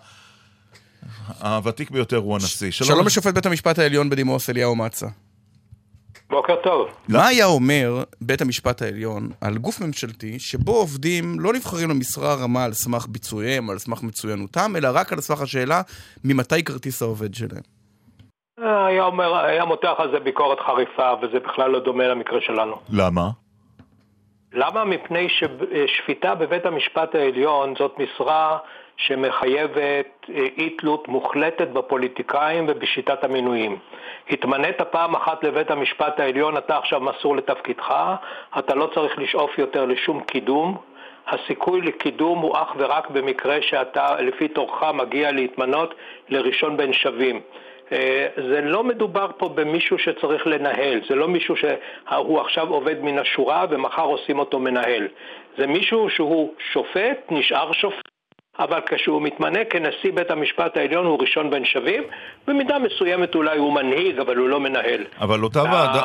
הוותיק 1.42 1.92
ביותר 1.92 2.18
הוא 2.18 2.36
הנשיא. 2.36 2.72
שלום 2.72 3.06
לשופט 3.06 3.34
בית 3.34 3.46
המשפט 3.46 3.80
העליון 3.80 4.10
בדימוס 4.10 4.50
אליהו 4.50 4.76
מצה. 4.76 5.08
בוקר 6.30 6.56
טוב. 6.64 6.88
מה 7.08 7.28
היה 7.28 7.46
אומר 7.46 8.04
בית 8.22 8.42
המשפט 8.42 8.82
העליון 8.82 9.30
על 9.42 9.58
גוף 9.58 9.82
ממשלתי 9.82 10.40
שבו 10.40 10.76
עובדים 10.76 11.40
לא 11.40 11.54
נבחרים 11.54 11.90
למשרה 11.90 12.34
רמה 12.34 12.64
על 12.64 12.74
סמך 12.74 13.08
ביצועיהם, 13.10 13.70
על 13.70 13.80
סמך 13.80 14.04
מצוינותם, 14.04 14.74
אלא 14.76 14.90
רק 14.94 15.14
על 15.14 15.22
סמך 15.22 15.42
השאלה 15.42 15.82
ממתי 16.24 16.64
כרטיס 16.64 17.02
העובד 17.02 17.34
שלהם? 17.34 17.75
היה 18.58 19.04
אומר, 19.04 19.36
היה 19.36 19.66
מותח 19.66 19.94
על 19.98 20.12
זה 20.12 20.20
ביקורת 20.20 20.60
חריפה, 20.60 21.14
וזה 21.22 21.40
בכלל 21.40 21.72
לא 21.72 21.80
דומה 21.80 22.08
למקרה 22.08 22.42
שלנו. 22.42 22.76
למה? 22.94 23.30
למה? 24.54 24.84
מפני 24.86 25.28
ששפיטה 25.30 26.36
בבית 26.36 26.66
המשפט 26.66 27.16
העליון 27.16 27.76
זאת 27.76 28.00
משרה 28.00 28.58
שמחייבת 28.98 30.26
אה, 30.30 30.48
אי 30.58 30.70
תלות 30.70 31.08
מוחלטת 31.08 31.68
בפוליטיקאים 31.68 32.66
ובשיטת 32.68 33.24
המינויים. 33.24 33.78
התמנית 34.30 34.82
פעם 34.82 35.16
אחת 35.16 35.44
לבית 35.44 35.72
המשפט 35.72 36.20
העליון, 36.20 36.58
אתה 36.58 36.78
עכשיו 36.78 37.00
מסור 37.02 37.36
לתפקידך, 37.36 37.96
אתה 38.60 38.76
לא 38.76 38.90
צריך 38.94 39.20
לשאוף 39.20 39.58
יותר 39.58 39.86
לשום 39.86 40.24
קידום. 40.24 40.78
הסיכוי 41.28 41.82
לקידום 41.82 42.40
הוא 42.40 42.56
אך 42.58 42.76
ורק 42.78 43.10
במקרה 43.10 43.58
שאתה 43.62 44.22
לפי 44.22 44.48
תורך 44.48 44.84
מגיע 44.84 45.32
להתמנות 45.32 45.94
לראשון 46.30 46.78
בין 46.78 46.94
שווים. 46.94 47.42
אה, 47.92 48.28
זה 48.36 48.62
לא 48.62 48.84
מדובר 48.84 49.28
פה 49.38 49.50
במישהו 49.50 49.98
שצריך 49.98 50.48
לנהל, 50.48 51.02
זה 51.10 51.16
לא 51.16 51.28
מישהו 51.28 51.56
שהוא 51.56 52.42
עכשיו 52.42 52.70
עובד 52.70 53.02
מן 53.02 53.20
השורה 53.20 53.66
ומחר 53.70 54.06
עושים 54.06 54.40
אותו 54.40 54.60
מנהל. 54.60 55.08
זה 55.58 55.68
מישהו 55.68 56.10
שהוא 56.10 56.54
שופט, 56.74 57.32
נשאר 57.32 57.72
שופט. 57.72 58.06
אבל 58.60 58.80
כשהוא 58.86 59.22
מתמנה 59.22 59.66
כנשיא 59.66 60.12
בית 60.14 60.32
המשפט 60.32 60.78
העליון 60.78 61.06
הוא 61.06 61.20
ראשון 61.22 61.50
בין 61.50 61.66
שווים, 61.66 62.04
במידה 62.48 62.80
מסוימת 62.80 63.36
אולי 63.36 63.58
הוא 63.58 63.74
מנהיג, 63.74 64.20
אבל 64.20 64.38
הוא 64.38 64.50
לא 64.50 64.60
מנהל. 64.60 65.04
אבל 65.22 65.44
אותה 65.44 65.64
ועדה... 65.64 66.02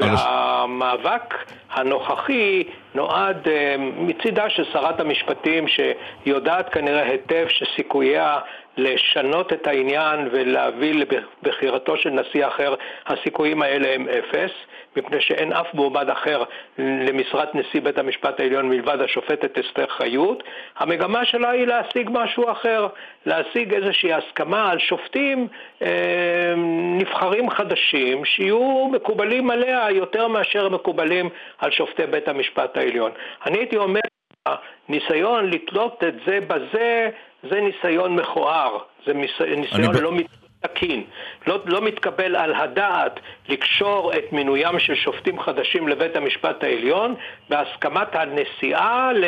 המאבק 0.00 1.34
הנוכחי 1.70 2.64
נועד 2.94 3.48
אה, 3.48 3.76
מצידה 3.78 4.50
של 4.50 4.64
שרת 4.72 5.00
המשפטים, 5.00 5.64
שיודעת 5.68 6.72
כנראה 6.72 7.02
היטב 7.02 7.46
שסיכוייה 7.48 8.38
לשנות 8.76 9.52
את 9.52 9.66
העניין 9.66 10.28
ולהביא 10.32 11.04
לבחירתו 11.42 11.96
של 11.96 12.10
נשיא 12.10 12.46
אחר, 12.46 12.74
הסיכויים 13.06 13.62
האלה 13.62 13.94
הם 13.94 14.08
אפס, 14.08 14.50
מפני 14.96 15.20
שאין 15.20 15.52
אף 15.52 15.74
מועמד 15.74 16.10
אחר 16.10 16.44
למשרת 16.78 17.54
נשיא 17.54 17.80
בית 17.80 17.98
המשפט 17.98 18.40
העליון 18.40 18.68
מלבד 18.68 19.00
השופטת 19.00 19.58
אסתר 19.58 19.86
חיות. 19.86 20.42
המגמה 20.78 21.24
שלה 21.24 21.50
היא 21.50 21.66
להשיג 21.66 22.10
משהו 22.12 22.50
אחר, 22.50 22.86
להשיג 23.26 23.74
איזושהי 23.74 24.12
הסכמה 24.12 24.70
על 24.70 24.78
שופטים 24.78 25.48
אה, 25.82 26.54
נבחרים 26.98 27.50
חדשים 27.50 28.24
שיהיו 28.24 28.88
מקובלים 28.92 29.50
עליה 29.50 29.90
יותר 29.90 30.28
מאשר 30.28 30.68
מקובלים 30.68 31.28
על 31.58 31.70
שופטי 31.70 32.06
בית 32.06 32.28
המשפט 32.28 32.76
העליון. 32.76 33.10
אני 33.46 33.58
הייתי 33.58 33.76
אומר 33.76 34.00
הניסיון 34.46 35.50
לתלות 35.50 36.04
את 36.08 36.14
זה 36.26 36.38
בזה, 36.46 37.10
זה 37.42 37.60
ניסיון 37.60 38.16
מכוער, 38.16 38.78
זה 39.06 39.12
ניסיון 39.12 39.94
לא... 39.94 40.10
ב... 40.10 40.39
תקין. 40.60 41.04
לא, 41.46 41.58
לא 41.66 41.80
מתקבל 41.80 42.36
על 42.36 42.54
הדעת 42.54 43.20
לקשור 43.48 44.12
את 44.14 44.32
מינוים 44.32 44.78
של 44.78 44.94
שופטים 44.94 45.40
חדשים 45.40 45.88
לבית 45.88 46.16
המשפט 46.16 46.64
העליון 46.64 47.14
בהסכמת 47.48 48.14
הנשיאה, 48.14 49.12
ל, 49.12 49.24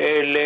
אה, 0.00 0.20
ל, 0.22 0.36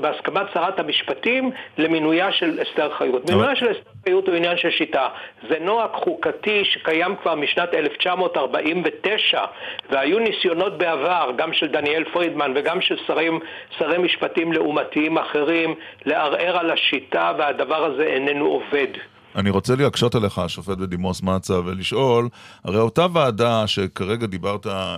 בהסכמת 0.00 0.46
שרת 0.54 0.80
המשפטים 0.80 1.50
למינויה 1.78 2.32
של 2.32 2.58
אסתר 2.62 2.90
חיות. 2.90 3.30
מינויה 3.30 3.56
של 3.56 3.70
אסתר 3.70 3.90
חיות 4.04 4.28
הוא 4.28 4.36
עניין 4.36 4.56
של 4.56 4.70
שיטה. 4.70 5.08
זה 5.48 5.56
נוהג 5.60 5.90
חוקתי 5.92 6.64
שקיים 6.64 7.16
כבר 7.16 7.34
משנת 7.34 7.74
1949 7.74 9.44
והיו 9.90 10.18
ניסיונות 10.18 10.78
בעבר, 10.78 11.30
גם 11.36 11.52
של 11.52 11.68
דניאל 11.68 12.04
פרידמן 12.04 12.52
וגם 12.54 12.80
של 12.80 12.96
שרים, 13.06 13.40
שרי 13.78 13.98
משפטים 13.98 14.52
לעומתיים 14.52 15.18
אחרים, 15.18 15.74
לערער 16.06 16.58
על 16.58 16.70
השיטה 16.70 17.32
והדבר 17.38 17.84
הזה 17.84 18.02
איננו 18.02 18.46
עובד. 18.46 18.88
אני 19.36 19.50
רוצה 19.50 19.76
להקשות 19.76 20.14
עליך, 20.14 20.38
השופט 20.38 20.78
בדימוס 20.78 21.22
מצה, 21.22 21.54
ולשאול, 21.54 22.28
הרי 22.64 22.78
אותה 22.78 23.06
ועדה 23.12 23.66
שכרגע 23.66 24.26
דיברת, 24.26 24.66
אה, 24.66 24.96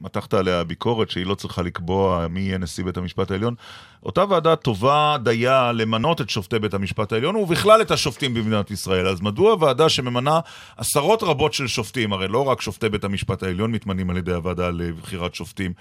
מתחת 0.00 0.34
עליה 0.34 0.64
ביקורת 0.64 1.10
שהיא 1.10 1.26
לא 1.26 1.34
צריכה 1.34 1.62
לקבוע 1.62 2.26
מי 2.30 2.40
יהיה 2.40 2.58
נשיא 2.58 2.84
בית 2.84 2.96
המשפט 2.96 3.30
העליון, 3.30 3.54
אותה 4.02 4.24
ועדה 4.28 4.56
טובה 4.56 5.16
דייה 5.22 5.72
למנות 5.72 6.20
את 6.20 6.30
שופטי 6.30 6.58
בית 6.58 6.74
המשפט 6.74 7.12
העליון, 7.12 7.36
ובכלל 7.36 7.80
את 7.80 7.90
השופטים 7.90 8.34
במדינת 8.34 8.70
ישראל. 8.70 9.08
אז 9.08 9.20
מדוע 9.20 9.56
ועדה 9.60 9.88
שממנה 9.88 10.40
עשרות 10.76 11.22
רבות 11.22 11.52
של 11.52 11.66
שופטים, 11.66 12.12
הרי 12.12 12.28
לא 12.28 12.48
רק 12.48 12.60
שופטי 12.60 12.88
בית 12.88 13.04
המשפט 13.04 13.42
העליון 13.42 13.72
מתמנים 13.72 14.10
על 14.10 14.16
ידי 14.16 14.32
הוועדה 14.32 14.70
לבחירת 14.70 15.34
שופטים, 15.34 15.72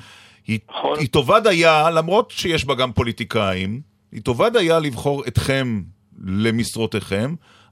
היא, 0.48 0.60
היא 0.99 1.07
טובה 1.10 1.40
דייה, 1.40 1.90
למרות 1.90 2.31
שיש 2.31 2.65
בה 2.65 2.76
גם 2.76 2.91
פוליטיקאים, 2.91 3.81
היא 4.11 4.22
טובה 4.22 4.49
דייה 4.49 4.80
לבחור 4.80 5.23
אתכם 5.27 5.81
למשרותיכם, 6.27 7.29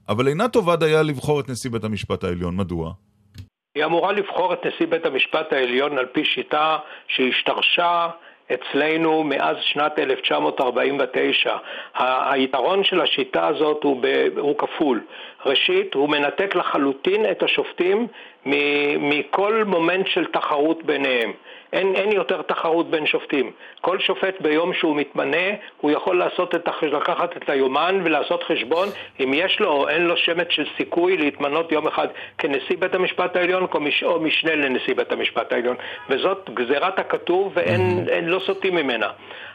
אבל 0.08 0.28
אינה 0.28 0.48
טובה 0.48 0.76
דייה 0.76 1.02
לבחור 1.02 1.40
את 1.40 1.48
נשיא 1.48 1.70
בית 1.70 1.84
המשפט 1.84 2.24
העליון. 2.24 2.56
מדוע? 2.56 2.92
היא 3.74 3.84
אמורה 3.84 4.12
לבחור 4.12 4.52
את 4.52 4.66
נשיא 4.66 4.86
בית 4.86 5.06
המשפט 5.06 5.52
העליון 5.52 5.98
על 5.98 6.06
פי 6.06 6.24
שיטה 6.24 6.78
שהשתרשה 7.08 8.08
אצלנו 8.54 9.24
מאז 9.24 9.56
שנת 9.60 9.98
1949. 9.98 11.56
היתרון 12.30 12.84
של 12.84 13.00
השיטה 13.00 13.46
הזאת 13.46 13.84
הוא, 13.84 14.02
ב, 14.02 14.06
הוא 14.38 14.58
כפול. 14.58 15.00
ראשית, 15.46 15.94
הוא 15.94 16.08
מנתק 16.08 16.54
לחלוטין 16.54 17.30
את 17.30 17.42
השופטים 17.42 18.06
מכל 18.98 19.62
מומנט 19.66 20.06
של 20.06 20.24
תחרות 20.24 20.82
ביניהם. 20.82 21.32
אין, 21.72 21.94
אין 21.94 22.12
יותר 22.12 22.42
תחרות 22.42 22.90
בין 22.90 23.06
שופטים. 23.06 23.50
כל 23.80 23.98
שופט 23.98 24.40
ביום 24.40 24.74
שהוא 24.74 24.96
מתמנה, 24.96 25.46
הוא 25.80 25.90
יכול 25.90 26.18
לעשות 26.18 26.54
את, 26.54 26.68
לקחת 26.82 27.36
את 27.36 27.50
היומן 27.50 28.00
ולעשות 28.04 28.42
חשבון 28.42 28.88
אם 29.20 29.32
יש 29.34 29.60
לו 29.60 29.72
או 29.72 29.88
אין 29.88 30.02
לו 30.02 30.16
שמץ 30.16 30.46
של 30.50 30.66
סיכוי 30.76 31.16
להתמנות 31.16 31.72
יום 31.72 31.86
אחד 31.86 32.08
כנשיא 32.38 32.76
בית 32.78 32.94
המשפט 32.94 33.36
העליון 33.36 33.66
או 34.04 34.20
משנה 34.20 34.54
לנשיא 34.54 34.94
בית 34.94 35.12
המשפט 35.12 35.52
העליון. 35.52 35.76
וזאת 36.10 36.50
גזירת 36.54 36.98
הכתוב 36.98 37.52
ואין 37.54 38.28
לא 38.28 38.40
סוטים 38.46 38.74
ממנה. 38.74 39.08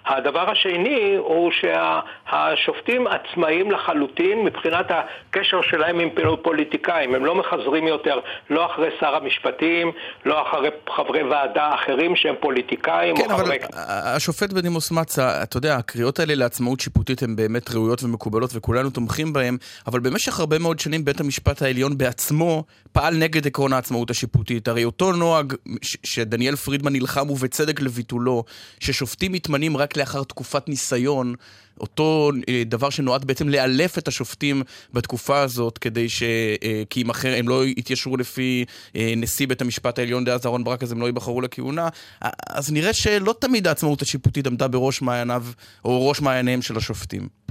הדבר 0.05 0.49
השני 0.49 1.15
הוא 1.17 1.51
שהשופטים 1.51 3.07
עצמאיים 3.07 3.71
לחלוטין 3.71 4.45
מבחינת 4.45 4.85
הקשר 4.89 5.61
שלהם 5.61 5.99
עם 5.99 6.09
פוליטיקאים. 6.41 7.15
הם 7.15 7.25
לא 7.25 7.35
מחזרים 7.35 7.87
יותר 7.87 8.19
לא 8.49 8.65
אחרי 8.65 8.89
שר 8.99 9.15
המשפטים, 9.15 9.91
לא 10.25 10.41
אחרי 10.47 10.69
חברי 10.95 11.23
ועדה 11.23 11.73
אחרים 11.75 12.15
שהם 12.15 12.35
פוליטיקאים 12.39 13.17
כן, 13.17 13.31
אבל 13.31 13.43
חברי... 13.43 13.57
השופט 14.15 14.53
בדימוס 14.53 14.91
מצה, 14.91 15.43
אתה 15.43 15.57
יודע, 15.57 15.75
הקריאות 15.75 16.19
האלה 16.19 16.35
לעצמאות 16.35 16.79
שיפוטית 16.79 17.23
הן 17.23 17.35
באמת 17.35 17.71
ראויות 17.71 18.03
ומקובלות 18.03 18.51
וכולנו 18.53 18.89
תומכים 18.89 19.33
בהן, 19.33 19.57
אבל 19.87 19.99
במשך 19.99 20.39
הרבה 20.39 20.59
מאוד 20.59 20.79
שנים 20.79 21.05
בית 21.05 21.19
המשפט 21.19 21.61
העליון 21.61 21.97
בעצמו 21.97 22.63
פעל 22.91 23.15
נגד 23.17 23.47
עקרון 23.47 23.73
העצמאות 23.73 24.09
השיפוטית. 24.09 24.67
הרי 24.67 24.83
אותו 24.85 25.11
נוהג 25.11 25.53
שדניאל 25.81 26.55
פרידמן 26.55 26.93
נלחם 26.93 27.29
ובצדק 27.29 27.81
לביטולו, 27.81 28.43
ששופטים 28.79 29.31
מתמנים 29.31 29.77
רק 29.77 29.92
לאחר 29.97 30.23
תקופת 30.23 30.69
ניסיון, 30.69 31.35
אותו 31.79 32.31
אה, 32.49 32.63
דבר 32.65 32.89
שנועד 32.89 33.25
בעצם 33.25 33.49
לאלף 33.49 33.97
את 33.97 34.07
השופטים 34.07 34.63
בתקופה 34.93 35.41
הזאת, 35.41 35.77
כדי 35.77 36.09
ש... 36.09 36.23
אה, 36.63 36.83
כי 36.89 37.01
אם 37.01 37.09
אחר 37.09 37.33
הם 37.37 37.47
לא 37.47 37.65
יתיישרו 37.65 38.17
לפי 38.17 38.65
אה, 38.95 39.13
נשיא 39.17 39.47
בית 39.47 39.61
המשפט 39.61 39.99
העליון 39.99 40.25
דאז 40.25 40.45
אהרן 40.45 40.63
ברק, 40.63 40.83
אז 40.83 40.91
הם 40.91 41.01
לא 41.01 41.05
ייבחרו 41.05 41.41
לכהונה, 41.41 41.89
אז 42.49 42.71
נראה 42.71 42.93
שלא 42.93 43.35
תמיד 43.39 43.67
העצמאות 43.67 44.01
השיפוטית 44.01 44.47
עמדה 44.47 44.67
בראש 44.67 45.01
מעייניו, 45.01 45.45
או 45.85 46.09
ראש 46.09 46.21
מעייניהם 46.21 46.61
של 46.61 46.77
השופטים. 46.77 47.42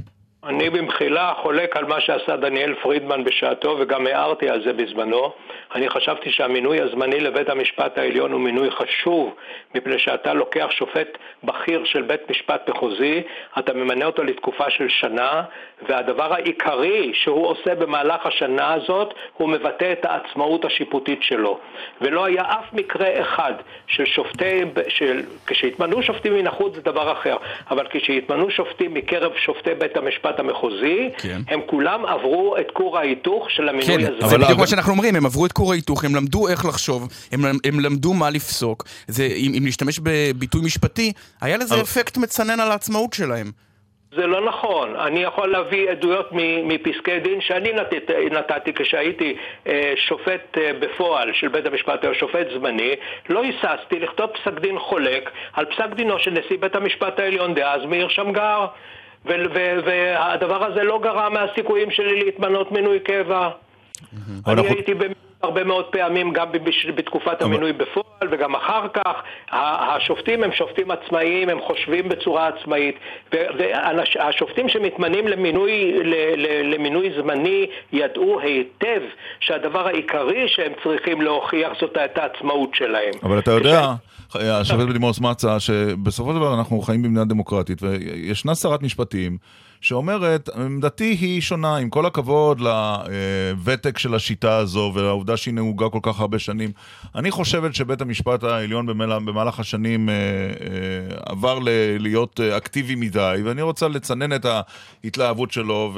אני 0.47 0.71
במחילה 0.71 1.33
חולק 1.43 1.77
על 1.77 1.85
מה 1.85 2.01
שעשה 2.01 2.37
דניאל 2.37 2.75
פרידמן 2.75 3.25
בשעתו 3.25 3.77
וגם 3.81 4.07
הערתי 4.07 4.49
על 4.49 4.63
זה 4.63 4.73
בזמנו. 4.73 5.33
אני 5.75 5.89
חשבתי 5.89 6.31
שהמינוי 6.31 6.81
הזמני 6.81 7.21
לבית 7.21 7.49
המשפט 7.49 7.99
העליון 7.99 8.33
הוא 8.33 8.41
מינוי 8.41 8.71
חשוב 8.71 9.35
מפני 9.75 9.99
שאתה 9.99 10.35
לוקח 10.35 10.67
שופט 10.71 11.19
בכיר 11.45 11.85
של 11.85 12.03
בית 12.03 12.31
משפט 12.31 12.69
מחוזי, 12.69 13.23
אתה 13.59 13.73
ממנה 13.73 14.05
אותו 14.05 14.25
לתקופה 14.25 14.71
של 14.71 14.89
שנה 14.89 15.43
והדבר 15.89 16.35
העיקרי 16.35 17.11
שהוא 17.15 17.47
עושה 17.47 17.75
במהלך 17.75 18.27
השנה 18.27 18.75
הזאת 18.75 19.15
הוא 19.35 19.49
מבטא 19.49 19.93
את 19.93 20.05
העצמאות 20.05 20.65
השיפוטית 20.65 21.23
שלו. 21.23 21.59
ולא 22.01 22.25
היה 22.25 22.43
אף 22.43 22.73
מקרה 22.73 23.21
אחד 23.21 23.53
של 23.87 24.05
שופטי, 24.05 24.61
של, 24.89 25.23
כשהתמנו 25.47 26.03
שופטים 26.03 26.35
מן 26.35 26.47
החוץ 26.47 26.75
זה 26.75 26.83
דבר 26.83 27.13
אחר, 27.13 27.37
אבל 27.71 27.87
כשהתמנו 27.91 28.51
שופטים 28.51 28.95
מקרב 28.95 29.33
שופטי 29.37 29.75
בית 29.75 29.97
המשפט 29.97 30.32
המשפטי 30.41 31.11
כן. 31.19 31.41
הם 31.49 31.61
כולם 31.67 32.07
עברו 32.07 32.57
את 32.61 32.71
כור 32.73 32.99
ההיתוך 32.99 33.51
של 33.51 33.69
המינוי 33.69 34.07
כן, 34.07 34.13
הזה. 34.15 34.27
זה 34.27 34.39
בדיוק 34.39 34.59
מה 34.59 34.67
שאנחנו 34.67 34.93
אומרים, 34.93 35.17
הם 35.17 35.27
עברו 35.27 35.47
את 35.47 35.53
כור 35.53 35.73
ההיתוך, 35.73 36.05
הם 36.05 36.15
למדו 36.15 36.49
איך 36.49 36.65
לחשוב, 36.65 37.09
הם, 37.33 37.41
הם 37.65 37.81
למדו 37.81 38.15
מה 38.15 38.31
לפסוק. 38.31 38.85
זה, 39.07 39.25
אם, 39.25 39.53
אם 39.59 39.65
להשתמש 39.65 40.01
בביטוי 40.03 40.61
משפטי, 40.65 41.13
היה 41.41 41.57
לזה 41.57 41.75
אבל... 41.75 41.83
אפקט 41.83 42.17
מצנן 42.17 42.61
על 42.61 42.71
העצמאות 42.71 43.13
שלהם. 43.13 43.51
זה 44.17 44.27
לא 44.27 44.47
נכון. 44.49 44.97
אני 44.97 45.23
יכול 45.23 45.49
להביא 45.49 45.91
עדויות 45.91 46.29
מפסקי 46.65 47.21
דין 47.21 47.41
שאני 47.41 47.73
נת, 47.73 48.11
נתתי 48.31 48.73
כשהייתי 48.73 49.37
אה, 49.67 49.93
שופט 49.97 50.59
אה, 50.59 50.73
בפועל 50.81 51.33
של 51.33 51.49
בית 51.49 51.67
המשפט, 51.67 52.05
או 52.05 52.15
שופט 52.15 52.47
זמני, 52.55 52.95
לא 53.29 53.43
היססתי 53.43 53.99
לכתוב 53.99 54.27
פסק 54.27 54.61
דין 54.61 54.79
חולק 54.79 55.31
על 55.53 55.65
פסק 55.65 55.95
דינו 55.95 56.19
של 56.19 56.31
נשיא 56.31 56.57
בית 56.61 56.77
המשפט 56.77 57.19
העליון 57.19 57.55
דאז 57.55 57.81
מאיר 57.89 58.09
שמגר. 58.09 58.67
והדבר 59.25 60.65
הזה 60.65 60.83
לא 60.83 61.01
גרע 61.03 61.29
מהסיכויים 61.29 61.91
שלי 61.91 62.25
להתמנות 62.25 62.73
מינוי 62.73 63.01
קבע. 63.01 63.51
אני 64.47 64.69
הייתי 64.69 64.93
הרבה 65.43 65.65
מאוד 65.65 65.85
פעמים 65.85 66.33
גם 66.33 66.47
בתקופת 66.97 67.43
המינוי 67.43 67.73
בפועל 67.73 68.29
וגם 68.31 68.55
אחר 68.55 68.89
כך. 68.95 69.23
השופטים 69.53 70.43
הם 70.43 70.51
שופטים 70.53 70.91
עצמאיים, 70.91 71.49
הם 71.49 71.59
חושבים 71.67 72.09
בצורה 72.09 72.49
עצמאית. 72.49 72.95
והשופטים 73.33 74.69
שמתמנים 74.69 75.29
למינוי, 75.29 75.93
למינוי 76.65 77.11
זמני 77.17 77.67
ידעו 77.93 78.41
היטב 78.41 79.01
שהדבר 79.41 79.87
העיקרי 79.87 80.49
שהם 80.49 80.73
צריכים 80.83 81.23
להוכיח 81.23 81.73
זאת 81.81 81.97
את 82.05 82.19
העצמאות 82.19 82.75
שלהם. 82.75 83.13
אבל 83.23 83.39
אתה 83.39 83.51
יודע... 83.51 83.93
השופט 84.35 84.89
בדימוס 84.89 85.21
מצא, 85.21 85.59
שבסופו 85.59 86.31
של 86.33 86.37
דבר 86.37 86.55
אנחנו 86.55 86.81
חיים 86.81 87.03
במדינה 87.03 87.25
דמוקרטית, 87.25 87.79
וישנה 87.83 88.55
שרת 88.55 88.83
משפטים 88.83 89.37
שאומרת, 89.83 90.49
עמדתי 90.49 91.17
היא 91.21 91.41
שונה, 91.41 91.77
עם 91.77 91.91
כל 91.91 92.07
הכבוד 92.07 92.61
לוותק 92.61 93.99
של 93.99 94.15
השיטה 94.15 94.57
הזו 94.57 94.93
ולעובדה 94.95 95.37
שהיא 95.37 95.55
נהוגה 95.55 95.89
כל 95.89 95.99
כך 96.03 96.21
הרבה 96.21 96.39
שנים. 96.39 96.71
אני 97.15 97.31
חושבת 97.31 97.75
שבית 97.75 98.01
המשפט 98.01 98.45
העליון 98.45 98.87
במהלך 99.27 99.61
השנים 99.61 100.09
אה, 100.09 100.15
אה, 100.15 101.17
עבר 101.27 101.59
להיות 101.99 102.41
אקטיבי 102.41 102.95
מדי, 102.95 103.41
ואני 103.45 103.63
רוצה 103.63 103.89
לצנן 103.89 104.33
את 104.33 104.47
ההתלהבות 105.05 105.51
שלו 105.51 105.95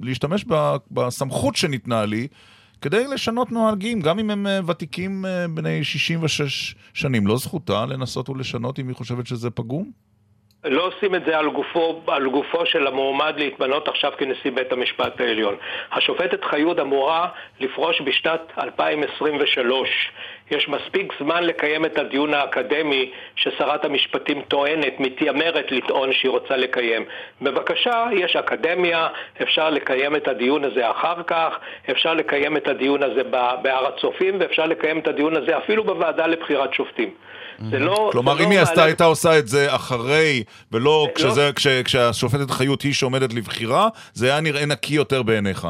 ולהשתמש 0.00 0.44
בסמכות 0.90 1.56
שניתנה 1.56 2.04
לי. 2.04 2.26
כדי 2.80 3.06
לשנות 3.08 3.52
נוהגים, 3.52 4.00
גם 4.00 4.18
אם 4.18 4.30
הם 4.30 4.46
אה, 4.46 4.60
ותיקים 4.66 5.24
בני 5.54 5.84
66 5.84 6.74
שנים. 6.94 7.26
לא 7.26 7.38
זכותה 7.38 7.86
לנסות 7.86 8.28
ולשנות 8.28 8.78
אם 8.78 8.88
היא 8.88 8.96
חושבת 8.96 9.26
שזה 9.26 9.50
פגום? 9.50 10.13
לא 10.64 10.86
עושים 10.86 11.14
את 11.14 11.24
זה 11.24 11.38
על 11.38 11.48
גופו, 11.48 12.00
על 12.06 12.28
גופו 12.28 12.66
של 12.66 12.86
המועמד 12.86 13.34
להתמנות 13.36 13.88
עכשיו 13.88 14.12
כנשיא 14.18 14.50
בית 14.50 14.72
המשפט 14.72 15.20
העליון. 15.20 15.56
השופטת 15.92 16.44
חיות 16.44 16.80
אמורה 16.80 17.28
לפרוש 17.60 18.00
בשנת 18.00 18.40
2023. 18.58 20.10
יש 20.50 20.68
מספיק 20.68 21.12
זמן 21.20 21.44
לקיים 21.44 21.84
את 21.84 21.98
הדיון 21.98 22.34
האקדמי 22.34 23.10
ששרת 23.36 23.84
המשפטים 23.84 24.42
טוענת, 24.42 25.00
מתיימרת 25.00 25.72
לטעון 25.72 26.12
שהיא 26.12 26.30
רוצה 26.30 26.56
לקיים. 26.56 27.04
בבקשה, 27.42 28.06
יש 28.12 28.36
אקדמיה, 28.36 29.08
אפשר 29.42 29.70
לקיים 29.70 30.16
את 30.16 30.28
הדיון 30.28 30.64
הזה 30.64 30.90
אחר 30.90 31.22
כך, 31.22 31.58
אפשר 31.90 32.14
לקיים 32.14 32.56
את 32.56 32.68
הדיון 32.68 33.02
הזה 33.02 33.24
בהר 33.62 33.86
הצופים 33.86 34.36
ואפשר 34.40 34.66
לקיים 34.66 34.98
את 34.98 35.08
הדיון 35.08 35.36
הזה 35.36 35.58
אפילו 35.58 35.84
בוועדה 35.84 36.26
לבחירת 36.26 36.74
שופטים. 36.74 37.10
זה 37.70 37.78
לא... 37.78 38.08
כלומר, 38.12 38.36
זה 38.36 38.44
אם 38.44 38.48
לא 38.48 38.54
היא 38.54 38.60
עשתה, 38.60 38.84
הייתה 38.84 39.04
עושה 39.04 39.38
את 39.38 39.46
זה 39.46 39.74
אחרי, 39.74 40.44
ולא 40.72 41.06
לא. 41.24 41.52
כשהשופטת 41.84 42.50
חיות 42.50 42.82
היא 42.82 42.94
שעומדת 42.94 43.34
לבחירה, 43.34 43.88
זה 44.12 44.26
היה 44.26 44.40
נראה 44.40 44.66
נקי 44.66 44.94
יותר 44.94 45.22
בעיניך. 45.22 45.66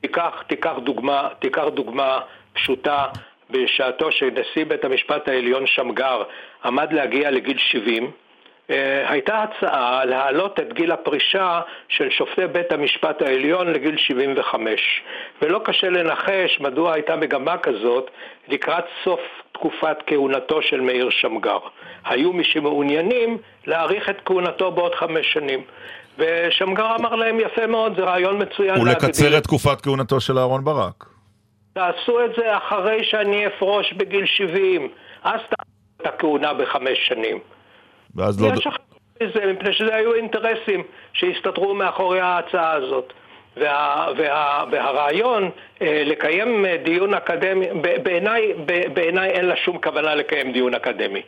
תיקח, 0.00 0.42
תיקח 0.48 0.72
דוגמה, 0.84 1.28
תיקח 1.38 1.64
דוגמה 1.74 2.18
פשוטה 2.52 3.04
בשעתו 3.50 4.12
שנשיא 4.12 4.64
בית 4.68 4.84
המשפט 4.84 5.28
העליון 5.28 5.66
שמגר 5.66 6.22
עמד 6.64 6.92
להגיע 6.92 7.30
לגיל 7.30 7.58
70 7.58 8.10
אה, 8.70 9.10
הייתה 9.10 9.42
הצעה 9.42 10.04
להעלות 10.04 10.60
את 10.60 10.72
גיל 10.72 10.92
הפרישה 10.92 11.60
של 11.88 12.10
שופטי 12.10 12.46
בית 12.46 12.72
המשפט 12.72 13.22
העליון 13.22 13.72
לגיל 13.72 13.96
75 13.96 15.02
ולא 15.42 15.60
קשה 15.64 15.88
לנחש 15.88 16.60
מדוע 16.60 16.94
הייתה 16.94 17.16
מגמה 17.16 17.58
כזאת 17.58 18.10
לקראת 18.48 18.84
סוף 19.04 19.20
תקופת 19.58 19.96
כהונתו 20.06 20.62
של 20.62 20.80
מאיר 20.80 21.10
שמגר. 21.10 21.58
היו 22.04 22.32
מי 22.32 22.44
שמעוניינים 22.44 23.38
להאריך 23.66 24.10
את 24.10 24.16
כהונתו 24.24 24.72
בעוד 24.72 24.94
חמש 24.94 25.32
שנים 25.32 25.60
ושמגר 26.18 26.96
אמר 26.96 27.14
להם 27.14 27.40
יפה 27.40 27.66
מאוד, 27.66 27.96
זה 27.96 28.02
רעיון 28.02 28.42
מצוין 28.42 28.80
ולקצר 28.80 29.38
את 29.38 29.42
תקופת 29.42 29.80
כהונתו 29.80 30.20
של 30.20 30.38
אהרן 30.38 30.64
ברק. 30.64 31.04
תעשו 31.72 32.24
את 32.24 32.30
זה 32.36 32.56
אחרי 32.56 33.04
שאני 33.04 33.46
אפרוש 33.46 33.92
בגיל 33.92 34.26
70, 34.26 34.88
אז 35.24 35.40
תעשו 35.40 36.02
את 36.02 36.06
הכהונה 36.06 36.54
בחמש 36.54 36.98
שנים. 37.08 37.38
ואז 38.14 38.42
לא... 38.42 38.52
מפני 39.52 39.72
שזה 39.72 39.94
היו 39.94 40.14
אינטרסים 40.14 40.82
שהסתתרו 41.12 41.74
מאחורי 41.74 42.20
ההצעה 42.20 42.72
הזאת. 42.72 43.12
וה, 43.56 44.06
וה, 44.16 44.64
והרעיון 44.70 45.50
אה, 45.82 46.02
לקיים 46.06 46.66
אה, 46.66 46.76
דיון 46.82 47.14
אקדמי, 47.14 47.66
בעיניי 48.02 48.52
ב- 48.66 48.94
בעיניי 48.94 49.30
אין 49.30 49.44
לה 49.46 49.56
שום 49.56 49.78
כוונה 49.82 50.14
לקיים 50.14 50.52
דיון 50.52 50.74
אקדמי. 50.74 51.22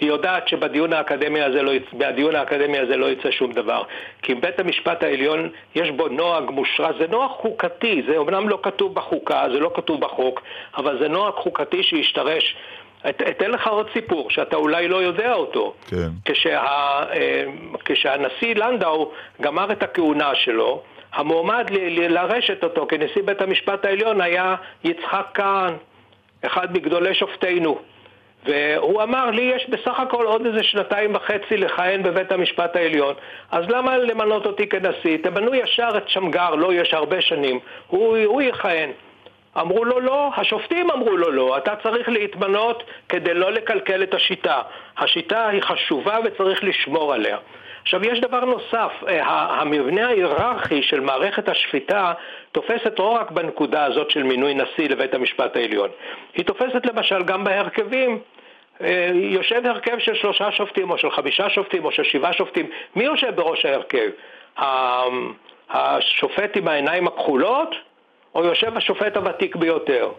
היא 0.00 0.08
יודעת 0.08 0.48
שבדיון 0.48 0.92
האקדמי 0.92 1.42
הזה 1.42 1.62
לא 1.62 1.72
מהדיון 1.92 2.34
האקדמי 2.34 2.78
הזה 2.78 2.96
לא 2.96 3.06
יצא 3.10 3.30
שום 3.30 3.52
דבר. 3.52 3.82
כי 4.22 4.32
אם 4.32 4.40
בית 4.40 4.58
המשפט 4.60 5.02
העליון, 5.02 5.48
יש 5.74 5.90
בו 5.90 6.08
נוהג 6.08 6.50
מושרש, 6.50 6.94
זה 6.98 7.06
נוהג 7.10 7.30
חוקתי, 7.30 8.02
זה 8.08 8.16
אומנם 8.16 8.48
לא 8.48 8.58
כתוב 8.62 8.94
בחוקה, 8.94 9.44
זה 9.52 9.58
לא 9.60 9.70
כתוב 9.74 10.00
בחוק, 10.00 10.42
אבל 10.76 10.98
זה 10.98 11.08
נוהג 11.08 11.34
חוקתי 11.34 11.82
שהשתרש. 11.82 12.56
את- 13.08 13.22
אתן 13.30 13.50
לך 13.50 13.66
עוד 13.66 13.86
סיפור, 13.92 14.30
שאתה 14.30 14.56
אולי 14.56 14.88
לא 14.88 14.96
יודע 14.96 15.32
אותו. 15.32 15.74
כן. 15.90 16.08
כשה, 16.24 16.60
אה, 17.12 17.44
כשהנשיא 17.84 18.54
לנדאו 18.54 19.10
גמר 19.40 19.72
את 19.72 19.82
הכהונה 19.82 20.34
שלו, 20.34 20.82
המועמד 21.14 21.70
לרשת 21.90 22.64
אותו 22.64 22.86
כנשיא 22.86 23.22
בית 23.24 23.40
המשפט 23.40 23.84
העליון 23.84 24.20
היה 24.20 24.54
יצחק 24.84 25.26
כהן, 25.34 25.74
אחד 26.46 26.72
מגדולי 26.72 27.14
שופטינו. 27.14 27.78
והוא 28.44 29.02
אמר 29.02 29.30
לי 29.30 29.42
יש 29.42 29.68
בסך 29.68 30.00
הכל 30.00 30.26
עוד 30.26 30.46
איזה 30.46 30.62
שנתיים 30.62 31.14
וחצי 31.14 31.56
לכהן 31.56 32.02
בבית 32.02 32.32
המשפט 32.32 32.76
העליון 32.76 33.14
אז 33.50 33.64
למה 33.68 33.98
למנות 33.98 34.46
אותי 34.46 34.68
כנשיא? 34.68 35.16
תמנו 35.22 35.54
ישר 35.54 35.88
את 35.96 36.08
שמגר, 36.08 36.54
לא 36.54 36.74
יש 36.74 36.94
הרבה 36.94 37.20
שנים, 37.20 37.60
הוא, 37.86 38.16
הוא 38.24 38.42
יכהן 38.42 38.90
אמרו 39.60 39.84
לו 39.84 40.00
לא, 40.00 40.30
השופטים 40.36 40.90
אמרו 40.90 41.16
לו 41.16 41.30
לא, 41.30 41.58
אתה 41.58 41.76
צריך 41.82 42.08
להתמנות 42.08 42.84
כדי 43.08 43.34
לא 43.34 43.52
לקלקל 43.52 44.02
את 44.02 44.14
השיטה. 44.14 44.62
השיטה 44.98 45.48
היא 45.48 45.62
חשובה 45.62 46.18
וצריך 46.24 46.64
לשמור 46.64 47.14
עליה. 47.14 47.38
עכשיו 47.84 48.04
יש 48.06 48.20
דבר 48.20 48.44
נוסף, 48.44 48.92
אה, 49.08 49.22
המבנה 49.60 50.06
ההיררכי 50.06 50.82
של 50.82 51.00
מערכת 51.00 51.48
השפיטה 51.48 52.12
תופסת 52.52 52.98
לא 52.98 53.08
רק 53.08 53.30
בנקודה 53.30 53.84
הזאת 53.84 54.10
של 54.10 54.22
מינוי 54.22 54.54
נשיא 54.54 54.88
לבית 54.88 55.14
המשפט 55.14 55.56
העליון, 55.56 55.90
היא 56.34 56.44
תופסת 56.44 56.86
למשל 56.86 57.22
גם 57.22 57.44
בהרכבים. 57.44 58.18
אה, 58.80 59.10
יושב 59.14 59.66
הרכב 59.66 59.98
של 59.98 60.14
שלושה 60.14 60.52
שופטים 60.52 60.90
או 60.90 60.98
של 60.98 61.10
חמישה 61.10 61.50
שופטים 61.50 61.84
או 61.84 61.92
של 61.92 62.02
שבעה 62.02 62.32
שופטים, 62.32 62.70
מי 62.96 63.04
יושב 63.04 63.36
בראש 63.36 63.64
ההרכב? 63.64 64.10
השופט 65.70 66.56
עם 66.56 66.68
העיניים 66.68 67.06
הכחולות 67.06 67.74
או 68.34 68.44
יושב 68.44 68.76
השופט 68.76 69.16
הוותיק 69.16 69.56
ביותר? 69.56 70.10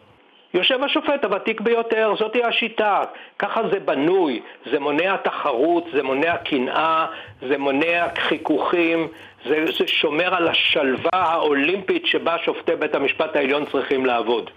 יושב 0.56 0.80
השופט 0.86 1.24
הוותיק 1.24 1.62
ביותר, 1.62 2.14
זאתי 2.20 2.44
השיטה, 2.44 3.04
ככה 3.40 3.62
זה 3.74 3.80
בנוי, 3.80 4.42
זה 4.72 4.80
מונע 4.80 5.18
תחרות, 5.18 5.84
זה 5.94 6.04
מונע 6.04 6.38
קנאה, 6.38 7.06
זה 7.48 7.58
מונע 7.58 8.06
חיכוכים, 8.28 9.08
זה, 9.46 9.66
זה 9.80 9.88
שומר 9.88 10.36
על 10.36 10.48
השלווה 10.48 11.10
האולימפית 11.14 12.06
שבה 12.06 12.36
שופטי 12.46 12.76
בית 12.80 12.96
המשפט 12.96 13.36
העליון 13.36 13.64
צריכים 13.72 14.06
לעבוד. 14.06 14.50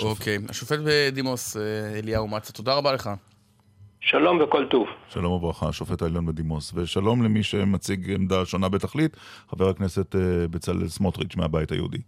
אוקיי. 0.00 0.38
השופט 0.48 0.78
בדימוס 0.84 1.56
אה, 1.56 1.62
אליהו 1.98 2.28
מצה, 2.28 2.52
תודה 2.52 2.74
רבה 2.74 2.92
לך. 2.92 3.10
שלום 4.00 4.38
וכל 4.42 4.66
טוב. 4.66 4.86
שלום 5.08 5.32
וברכה, 5.32 5.68
השופט 5.68 6.02
העליון 6.02 6.26
בדימוס. 6.26 6.72
ושלום 6.74 7.24
למי 7.24 7.42
שמציג 7.42 8.12
עמדה 8.14 8.44
שונה 8.44 8.68
בתכלית, 8.68 9.16
חבר 9.50 9.68
הכנסת 9.68 10.16
אה, 10.16 10.20
בצלאל 10.50 10.88
סמוטריץ' 10.88 11.36
מהבית 11.36 11.72
היהודי. 11.72 11.98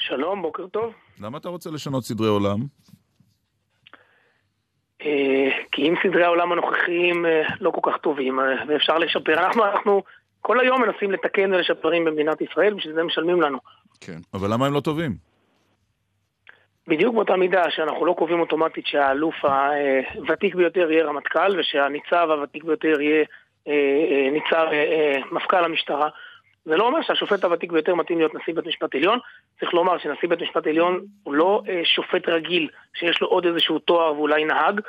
שלום, 0.00 0.42
בוקר 0.42 0.66
טוב. 0.66 0.94
למה 1.20 1.38
אתה 1.38 1.48
רוצה 1.48 1.70
לשנות 1.70 2.04
סדרי 2.04 2.28
עולם? 2.28 2.58
אה, 5.02 5.48
כי 5.72 5.88
אם 5.88 5.94
סדרי 6.02 6.24
העולם 6.24 6.52
הנוכחיים 6.52 7.26
אה, 7.26 7.42
לא 7.60 7.70
כל 7.70 7.90
כך 7.90 7.96
טובים, 7.96 8.40
אה, 8.40 8.44
ואפשר 8.68 8.98
לשפר. 8.98 9.32
אנחנו, 9.32 9.64
אנחנו 9.64 10.02
כל 10.40 10.60
היום 10.60 10.82
מנסים 10.82 11.10
לתקן 11.10 11.52
ולשפרים 11.54 12.04
במדינת 12.04 12.40
ישראל, 12.40 12.74
בשביל 12.74 12.94
זה 12.94 13.02
משלמים 13.02 13.40
לנו. 13.40 13.58
כן. 14.00 14.18
אבל 14.34 14.52
למה 14.52 14.66
הם 14.66 14.72
לא 14.72 14.80
טובים? 14.80 15.14
בדיוק 16.88 17.14
באותה 17.14 17.36
מידה 17.36 17.62
שאנחנו 17.70 18.06
לא 18.06 18.14
קובעים 18.18 18.40
אוטומטית 18.40 18.86
שהאלוף 18.86 19.34
הוותיק 20.14 20.54
ביותר 20.54 20.90
יהיה 20.90 21.04
רמטכ"ל, 21.04 21.60
ושהניצב 21.60 22.28
הוותיק 22.30 22.64
ביותר 22.64 23.00
יהיה 23.00 23.24
ניצב 24.32 24.66
מפכ"ל 25.32 25.64
המשטרה. 25.64 26.08
זה 26.70 26.76
לא 26.76 26.86
אומר 26.86 27.02
שהשופט 27.02 27.44
הוותיק 27.44 27.72
ביותר 27.72 27.94
מתאים 27.94 28.18
להיות 28.18 28.34
נשיא 28.34 28.54
בית 28.54 28.66
משפט 28.66 28.94
עליון. 28.94 29.18
צריך 29.60 29.74
לומר 29.74 29.98
שנשיא 29.98 30.28
בית 30.28 30.42
משפט 30.42 30.66
עליון 30.66 31.00
הוא 31.22 31.34
לא 31.34 31.62
אה, 31.68 31.80
שופט 31.84 32.28
רגיל, 32.28 32.68
שיש 32.94 33.20
לו 33.20 33.28
עוד 33.28 33.46
איזשהו 33.46 33.78
תואר 33.78 34.12
ואולי 34.12 34.44
נהג. 34.44 34.80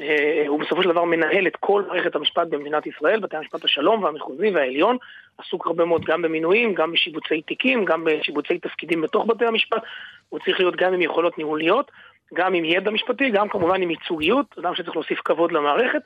אה, 0.00 0.44
הוא 0.48 0.60
בסופו 0.60 0.82
של 0.82 0.88
דבר 0.88 1.04
מנהל 1.04 1.46
את 1.46 1.56
כל 1.56 1.82
מערכת 1.88 2.14
המשפט 2.14 2.46
במדינת 2.50 2.86
ישראל, 2.86 3.20
בתי 3.20 3.36
המשפט 3.36 3.64
השלום 3.64 4.02
והמחוזי 4.02 4.50
והעליון. 4.50 4.96
עסוק 5.38 5.66
הרבה 5.66 5.84
מאוד 5.84 6.04
גם 6.04 6.22
במינויים, 6.22 6.74
גם 6.74 6.92
בשיבוצי 6.92 7.42
תיקים, 7.42 7.84
גם 7.84 8.04
בשיבוצי 8.04 8.58
תפקידים 8.58 9.00
בתוך 9.00 9.26
בתי 9.26 9.46
המשפט. 9.46 9.82
הוא 10.28 10.40
צריך 10.44 10.60
להיות 10.60 10.76
גם 10.76 10.94
עם 10.94 11.02
יכולות 11.02 11.38
ניהוליות, 11.38 11.90
גם 12.34 12.54
עם 12.54 12.64
ידע 12.64 12.90
משפטי, 12.90 13.30
גם 13.30 13.48
כמובן 13.48 13.82
עם 13.82 13.90
ייצוגיות, 13.90 14.46
אדם 14.58 14.74
שצריך 14.74 14.96
להוסיף 14.96 15.20
כבוד 15.24 15.52
למערכת. 15.52 16.02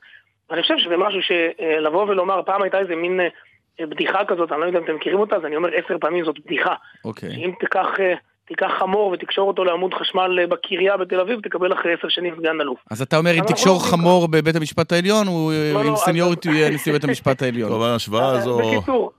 ואני 0.50 0.62
חושב 0.62 0.78
שזה 0.78 0.96
משהו 0.96 1.20
שלבוא 1.22 2.02
ולומר, 2.02 2.42
פעם 2.42 2.62
הייתה 2.62 2.78
איזה 2.78 2.96
מין 2.96 3.20
אה, 3.20 3.28
בדיחה 3.80 4.18
כזאת, 4.28 4.52
אני 4.52 4.60
לא 4.60 4.64
יודע 4.66 4.78
אם 4.78 4.84
אתם 4.84 4.94
מכירים 4.94 5.20
אותה, 5.20 5.36
אז 5.36 5.44
אני 5.44 5.56
אומר 5.56 5.68
עשר 5.68 5.96
פעמים 6.00 6.24
זאת 6.24 6.36
בדיחה. 6.46 6.74
אוקיי. 7.04 7.30
אם 7.30 7.52
תיקח, 7.60 7.86
אה, 8.00 8.14
תיקח 8.48 8.70
חמור 8.78 9.10
ותקשור 9.10 9.48
אותו 9.48 9.64
לעמוד 9.64 9.94
חשמל 9.94 10.38
אה, 10.40 10.46
בקריה 10.46 10.96
בתל 10.96 11.20
אביב, 11.20 11.40
תקבל 11.40 11.72
אחרי 11.72 11.92
עשר 11.98 12.08
שנים 12.08 12.34
סגן 12.38 12.60
אלוף. 12.60 12.78
אז 12.90 13.02
אתה 13.02 13.16
אומר, 13.16 13.30
אם 13.34 13.44
תקשור 13.46 13.74
עושים 13.74 13.90
חמור 13.90 14.28
בבית 14.28 14.56
המשפט 14.56 14.92
העליון, 14.92 15.26
הוא 15.26 15.52
לא, 15.74 15.80
עם 15.80 15.90
לא, 15.90 15.96
סניורית 15.96 16.44
יהיה 16.46 16.70
נשיא 16.70 16.92
בית 16.92 17.04
המשפט 17.04 17.42
העליון. 17.42 17.70
טוב, 17.70 17.82
ההשוואה 17.82 18.30
הזו... 18.30 18.58
בקיצור, 18.58 19.12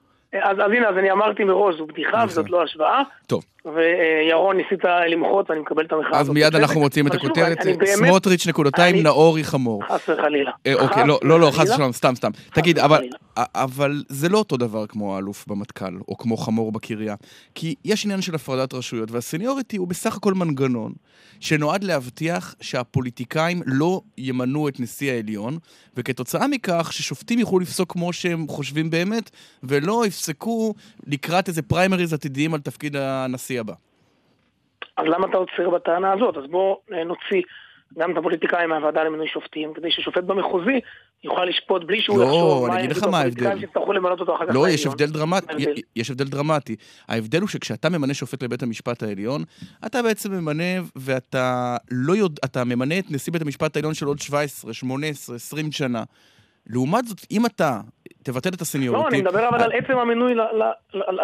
אז, 0.44 0.58
אז 0.58 0.72
הנה, 0.72 0.90
אז 0.90 0.98
אני 0.98 1.12
אמרתי 1.12 1.44
מראש, 1.44 1.76
זו 1.76 1.86
בדיחה 1.86 2.24
וזאת 2.28 2.50
לא 2.50 2.64
השוואה. 2.64 3.02
טוב. 3.28 3.44
וירון, 3.66 4.58
ניסית 4.58 4.80
למחות 5.08 5.50
ואני 5.50 5.62
מקבל 5.62 5.86
את 5.86 5.92
המחאה 5.92 6.10
אז 6.12 6.22
הזאת. 6.22 6.34
מיד 6.34 6.48
בצדק. 6.48 6.62
אנחנו 6.62 6.82
מוצאים 6.82 7.08
את 7.08 7.14
הכותרת, 7.14 7.58
סמוטריץ' 7.86 8.48
נקודתיים, 8.48 9.04
נאורי 9.04 9.44
חמור. 9.44 9.84
חס 9.88 10.10
וחלילה. 10.10 10.52
אה, 10.68 10.74
אוקיי, 10.74 11.08
לא, 11.08 11.20
לא, 11.24 11.40
לא, 11.40 11.52
חס. 11.52 11.72
ושלום, 11.72 11.92
סתם, 11.92 12.16
סתם. 12.16 12.32
תגיד, 12.54 12.80
אבל, 12.80 13.04
אבל 13.38 14.04
זה 14.10 14.30
לא 14.30 14.38
אותו 14.38 14.58
דבר 14.58 14.88
כמו 14.88 15.16
האלוף 15.16 15.48
במטכ"ל, 15.48 15.98
או 16.08 16.18
כמו 16.18 16.38
חמור 16.38 16.72
בקריה. 16.72 17.16
כי 17.56 17.76
יש 17.86 18.06
עניין 18.06 18.22
של 18.22 18.36
הפרדת 18.36 18.74
רשויות, 18.74 19.12
והסניוריטי 19.12 19.78
הוא 19.78 19.88
בסך 19.88 20.16
הכל 20.16 20.34
מנגנון 20.34 20.92
שנועד 21.40 21.84
להבטיח 21.84 22.56
שהפוליטיקאים 22.62 23.62
לא 23.66 24.02
ימנו 24.18 24.68
את 24.68 24.80
נשיא 24.80 25.12
העליון, 25.12 25.58
וכתוצאה 25.98 26.48
מכך 26.48 26.94
ששופטים 26.94 27.40
יוכלו 27.40 27.60
לפסוק 27.60 27.92
כמו 27.92 28.14
שהם 28.14 28.48
חושבים 28.48 28.90
באמת, 28.90 29.30
ולא 29.64 30.06
יפסקו 30.06 30.25
לקראת 31.08 31.48
איזה 31.48 31.62
פריימריז 31.62 32.14
עתידיים 32.14 32.54
על 32.54 32.60
תפקיד 32.60 32.96
הנשיא 32.96 33.60
הבא. 33.60 33.74
אז 34.98 35.06
למה 35.06 35.28
אתה 35.30 35.38
עוצר 35.38 35.70
בטענה 35.70 36.14
הזאת? 36.14 36.38
אז 36.38 36.44
בוא 36.50 36.78
אה, 36.94 37.04
נוציא 37.04 37.42
גם 38.00 38.12
את 38.12 38.18
הפוליטיקאים 38.18 38.70
מהוועדה 38.70 39.04
למינוי 39.04 39.28
שופטים, 39.28 39.74
כדי 39.74 39.92
ששופט 39.92 40.24
במחוזי 40.24 40.80
יוכל 41.24 41.46
לשפוט 41.46 41.84
בלי 41.84 42.02
שהוא 42.02 42.20
לא, 42.20 42.24
יחשוב 42.24 42.66
אני 42.66 42.74
מה 42.74 42.84
יגידו 42.84 43.12
מה 43.12 43.20
הפוליטיקאים. 43.20 43.60
שיצטרכו 43.60 43.94
למנות 43.94 44.20
אותו 44.20 44.36
אחר 44.36 44.46
כך 44.46 44.56
לא, 44.56 44.70
יש. 44.70 44.86
הבדל 44.86 45.06
הבדל. 45.26 45.74
יש 45.96 46.12
הבדל 46.12 46.26
דרמטי. 46.26 46.76
ההבדל 47.08 47.40
הוא 47.40 47.50
שכשאתה 47.50 47.90
ממנה 47.90 48.14
שופט 48.14 48.44
לבית 48.44 48.64
המשפט 48.64 49.04
העליון, 49.04 49.44
אתה 49.86 50.02
בעצם 50.02 50.32
ממנה 50.32 50.64
ואתה 50.96 51.78
לא 51.92 52.16
יודע, 52.16 52.42
אתה 52.46 52.64
ממנה 52.64 53.00
את 53.00 53.06
נשיא 53.10 53.34
בית 53.34 53.42
המשפט 53.42 53.76
העליון 53.76 53.94
של 53.94 54.06
עוד 54.06 54.20
17, 54.20 54.74
18, 54.74 55.36
20 55.36 55.72
שנה. 55.72 56.04
לעומת 56.68 57.08
זאת, 57.08 57.26
אם 57.32 57.46
אתה 57.46 57.80
תבטל 58.26 58.50
את 58.50 58.62
הסניוריטי... 58.62 59.04
לא, 59.04 59.10
אני 59.10 59.22
מדבר 59.22 59.50
אבל 59.50 59.62
על 59.64 59.72
עצם 59.74 59.98
המינוי, 59.98 60.34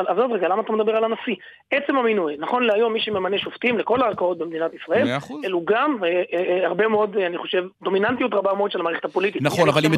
עזוב 0.08 0.32
רגע, 0.32 0.48
למה 0.48 0.62
אתה 0.62 0.72
מדבר 0.74 0.92
על 0.96 1.04
הנשיא? 1.04 1.36
עצם 1.72 1.96
המינוי, 1.96 2.36
נכון 2.40 2.64
להיום 2.64 2.94
מי 2.94 3.00
שממנה 3.02 3.38
שופטים 3.38 3.78
לכל 3.78 4.02
הערכאות 4.02 4.38
במדינת 4.38 4.72
ישראל. 4.74 5.08
אלו 5.46 5.62
גם 5.66 5.96
אה, 6.04 6.08
אה, 6.10 6.62
אה, 6.62 6.68
הרבה 6.68 6.88
מאוד, 6.88 7.18
אה, 7.18 7.28
אני 7.28 7.38
חושב, 7.38 7.64
דומיננטיות 7.84 8.34
רבה 8.34 8.54
מאוד 8.54 8.72
של 8.72 8.80
המערכת 8.80 9.06
הפוליטית. 9.06 9.42
נכון, 9.42 9.70
אבל 9.70 9.84
היא 9.84 9.92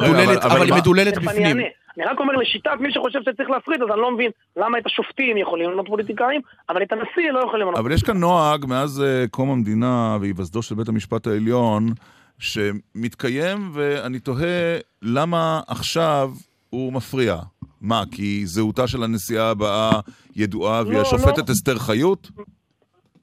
מדוללת- 0.74 1.18
בפנים. 1.18 1.56
אני 1.96 2.04
רק 2.04 2.20
אומר 2.20 2.34
לשיטת 2.34 2.70
מי 2.80 2.92
שחושב 2.92 3.18
שצריך 3.22 3.50
להפריד, 3.50 3.82
אז 3.82 3.88
אני 3.92 4.00
לא 4.00 4.10
מבין 4.10 4.30
למה 4.56 4.78
את 4.78 4.86
השופטים 4.86 5.36
יכולים 5.36 5.70
למנות 5.70 5.86
פוליטיקאים, 5.86 6.40
אבל 6.68 6.82
את 6.82 6.92
הנשיא 6.92 7.30
לא 7.32 7.38
יכולים 7.46 7.60
למנות. 7.66 7.78
אבל 7.78 7.92
יש 7.92 8.02
כאן 8.02 8.16
נוהג 8.16 8.66
מאז 8.66 9.02
אה, 9.02 9.24
קום 9.30 9.50
המדינה 9.50 10.16
והיווסדו 10.20 10.62
של 10.62 10.74
בית 10.74 10.88
המשפט 10.88 11.26
העליון, 11.26 11.86
שמתקיים, 12.38 13.70
ואני 13.74 14.18
תוהה 14.20 14.78
למה 15.02 15.60
עכשיו 15.68 16.30
הוא 16.74 16.92
מפריע. 16.92 17.36
מה, 17.80 18.02
כי 18.12 18.46
זהותה 18.46 18.86
של 18.86 19.02
הנשיאה 19.02 19.50
הבאה 19.50 19.90
ידועה 20.36 20.82
והיא 20.82 20.96
לא, 20.96 21.02
השופטת 21.02 21.48
לא. 21.48 21.52
אסתר 21.52 21.78
חיות? 21.78 22.28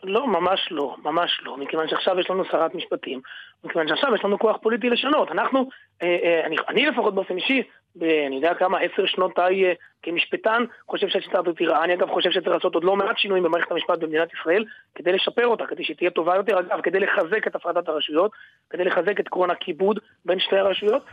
לא, 0.03 0.27
ממש 0.27 0.67
לא, 0.71 0.95
ממש 1.03 1.41
לא, 1.43 1.57
מכיוון 1.57 1.87
שעכשיו 1.87 2.19
יש 2.19 2.29
לנו 2.29 2.43
שרת 2.51 2.75
משפטים, 2.75 3.21
מכיוון 3.63 3.87
שעכשיו 3.87 4.15
יש 4.15 4.25
לנו 4.25 4.39
כוח 4.39 4.57
פוליטי 4.61 4.89
לשנות. 4.89 5.31
אנחנו, 5.31 5.69
אה, 6.01 6.17
אה, 6.23 6.45
אני, 6.45 6.55
אני 6.69 6.85
לפחות 6.85 7.15
באופן 7.15 7.37
אישי, 7.37 7.63
אני 8.01 8.35
יודע 8.35 8.53
כמה, 8.53 8.79
עשר 8.79 9.05
שנותיי 9.05 9.65
אה, 9.65 9.73
כמשפטן, 10.03 10.63
חושב 10.87 11.07
שהשיטה 11.07 11.39
הזאת 11.39 11.59
היא 11.59 11.67
רעה. 11.67 11.83
אני 11.83 11.93
אגב 11.93 12.09
חושב 12.09 12.31
שצריך 12.31 12.55
לעשות 12.55 12.75
עוד 12.75 12.83
לא 12.83 12.95
מעט 12.95 13.17
שינויים 13.17 13.43
במערכת 13.43 13.71
המשפט 13.71 13.99
במדינת 13.99 14.29
ישראל, 14.33 14.65
כדי 14.95 15.11
לשפר 15.11 15.47
אותה, 15.47 15.65
כדי 15.65 15.83
שהיא 15.83 15.97
תהיה 15.97 16.09
טובה 16.09 16.35
יותר, 16.35 16.59
אגב, 16.59 16.81
כדי 16.81 16.99
לחזק 16.99 17.47
את 17.47 17.55
הפרדת 17.55 17.89
הרשויות, 17.89 18.31
כדי 18.69 18.83
לחזק 18.83 19.19
את 19.19 19.27
עקרון 19.27 19.51
הכיבוד 19.51 19.99
בין 20.25 20.39
שתי 20.39 20.57
הרשויות. 20.57 21.03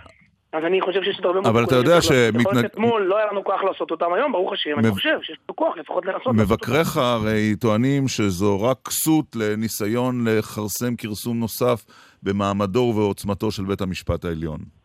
אז 0.53 0.65
אני 0.65 0.81
חושב 0.81 1.03
שיש 1.03 1.17
עוד 1.17 1.27
הרבה 1.27 1.41
מאוד 1.41 1.47
אבל 1.47 1.65
אתה 1.65 1.77
יודע 1.77 1.95
לעשות. 1.95 2.13
יכול 2.41 2.53
להיות 2.55 2.65
שאתמול 2.73 3.03
לא 3.03 3.17
היה 3.17 3.27
לנו 3.33 3.45
כוח 3.45 3.63
לעשות 3.63 3.91
אותם 3.91 4.13
היום, 4.13 4.33
ברוך 4.33 4.53
השם, 4.53 4.79
אני 4.79 4.91
חושב 4.91 5.19
שיש 5.23 5.39
לנו 5.49 5.57
כוח 5.57 5.77
לפחות 5.77 6.07
לנסות. 6.07 6.35
מבקריך 6.35 6.97
הרי 6.97 7.57
טוענים 7.61 8.09
שזו 8.09 8.63
רק 8.63 8.77
כסות 8.85 9.37
לניסיון 9.37 10.29
לכרסם 10.29 10.97
כרסום 10.97 11.41
נוסף 11.41 11.85
במעמדו 12.23 12.79
ובעוצמתו 12.79 13.51
של 13.51 13.65
בית 13.65 13.81
המשפט 13.81 14.25
העליון. 14.25 14.78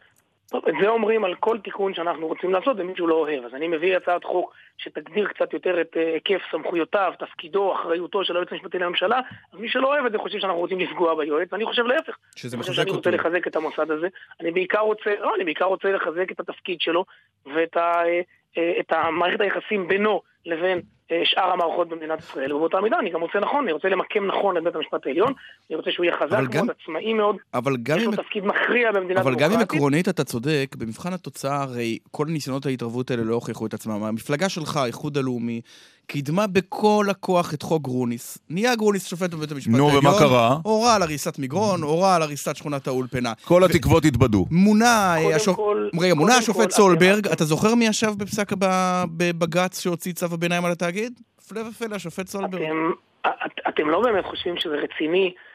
טוב, 0.53 0.67
את 0.67 0.73
זה 0.81 0.89
אומרים 0.89 1.25
על 1.25 1.35
כל 1.35 1.57
תיקון 1.63 1.93
שאנחנו 1.93 2.27
רוצים 2.27 2.51
לעשות 2.53 2.77
ומישהו 2.79 3.07
לא 3.07 3.15
אוהב. 3.15 3.45
אז 3.45 3.53
אני 3.53 3.67
מביא 3.67 3.97
הצעת 3.97 4.23
חוק 4.23 4.53
שתגדיר 4.77 5.27
קצת 5.27 5.53
יותר 5.53 5.81
את 5.81 5.97
אה, 5.97 6.13
היקף 6.13 6.41
סמכויותיו, 6.51 7.13
תפקידו, 7.19 7.73
אחריותו 7.73 8.25
של 8.25 8.35
היועץ 8.35 8.51
המשפטי 8.51 8.79
לממשלה, 8.79 9.19
אז 9.53 9.59
מי 9.59 9.69
שלא 9.69 9.87
אוהב 9.87 10.05
את 10.05 10.11
זה 10.11 10.17
חושב 10.17 10.39
שאנחנו 10.39 10.59
רוצים 10.59 10.79
לפגוע 10.79 11.15
ביועץ, 11.15 11.47
ואני 11.51 11.65
חושב 11.65 11.83
להפך. 11.83 12.17
שזה 12.35 12.57
אני 12.57 12.59
מחזק 12.59 12.75
שאני 12.75 12.91
רוצה 12.91 13.09
אותו. 13.09 13.17
לחזק 13.17 13.47
את 13.47 13.55
המוסד 13.55 13.91
הזה. 13.91 14.07
אני 14.41 14.51
בעיקר 14.51 14.79
רוצה, 14.79 15.09
לא, 15.19 15.35
אני 15.35 15.43
בעיקר 15.43 15.65
רוצה 15.65 15.91
לחזק 15.91 16.31
את 16.31 16.39
התפקיד 16.39 16.81
שלו 16.81 17.05
ואת 17.45 17.77
ה, 17.77 18.05
אה, 18.05 18.21
אה, 18.57 18.73
את 18.79 18.91
המערכת 18.91 19.41
היחסים 19.41 19.87
בינו 19.87 20.21
לבין 20.45 20.81
שאר 21.23 21.51
המערכות 21.51 21.89
במדינת 21.89 22.19
ישראל. 22.19 22.53
ובאותה 22.53 22.81
מידה 22.81 22.99
אני 22.99 23.09
גם 23.09 23.21
רוצה 23.21 23.39
נכון, 23.39 23.63
אני 23.63 23.71
רוצה 23.71 23.89
למקם 23.89 24.25
נכון 24.25 24.57
את 24.57 24.63
בית 24.63 24.75
המשפט 24.75 25.07
העליון, 25.07 25.33
אני 25.69 25.75
רוצה 25.75 25.91
שהוא 25.91 26.05
יהיה 26.05 26.17
חזק 26.17 26.33
אבל 26.33 26.47
גם- 26.47 26.65
מאוד, 26.65 26.75
עצמאי 26.83 27.13
מאוד, 27.13 27.35
אבל 27.53 27.77
גם 27.83 27.97
יש 27.97 28.03
לו 28.03 28.11
אם... 28.11 28.15
תפקיד 28.15 28.45
מכריע 28.45 28.91
במדינה 28.91 29.21
אבל 29.21 29.35
גם 29.35 29.43
אם 29.43 29.49
דמוקרטית. 29.49 29.71
עקרונית 29.75 30.09
אתה 30.09 30.23
צודק, 30.23 30.75
במבחן 30.77 31.13
התוצאה 31.13 31.61
הרי 31.63 31.97
כל 32.11 32.25
ניסיונות 32.29 32.65
ההתערבות 32.65 33.11
האלה 33.11 33.23
לא 33.23 33.33
הוכיחו 33.33 33.65
את 33.65 33.73
עצמם. 33.73 34.03
המפלגה 34.03 34.49
שלך, 34.49 34.77
האיחוד 34.77 35.17
הלאומי, 35.17 35.61
קידמה 36.07 36.47
בכל 36.47 37.05
הכוח 37.09 37.53
את 37.53 37.61
חוק 37.61 37.83
גרוניס. 37.83 38.37
נהיה 38.49 38.75
גרוניס 38.75 39.07
שופט 39.07 39.33
בבית 39.33 39.51
המשפט 39.51 39.71
נו, 39.71 39.85
העליון. 39.89 40.05
ומה 40.07 40.19
קרה? 40.19 40.57
הורה 40.63 40.95
על 40.95 41.01
הריסת 41.01 41.39
מגרון, 41.39 41.81
הורה 41.83 42.15
על 42.15 42.21
הריסת 42.21 42.55
שכונת 42.55 42.87
האולפנה. 42.87 43.33
כל 43.45 43.63
התקוות 43.63 44.05
התבדו. 44.05 44.45
מונה, 44.51 45.15
קודם 45.23 45.35
השופ... 45.35 45.55
כל- 45.55 45.89
רגע, 45.99 46.13
מונה 46.13 46.35
השופט 46.37 46.71
סולברג, 46.71 47.27
אתה 47.27 47.45
זוכר 47.45 47.75
מי 47.75 47.85
ישב 47.85 48.13
בפסק 48.17 48.53
ב- 48.59 49.03
בבג"ץ 49.17 49.79
שהוציא 49.79 50.13
צו 50.13 50.25
הביניים 50.25 50.65
על 50.65 50.71
התאגיד? 50.71 51.19
הפלא 51.45 51.61
ופלא, 51.69 51.95
השופט 51.95 52.27
סולברג. 52.27 52.61
אתם, 52.61 52.91
את, 53.21 53.51
אתם 53.69 53.89
לא 53.89 54.01
באמת 54.01 54.25
חושבים 54.25 54.55
שזה 54.57 54.75
רציני 54.75 55.25
אה, 55.25 55.52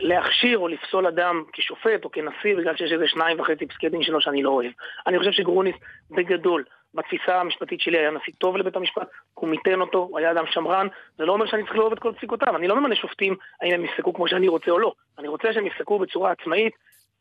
להכשיר 0.00 0.58
או 0.58 0.68
לפסול 0.68 1.06
אדם 1.06 1.42
כשופט 1.52 2.04
או 2.04 2.10
כנשיא 2.10 2.56
בגלל 2.58 2.76
שיש 2.76 2.92
איזה 2.92 3.04
שניים 3.06 3.40
וחצי 3.40 3.66
פסקי 3.66 3.88
דין 3.88 4.02
שלו 4.02 4.20
שאני 4.20 4.42
לא 4.42 4.50
אוהב. 4.50 4.70
אני 5.06 5.18
חושב 5.18 5.32
שגרוניס 5.32 5.74
בגדול, 6.10 6.64
בתפיסה 6.94 7.40
המשפטית 7.40 7.80
שלי 7.80 7.98
היה 7.98 8.10
נשיא 8.10 8.32
טוב 8.38 8.56
לבית 8.56 8.76
המשפט, 8.76 9.02
הוא 9.34 9.48
מיתן 9.48 9.80
אותו, 9.80 9.98
הוא 9.98 10.18
היה 10.18 10.30
אדם 10.30 10.44
שמרן, 10.50 10.86
זה 11.18 11.24
לא 11.24 11.32
אומר 11.32 11.46
שאני 11.46 11.62
צריך 11.62 11.76
לאהוב 11.76 11.92
את 11.92 11.98
כל 11.98 12.12
פסיקותיו, 12.16 12.56
אני 12.56 12.68
לא 12.68 12.80
ממנה 12.80 12.94
שופטים 12.96 13.36
האם 13.62 13.72
הם 13.74 13.84
יפסקו 13.84 14.14
כמו 14.14 14.28
שאני 14.28 14.48
רוצה 14.48 14.70
או 14.70 14.78
לא, 14.78 14.92
אני 15.18 15.28
רוצה 15.28 15.48
שהם 15.52 15.66
יפסקו 15.66 15.98
בצורה 15.98 16.32
עצמאית, 16.32 16.72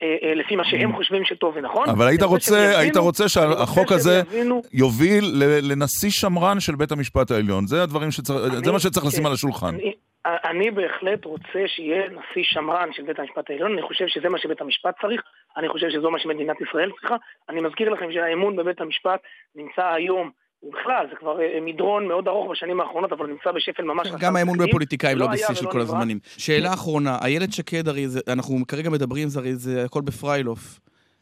אה, 0.04 0.16
אה, 0.24 0.34
לפי 0.36 0.56
מה 0.56 0.64
שהם 0.66 0.96
חושבים 0.96 1.26
שטוב 1.26 1.56
ונכון. 1.58 1.90
אבל 1.90 2.08
היית 2.08 2.22
אני 2.22 2.30
רוצה, 2.30 2.50
שהם 2.50 2.80
היית 2.80 2.90
יבינו- 2.90 3.04
רוצה 3.06 3.24
אני 3.24 3.30
שהחוק 3.30 3.92
הזה 3.92 4.22
יבינו- 4.28 4.62
יוביל 4.74 5.24
לנשיא 5.62 6.10
שמרן 6.12 6.60
של 6.60 6.76
בית 6.76 6.92
המשפט 6.92 7.32
העליון. 7.32 7.68
זה 7.68 7.84
הדברים 7.84 8.12
שצריך, 8.12 8.40
זה 8.66 8.72
מה 8.72 8.80
שצריך 8.80 9.06
לשים 9.06 9.20
כן. 9.20 9.26
על 9.26 9.34
השולחן. 9.34 9.68
אני, 9.76 9.94
אני 10.26 10.72
בהחלט 10.72 11.26
רוצה 11.26 11.60
שיהיה 11.68 12.10
נשיא 12.10 12.44
שמרן 12.44 12.90
של 12.94 13.04
בית 13.04 13.20
המשפט 13.20 13.50
העליון, 13.50 13.74
אני 13.74 13.82
חושב 13.82 14.06
שזה 14.08 14.30
מה 14.30 14.38
שבית 14.40 14.62
המשפט 14.62 14.96
צריך, 15.02 15.22
אני 15.58 15.70
חושב 15.70 15.88
שזו 15.90 16.12
מה 16.12 16.20
שמדינת 16.20 16.58
ישראל 16.62 16.92
צריכה. 17.00 17.16
אני 17.50 17.62
מזכיר 17.62 17.90
לכם 17.90 18.06
שהאמון 18.14 18.56
בבית 18.56 18.82
המשפט 18.82 19.20
נמצא 19.56 19.86
היום, 19.88 20.32
ובכלל, 20.64 21.06
זה 21.10 21.16
כבר 21.16 21.42
אה, 21.42 21.60
מדרון 21.62 22.08
מאוד 22.08 22.28
ארוך 22.28 22.52
בשנים 22.52 22.82
האחרונות, 22.82 23.12
אבל 23.12 23.28
נמצא 23.28 23.52
בשפל 23.52 23.84
ממש 23.84 24.08
חסר 24.08 24.18
גם 24.20 24.36
האמון. 24.36 24.58
בפוליטיקאים 24.58 25.18
לא 25.18 25.24
היה 25.32 25.34
בשיא 25.34 25.56
של 25.56 25.72
כל. 25.72 25.80
הזמנים. 25.82 26.20
שאלה 26.38 26.74
אחרונה, 26.74 27.18
איילת 27.24 27.54
שקד 27.54 27.88
הרי, 27.88 28.08
זה- 28.08 28.20
אנחנו 28.28 28.58
כרגע 28.68 28.90
מדברים, 28.90 29.28
זה 29.28 29.40
הרי 29.40 29.56
זה 29.56 29.86
הכל 29.86 30.02
בפריילוף. 30.02 30.80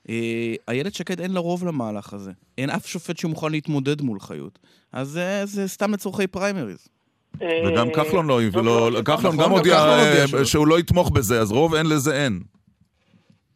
אה, 0.09 0.15
איילת 0.67 0.93
שקד 0.93 1.19
אין 1.19 1.33
לה 1.33 1.39
רוב 1.39 1.67
למהלך 1.67 2.13
הזה. 2.13 2.31
אין 2.57 2.69
אף 2.69 2.85
שופט 2.85 3.17
שמוכן 3.17 3.51
להתמודד 3.51 4.01
מול 4.01 4.19
חיות. 4.19 4.59
אז 4.93 5.17
אה, 5.17 5.45
זה 5.45 5.67
סתם 5.67 5.93
לצורכי 5.93 6.27
פריימריז. 6.27 6.87
וגם 7.41 7.89
כחלון 7.91 8.27
לא, 8.27 8.39
כחלון 9.05 9.37
גם 9.37 9.51
הודיע 9.51 9.75
אה. 9.75 10.45
שהוא 10.45 10.67
לא 10.67 10.79
יתמוך 10.79 11.11
בזה, 11.11 11.41
אז 11.41 11.51
רוב 11.51 11.75
אין 11.75 11.85
לזה 11.85 12.23
אין. 12.23 12.39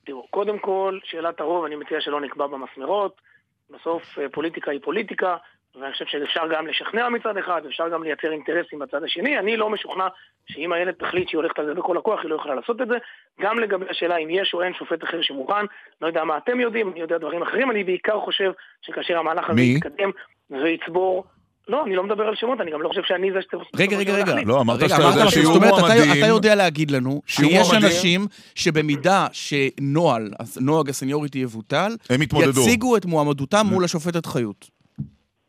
תראו, 0.05 0.27
קודם 0.29 0.59
כל, 0.59 0.99
שאלת 1.03 1.39
הרוב, 1.39 1.65
אני 1.65 1.75
מציע 1.75 2.01
שלא 2.01 2.21
נקבע 2.21 2.47
במסמרות. 2.47 3.21
בסוף 3.69 4.03
אה, 4.19 4.29
פוליטיקה 4.29 4.71
היא 4.71 4.79
פוליטיקה, 4.83 5.35
ואני 5.75 5.91
חושב 5.91 6.05
שאפשר 6.05 6.41
גם 6.51 6.67
לשכנע 6.67 7.09
מצד 7.09 7.37
אחד, 7.37 7.61
אפשר 7.67 7.89
גם 7.89 8.03
לייצר 8.03 8.31
אינטרסים 8.31 8.79
בצד 8.79 9.03
השני. 9.03 9.39
אני 9.39 9.57
לא 9.57 9.69
משוכנע 9.69 10.07
שאם 10.47 10.73
הילד 10.73 10.93
תחליט 10.93 11.29
שהיא 11.29 11.39
הולכת 11.39 11.59
על 11.59 11.65
זה 11.65 11.73
בכל 11.73 11.97
הכוח, 11.97 12.19
היא 12.19 12.29
לא 12.29 12.35
יכולה 12.35 12.55
לעשות 12.55 12.81
את 12.81 12.87
זה. 12.87 12.97
גם 13.41 13.59
לגבי 13.59 13.85
השאלה 13.89 14.17
אם 14.17 14.29
יש 14.29 14.53
או 14.53 14.63
אין 14.63 14.73
שופט 14.73 15.03
אחר 15.03 15.21
שמוכן, 15.21 15.65
לא 16.01 16.07
יודע 16.07 16.23
מה 16.23 16.37
אתם 16.37 16.59
יודעים, 16.59 16.91
אני 16.91 16.99
יודע 16.99 17.17
דברים 17.17 17.41
אחרים. 17.41 17.71
אני 17.71 17.83
בעיקר 17.83 18.19
חושב 18.19 18.51
שכאשר 18.81 19.17
המהלך 19.17 19.49
הזה 19.49 19.61
מי? 19.61 19.73
יתקדם 19.75 20.11
ויצבור... 20.49 21.25
לא, 21.67 21.83
אני 21.85 21.95
לא 21.95 22.03
מדבר 22.03 22.23
על 22.23 22.35
שמות, 22.35 22.61
אני 22.61 22.71
גם 22.71 22.81
לא 22.81 22.87
חושב 22.89 23.01
שאני 23.05 23.31
זה 23.31 23.41
שצריך... 23.41 23.63
רגע, 23.75 23.97
רגע, 23.97 24.13
רגע. 24.13 24.35
לא, 24.45 24.61
אמרת 24.61 24.79
שאתה 24.89 25.01
יודע 25.01 25.29
שיהיו 25.31 25.45
זאת 25.53 25.55
אומרת, 25.55 25.73
אתה- 25.73 25.81
מועמדים. 25.81 26.11
אתה 26.23 26.27
יודע 26.27 26.55
להגיד 26.55 26.91
לנו 26.91 27.21
שיש. 27.25 27.73
אנשים 27.73 28.21
שבמידה 28.55 29.27
שנוהל, 29.31 30.31
אז 30.39 30.57
נוהג 30.61 30.89
הסניוריטי 30.89 31.39
יבוטל, 31.39 31.91
הם 32.09 32.21
יתמודדו. 32.21 32.61
יציגו 32.61 32.97
את 32.97 33.05
מועמדותם 33.05 33.65
מול 33.69 33.83
השופטת 33.83 34.25
חיות. 34.25 34.65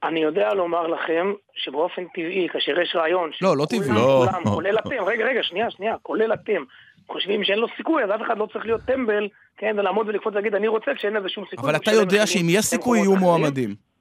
אני 0.05 0.21
יודע 0.23 0.55
לומר 0.55 0.87
לכם 0.87 1.33
שבאופן 1.55 2.03
טבעי, 2.15 2.49
כאשר 2.53 2.81
יש 2.81 2.93
רעיון... 2.97 3.31
לא, 3.43 3.57
לא 3.57 3.67
טבעי. 3.67 3.89
לא. 3.89 4.25
כולם, 4.31 4.45
כולל 4.55 4.79
אתם, 4.79 5.05
רגע, 5.07 5.25
רגע, 5.25 5.41
שנייה, 5.43 5.71
שנייה, 5.71 5.95
כולל 6.03 6.33
אתם, 6.33 6.63
חושבים 7.13 7.45
שאין 7.45 7.59
לו 7.59 7.67
סיכוי, 7.77 8.05
אז 8.05 8.11
אף 8.11 8.21
אחד 8.27 8.39
לא 8.39 8.49
צריך 8.53 8.67
להיות 8.67 8.81
טמבל, 8.81 9.29
כן, 9.59 9.75
ולעמוד 9.79 10.09
ולקפוץ 10.09 10.33
ולהגיד, 10.33 10.55
אני 10.55 10.69
רוצה 10.69 10.91
כשאין 10.97 11.15
לזה 11.15 11.29
שום 11.29 11.45
סיכוי. 11.51 11.69
אבל 11.69 11.77
אתה 11.77 11.91
ומשלם 11.91 12.03
יודע 12.05 12.27
שאם 12.27 12.47
יש 12.49 12.65
סיכוי 12.65 12.99
יהיו. 12.99 13.17
מועמדים. 13.17 13.92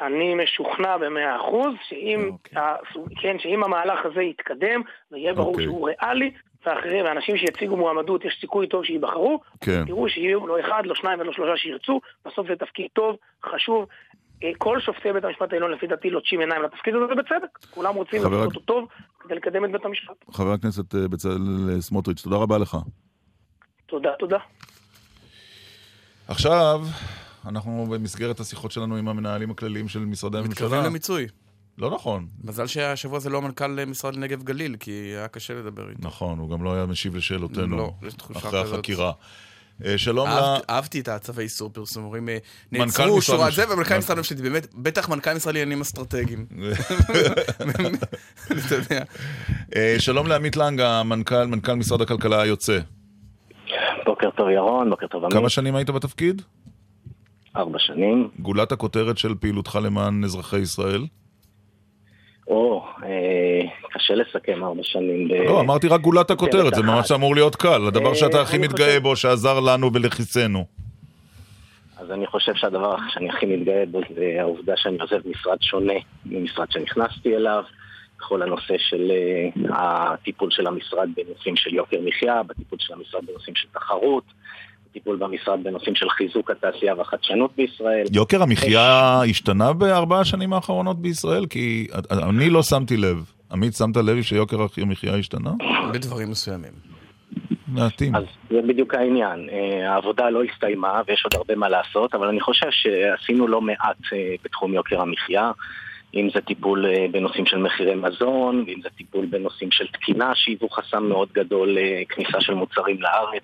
אני 0.00 0.34
משוכנע 0.34 0.96
במאה 0.96 1.36
אחוז, 1.36 1.74
שאם, 1.88 2.28
אוקיי. 2.32 2.58
ה- 2.62 2.76
כן, 3.22 3.36
שאם 3.38 3.64
המהלך 3.64 3.98
הזה 4.06 4.22
יתקדם, 4.22 4.80
ויהיה 5.12 5.34
ברור 5.34 5.48
אוקיי. 5.52 5.64
שהוא 5.64 5.88
ריאלי, 5.88 6.30
ואחרים, 6.66 7.04
ואנשים 7.04 7.36
שיציגו 7.36 7.76
מועמדות, 7.76 8.24
יש 8.24 8.36
סיכוי 8.40 8.66
טוב 8.68 8.84
שייבחרו, 8.84 9.40
כן. 9.60 9.84
תראו 9.86 10.08
שיהיו 10.08 10.46
לא 10.46 10.60
אחד, 10.60 10.82
לא 10.86 10.94
שניים 10.94 11.20
ולא 11.20 11.32
שלושה 11.32 11.56
שירצו, 11.56 12.00
בסוף 12.26 12.46
זה 12.48 12.56
תפקיד 12.56 12.86
טוב, 12.92 13.16
חשוב. 13.54 13.86
אה, 14.44 14.50
כל 14.58 14.80
שופטי 14.80 15.12
בית 15.12 15.24
המשפט 15.24 15.52
העליון 15.52 15.70
לפי 15.72 15.86
דעתי 15.86 16.10
לוטשים 16.10 16.40
עיניים 16.40 16.62
לתפקיד 16.62 16.94
הזה, 16.94 17.04
ובצדק. 17.04 17.58
כולם 17.70 17.94
רוצים 17.94 18.22
לעשות 18.22 18.42
הכ- 18.42 18.44
אותו 18.44 18.60
טוב 18.60 18.88
כדי 19.20 19.34
לקדם 19.34 19.64
את 19.64 19.72
בית 19.72 19.84
המשפט. 19.84 20.14
חבר 20.32 20.52
הכנסת 20.52 20.94
אה, 20.94 21.08
בצלאל 21.08 21.36
סמוטריץ', 21.80 22.22
תודה 22.22 22.36
רבה 22.36 22.58
לך. 22.58 22.76
תודה, 23.86 24.10
תודה. 24.18 24.38
עכשיו, 26.28 26.80
אנחנו 27.46 27.86
במסגרת 27.90 28.40
השיחות 28.40 28.72
שלנו 28.72 28.96
עם 28.96 29.08
המנהלים 29.08 29.50
הכלליים 29.50 29.88
של 29.88 29.98
משרדי 29.98 30.38
הממשלה. 30.38 30.66
מתקרבים 30.66 30.84
למיצוי. 30.84 31.26
לא 31.78 31.90
נכון. 31.94 32.26
מזל 32.44 32.66
שהשבוע 32.66 33.18
זה 33.18 33.30
לא 33.30 33.42
מנכ"ל 33.42 33.84
משרד 33.86 34.16
נגב 34.16 34.42
גליל, 34.42 34.76
כי 34.80 34.90
היה 34.90 35.28
קשה 35.28 35.54
לדבר 35.54 35.88
איתו. 35.90 36.08
נכון, 36.08 36.38
הוא 36.38 36.50
גם 36.50 36.64
לא 36.64 36.74
היה 36.74 36.86
משיב 36.86 37.16
לשאלותינו 37.16 37.76
לא, 37.76 37.92
יש 38.02 38.14
תחושה 38.14 38.38
אחרי 38.38 38.62
כזאת. 38.62 38.74
החקירה. 38.74 39.12
אה, 39.84 39.98
שלום 39.98 40.28
ל... 40.28 40.56
אהבתי 40.70 41.00
את 41.00 41.08
הצווי 41.08 41.44
איסור 41.44 41.70
פרסום, 41.72 42.04
אומרים, 42.04 42.28
אה, 42.28 42.38
מנכ"ל 42.72 42.84
נעצרו 43.02 43.22
שורת 43.22 43.48
מש- 43.48 43.56
זה, 43.56 43.64
ומנכ"ל 43.64 43.80
נכון. 43.82 43.98
משרד 43.98 44.16
ממשלתי, 44.16 44.42
באמת, 44.42 44.74
בטח 44.74 45.08
מנכ"ל 45.08 45.34
משרד 45.34 45.54
לעניינים 45.54 45.80
אסטרטגיים. 45.80 46.46
אתה 48.66 48.74
יודע. 48.74 49.02
אה, 49.76 49.94
שלום 49.98 50.26
לעמית 50.26 50.56
לנג, 50.56 50.80
המנכ"ל, 50.80 51.44
מנכ"ל 51.46 51.74
משרד 51.74 52.00
הכלכלה 52.02 52.42
היוצא. 52.42 52.78
בוקר 54.06 54.30
טוב 54.36 54.48
ירון, 54.48 54.90
בוקר 54.90 55.06
טוב 55.06 55.24
עמית. 55.24 55.34
כמה 55.36 55.48
שנים 55.48 55.76
היית 55.76 55.90
בתפקיד? 55.90 56.42
ארבע 57.56 57.78
שנים. 57.78 58.28
גולת 58.38 58.72
הכותרת 58.72 59.18
של 59.18 59.34
פעילותך 59.34 59.78
למען 59.82 60.24
אזרחי 60.24 60.58
ישראל? 60.58 61.06
או, 62.48 62.84
אה, 63.02 63.60
קשה 63.90 64.14
לסכם 64.14 64.64
ארבע 64.64 64.82
שנים. 64.82 65.28
ב- 65.28 65.32
לא, 65.32 65.60
אמרתי 65.60 65.88
רק 65.88 66.00
גולת 66.00 66.30
הכותרת, 66.30 66.74
זה. 66.74 66.82
ממש 66.82 67.12
אמור 67.12 67.34
להיות 67.34 67.56
קל. 67.56 67.86
הדבר 67.86 68.10
אה, 68.10 68.14
שאתה 68.14 68.40
הכי 68.40 68.58
מתגאה 68.58 69.00
בו, 69.00 69.16
שעזר 69.16 69.60
לנו 69.60 69.92
ולכיסנו. 69.94 70.64
אז 71.98 72.10
אני 72.10 72.26
חושב 72.26 72.52
שהדבר 72.54 72.96
שאני 73.08 73.30
הכי 73.30 73.46
מתגאה 73.46 73.84
בו 73.90 74.00
זה 74.14 74.36
העובדה 74.40 74.72
שאני 74.76 74.98
עוזב 75.00 75.28
משרד 75.28 75.62
שונה 75.62 75.92
ממשרד 76.26 76.70
שנכנסתי 76.70 77.36
אליו. 77.36 77.62
בכל 78.18 78.42
הנושא 78.42 78.74
של 78.78 79.10
אה, 79.10 80.12
הטיפול 80.12 80.50
של 80.50 80.66
המשרד 80.66 81.08
בנושאים 81.16 81.56
של 81.56 81.74
יוקר 81.74 81.96
מחיה, 82.04 82.42
בטיפול 82.42 82.78
של 82.80 82.94
המשרד 82.94 83.26
בנושאים 83.26 83.56
של 83.56 83.68
תחרות, 83.72 84.24
בטיפול 84.90 85.16
במשרד 85.16 85.64
בנושאים 85.64 85.94
של 85.94 86.08
חיזוק 86.10 86.50
התעשייה 86.50 86.94
והחדשנות 86.94 87.50
בישראל. 87.56 88.06
יוקר 88.12 88.42
המחיה 88.42 89.20
השתנה 89.30 89.72
בארבע 89.72 90.20
השנים 90.20 90.52
האחרונות 90.52 91.02
בישראל? 91.02 91.46
כי 91.46 91.86
אני 92.10 92.50
לא 92.50 92.62
שמתי 92.62 92.96
לב. 92.96 93.32
עמית, 93.52 93.74
שמת 93.74 93.96
לב 93.96 94.22
שיוקר 94.22 94.56
המחיה 94.82 95.16
השתנה? 95.16 95.50
בדברים 95.92 96.30
מסוימים. 96.30 96.72
מעטים. 97.68 98.16
אז 98.16 98.24
זה 98.50 98.60
בדיוק 98.68 98.94
העניין. 98.94 99.48
אה, 99.52 99.92
העבודה 99.92 100.30
לא 100.30 100.42
הסתיימה 100.42 101.02
ויש 101.06 101.24
עוד 101.24 101.34
הרבה 101.34 101.54
מה 101.56 101.68
לעשות, 101.68 102.14
אבל 102.14 102.28
אני 102.28 102.40
חושב 102.40 102.66
שעשינו 102.70 103.48
לא 103.48 103.60
מעט 103.60 103.96
אה, 104.12 104.34
בתחום 104.44 104.74
יוקר 104.74 105.00
המחיה. 105.00 105.50
אם 106.14 106.28
זה 106.34 106.40
טיפול 106.40 106.86
אה, 106.86 107.06
בנושאים 107.10 107.46
של 107.46 107.58
מחירי 107.58 107.94
מזון, 107.94 108.64
ואם 108.66 108.80
זה 108.82 108.88
טיפול 108.96 109.26
בנושאים 109.26 109.70
של 109.70 109.86
תקינה, 109.86 110.32
שהיוו 110.34 110.68
חסם 110.68 111.04
מאוד 111.04 111.28
גדול 111.32 111.76
לכניסה 111.80 112.40
של 112.40 112.54
מוצרים 112.54 113.02
לארץ, 113.02 113.42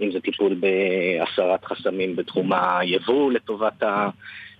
אם 0.00 0.12
זה 0.12 0.20
טיפול 0.20 0.54
בהסרת 0.60 1.64
חסמים 1.64 2.16
בתחום 2.16 2.50
היבוא 2.52 3.32
לטובת, 3.32 3.82
ה, 3.82 4.08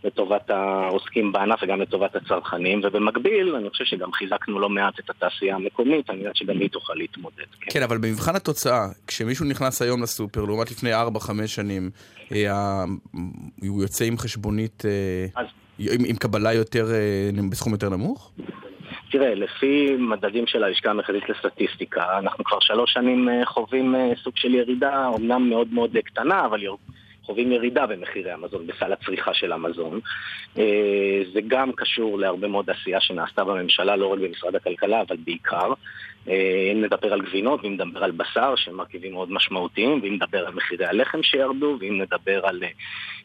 לטובת 0.05 0.51
העוסקים 0.51 1.33
בענף 1.33 1.59
וגם 1.63 1.81
לטובת 1.81 2.17
הצרכנים, 2.17 2.81
ובמקביל 2.85 3.55
אני 3.55 3.71
חושב 3.71 3.85
שגם 3.85 4.13
חיזקנו 4.13 4.59
לא 4.61 4.69
מעט 4.69 4.99
את 5.01 5.11
התעשייה 5.11 5.55
המקומית, 5.55 6.11
על 6.11 6.17
מנת 6.17 6.37
שגם 6.37 6.59
היא 6.61 6.71
תוכל 6.71 6.95
להתמודד. 6.97 7.45
כן, 7.61 7.83
אבל 7.83 7.99
במבחן 7.99 8.37
התוצאה, 8.37 8.87
כשמישהו 9.07 9.45
נכנס 9.47 9.83
היום 9.83 10.03
לסופר, 10.03 10.45
לעומת 10.45 10.71
לפני 10.71 10.91
4-5 10.95 10.97
שנים, 11.47 11.91
אה, 12.33 12.53
ה- 12.53 12.85
הוא 13.69 13.83
יוצא 13.83 14.05
עם 14.05 14.19
חשבונית, 14.19 14.83
אה, 14.87 15.43
עם 15.93 16.05
עם 16.07 16.17
קבלה 16.17 16.53
יותר, 16.53 16.87
אה, 16.95 17.31
בסכום 17.51 17.73
יותר 17.73 17.89
נמוך? 17.91 18.33
תראה, 19.15 19.35
לפי 19.35 19.97
מדדים 19.99 20.47
של 20.47 20.65
הלשכה 20.65 20.91
המרכזית 20.91 21.29
לסטטיסטיקה, 21.29 22.19
אנחנו 22.19 22.45
כבר 22.45 22.61
שלוש 22.61 22.93
שנים 22.93 23.29
אה, 23.29 23.47
חווים 23.47 23.95
אה, 23.95 24.13
סוג 24.23 24.37
של 24.37 24.55
ירידה, 24.55 25.09
אמנם 25.17 25.49
מאוד 25.49 25.69
מאוד 25.73 25.97
אה, 25.97 26.03
קטנה, 26.03 26.45
אבל 26.47 26.61
חווים 27.27 27.53
ירידה 27.53 27.87
במחירי 27.87 28.31
המזון, 28.31 28.67
בסל 28.67 28.93
הצריכה 28.93 29.35
של 29.35 29.53
המזון. 29.53 30.01
אה, 30.59 31.23
זה 31.33 31.41
גם 31.49 31.73
קשור 31.73 32.19
להרבה 32.19 32.49
מאוד 32.49 32.71
עשייה 32.71 33.01
שנעשתה 33.01 33.45
בממשלה, 33.45 33.97
לא 33.97 34.07
רק 34.07 34.19
במשרד 34.19 34.55
הכלכלה, 34.55 35.01
אבל 35.01 35.17
בעיקר. 35.25 35.73
אה, 36.29 36.71
אם 36.73 36.85
נדבר 36.85 37.13
על 37.13 37.21
גבינות, 37.21 37.61
ואם 37.63 37.75
נדבר 37.75 38.05
על 38.05 38.11
בשר, 38.11 38.55
שהם 38.57 38.77
מרכיבים 38.77 39.13
מאוד 39.13 39.33
משמעותיים, 39.33 40.01
ואם 40.03 40.15
נדבר 40.15 40.47
על 40.47 40.55
מחירי 40.55 40.87
הלחם 40.87 41.23
שירדו, 41.23 41.77
ואם 41.81 42.01
נדבר 42.03 42.47
על 42.47 42.63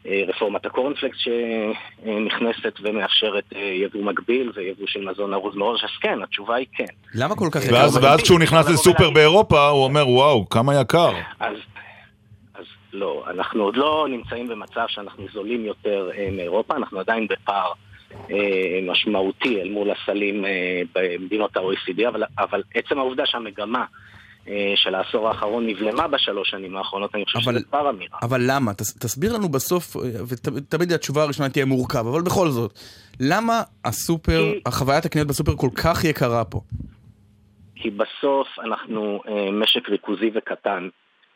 אה, 0.05 0.23
רפורמת 0.27 0.65
הקורנפלקס 0.65 1.17
שנכנסת 1.17 2.73
ומאפשרת 2.81 3.43
יבוא 3.83 4.03
מקביל 4.03 4.51
ויבוא 4.55 4.87
של 4.87 5.05
מזון 5.05 5.33
ארוז 5.33 5.55
מראש, 5.55 5.83
אז 5.83 5.89
כן, 6.01 6.21
התשובה 6.23 6.55
היא 6.55 6.67
כן. 6.75 6.85
למה 7.15 7.35
כל 7.35 7.47
כך 7.51 7.61
ואז 7.71 7.97
ואז 7.97 8.21
כשהוא 8.21 8.39
נכנס 8.39 8.69
לסופר 8.69 9.09
באירופה, 9.09 9.67
הוא 9.67 9.83
אומר, 9.83 10.09
וואו, 10.09 10.49
כמה 10.49 10.81
יקר. 10.81 11.11
אז 11.39 11.55
לא, 12.93 13.23
אנחנו 13.29 13.63
עוד 13.63 13.75
לא 13.77 14.07
נמצאים 14.09 14.47
במצב 14.47 14.85
שאנחנו 14.87 15.25
זולים 15.33 15.65
יותר 15.65 16.09
אה, 16.17 16.29
מאירופה, 16.31 16.75
אנחנו 16.75 16.99
עדיין 16.99 17.27
בפער 17.27 17.71
אה, 18.31 18.35
משמעותי 18.91 19.61
אל 19.61 19.69
מול 19.69 19.87
הסלים 19.91 20.45
אה, 20.45 20.81
במדינות 20.95 21.57
ה-OECD, 21.57 22.07
אבל, 22.07 22.23
אבל 22.39 22.63
עצם 22.73 22.97
העובדה 22.99 23.23
שהמגמה 23.25 23.85
אה, 24.47 24.73
של 24.75 24.95
העשור 24.95 25.27
האחרון 25.27 25.67
נבלמה 25.67 26.07
בשלוש 26.07 26.49
שנים 26.49 26.77
האחרונות, 26.77 27.15
אני 27.15 27.25
חושב 27.25 27.39
אבל- 27.43 27.53
שזה 27.59 27.65
כבר 27.69 27.89
אמירה. 27.89 28.17
אבל 28.21 28.41
למה? 28.47 28.73
תס, 28.73 28.97
תסביר 28.97 29.33
לנו 29.33 29.49
בסוף, 29.49 29.95
אה, 29.97 30.01
ותמיד 30.55 30.91
התשובה 30.91 31.23
הראשונה 31.23 31.49
תהיה 31.49 31.65
מורכב, 31.65 32.07
אבל 32.07 32.21
בכל 32.21 32.47
זאת, 32.49 32.79
למה 33.19 33.61
הסופר, 33.85 34.53
החוויית 34.65 35.05
הקניות 35.05 35.27
בסופר 35.27 35.55
כל 35.55 35.69
כך 35.83 36.03
יקרה 36.03 36.45
פה? 36.45 36.61
כי 37.75 37.89
בסוף 37.89 38.47
אנחנו 38.63 39.21
אה, 39.27 39.51
משק 39.51 39.89
ריכוזי 39.89 40.31
וקטן, 40.35 40.87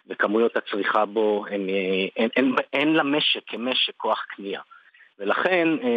וכמויות 0.09 0.51
הצריכה 0.57 1.05
בו, 1.05 1.45
הם, 1.51 1.61
אה, 1.69 1.75
אין, 2.17 2.30
אין, 2.35 2.55
אין 2.73 2.93
למשק 2.93 3.39
כמשק 3.47 3.93
כוח 3.97 4.19
קנייה. 4.35 4.61
ולכן 5.19 5.67
אה, 5.84 5.88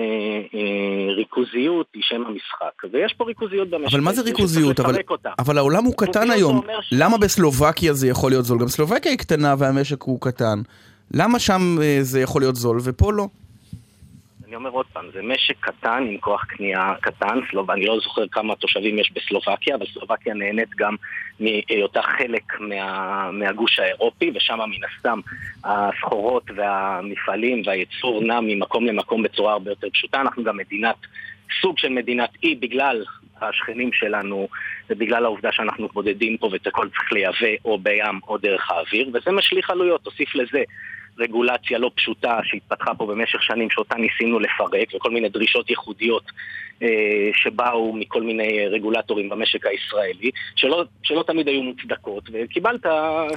אה, 0.55 1.15
ריכוזיות 1.17 1.87
היא 1.95 2.03
שם 2.05 2.23
המשחק. 2.27 2.93
ויש 2.93 3.13
פה 3.13 3.25
ריכוזיות 3.25 3.71
במשק. 3.71 3.93
אבל 3.95 4.01
מה 4.01 4.13
זה 4.13 4.23
ריכוזיות? 4.23 4.81
אבל, 4.81 4.95
אותה. 5.11 5.31
אבל 5.39 5.59
העולם 5.59 5.85
הוא 5.85 5.95
קטן 5.97 6.31
היום. 6.31 6.61
ש- 6.83 6.93
למה 6.93 7.19
בסלובקיה 7.19 7.93
זה 7.93 8.09
יכול 8.09 8.31
להיות 8.31 8.45
זול? 8.45 8.59
גם 8.59 8.69
סלובקיה 8.69 9.11
היא 9.13 9.19
קטנה 9.19 9.55
והמשק 9.59 10.03
הוא 10.03 10.21
קטן. 10.21 10.59
למה 11.15 11.39
שם 11.39 11.77
אה, 11.83 11.99
זה 12.01 12.21
יכול 12.21 12.43
להיות 12.43 12.57
זול 12.57 12.79
ופה 12.85 13.13
לא? 13.13 13.27
אני 14.47 14.57
אומר 14.57 14.71
עוד 14.71 14.87
פעם, 14.93 15.05
זה 15.13 15.23
משק 15.23 15.57
קטן 15.61 16.05
עם 16.09 16.19
כוח 16.19 16.45
קנייה 16.45 16.95
קטן, 17.01 17.39
סלוב... 17.51 17.71
אני 17.71 17.87
לא 17.87 18.01
זוכר 18.01 18.29
כמה 18.29 18.55
תושבים 18.57 18.99
יש 18.99 19.13
בסלובקיה, 19.13 19.75
אבל 19.75 19.87
סלובקיה 19.93 20.35
נהנית 20.35 20.69
גם 20.77 20.97
מהיותה 21.41 22.03
חלק 22.03 22.61
מה... 22.61 23.31
מהגוש 23.33 23.79
האירופי, 23.79 24.33
ושם 24.35 24.59
מן 24.59 24.89
הסתם 24.89 25.21
הסחורות 25.65 26.51
והמפעלים 26.57 27.63
והייצור 27.67 28.25
נע 28.25 28.41
ממקום 28.41 28.87
למקום 28.87 29.23
בצורה 29.23 29.53
הרבה 29.53 29.71
יותר 29.71 29.91
פשוטה. 29.91 30.21
אנחנו 30.21 30.45
גם 30.45 30.57
מדינת, 30.57 30.97
סוג 31.61 31.79
של 31.79 31.89
מדינת 31.89 32.31
אי 32.43 32.55
בגלל 32.55 33.05
השכנים 33.41 33.93
שלנו 33.93 34.49
ובגלל 34.91 35.25
העובדה 35.25 35.53
שאנחנו 35.53 35.85
מתמודדים 35.85 36.37
פה 36.37 36.49
ואת 36.53 36.67
הכל 36.67 36.89
צריך 36.89 37.13
לייבא 37.13 37.57
או 37.65 37.79
בים 37.79 38.21
או 38.29 38.39
דרך 38.39 38.71
האוויר, 38.71 39.09
וזה 39.15 39.31
משליך 39.33 39.71
עלויות, 39.71 40.03
תוסיף 40.03 40.35
לזה. 40.35 40.63
רגולציה 41.19 41.79
לא 41.79 41.91
פשוטה 41.95 42.39
שהתפתחה 42.45 42.95
פה 42.95 43.07
במשך 43.07 43.43
שנים 43.43 43.71
שאותה 43.71 43.95
ניסינו 43.95 44.39
לפרק 44.39 44.95
וכל 44.95 45.11
מיני 45.11 45.29
דרישות 45.29 45.71
ייחודיות 45.71 46.23
אה, 46.83 46.89
שבאו 47.35 47.97
מכל 47.97 48.23
מיני 48.23 48.67
רגולטורים 48.67 49.29
במשק 49.29 49.67
הישראלי 49.67 50.31
שלא, 50.57 50.85
שלא 51.03 51.25
תמיד 51.27 51.49
היו 51.49 51.63
מוצדקות 51.63 52.29
וקיבלת 52.33 52.87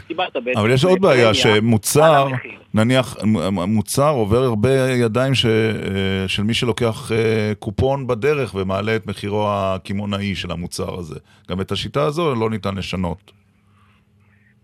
קיבלת 0.07 0.34
בעצם 0.43 0.60
אבל 0.60 0.72
יש 0.72 0.85
עוד 0.85 1.01
בעיה, 1.01 1.34
שמוצר. 1.34 2.27
נניח, 2.73 3.18
מוצר 3.51 4.10
עובר 4.10 4.43
הרבה 4.43 4.91
ידיים 4.91 5.35
ש, 5.35 5.45
אה, 5.45 6.27
של 6.27 6.43
מי 6.43 6.53
שלוקח 6.53 7.11
אה, 7.11 7.51
קופון 7.60 8.07
בדרך 8.07 8.56
ומעלה 8.56 8.95
את 8.95 9.07
מחירו 9.07 9.47
הקמעונאי 9.49 10.35
של 10.35 10.51
המוצר 10.51 10.99
הזה. 10.99 11.19
גם 11.49 11.61
את 11.61 11.72
השיטה 11.72 12.03
הזו 12.03 12.35
לא 12.35 12.49
ניתן 12.49 12.76
לשנות. 12.76 13.38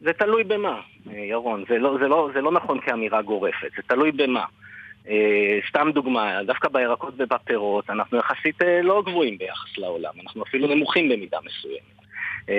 זה 0.05 0.13
תלוי 0.13 0.43
במה, 0.43 0.79
אה, 1.09 1.19
ירון, 1.19 1.63
זה 1.69 1.77
לא, 1.77 1.97
זה, 1.99 2.07
לא, 2.07 2.29
זה 2.33 2.41
לא 2.41 2.51
נכון 2.51 2.79
כאמירה 2.79 3.21
גורפת, 3.21 3.69
זה 3.75 3.81
תלוי 3.87 4.11
במה. 4.11 4.45
אה, 5.07 5.59
סתם 5.69 5.89
דוגמה, 5.93 6.43
דווקא 6.45 6.69
בירקות 6.69 7.13
ובפירות 7.17 7.89
אנחנו 7.89 8.17
יחסית 8.17 8.61
אה, 8.61 8.81
לא 8.81 9.03
גבוהים 9.05 9.37
ביחס 9.37 9.77
לעולם, 9.77 10.13
אנחנו 10.23 10.43
אפילו 10.43 10.67
נמוכים 10.67 11.09
במידה 11.09 11.37
מסוימת. 11.45 11.95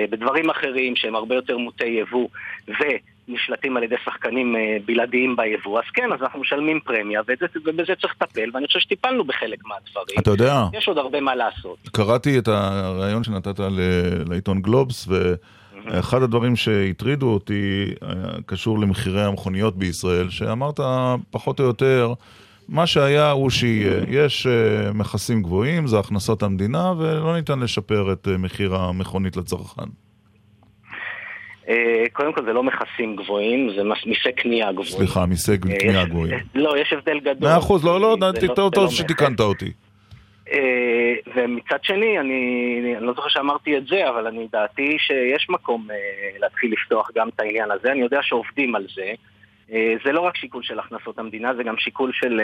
בדברים 0.09 0.49
אחרים 0.49 0.95
שהם 0.95 1.15
הרבה 1.15 1.35
יותר 1.35 1.57
מוטי 1.57 1.85
יבוא 1.85 2.27
ונשלטים 2.67 3.77
על 3.77 3.83
ידי 3.83 3.95
שחקנים 4.05 4.55
בלעדיים 4.85 5.35
ביבוא, 5.35 5.79
אז 5.79 5.85
כן, 5.93 6.13
אז 6.13 6.21
אנחנו 6.21 6.39
משלמים 6.39 6.79
פרמיה 6.79 7.21
ובזה 7.67 7.95
צריך 8.01 8.15
לטפל, 8.21 8.49
ואני 8.53 8.67
חושב 8.67 8.79
שטיפלנו 8.79 9.23
בחלק 9.23 9.59
מהדברים. 9.65 10.19
אתה 10.19 10.31
יודע. 10.31 10.63
יש 10.73 10.87
עוד 10.87 10.97
הרבה 10.97 11.21
מה 11.21 11.35
לעשות. 11.35 11.77
קראתי 11.91 12.39
את 12.39 12.47
הריאיון 12.47 13.23
שנתת 13.23 13.59
לעיתון 14.29 14.61
גלובס, 14.61 15.07
ואחד 15.91 16.21
הדברים 16.21 16.55
שהטרידו 16.55 17.29
אותי 17.29 17.85
היה 18.01 18.25
קשור 18.45 18.79
למחירי 18.79 19.23
המכוניות 19.23 19.77
בישראל, 19.77 20.29
שאמרת 20.29 20.79
פחות 21.31 21.59
או 21.59 21.65
יותר, 21.65 22.13
מה 22.69 22.87
שהיה 22.87 23.31
הוא 23.31 23.49
שיהיה. 23.49 24.03
יש 24.07 24.47
אה, 24.47 24.93
מכסים 24.93 25.41
גבוהים, 25.41 25.87
זה 25.87 25.99
הכנסות 25.99 26.43
המדינה, 26.43 26.91
ולא 26.97 27.35
ניתן 27.35 27.59
לשפר 27.59 28.13
את 28.13 28.27
אה, 28.27 28.37
מחיר 28.37 28.75
המכונית 28.75 29.37
לצרכן. 29.37 29.89
אה, 31.69 32.03
קודם 32.13 32.33
כל 32.33 32.45
זה 32.45 32.53
לא 32.53 32.63
מכסים 32.63 33.15
גבוהים, 33.15 33.69
זה 33.75 33.83
מיסי 33.83 34.31
קנייה 34.35 34.71
גבוהים. 34.71 34.91
סליחה, 34.91 35.25
מיסי 35.25 35.51
אה, 35.51 35.57
קנייה 35.57 36.05
גבוהים. 36.05 36.39
לא, 36.55 36.77
יש 36.77 36.93
הבדל 36.93 37.19
גדול. 37.19 37.49
מאה 37.49 37.57
אחוז, 37.57 37.85
לא, 37.85 38.01
לא, 38.01 38.17
טוב, 38.19 38.39
זה 38.39 38.47
טוב 38.47 38.73
לא 38.77 38.89
שתיקנת 38.89 39.39
אותי. 39.39 39.71
אה, 40.51 41.13
ומצד 41.35 41.83
שני, 41.83 42.19
אני, 42.19 42.93
אני 42.97 43.05
לא 43.05 43.13
זוכר 43.13 43.29
שאמרתי 43.29 43.77
את 43.77 43.87
זה, 43.87 44.09
אבל 44.09 44.27
אני 44.27 44.47
דעתי 44.51 44.97
שיש 44.99 45.49
מקום 45.49 45.87
אה, 45.91 45.95
להתחיל 46.39 46.73
לפתוח 46.73 47.09
גם 47.15 47.29
את 47.29 47.39
העניין 47.39 47.71
הזה. 47.71 47.91
אני 47.91 47.99
יודע 47.99 48.19
שעובדים 48.21 48.75
על 48.75 48.85
זה. 48.95 49.11
אה, 49.71 49.93
זה 50.05 50.11
לא 50.11 50.21
רק 50.21 50.37
שיקול 50.37 50.63
של 50.63 50.79
הכנסות 50.79 51.19
המדינה, 51.19 51.55
זה 51.55 51.63
גם 51.63 51.77
שיקול 51.77 52.11
של, 52.13 52.41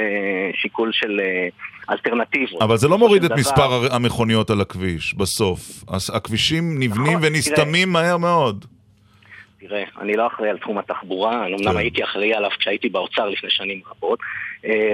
שיקול 0.54 0.90
של 0.94 1.22
אלטרנטיבות. 1.90 2.62
אבל 2.62 2.78
זה 2.78 2.88
לא 2.88 2.98
מוריד 2.98 3.24
את 3.24 3.30
דבר- 3.30 3.40
מספר 3.40 3.96
המכוניות 3.96 4.50
על 4.50 4.62
הכביש, 4.62 5.14
בסוף. 5.14 5.60
הכבישים 6.14 6.64
נבנים 6.80 7.18
נכון, 7.18 7.28
ונסתמים 7.28 7.90
מהר 7.90 8.18
מאוד. 8.18 8.66
תראה, 9.68 9.84
אני 10.02 10.14
לא 10.14 10.28
אחראי 10.28 10.50
על 10.50 10.58
תחום 10.58 10.78
התחבורה, 10.78 11.46
אני 11.46 11.58
כן. 11.58 11.64
אמנם 11.64 11.78
הייתי 11.78 12.04
אחראי 12.04 12.34
עליו 12.34 12.50
כשהייתי 12.60 12.90
באוצר 12.90 13.30
לפני 13.30 13.50
שנים 13.50 13.82
רבות, 13.92 14.20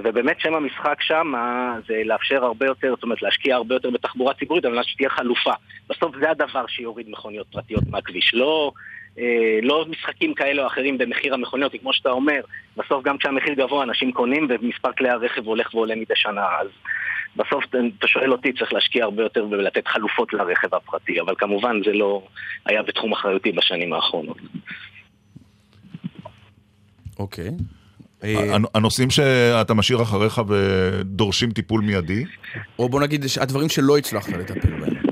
ובאמת 0.03 0.39
שם 0.39 0.53
המשחק 0.53 1.01
שם 1.01 1.35
אה, 1.35 1.73
זה 1.87 2.01
לאפשר 2.05 2.43
הרבה 2.45 2.65
יותר, 2.65 2.89
זאת 2.89 3.03
אומרת 3.03 3.21
להשקיע 3.21 3.55
הרבה 3.55 3.75
יותר 3.75 3.89
בתחבורה 3.89 4.33
ציבורית, 4.33 4.65
על 4.65 4.71
מנת 4.73 4.85
שתהיה 4.85 5.09
חלופה. 5.09 5.51
בסוף 5.89 6.15
זה 6.21 6.31
הדבר 6.31 6.67
שיוריד 6.67 7.09
מכוניות 7.09 7.47
פרטיות 7.51 7.83
מהכביש, 7.89 8.33
לא... 8.33 8.71
אה, 9.19 9.59
לא 9.61 9.85
משחקים 9.89 10.33
כאלה 10.33 10.61
או 10.61 10.67
אחרים 10.67 10.97
במחיר 10.97 11.33
המכוניות, 11.33 11.71
כי 11.71 11.79
כמו 11.79 11.93
שאתה 11.93 12.09
אומר, 12.09 12.41
בסוף 12.77 13.03
גם 13.03 13.17
כשהמחיר 13.17 13.53
גבוה 13.53 13.83
אנשים 13.83 14.11
קונים 14.11 14.47
ומספר 14.49 14.91
כלי 14.97 15.09
הרכב 15.09 15.45
הולך 15.45 15.73
ועולה 15.73 15.95
מדי 15.95 16.13
שנה, 16.15 16.45
אז 16.61 16.67
בסוף 17.35 17.63
אתה- 17.69 18.07
שואל 18.07 18.31
אותי, 18.31 18.53
צריך 18.53 18.73
להשקיע 18.73 19.03
הרבה 19.03 19.23
יותר 19.23 19.45
ולתת 19.51 19.87
חלופות 19.87 20.33
לרכב 20.33 20.75
הפרטי, 20.75 21.21
אבל 21.21 21.33
כמובן 21.37 21.81
זה 21.85 21.93
לא 21.93 22.23
היה 22.65 22.83
בתחום 22.83 23.11
אחריותי 23.11 23.51
בשנים 23.51 23.93
האחרונות. 23.93 24.37
אוקיי. 27.19 27.47
הנ- 27.47 27.78
הנושאים 28.75 29.09
שאתה 29.09 29.73
משאיר 29.73 30.01
אחריך 30.01 30.41
ודורשים 30.47 31.51
טיפול 31.51 31.81
מיידי? 31.81 32.25
או 32.79 32.89
בוא 32.89 33.01
נגיד, 33.01 33.25
הדברים 33.41 33.69
שלא 33.69 33.97
הצלחת 33.97 34.29
לטפל 34.29 34.69
בהם. 34.69 35.09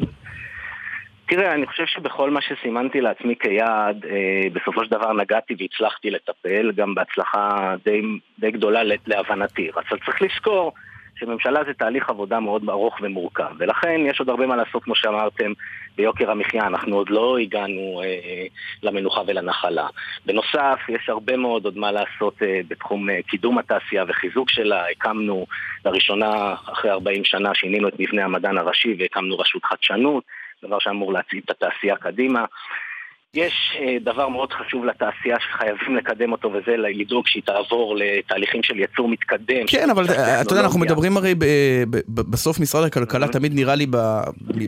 תראה, 1.30 1.54
אני 1.54 1.66
חושב 1.68 1.84
שבכל 1.86 2.32
מה 2.32 2.40
שסימנתי 2.42 3.02
לעצמי 3.02 3.36
כיעד, 3.40 4.06
אה, 4.06 4.50
בסופו 4.54 4.86
של 4.86 4.92
דבר 4.92 5.14
נגעתי 5.14 5.56
והצלחתי 5.60 6.10
לטפל, 6.10 6.72
גם 6.76 6.96
בהצלחה 6.96 7.76
די, 7.86 8.02
די 8.40 8.52
גדולה 8.52 8.82
להבנתי. 9.08 9.70
אבל 9.74 9.84
צריך 10.06 10.22
לזכור 10.22 10.74
שממשלה 11.20 11.64
זה 11.68 11.74
תהליך 11.74 12.10
עבודה 12.10 12.40
מאוד 12.40 12.70
ארוך 12.70 12.98
ומורכב, 13.02 13.52
ולכן 13.58 14.02
יש 14.06 14.20
עוד 14.20 14.30
הרבה 14.30 14.46
מה 14.46 14.56
לעשות, 14.56 14.84
כמו 14.84 14.96
שאמרתם, 14.96 15.52
ביוקר 15.98 16.32
המחיה. 16.32 16.68
אנחנו 16.68 16.96
עוד 16.96 17.10
לא 17.10 17.38
הגענו 17.38 18.02
אה, 18.04 18.46
למנוחה 18.84 19.22
ולנחלה. 19.28 19.88
בנוסף, 20.26 20.80
יש 20.90 21.10
הרבה 21.10 21.38
מאוד 21.38 21.66
עוד 21.66 21.78
מה 21.78 21.92
לעשות 21.92 22.44
אה, 22.44 22.60
בתחום 22.68 23.10
אה, 23.10 23.20
קידום 23.28 23.58
התעשייה 23.58 24.04
וחיזוק 24.08 24.50
שלה. 24.50 24.84
הקמנו 24.92 25.46
לראשונה, 25.86 26.56
אחרי 26.72 26.92
40 26.92 27.24
שנה, 27.26 27.56
שינינו 27.56 27.88
את 27.88 28.00
מבנה 28.00 28.26
המדען 28.26 28.58
הראשי 28.58 28.96
והקמנו 29.00 29.40
רשות 29.40 29.66
חדשנות. 29.66 30.24
דבר 30.64 30.80
שאמור 30.80 31.14
להצעיד 31.14 31.44
את 31.46 31.50
התעשייה 31.50 31.96
קדימה. 31.96 32.46
יש 33.38 33.54
אה, 33.80 33.98
דבר 34.02 34.28
מאוד 34.28 34.54
חשוב 34.54 34.86
לתעשייה 34.86 35.38
שחייבים 35.40 35.96
לקדם 35.96 36.32
אותו, 36.32 36.48
וזה 36.54 36.78
לדאוג 36.78 37.28
שהיא 37.28 37.44
תעבור 37.46 37.96
לתהליכים 37.98 38.64
של 38.64 38.80
ייצור 38.80 39.08
מתקדם. 39.08 39.68
כן, 39.68 39.90
אבל 39.90 40.06
אה, 40.10 40.42
אתה 40.42 40.54
יודע, 40.54 40.64
אנחנו. 40.64 40.80
מדברים 40.80 41.18
הרי 41.18 41.36
ב- 41.40 42.02
בסוף 42.08 42.60
משרד 42.60 42.86
הכלכלה 42.86 43.28
תמיד 43.28 43.56
נראה 43.56 43.76
לי 43.76 43.86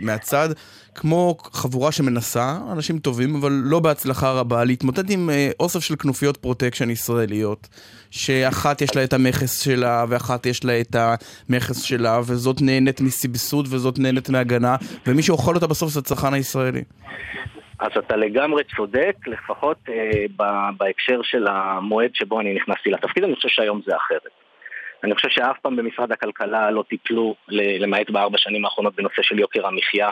מהצד 0.01 0.49
כמו 0.95 1.37
חבורה 1.43 1.91
שמנסה, 1.91 2.57
אנשים 2.71 2.99
טובים, 2.99 3.35
אבל 3.35 3.51
לא 3.51 3.79
בהצלחה 3.79 4.31
רבה, 4.31 4.63
להתמודד 4.63 5.09
עם 5.09 5.29
אה, 5.29 5.49
אוסף 5.59 5.79
של 5.79 5.95
כנופיות 5.95 6.37
פרוטקשן 6.37 6.89
ישראליות, 6.89 7.67
שאחת 8.11 8.81
יש 8.81 8.95
לה 8.95 9.03
את 9.03 9.13
המכס 9.13 9.61
שלה, 9.61 10.05
ואחת 10.09 10.45
יש 10.45 10.65
לה 10.65 10.81
את 10.81 10.95
המכס 10.95 11.81
שלה, 11.81 12.19
וזאת 12.25 12.61
נהנית 12.61 13.01
מסבסוד 13.01 13.67
וזאת 13.69 13.99
נהנית 13.99 14.29
מהגנה, 14.29 14.75
ומי 15.07 15.23
שאוכל 15.23 15.55
אותה 15.55 15.67
בסוף 15.67 15.91
זה 15.91 15.99
הצרכן 15.99 16.33
הישראלי. 16.33 16.81
אז 17.79 17.91
אתה 17.97 18.15
לגמרי 18.15 18.63
צודק, 18.75 19.15
לפחות 19.27 19.77
אה, 19.89 20.25
ב- 20.35 20.69
בהקשר 20.77 21.21
של 21.23 21.47
המועד 21.47 22.15
שבו 22.15 22.39
אני 22.39 22.53
נכנסתי 22.53 22.89
לתפקיד, 22.89 23.23
אני 23.23 23.35
חושב 23.35 23.49
שהיום 23.49 23.81
זה 23.85 23.95
אחרת. 23.95 24.31
אני 25.03 25.15
חושב 25.15 25.29
שאף 25.29 25.59
פעם 25.61 25.75
במשרד 25.75 26.11
הכלכלה 26.11 26.71
לא 26.71 26.83
טיפלו, 26.89 27.35
למעט 27.49 28.09
בארבע 28.09 28.37
שנים 28.37 28.65
האחרונות, 28.65 28.95
בנושא 28.95 29.21
של 29.21 29.39
יוקר 29.39 29.67
המחיה. 29.67 30.09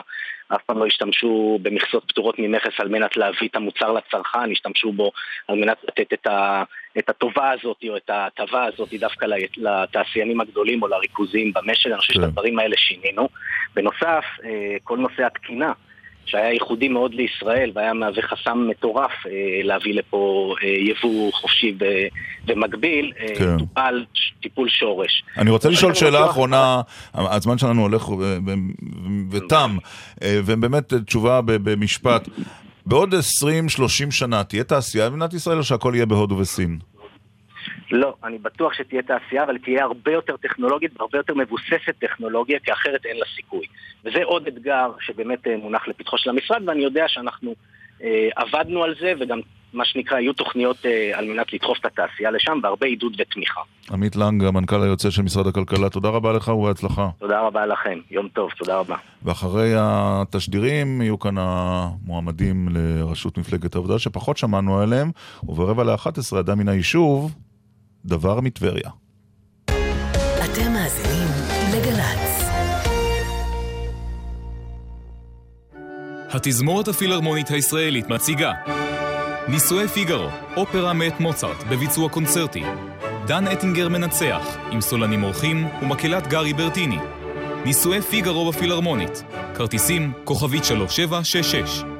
אף 0.48 0.62
פעם 0.62 0.78
לא 0.78 0.86
השתמשו 0.86 1.58
במכסות 1.62 2.04
פטורות 2.08 2.34
ממכס 2.38 2.80
על 2.80 2.88
מנת 2.88 3.16
להביא 3.16 3.48
את 3.48 3.56
המוצר 3.56 3.92
לצרכן, 3.92 4.50
השתמשו 4.52 4.92
בו 4.92 5.12
על 5.48 5.56
מנת 5.56 5.76
לתת 5.88 6.12
את, 6.12 6.26
ה, 6.26 6.62
את 6.98 7.08
הטובה 7.08 7.50
הזאת 7.50 7.84
או 7.88 7.96
את 7.96 8.10
ההטבה 8.10 8.64
הזאת 8.64 8.94
דווקא 8.94 9.26
לתעשיינים 9.56 10.40
הגדולים 10.40 10.82
או 10.82 10.88
לריכוזים 10.88 11.52
במשק. 11.52 11.86
אני 11.86 11.98
חושב 11.98 12.12
כן. 12.12 12.20
שאת 12.20 12.28
הדברים 12.28 12.58
האלה 12.58 12.76
שינינו. 12.76 13.28
בנוסף, 13.74 14.24
אה, 14.44 14.76
כל 14.84 14.98
נושא 14.98 15.26
התקינה. 15.26 15.72
שהיה 16.28 16.52
ייחודי 16.52 16.88
מאוד 16.88 17.14
לישראל 17.14 17.70
והיה 17.74 17.92
מהווה 17.94 18.22
חסם 18.22 18.66
מטורף 18.70 19.10
אה, 19.26 19.30
להביא 19.64 19.94
לפה 19.94 20.54
אה, 20.62 20.68
יבוא 20.68 21.32
חופשי 21.32 21.74
ומקביל, 22.46 23.12
אה, 23.20 23.26
כן. 23.38 23.58
טופל 23.58 24.04
טיפול 24.42 24.68
שורש. 24.68 25.22
אני 25.38 25.50
רוצה 25.50 25.68
לשאול 25.68 25.94
שאלה 25.94 26.18
בטוח- 26.20 26.30
אחרונה, 26.30 26.80
הזמן 27.14 27.58
שלנו 27.58 27.82
הולך 27.82 28.08
ותם, 29.30 29.76
ובאמת 30.24 30.94
תשובה 30.94 31.40
במשפט. 31.44 32.28
בעוד 32.86 33.14
20-30 33.14 33.18
שנה 34.10 34.44
תהיה 34.44 34.64
תעשייה 34.64 35.10
במדינת 35.10 35.34
ישראל 35.34 35.58
או 35.58 35.64
שהכל 35.64 35.92
יהיה 35.94 36.06
בהודו 36.06 36.38
וסין? 36.38 36.78
לא, 37.90 38.14
אני 38.24 38.38
בטוח 38.38 38.72
שתהיה 38.72 39.02
תעשייה, 39.02 39.44
אבל 39.44 39.58
תהיה 39.58 39.84
הרבה 39.84 40.12
יותר 40.12 40.36
טכנולוגית 40.36 40.90
והרבה 40.96 41.18
יותר 41.18 41.34
מבוססת 41.34 41.94
טכנולוגיה, 41.98 42.58
כי 42.58 42.72
אחרת 42.72 43.06
אין 43.06 43.16
לה 43.16 43.24
סיכוי. 43.36 43.66
וזה 44.04 44.24
עוד 44.24 44.46
אתגר 44.46 44.90
שבאמת 45.00 45.46
אה, 45.46 45.56
מונח 45.56 45.88
לפתחו 45.88 46.18
של 46.18 46.30
המשרד, 46.30 46.62
ואני 46.66 46.82
יודע 46.82 47.04
שאנחנו 47.08 47.54
אה, 48.02 48.28
עבדנו 48.36 48.82
על 48.82 48.94
זה, 49.00 49.12
וגם 49.20 49.40
מה 49.72 49.84
שנקרא, 49.84 50.18
יהיו 50.18 50.32
תוכניות 50.32 50.86
אה, 50.86 51.18
על 51.18 51.26
מנת 51.26 51.52
לדחוף 51.52 51.78
את 51.80 51.84
התעשייה 51.84 52.30
לשם, 52.30 52.58
והרבה 52.62 52.86
עידוד 52.86 53.12
ותמיכה. 53.20 53.60
עמית 53.92 54.16
לנג, 54.16 54.44
המנכ"ל 54.44 54.82
היוצא 54.82 55.10
של 55.10 55.22
משרד 55.22 55.46
הכלכלה, 55.46 55.90
תודה 55.90 56.08
רבה 56.08 56.32
לך 56.32 56.48
ובהצלחה. 56.48 57.08
תודה 57.18 57.40
רבה 57.40 57.66
לכם, 57.66 57.98
יום 58.10 58.28
טוב, 58.28 58.50
תודה 58.58 58.78
רבה. 58.78 58.96
ואחרי 59.22 59.72
התשדירים 59.76 61.02
יהיו 61.02 61.18
כאן 61.18 61.34
המועמדים 61.38 62.68
לראשות 62.70 63.38
מפלגת 63.38 63.74
העבודה 63.74 63.98
שפחות 63.98 64.36
שמענו 64.36 64.80
עליהם, 64.80 65.10
וברבע 65.48 65.84
לאחת 65.84 66.18
עשרה 66.18 66.40
אדם 66.40 66.58
מן 66.58 66.68
היישוב, 66.68 67.34
דבר 68.08 68.40
מטבריה. 68.40 68.90
אתם 70.44 70.72
מאזינים 70.72 71.28
לגל"צ. 71.72 72.48
התזמורת 76.30 76.88
הפילהרמונית 76.88 77.48
הישראלית 77.50 78.08
מציגה 78.08 78.52
נישואי 79.48 79.88
פיגארו, 79.88 80.28
אופרה 80.56 80.92
מאת 80.92 81.20
מוצרט 81.20 81.64
בביצוע 81.70 82.08
קונצרטי 82.08 82.62
דן 83.26 83.46
אטינגר 83.46 83.88
מנצח, 83.88 84.56
עם 84.70 84.80
סולנים 84.80 85.24
אורחים 85.24 85.68
ומקהלת 85.82 86.26
גארי 86.26 86.52
ברטיני 86.52 86.98
נישואי 87.64 88.02
פיגארו 88.02 88.52
בפילהרמונית 88.52 89.22
כרטיסים 89.54 90.12
כוכבית 90.24 90.64
3766 90.64 91.97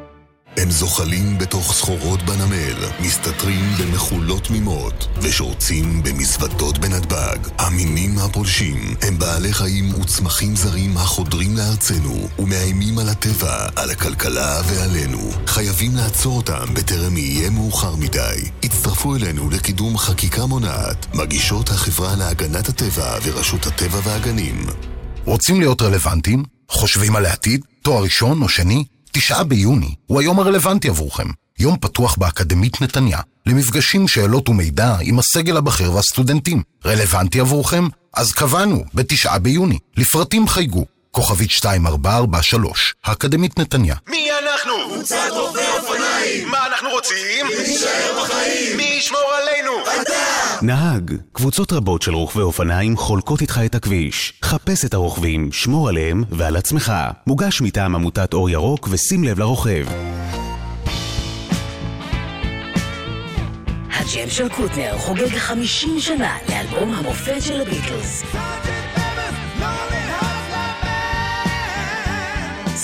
הם 0.60 0.70
זוחלים 0.70 1.38
בתוך 1.38 1.72
סחורות 1.72 2.22
בנמל, 2.22 2.76
מסתתרים 3.00 3.64
במחולות 3.80 4.44
תמימות, 4.44 5.08
ושורצים 5.22 6.02
במזוודות 6.02 6.78
בנתב"ג. 6.78 7.38
המינים 7.58 8.18
הפולשים 8.18 8.94
הם 9.02 9.18
בעלי 9.18 9.52
חיים 9.52 10.00
וצמחים 10.00 10.56
זרים 10.56 10.96
החודרים 10.96 11.56
לארצנו, 11.56 12.28
ומאיימים 12.38 12.98
על 12.98 13.08
הטבע, 13.08 13.66
על 13.76 13.90
הכלכלה 13.90 14.60
ועלינו. 14.66 15.30
חייבים 15.46 15.96
לעצור 15.96 16.36
אותם 16.36 16.74
בטרם 16.74 17.16
יהיה 17.16 17.50
מאוחר 17.50 17.96
מדי. 17.96 18.50
הצטרפו 18.62 19.16
אלינו 19.16 19.50
לקידום 19.50 19.98
חקיקה 19.98 20.46
מונעת, 20.46 21.06
מגישות 21.14 21.68
החברה 21.68 22.16
להגנת 22.16 22.68
הטבע 22.68 23.18
ורשות 23.22 23.66
הטבע 23.66 24.00
והגנים. 24.04 24.66
רוצים 25.24 25.60
להיות 25.60 25.82
רלוונטיים? 25.82 26.42
חושבים 26.68 27.16
על 27.16 27.26
העתיד? 27.26 27.60
תואר 27.82 28.02
ראשון 28.02 28.42
או 28.42 28.48
שני? 28.48 28.84
תשעה 29.12 29.44
ביוני 29.44 29.94
הוא 30.06 30.20
היום 30.20 30.40
הרלוונטי 30.40 30.88
עבורכם. 30.88 31.26
יום 31.58 31.76
פתוח 31.80 32.16
באקדמית 32.16 32.82
נתניה, 32.82 33.20
למפגשים, 33.46 34.08
שאלות 34.08 34.48
ומידע 34.48 34.96
עם 35.00 35.18
הסגל 35.18 35.56
הבכיר 35.56 35.92
והסטודנטים. 35.92 36.62
רלוונטי 36.86 37.40
עבורכם? 37.40 37.88
אז 38.14 38.32
קבענו, 38.32 38.84
בתשעה 38.94 39.38
ביוני. 39.38 39.78
לפרטים 39.96 40.48
חייגו, 40.48 40.84
כוכבית 41.10 41.50
2443, 41.50 42.94
האקדמית 43.04 43.58
נתניה. 43.58 43.94
מי 44.10 44.28
אנחנו? 44.42 44.72
קבוצת 44.94 45.16
רוכבי 45.30 45.60
אופניים! 45.78 46.48
מה 46.48 46.66
אנחנו 46.66 46.87
רוצים? 46.98 47.46
להישאר 47.46 48.22
בחיים! 48.22 48.76
מי 48.76 48.82
ישמור 48.82 49.32
עלינו? 49.42 49.72
אתה! 50.02 50.12
נהג, 50.62 51.14
קבוצות 51.32 51.72
רבות 51.72 52.02
של 52.02 52.14
רוכבי 52.14 52.42
אופניים 52.42 52.96
חולקות 52.96 53.40
איתך 53.40 53.60
את 53.66 53.74
הכביש. 53.74 54.32
חפש 54.44 54.84
את 54.84 54.94
הרוכבים, 54.94 55.52
שמור 55.52 55.88
עליהם 55.88 56.24
ועל 56.30 56.56
עצמך. 56.56 56.92
מוגש 57.26 57.60
מטעם 57.60 57.94
עמותת 57.94 58.34
אור 58.34 58.50
ירוק 58.50 58.88
ושים 58.90 59.24
לב 59.24 59.38
לרוכב. 59.38 59.86
הג'ם 63.90 64.30
של 64.30 64.48
קוטנר 64.48 64.98
חוגג 64.98 65.36
50 65.36 66.00
שנה 66.00 66.36
לאלבום 66.48 66.94
המופת 66.94 67.42
של 67.42 67.60
הביטלס. 67.60 68.22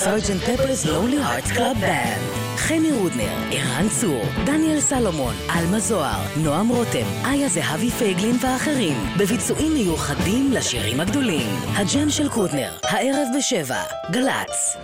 Sergeant 0.04 0.42
Pepper's 0.42 0.86
Lonely 0.86 1.18
Hearts 1.18 1.52
Club 1.52 1.76
Band 1.80 2.44
חמי 2.56 2.92
רודנר, 2.92 3.36
ערן 3.50 3.88
צור, 3.88 4.22
דניאל 4.46 4.80
סלומון, 4.80 5.34
עלמה 5.48 5.78
זוהר, 5.78 6.22
נועם 6.36 6.68
רותם, 6.68 7.06
איה 7.24 7.48
זהבי 7.48 7.90
פייגלין 7.90 8.36
ואחרים, 8.40 8.96
בביצועים 9.18 9.74
מיוחדים 9.74 10.52
לשירים 10.52 11.00
הגדולים. 11.00 11.46
הג'ם 11.74 12.10
של 12.10 12.28
קוטנר, 12.28 12.72
הערב 12.82 13.28
בשבע, 13.38 13.82
גל"צ. 14.10 14.76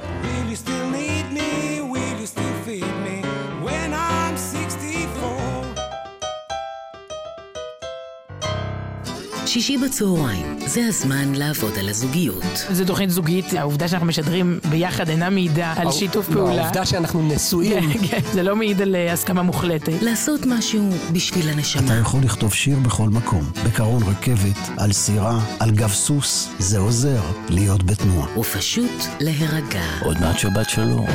שישי 9.52 9.77
בצהריים, 9.78 10.56
זה 10.66 10.86
הזמן 10.89 11.35
לעבוד 11.35 11.78
על 11.78 11.89
הזוגיות. 11.89 12.66
זו 12.72 12.85
תוכנית 12.85 13.10
זוגית, 13.10 13.52
העובדה 13.55 13.89
שאנחנו 13.89 14.06
משדרים 14.06 14.59
ביחד 14.70 15.09
אינה 15.09 15.31
מעידה 15.31 15.74
על 15.77 15.90
שיתוף 15.93 16.28
פעולה. 16.28 16.62
העובדה 16.62 16.86
שאנחנו 16.86 17.28
נשואים. 17.28 17.93
כן, 17.93 18.06
כן, 18.06 18.20
זה 18.32 18.43
לא 18.43 18.56
מעיד 18.56 18.82
על 18.82 18.97
אה, 18.97 19.12
הסכמה 19.12 19.43
מוחלטת. 19.43 20.02
לעשות 20.02 20.47
משהו 20.47 20.90
בשביל 21.12 21.48
הנשמה. 21.48 21.85
אתה 21.85 21.94
יכול 21.94 22.20
לכתוב 22.22 22.55
שיר 22.55 22.78
בכל 22.78 23.09
מקום, 23.09 23.44
בקרון 23.66 24.02
רכבת, 24.02 24.78
על 24.78 24.93
סירה, 24.93 25.40
על 25.60 25.70
גב 25.70 25.93
סוס, 25.93 26.48
זה 26.59 26.78
עוזר 26.78 27.20
להיות 27.48 27.82
בתנועה. 27.82 28.39
ופשוט 28.39 29.02
להירגע. 29.20 29.85
עוד 30.05 30.20
מעט 30.20 30.39
שבת 30.39 30.70
שלום. 30.70 31.06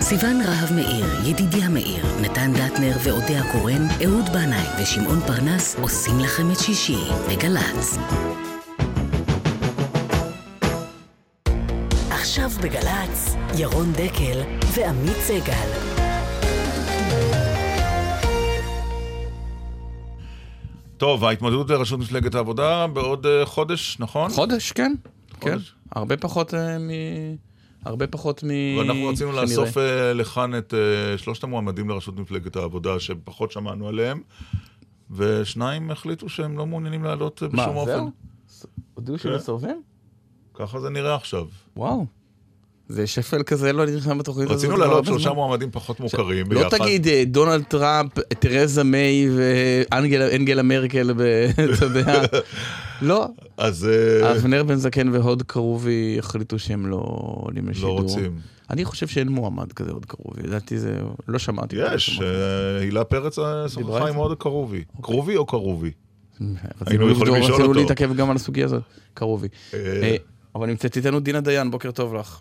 סיון 0.00 0.40
רהב 0.40 0.72
מאיר, 0.72 1.06
ידידיה 1.24 1.68
מאיר, 1.68 2.06
נתן 2.20 2.52
דטנר 2.52 2.96
ואודיה 3.04 3.52
קורן, 3.52 3.86
אהוד 4.04 4.28
בנאי 4.32 4.82
ושמעון 4.82 5.20
פרנס 5.26 5.76
עושים 5.80 6.20
לכם 6.20 6.50
את 6.52 6.58
שישי 6.60 6.98
בגל"צ. 7.28 7.67
עכשיו 12.10 12.50
בגל"צ, 12.62 13.36
ירון 13.58 13.92
דקל 13.92 14.40
ועמית 14.74 15.16
סגל. 15.16 15.68
טוב, 20.96 21.24
ההתמודדות 21.24 21.70
לראשות 21.70 22.00
מפלגת 22.00 22.34
העבודה 22.34 22.86
בעוד 22.86 23.26
אה, 23.26 23.46
חודש, 23.46 23.96
נכון? 24.00 24.30
חודש, 24.30 24.72
כן. 24.72 24.94
כן. 25.40 25.56
הרבה 25.92 26.16
פחות 26.16 26.54
אה, 26.54 26.78
מ... 26.78 26.90
הרבה 27.84 28.06
פחות 28.06 28.44
מ... 28.44 28.78
ואנחנו 28.78 29.06
רצינו 29.08 29.30
שנראה. 29.30 29.42
לאסוף 29.42 29.78
אה, 29.78 30.12
לכאן 30.12 30.58
את 30.58 30.74
שלושת 31.16 31.44
המועמדים 31.44 31.88
לראשות 31.88 32.18
מפלגת 32.18 32.56
העבודה, 32.56 33.00
שפחות 33.00 33.52
שמענו 33.52 33.88
עליהם, 33.88 34.20
ושניים 35.10 35.90
החליטו 35.90 36.28
שהם 36.28 36.58
לא 36.58 36.66
מעוניינים 36.66 37.04
לעלות 37.04 37.42
אה, 37.42 37.48
מה, 37.52 37.62
בשום 37.62 37.76
אופן. 37.76 37.92
זהו? 37.92 38.10
הודיעו 38.94 39.18
כן. 39.18 39.22
שמסרבים? 39.22 39.82
ככה 40.54 40.80
זה 40.80 40.90
נראה 40.90 41.14
עכשיו. 41.14 41.46
וואו. 41.76 42.06
זה 42.88 43.06
שפל 43.06 43.42
כזה 43.42 43.72
לא 43.72 43.86
נלחם 43.86 44.18
בתוכנית 44.18 44.50
הזאת. 44.50 44.58
רצינו 44.58 44.76
להעלות 44.76 45.04
שלושה. 45.04 45.32
מועמדים 45.32 45.70
פחות 45.72 46.00
מוכרים 46.00 46.52
לא 46.52 46.62
ביחד. 46.62 46.78
תגיד 46.78 47.06
אה, 47.06 47.22
דונלד 47.26 47.64
טראמפ, 47.64 48.12
תרזה 48.18 48.84
מיי 48.84 49.28
ואנגלה 49.36 50.62
מרקל, 50.62 51.10
אתה 51.74 51.84
יודע. 51.84 52.22
לא. 53.02 53.26
אז... 53.56 53.88
אה, 54.22 54.32
אבנר 54.32 54.62
בן 54.62 54.74
זקן 54.76 55.08
והוד 55.08 55.42
כרובי 55.42 56.16
החליטו 56.18 56.58
שהם 56.58 56.86
לא 56.86 57.02
עולים 57.40 57.68
לשידור. 57.68 58.00
רוצים. 58.00 58.57
אני 58.70 58.84
חושב 58.84 59.06
שאין 59.06 59.28
מועמד 59.28 59.72
כזה 59.72 59.90
הוד 59.92 60.04
כרובי, 60.04 60.42
לדעתי 60.42 60.78
זה... 60.78 60.98
לא 61.28 61.38
שמעתי. 61.38 61.76
יש, 61.94 62.20
אה, 62.22 62.80
הילה 62.80 63.04
פרץ 63.04 63.36
שוחחה 63.68 63.96
על 64.02 64.08
עם? 64.08 64.14
מאוד 64.14 64.38
קרובי. 64.38 64.84
כרובי 65.02 65.36
או 65.36 65.46
כרובי? 65.46 65.90
רצינו 66.40 66.54
היינו 66.86 67.10
יכולים 67.10 67.34
לשאול 67.34 67.52
רצינו 67.52 67.68
אותו. 67.68 67.80
להתעכב 67.80 68.14
גם 68.16 68.30
על 68.30 68.36
הסוגיה 68.36 68.64
הזאת, 68.64 68.82
כרובי. 69.16 69.48
אה, 69.74 69.78
אה, 70.02 70.16
אבל 70.54 70.66
נמצאת 70.66 70.96
איתנו 70.96 71.20
דינה 71.20 71.40
דיין, 71.40 71.70
בוקר 71.70 71.90
טוב 71.90 72.14
לך. 72.14 72.38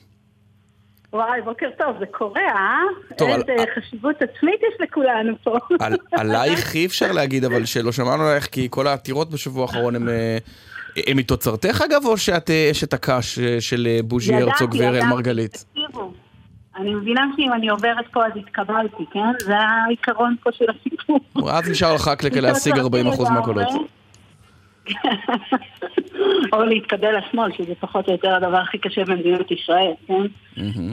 וואי, 1.14 1.42
בוקר 1.42 1.66
טוב, 1.78 1.96
זה 2.00 2.06
קורה, 2.12 2.42
אה? 2.42 2.80
טוב, 3.18 3.30
איזה 3.30 3.52
על- 3.52 3.66
חשיבות 3.84 4.16
עצמית 4.16 4.56
יש 4.62 4.82
לכולנו 4.90 5.34
פה. 5.44 5.58
על- 5.80 5.98
עלייך 6.12 6.76
אי 6.76 6.86
אפשר 6.86 7.12
להגיד, 7.12 7.46
אבל 7.46 7.66
שלא 7.66 7.92
שמענו 7.92 8.24
עלייך, 8.24 8.46
כי 8.52 8.68
כל 8.72 8.88
העתירות 8.88 9.30
בשבוע 9.30 9.62
האחרון 9.62 9.96
הם... 9.96 10.08
הם 11.08 11.18
מתוצרתך 11.18 11.82
אגב, 11.90 12.02
או 12.06 12.18
שאת 12.18 12.50
אשת 12.72 12.94
הקש 12.94 13.40
של 13.60 13.88
בוז'י 14.04 14.34
ידעתי, 14.34 14.50
הרצוג 14.52 14.76
ואראל 14.80 14.96
ידעתי. 14.96 15.08
מרגלית? 15.14 15.66
תקשיבו, 15.74 16.07
אני 16.78 16.96
מבינה 16.96 17.26
שאם 17.36 17.54
אני 17.54 17.70
עוברת 17.70 18.06
פה 18.12 18.26
אז 18.26 18.32
התקבלתי, 18.36 19.04
כן? 19.12 19.32
זה 19.40 19.58
העיקרון 19.58 20.36
פה 20.44 20.50
של 20.52 20.66
הסיפור. 20.70 21.20
אז 21.56 21.70
נשאר 21.70 21.96
לך 21.96 22.08
רק 22.08 22.24
להשיג 22.24 22.76
40% 22.76 23.32
מהקולות. 23.34 23.68
או 26.54 26.64
להתקבל 26.64 27.18
לשמאל, 27.18 27.52
שזה 27.52 27.76
פחות 27.80 28.08
או 28.08 28.12
יותר 28.12 28.36
הדבר 28.36 28.58
הכי 28.58 28.78
קשה 28.78 29.06
במדינת 29.06 29.52
ישראל, 29.52 29.92
כן? 30.08 30.22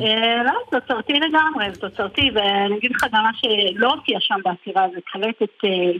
אה, 0.04 0.42
לא, 0.44 0.80
תוצרתי 0.80 1.12
לגמרי, 1.12 1.72
זה 1.72 1.80
תוצרתי, 1.80 2.30
ואני 2.34 2.76
אגיד 2.78 2.90
לך 2.90 3.06
גם 3.12 3.22
מה 3.22 3.30
שלא 3.34 3.94
הופיע 3.94 4.18
שם 4.20 4.34
בעתירה, 4.44 4.86
זה 4.94 5.00
קלטת 5.12 5.64
אה, 5.64 5.90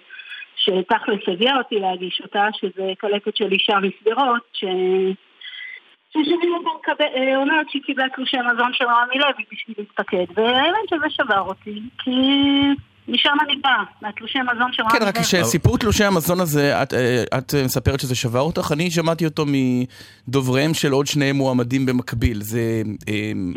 שתכלס 0.56 1.20
הביאה 1.28 1.58
אותי 1.58 1.74
להגיש 1.80 2.20
אותה, 2.24 2.46
שזה 2.60 2.92
קלטת 2.98 3.36
של 3.36 3.52
אישה 3.52 3.78
משדרות, 3.78 4.42
ששני 6.22 6.34
מקבל, 6.78 7.04
אה, 7.16 7.36
אומרת 7.36 7.66
שהיא 7.70 7.82
קיבלה 7.82 8.04
תלושי 8.16 8.36
מזון 8.54 8.70
של 8.72 8.84
רמי 8.84 9.18
לוי 9.18 9.44
בשביל 9.52 9.76
להתפקד, 9.78 10.24
והאמת 10.36 10.88
שזה 10.90 11.06
שבר 11.10 11.40
אותי, 11.40 11.80
כי 11.98 12.10
משם 13.08 13.30
אני 13.46 13.56
באה, 13.56 13.82
מהתלושי 14.02 14.38
מזון 14.54 14.72
של 14.72 14.82
כן. 14.92 14.98
רק 15.04 15.22
שסיפור 15.22 15.78
תלושי 15.78 16.04
המזון 16.04 16.40
הזה, 16.40 16.82
את, 16.82 16.94
אה, 16.94 17.24
את 17.38 17.54
אה, 17.54 17.64
מספרת 17.64 18.00
שזה 18.00 18.14
שבר 18.14 18.40
אותך, 18.40 18.72
אני 18.72 18.90
שמעתי 18.90 19.24
אותו 19.24 19.44
מדובריהם 20.28 20.74
של 20.74 20.92
עוד 20.92 21.06
שני 21.06 21.32
מועמדים 21.32 21.86
במקביל. 21.86 22.40
זה, 22.42 22.82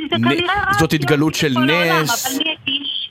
זה 0.09 0.17
נ- 0.17 0.79
זאת 0.79 0.93
התגלות 0.93 1.35
של 1.35 1.51
בכל 1.51 1.69
העולם, 1.69 2.01
נס. 2.03 2.25
אבל 2.25 2.35
אני 2.45 2.55
איש. 2.67 3.09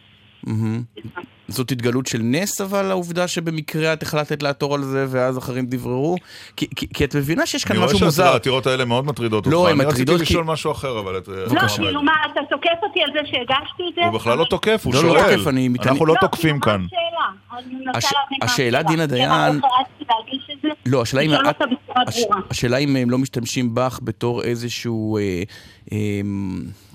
זאת 1.49 1.71
התגלות 1.73 2.07
של 2.07 2.19
נס, 2.23 2.61
אבל 2.61 2.91
העובדה 2.91 3.29
שבמקרה 3.29 3.93
את 3.93 4.03
החלטת 4.03 4.43
לעתור 4.43 4.75
על 4.75 4.83
זה, 4.83 5.07
ואז 5.09 5.39
אחרים 5.39 5.67
דבררו? 5.67 6.17
כי, 6.57 6.67
כי, 6.77 6.87
כי 6.95 7.05
את 7.05 7.17
מבינה 7.17 7.47
שיש 7.47 7.65
כאן 7.65 7.77
אני 7.77 7.85
משהו 7.85 7.97
רואה 7.99 8.07
מוזר. 8.07 8.25
שהעתירות 8.25 8.67
האלה 8.67 8.85
מאוד 8.85 9.05
מטרידות 9.07 9.47
לא, 9.47 9.57
אותך. 9.59 9.71
הן 9.73 9.81
אני 9.81 9.89
מטרידות 9.89 10.15
רציתי 10.15 10.27
כי- 10.29 10.33
לשאול 10.35 10.45
משהו 10.45 10.73
אחר, 10.73 10.99
אבל 10.99 11.19
את... 11.19 11.29
לא, 11.29 11.61
כאילו 11.77 12.03
מה, 12.03 12.13
אתה 12.33 12.41
תוקף 12.51 12.69
אותי 12.83 13.01
על 13.03 13.11
זה 13.13 13.19
שהגשתי 13.25 13.83
את 13.91 13.95
זה? 13.95 14.01
הוא 14.05 14.13
בכלל 14.19 14.39
לא 14.39 14.45
תוקף, 14.51 14.83
הוא 14.85 14.95
לא, 14.95 15.05
לא 15.05 15.09
שואל. 15.21 15.37
תוקף, 15.37 15.49
אני 15.49 15.69
מתעניין. 15.69 15.93
אנחנו 15.93 16.07
לא 16.07 16.15
לא, 16.15 16.21
תוקפים 16.21 16.61
כאן. 16.61 16.87
אני 17.59 17.75
השאלה, 17.95 18.21
השאלה. 18.43 18.83
דינה 18.83 19.07
דיין- 19.07 19.31
לא 19.31 19.69
זה? 20.63 20.69
לא, 20.87 21.03
השאלה 21.03 21.23
אם... 21.23 21.31
ברורה. 21.31 22.41
השאלה 22.51 22.77
אם 22.77 22.97
הם 22.97 23.11
לא 23.11 23.19
משתמשים 23.19 23.75
בך 23.75 23.99
בתור 24.03 24.43
איזשהו, 24.43 25.17
אה, 25.19 25.43
אה, 25.93 25.99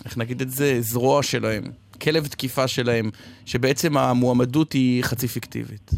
איך 0.05 0.17
נגיד 0.17 0.41
את 0.41 0.49
זה, 0.49 0.77
זרוע 0.81 1.23
שלהם, 1.23 1.63
כלב 2.03 2.27
תקיפה 2.27 2.67
שלהם, 2.67 3.05
שבעצם 3.45 3.97
המועמדות 3.97 4.73
היא 4.73 5.03
חצי 5.03 5.27
פיקטיבית. 5.27 5.91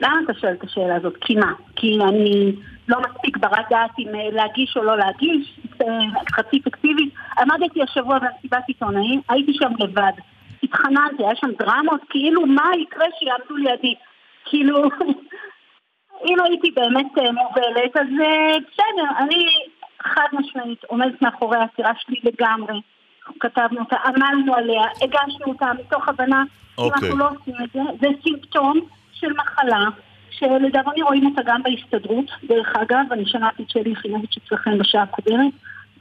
למה 0.00 0.16
אתה 0.24 0.32
שואל 0.40 0.52
את 0.52 0.64
השאלה 0.64 0.96
הזאת? 0.96 1.14
כי 1.20 1.34
מה? 1.34 1.52
כי 1.76 1.98
אני 2.08 2.52
לא 2.88 2.98
מספיק 3.00 3.36
ברת 3.36 3.66
דעת 3.70 3.90
אם 3.98 4.08
אה, 4.14 4.30
להגיש 4.32 4.76
או 4.76 4.82
לא 4.84 4.98
להגיש? 4.98 5.60
אה, 5.82 5.86
חצי 6.32 6.62
פיקטיבית? 6.62 7.14
עמדתי 7.38 7.82
השבוע 7.82 8.18
במסיבת 8.18 8.62
עיתונאים, 8.68 9.20
הייתי 9.28 9.52
שם 9.54 9.72
לבד. 9.78 10.12
התחננתי, 10.62 11.22
היה 11.24 11.36
שם 11.36 11.50
דרמות, 11.58 12.00
כאילו 12.10 12.46
מה 12.46 12.70
יקרה 12.82 13.06
שיעמדו 13.18 13.56
לידי? 13.56 13.94
כאילו, 14.44 14.82
אם 16.28 16.36
הייתי 16.44 16.70
באמת 16.70 17.18
אה, 17.18 17.32
מובלת, 17.32 17.96
אז 17.96 18.06
בסדר, 18.66 19.08
אני 19.18 19.44
חד 20.02 20.26
משמעית 20.32 20.84
עומדת 20.84 21.22
מאחורי 21.22 21.58
העתירה 21.58 21.92
שלי 21.98 22.20
לגמרי. 22.24 22.80
כתבנו 23.40 23.80
אותה, 23.80 23.96
עמלנו 24.04 24.54
עליה, 24.54 24.82
הגשנו 25.02 25.46
אותה 25.46 25.66
מתוך 25.80 26.08
הבנה 26.08 26.42
שאם 26.76 26.84
אוקיי. 26.84 27.08
אנחנו 27.08 27.18
לא 27.18 27.28
עושים 27.28 27.54
את 27.64 27.70
זה, 27.74 27.80
זה 28.00 28.06
סימפטום 28.22 28.80
של 29.12 29.32
מחלה 29.32 29.84
שלדעתי 30.30 31.02
רואים 31.02 31.26
אותה 31.26 31.42
גם 31.46 31.62
בהסתדרות. 31.62 32.24
דרך 32.48 32.72
אגב, 32.76 33.12
אני 33.12 33.26
שמעתי 33.26 33.62
את 33.62 33.70
שלי 33.70 33.90
יחימוביץ' 33.90 34.36
אצלכם 34.46 34.78
בשעה 34.78 35.02
הקודמת, 35.02 35.52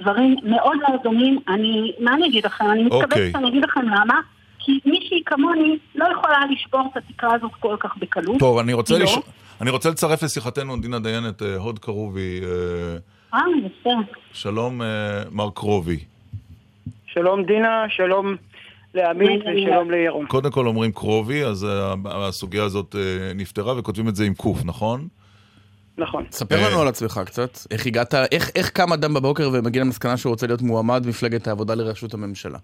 דברים 0.01 0.35
מאוד 0.43 0.77
מאוד 0.77 0.99
דומים. 1.03 1.39
אני, 1.47 1.91
מה 1.99 2.13
אני 2.13 2.27
אגיד 2.27 2.45
לכם? 2.45 2.71
אני 2.71 2.83
מתכוונת 2.83 3.11
אוקיי. 3.11 3.31
שאני 3.31 3.49
אגיד 3.49 3.63
לכם 3.63 3.81
למה. 3.81 4.19
כי 4.59 4.79
מישהי 4.85 5.21
כמוני 5.25 5.77
לא 5.95 6.05
יכולה 6.11 6.39
לשבור 6.51 6.89
את 6.91 6.97
התקרה 6.97 7.35
הזאת 7.35 7.51
כל 7.59 7.75
כך 7.79 7.97
בקלות. 7.97 8.39
טוב, 8.39 8.57
אני 8.57 8.73
רוצה, 8.73 8.97
לא. 8.97 9.03
לש... 9.03 9.17
אני 9.61 9.69
רוצה 9.69 9.89
לצרף 9.89 10.23
לשיחתנו, 10.23 10.77
דינה 10.77 10.99
דיין, 10.99 11.27
את 11.29 11.41
אה, 11.41 11.55
הוד 11.55 11.79
כרובי. 11.79 12.41
אה, 12.43 12.97
אה, 13.33 13.41
בסדר. 13.57 14.13
שלום, 14.33 14.81
אה, 14.81 15.23
מר 15.31 15.49
קרובי. 15.55 16.10
שלום 17.13 17.43
דינה, 17.43 17.85
שלום 17.89 18.35
לעמית 18.93 19.41
ושלום 19.41 19.91
לירון. 19.91 20.25
קודם 20.25 20.51
כל 20.51 20.67
אומרים 20.67 20.91
קרובי, 20.91 21.43
אז 21.43 21.65
אה, 21.65 21.93
הסוגיה 22.05 22.63
הזאת 22.63 22.95
אה, 22.95 23.31
נפתרה, 23.35 23.79
וכותבים 23.79 24.07
את 24.07 24.15
זה 24.15 24.25
עם 24.25 24.33
קוף, 24.33 24.65
נכון? 24.65 25.07
נכון. 25.97 26.25
ספר 26.31 26.55
לנו 26.55 26.81
על 26.81 26.87
עצמך 26.87 27.21
קצת, 27.25 27.49
איך 27.71 27.85
הגעת, 27.85 28.13
איך, 28.31 28.49
איך 28.55 28.69
קם 28.69 28.93
אדם 28.93 29.13
בבוקר 29.13 29.49
ומגיע 29.53 29.81
למסקנה 29.81 30.17
שהוא 30.17 30.29
רוצה 30.29 30.47
להיות 30.47 30.61
מועמד 30.61 31.07
מפלגת 31.07 31.47
העבודה 31.47 31.75
לראשות 31.75 32.13
הממשלה? 32.13 32.57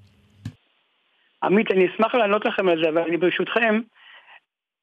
עמית, 1.44 1.72
אני 1.72 1.86
אשמח 1.86 2.16
לענות 2.16 2.46
לכם 2.46 2.70
על 2.70 2.84
זה, 2.84 2.90
אבל 2.90 3.02
אני 3.02 3.18
ברשותכם 3.18 3.80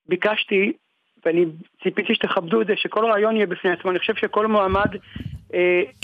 ביקשתי, 0.08 0.72
ואני 1.24 1.44
ציפיתי 1.82 2.14
שתכבדו 2.14 2.60
את 2.60 2.66
זה, 2.66 2.72
שכל 2.76 3.04
רעיון 3.04 3.36
יהיה 3.36 3.46
בפני 3.46 3.72
עצמו. 3.72 3.90
אני 3.90 3.98
חושב 3.98 4.14
שכל 4.14 4.46
מועמד 4.46 4.94
אה, 4.94 4.98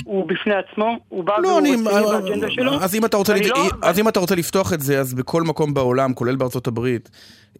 הוא 0.05 0.29
בפני 0.29 0.55
עצמו, 0.55 0.97
הוא 1.09 1.25
בא 1.25 1.33
לא, 1.43 1.49
והוא 1.49 1.59
אני... 1.59 1.71
רציני 1.71 1.85
באג'נדה 1.85 2.51
שלו. 2.51 2.73
אז 2.83 2.95
אם, 2.95 3.05
אתה 3.05 3.17
רוצה 3.17 3.33
ואני 3.33 3.45
לת... 3.45 3.51
לא- 3.51 3.69
אז 3.83 3.99
אם 3.99 4.09
אתה 4.09 4.21
רוצה 4.21 4.35
לפתוח 4.35 4.73
את 4.73 4.81
זה, 4.81 5.01
אז 5.01 5.15
בכל 5.15 5.43
מקום 5.43 5.75
בעולם, 5.75 6.15
כולל 6.15 6.37
בארצות 6.37 6.67
הברית, 6.67 7.11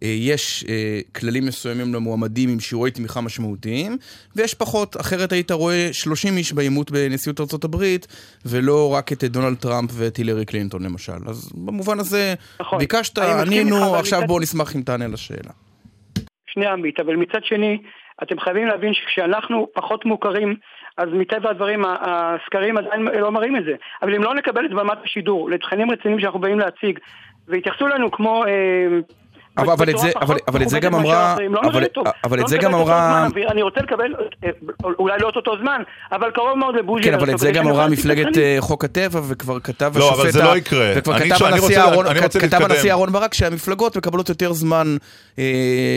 אה, 0.03 0.07
יש 0.19 0.65
אה, 0.69 0.99
כללים 1.15 1.45
מסוימים 1.45 1.93
למועמדים 1.93 2.49
עם 2.49 2.59
שיעורי 2.59 2.91
תמיכה 2.91 3.21
משמעותיים, 3.21 3.97
ויש 4.35 4.53
פחות. 4.53 4.95
אחרת 4.99 5.31
היית 5.31 5.51
רואה 5.51 5.89
30 5.91 6.37
איש 6.37 6.53
בעימות 6.53 6.91
בנשיאות 6.91 7.39
ארצות 7.39 7.63
הברית, 7.63 8.07
ולא 8.45 8.93
רק 8.93 9.11
את 9.11 9.23
דונלד 9.23 9.57
טראמפ 9.57 9.89
ואת 9.93 10.17
הילרי 10.17 10.45
קלינטון 10.45 10.83
למשל. 10.83 11.11
אז 11.27 11.51
במובן 11.55 11.99
הזה, 11.99 12.33
נכון. 12.61 12.79
ביקשת, 12.79 13.17
ענינו, 13.17 13.95
עכשיו 13.95 14.19
מצד- 14.19 14.27
בואו 14.27 14.39
נשמח 14.39 14.75
אם 14.75 14.81
תענה 14.81 15.07
לשאלה. 15.07 15.51
שנייה 16.53 16.73
עמית, 16.73 16.99
אבל 16.99 17.15
מצד 17.15 17.39
שני, 17.43 17.77
אתם 18.23 18.39
חייבים 18.39 18.67
להבין 18.67 18.93
שכשאנחנו 18.93 19.67
פחות 19.73 20.05
מוכרים, 20.05 20.55
אז 21.01 21.09
מטבע 21.13 21.49
הדברים 21.49 21.83
הסקרים 21.85 22.77
עדיין 22.77 23.01
לא 23.01 23.31
מראים 23.31 23.55
את 23.55 23.63
זה. 23.63 23.71
אבל 24.01 24.15
אם 24.15 24.23
לא 24.23 24.35
נקבל 24.35 24.65
את 24.65 24.71
במת 24.71 24.97
השידור 25.03 25.49
לתכנים 25.49 25.91
רציניים 25.91 26.19
שאנחנו 26.19 26.39
באים 26.39 26.59
להציג, 26.59 26.99
ויתייחסו 27.47 27.87
אלינו 27.87 28.11
כמו... 28.11 28.45
אה, 28.45 28.51
אבל, 29.57 29.71
אבל, 29.71 29.89
את 29.89 29.97
זה, 29.97 30.11
פחות 30.13 30.23
אבל, 30.23 30.37
אבל 30.47 30.61
את 30.61 30.69
זה 30.69 30.79
גם 30.79 30.95
אמרה. 30.95 31.35
לא 31.49 31.61
אבל, 31.61 31.85
טוב. 31.85 32.05
אבל 32.23 32.37
לא 32.37 32.43
את 32.43 32.47
זה 32.47 32.57
גם 32.57 32.73
אמרה, 32.75 33.27
ואני 33.35 33.61
רוצה 33.61 33.79
לקבל, 33.81 34.15
אה, 34.43 34.49
אולי 34.83 35.17
לא 35.21 35.29
את 35.29 35.35
אותו 35.35 35.57
זמן, 35.61 35.81
אבל 36.11 36.31
קרוב 36.31 36.57
מאוד 36.57 36.75
לבוז'י. 36.75 37.03
כן, 37.03 37.13
אבל 37.13 37.29
את 37.29 37.37
זה 37.37 37.51
גם 37.51 37.67
אמרה 37.67 37.87
מפלגת. 37.87 38.37
אה, 38.37 38.57
חוק 38.59 38.85
הטבע, 38.85 39.21
וכבר 39.27 39.59
כתב 39.59 39.91
לא, 39.95 40.05
השופט... 40.05 40.19
אבל 40.19 40.31
זה 40.31 40.43
לא 40.43 40.57
יקרה. 40.57 40.93
וכבר 40.95 41.17
אני 41.17 41.29
כתב 41.29 41.45
אני 41.45 41.53
הנשיא 41.53 42.91
אהרון- 42.91 43.05
אני 43.05 43.13
ברק 43.13 43.33
שהמפלגות 43.33 43.97
מקבלות 43.97 44.29
יותר 44.29 44.53
זמן 44.53 44.97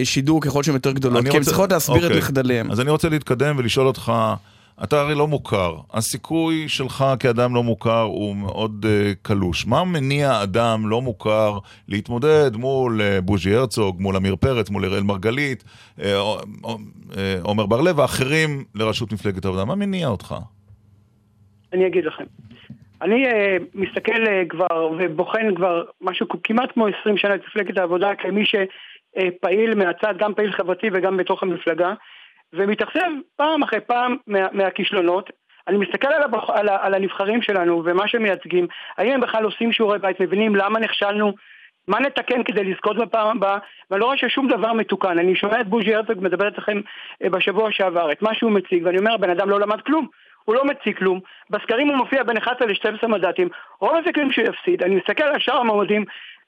שידור 0.05 0.43
ככל 0.43 0.63
שהן 0.63 0.75
יותר 0.75 0.93
גדולות, 0.93 1.23
אני 1.23 1.31
כי 1.31 1.37
הן 1.37 1.43
צריכות 1.43 1.73
להסביר 1.73 1.99
את 1.99 2.05
אוקיי. 2.05 2.19
מחדליהם. 2.19 2.71
אז 2.71 2.81
אני 2.81 2.91
רוצה 2.91 3.09
להתקדם 3.09 3.55
ולשאול 3.59 3.87
אותך, 3.87 4.13
אתה 4.83 5.01
הרי 5.01 5.15
לא 5.15 5.29
מוכר, 5.29 5.77
הסיכוי 5.93 6.69
שלך 6.69 7.05
כאדם 7.21 7.55
לא 7.55 7.63
מוכר 7.63 8.01
הוא 8.01 8.37
מאוד 8.37 8.85
uh, 8.85 9.15
קלוש. 9.23 9.67
מה 9.67 9.85
מניע 9.85 10.43
אדם 10.43 10.89
לא 10.89 11.03
מוכר 11.03 11.59
להתמודד 11.89 12.57
מול 12.57 13.01
uh, 13.01 13.21
בוז'י 13.21 13.55
הרצוג, 13.55 14.01
מול 14.01 14.17
עמיר 14.17 14.37
פרץ, 14.37 14.71
מול 14.71 14.85
אראל 14.85 15.03
מרגלית, 15.03 15.65
uh, 15.99 16.03
עומר 17.43 17.67
בר-לב 17.67 17.99
ואחרים 17.99 18.65
לראשות 18.75 19.13
מפלגת 19.13 19.45
העבודה? 19.45 19.65
מה 19.65 19.75
מניע 19.75 20.09
אותך? 20.09 20.35
אני 21.73 21.87
אגיד 21.87 22.05
לכם. 22.05 22.25
אני 23.03 23.25
uh, 23.27 23.63
מסתכל 23.75 24.25
uh, 24.25 24.49
כבר 24.49 24.91
ובוחן 24.99 25.55
כבר 25.57 25.83
משהו 26.01 26.27
כמעט 26.45 26.73
כמו 26.73 26.87
20 27.01 27.17
שנה 27.17 27.35
את 27.35 27.41
מפלגת 27.49 27.79
העבודה 27.79 28.15
כמי 28.15 28.45
שפעיל 28.47 29.75
מהצד, 29.75 30.15
גם 30.19 30.35
פעיל 30.35 30.53
חברתי 30.53 30.87
וגם 30.93 31.17
בתוך 31.17 31.43
המפלגה, 31.43 31.95
ומתאכזב 32.55 33.11
פעם 33.37 33.63
אחרי 33.63 33.81
פעם 33.81 34.17
מה, 34.27 34.47
מהכישלונות. 34.53 35.31
אני 35.69 35.77
מסתכל 35.77 36.09
על, 36.09 36.23
הבח... 36.23 36.51
על, 36.51 36.69
ה... 36.69 36.77
על 36.81 36.95
הנבחרים 36.95 37.43
שלנו 37.43 37.83
ומה 37.85 38.09
שהם 38.09 38.23
מייצגים, 38.23 38.67
האם 38.99 39.13
הם 39.13 39.21
בכלל 39.21 39.45
עושים 39.45 39.73
שיעורי 39.73 39.99
בית, 39.99 40.21
מבינים 40.21 40.57
למה 40.57 40.79
נכשלנו, 40.81 41.33
מה 41.89 42.01
נתקן 42.01 42.43
כדי 42.43 42.65
לזכות 42.65 42.97
בפעם 42.97 43.37
הבאה, 43.37 43.59
ואני 43.91 44.01
לא 44.01 44.07
רואה 44.07 44.17
ששום 44.17 44.49
דבר 44.49 44.73
מתוקן. 44.73 45.19
אני 45.19 45.37
שומע 45.37 45.61
את 45.61 45.69
בוז'י 45.69 45.95
הרצוג 45.95 46.19
מדבר 46.21 46.49
אצלכם 46.49 46.81
אה, 47.23 47.31
בשבוע 47.31 47.73
שעבר, 47.73 48.13
את 48.13 48.23
מה 48.23 48.35
שהוא 48.35 48.53
מציג, 48.53 48.87
ואני 48.87 48.99
אומר, 48.99 49.15
הבן 49.15 49.31
אדם 49.31 49.51
לא 49.51 49.61
למד 49.61 49.81
כלום. 49.81 50.09
הוא 50.45 50.55
לא 50.55 50.65
מציג 50.65 50.99
כלום, 50.99 51.21
בסקרים 51.51 51.89
הוא 51.89 51.97
מופיע 51.97 52.23
בין 52.23 52.37
11 52.37 52.69
ל-12 52.69 53.07
מנדטים, 53.07 53.49
רוב 53.81 53.97
הסיכויים 53.97 54.33
שהוא 54.33 54.45
יפסיד, 54.45 54.83
אני 54.83 54.95
מסתכל 54.95 55.25
על 55.25 55.39
שאר 55.39 55.57
המועמדים, 55.57 56.05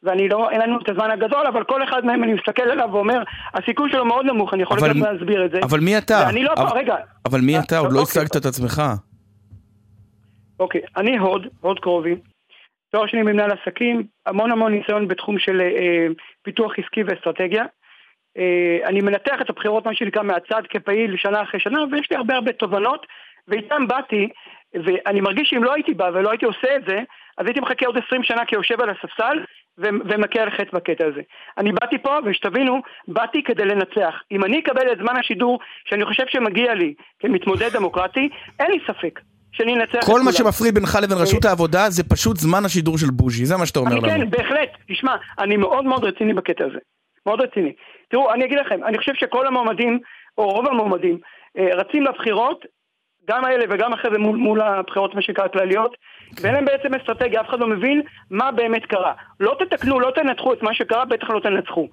ואני 0.07 0.29
לא, 0.29 0.51
אין 0.51 0.61
לנו 0.61 0.79
את 0.83 0.89
הזמן 0.89 1.11
הגדול, 1.11 1.47
אבל 1.47 1.65
כל 1.65 1.85
אחד 1.85 2.05
מהם 2.05 2.25
אני 2.25 2.35
מסתכל 2.35 2.63
עליו 2.63 2.89
ואומר, 2.93 3.23
הסיכוי 3.55 3.91
שלו 3.91 4.05
מאוד 4.05 4.27
נמוך, 4.27 4.55
אני 4.55 4.63
יכול 4.63 4.79
גם 4.89 5.03
להסביר 5.03 5.45
את 5.45 5.51
זה. 5.51 5.59
אבל 5.63 5.81
מי 5.81 5.99
אתה? 5.99 6.25
ואני 6.27 6.45
לא, 6.45 6.53
אבל- 6.57 6.79
רגע, 6.79 6.97
אבל 7.25 7.41
מי 7.41 7.59
אתה? 7.59 7.79
עוד 7.79 7.93
לא 7.93 8.01
אוקיי. 8.01 8.23
הצגת 8.23 8.37
את 8.37 8.47
עצמך. 8.47 8.83
אוקיי, 10.61 10.81
אני 10.97 11.19
הוד, 11.19 11.47
הוד 11.61 11.81
קרובי, 11.81 12.15
תואר 12.93 13.07
שני 13.07 13.21
במנהל 13.21 13.51
עסקים, 13.51 14.03
המון 14.27 14.53
המון 14.53 14.73
ניסיון 14.73 15.09
בתחום 15.09 15.39
של 15.39 15.61
אה, 15.61 16.07
פיתוח 16.43 16.73
עסקי 16.79 17.03
ואסטרטגיה. 17.03 17.65
אה, 18.39 18.79
אני 18.85 19.01
מנתח 19.01 19.37
את 19.41 19.51
הבחירות, 19.51 19.87
מה 19.87 19.95
שנקרא, 19.95 20.23
מהצד 20.23 20.63
כפעיל 20.71 21.17
שנה 21.17 21.43
אחרי 21.43 21.61
שנה, 21.61 21.79
ויש 21.93 22.11
לי 22.11 22.17
הרבה 22.17 22.35
הרבה 22.35 22.53
תובנות, 22.53 23.07
ואיתם 23.49 23.87
באתי, 23.89 24.29
ואני 24.75 25.21
מרגיש 25.21 25.49
שאם 25.49 25.65
לא 25.65 25.73
הייתי 25.75 25.95
בא 25.95 26.11
ולא 26.15 26.31
הייתי 26.31 26.45
עושה 26.45 26.77
את 26.77 26.83
זה, 26.87 27.01
אז 27.39 27.47
הייתי 27.47 27.61
מחכה 27.61 27.87
עוד 27.87 27.97
20 28.07 28.23
שנה 28.23 28.45
כיושב 28.45 28.81
על 28.81 28.91
הספסל 28.91 29.39
ו- 29.79 30.11
ומכה 30.11 30.41
על 30.43 30.51
חטא 30.51 30.77
בקטע 30.77 31.07
הזה. 31.07 31.21
אני 31.59 31.73
באתי 31.73 31.99
פה, 31.99 32.19
ושתבינו, 32.25 32.81
באתי 33.09 33.43
כדי 33.43 33.65
לנצח. 33.65 34.15
אם 34.33 34.45
אני 34.45 34.59
אקבל 34.59 34.93
את 34.93 34.99
זמן 34.99 35.17
השידור 35.17 35.59
שאני 35.85 36.05
חושב 36.05 36.25
שמגיע 36.29 36.75
לי 36.75 36.95
כמתמודד 37.19 37.73
דמוקרטי, 37.73 38.29
אין 38.61 38.71
לי 38.71 38.79
ספק 38.87 39.21
שאני 39.53 39.75
אנצח 39.75 39.99
את 39.99 40.05
כל 40.05 40.13
מה 40.13 40.19
כולם. 40.19 40.33
שמפריד 40.33 40.75
בינך 40.75 40.99
לבין 41.03 41.19
רשות 41.19 41.45
העבודה 41.45 41.91
זה 41.91 42.05
פשוט 42.05 42.37
זמן 42.37 42.65
השידור 42.65 42.99
של 42.99 43.11
בוז'י, 43.11 43.47
זה 43.47 43.57
מה 43.57 43.67
שאתה 43.67 43.79
אומר 43.79 43.93
אני 43.93 44.01
לנו. 44.01 44.09
כן, 44.09 44.31
בהחלט. 44.31 44.71
תשמע, 44.89 45.17
אני 45.39 45.57
מאוד 45.57 45.85
מאוד 45.85 46.05
רציני 46.05 46.35
בקטע 46.35 46.65
הזה. 46.65 46.79
מאוד 47.27 47.41
רציני. 47.41 47.73
תראו, 48.09 48.33
אני 48.33 48.45
אגיד 48.45 48.59
לכם, 48.59 48.85
אני 48.85 48.99
חושב 48.99 49.13
שכל 49.15 49.47
המועמדים, 49.47 49.99
או 50.39 50.49
רוב 50.49 50.67
המועמדים, 50.69 51.19
אה, 51.59 51.69
רצים 51.75 52.03
לבחירות, 52.03 52.65
גם 53.29 53.45
האלה 53.45 53.65
וגם 53.71 53.93
אחרי 53.93 54.11
זה 54.13 54.19
מול, 54.19 54.37
מול 54.37 54.61
הבחירות, 54.61 55.15
מה 55.15 55.23
שנקרא, 55.23 55.45
הכלליות, 55.45 55.97
ואין 56.41 56.55
להם 56.55 56.65
בעצם 56.65 56.95
אסטרטגיה, 56.95 57.41
אף 57.41 57.49
אחד 57.49 57.61
לא 57.61 57.67
מבין 57.67 58.03
מה 58.31 58.53
באמת 58.53 58.87
קרה. 58.87 59.13
לא 59.41 59.57
תתקנו, 59.59 60.01
לא 60.01 60.11
תנתחו 60.11 60.53
את 60.53 60.63
מה 60.63 60.75
שקרה, 60.75 61.05
בטח 61.05 61.31
לא 61.31 61.41
תנצחו. 61.41 61.89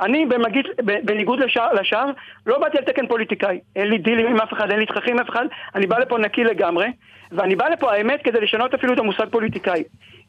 אני 0.00 0.26
במגיד, 0.26 0.66
בניגוד 1.04 1.38
לשאר, 1.74 2.10
לא 2.46 2.58
באתי 2.58 2.78
על 2.78 2.84
תקן 2.84 3.06
פוליטיקאי. 3.06 3.60
אין 3.76 3.88
לי 3.88 3.98
דילים 3.98 4.26
עם 4.26 4.40
אף 4.40 4.52
אחד, 4.52 4.70
אין 4.70 4.78
לי 4.78 4.86
תככים 4.86 5.14
עם 5.14 5.20
אף 5.20 5.30
אחד, 5.30 5.44
אני 5.74 5.86
בא 5.86 5.98
לפה 5.98 6.18
נקי 6.18 6.44
לגמרי, 6.44 6.86
ואני 7.32 7.56
בא 7.56 7.68
לפה, 7.68 7.92
האמת, 7.92 8.22
כדי 8.22 8.40
לשנות 8.40 8.74
אפילו 8.74 8.92
את 8.92 8.98
המושג 8.98 9.26
פוליטיקאי. 9.30 9.82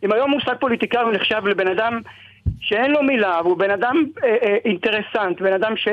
אם 0.04 0.12
היום 0.12 0.32
מושג 0.32 0.56
פוליטיקאי 0.60 1.02
הוא 1.02 1.14
נחשב 1.14 1.48
לבן 1.48 1.68
אדם 1.68 2.00
שאין 2.62 2.92
לו 2.92 3.04
מילה, 3.04 3.40
והוא 3.44 3.58
בן 3.58 3.72
אדם 3.72 3.96
אה, 4.24 4.30
אה, 4.44 4.56
אינטרסנט, 4.66 5.42
בן 5.42 5.54
אדם 5.54 5.74
ש, 5.78 5.88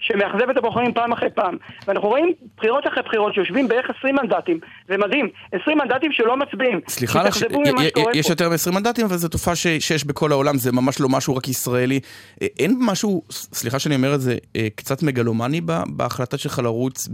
שמאכזב 0.00 0.50
את 0.50 0.56
הבוחרים 0.56 0.92
פעם 0.94 1.12
אחרי 1.12 1.28
פעם. 1.34 1.56
ואנחנו 1.88 2.08
רואים 2.08 2.32
בחירות 2.56 2.84
אחרי 2.86 3.02
בחירות 3.02 3.34
שיושבים 3.34 3.68
בערך 3.68 3.86
20 3.98 4.16
מנדטים, 4.22 4.58
זה 4.88 4.96
מדהים, 4.96 5.28
20 5.52 5.78
מנדטים 5.78 6.12
שלא 6.12 6.36
מצביעים. 6.36 6.80
סליחה, 6.88 7.22
י- 8.14 8.18
יש 8.18 8.26
פה. 8.26 8.32
יותר 8.32 8.48
מ-20 8.48 8.70
מנדטים, 8.74 9.04
אבל 9.06 9.16
זו 9.16 9.28
תופעה 9.28 9.56
ש- 9.56 9.66
שיש 9.66 10.04
בכל 10.04 10.32
העולם, 10.32 10.58
זה 10.58 10.72
ממש 10.72 11.00
לא 11.00 11.08
משהו 11.08 11.36
רק 11.36 11.48
ישראלי. 11.48 12.00
אה, 12.42 12.46
אין 12.58 12.76
משהו, 12.80 13.22
סליחה 13.30 13.78
שאני 13.78 13.94
אומר 13.94 14.14
את 14.14 14.20
זה, 14.20 14.36
אה, 14.56 14.66
קצת 14.74 15.02
מגלומני 15.02 15.60
ב- 15.60 15.82
בהחלטה 15.86 16.38
שלך 16.38 16.58
לרוץ 16.58 17.08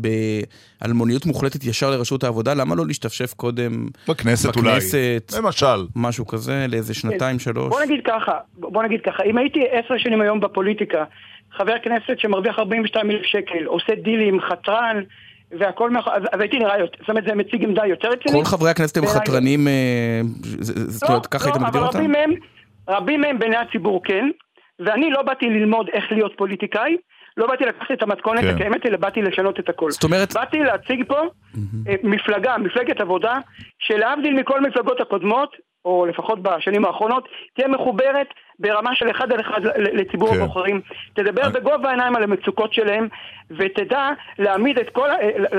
באלמוניות 0.80 1.26
מוחלטת 1.26 1.64
ישר 1.64 1.90
לרשות 1.90 2.24
העבודה? 2.24 2.54
למה 2.54 2.74
לא 2.74 2.86
להשתפשף 2.86 3.34
קודם 3.34 3.86
בכנסת 4.08 4.56
אולי. 4.56 4.68
בכנסת, 4.70 5.32
למשל. 5.38 5.86
משהו 5.96 6.26
כזה, 6.26 6.66
לאיזה 6.68 6.94
שנתיים, 6.94 7.38
שלוש? 7.38 7.68
בוא 7.68 7.82
נגיד 7.82 8.00
ככה, 8.06 8.32
בוא 8.72 8.82
נגיד 8.82 9.00
ככה, 9.00 9.22
אם 9.22 9.38
הייתי 9.38 9.64
עשר 9.70 9.98
שנים 9.98 10.20
היום 10.20 10.40
בפוליטיקה, 10.40 11.04
חבר 11.52 11.78
כנסת 11.82 12.18
שמרוויח 12.18 12.58
42 12.58 13.10
אלף 13.10 13.22
שקל, 13.22 13.64
עושה 13.64 13.94
דילים, 13.94 14.40
חתרן, 14.40 15.02
והכל 15.58 15.90
מאחור, 15.90 16.14
אז, 16.14 16.22
אז 16.32 16.40
הייתי 16.40 16.58
נראה 16.58 16.78
יותר, 16.78 16.98
זאת 17.00 17.08
אומרת 17.08 17.24
זה 17.24 17.34
מציג 17.34 17.64
עמדה 17.64 17.86
יותר 17.86 18.08
רצינית. 18.08 18.38
כל 18.38 18.44
חברי 18.44 18.70
הכנסת 18.70 18.96
הם 18.96 19.06
חתרנים, 19.06 19.68
אה, 19.68 20.20
זאת 20.60 21.08
אומרת, 21.08 21.26
ככה 21.26 21.44
היית 21.44 21.56
לא, 21.56 21.62
מגדיר 21.62 21.80
אבל 21.80 21.86
אותם? 21.86 21.98
רבים 21.98 22.12
מהם, 22.12 22.30
רבים 22.88 23.20
מהם 23.20 23.38
בעיני 23.38 23.56
הציבור 23.56 24.04
כן, 24.04 24.28
ואני 24.80 25.10
לא 25.10 25.22
באתי 25.22 25.46
ללמוד 25.46 25.88
איך 25.92 26.04
להיות 26.12 26.32
פוליטיקאי, 26.36 26.96
לא 27.36 27.46
באתי 27.46 27.64
לקחת 27.64 27.92
את 27.92 28.02
המתכונת 28.02 28.40
כן. 28.40 28.48
הקיימת, 28.48 28.86
אלא 28.86 28.96
באתי 28.96 29.22
לשנות 29.22 29.60
את 29.60 29.68
הכל. 29.68 29.90
זאת 29.90 30.04
אומרת... 30.04 30.34
באתי 30.34 30.58
להציג 30.58 31.04
פה 31.08 31.20
אה, 31.88 31.94
מפלגה, 32.02 32.58
מפלגת 32.58 33.00
עבודה, 33.00 33.38
שלהבדיל 33.78 34.34
מכל 34.34 34.60
מפלגות 34.60 35.00
הקודמות, 35.00 35.56
או 35.84 36.06
לפחות 36.06 36.42
בשנים 36.42 36.84
האחרונות, 36.84 37.28
תהיה 37.54 37.68
מחוברת 37.68 38.26
ברמה 38.58 38.94
של 38.94 39.10
אחד 39.10 39.32
על 39.32 39.40
אחד 39.40 39.60
לציבור 39.76 40.34
כן. 40.34 40.40
הבוחרים. 40.40 40.80
תדבר 41.14 41.48
בגובה 41.48 41.88
העיניים 41.88 42.16
על 42.16 42.22
המצוקות 42.22 42.74
שלהם, 42.74 43.08
ותדע 43.50 44.10
להעמיד 44.38 44.78
את 44.78 44.90
כל, 44.90 45.08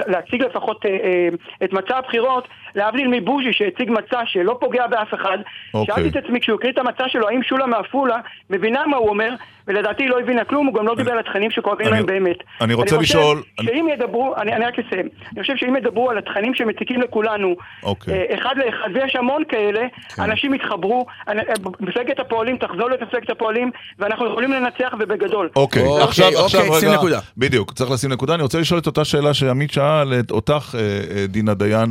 להציג 0.07 0.41
לפחות 0.41 0.85
אה, 0.85 0.91
אה, 0.91 1.27
את 1.63 1.73
מצע 1.73 1.97
הבחירות, 1.97 2.47
להבדיל 2.75 3.07
מבוז'י 3.07 3.53
שהציג 3.53 3.91
מצע 3.91 4.21
שלא 4.25 4.57
פוגע 4.61 4.87
באף 4.87 5.13
אחד. 5.13 5.37
אוקיי. 5.73 5.95
שאלתי 5.95 6.19
את 6.19 6.25
עצמי 6.25 6.39
כשהוא 6.39 6.55
הקריא 6.55 6.71
את 6.73 6.77
המצע 6.77 7.03
שלו, 7.07 7.29
האם 7.29 7.43
שולה 7.43 7.65
מעפולה 7.65 8.17
מבינה 8.49 8.81
מה 8.87 8.97
הוא 8.97 9.09
אומר, 9.09 9.29
ולדעתי 9.67 10.03
היא 10.03 10.09
לא 10.09 10.19
הבינה 10.19 10.43
כלום, 10.43 10.67
הוא 10.67 10.75
גם 10.75 10.87
לא 10.87 10.95
דיבר 10.95 11.11
על 11.11 11.19
התכנים 11.19 11.51
שכואבים 11.51 11.87
אני- 11.87 11.95
להם 11.95 12.05
באמת. 12.05 12.37
אני 12.61 12.73
רוצה 12.73 12.97
חושב 12.97 13.01
לשאול- 13.17 13.43
שאם 13.61 13.87
ידברו, 13.93 14.33
אני, 14.37 14.55
אני 14.55 14.65
רק 14.65 14.79
אסיים, 14.79 15.07
אני 15.33 15.41
חושב 15.41 15.53
שאם 15.57 15.75
ידברו 15.75 16.09
על 16.09 16.17
התכנים 16.17 16.55
שמציקים 16.55 17.01
לכולנו, 17.01 17.55
אוקיי. 17.83 18.13
אה, 18.13 18.35
אחד 18.35 18.55
לאחד, 18.57 18.89
ויש 18.93 19.15
המון 19.15 19.43
כאלה, 19.49 19.81
אנשים 20.19 20.53
יתחברו, 20.53 21.05
אה, 21.27 21.33
מפלגת 21.79 22.19
הפועלים 22.19 22.57
תחזור 22.57 22.93
את 22.93 23.01
מפלגת 23.01 23.29
הפועלים, 23.29 23.71
ואנחנו 23.99 24.27
יכולים 24.27 24.51
לנצח 24.51 24.93
ובגדול. 24.99 25.49
אוקיי, 25.55 25.83
אוקיי, 25.87 26.03
עכשיו, 26.03 26.25
אוקיי, 26.27 26.43
עכשיו 26.45 26.61
שים 26.79 26.89
רגע, 26.89 26.97
נקודה. 26.97 27.19
בדיוק, 27.37 27.73
צריך 27.73 27.91
לשים 27.91 28.11
נקודה. 28.11 28.33
אני 28.33 28.43
רוצה 28.43 28.59
לשאול 28.59 28.79
את 28.79 28.87
אותה 28.87 29.05
שאלה 29.05 29.33
שעמית 29.33 29.71
שאל, 29.71 30.13
את 30.19 30.31
אותך, 30.31 30.75
אה, 30.77 30.79
אה, 31.17 31.27
דינה 31.27 31.53
דיין. 31.53 31.87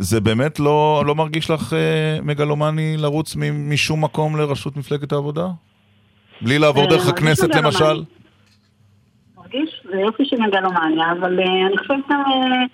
זה 0.00 0.20
באמת 0.20 0.60
לא, 0.60 1.02
לא 1.06 1.14
מרגיש 1.14 1.50
לך 1.50 1.72
אה, 1.72 2.18
מגלומני 2.22 2.96
לרוץ 2.98 3.36
מ- 3.36 3.70
משום 3.72 4.04
מקום 4.04 4.36
לראשות 4.36 4.76
מפלגת 4.76 5.12
העבודה? 5.12 5.46
בלי 6.40 6.58
לעבור 6.58 6.82
אה, 6.84 6.88
דרך 6.88 7.08
הכנסת 7.08 7.44
מגלומני. 7.48 7.66
למשל? 7.66 8.02
מרגיש, 9.38 9.82
זה 9.90 9.96
יופי 10.00 10.24
של 10.24 10.36
מגלומניה, 10.36 11.12
אבל 11.12 11.40
אה, 11.40 11.66
אני 11.66 11.78
חושבת 11.78 12.04
גם 12.10 12.20
אה, 12.20 12.64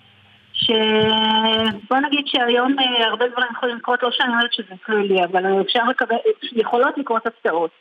שבוא 0.53 1.97
נגיד 2.07 2.25
שהיום 2.25 2.75
אה, 2.79 3.07
הרבה 3.07 3.25
דברים 3.31 3.47
יכולים 3.57 3.75
לקרות, 3.75 4.03
לא 4.03 4.09
שאני 4.11 4.29
אומרת 4.29 4.53
שזה 4.53 4.75
תלוי 4.85 5.07
לי, 5.07 5.23
אבל 5.23 5.61
אפשר 5.61 5.79
לקבל, 5.89 6.15
יכולות 6.51 6.97
לקרות 6.97 7.27
הפתעות. 7.27 7.71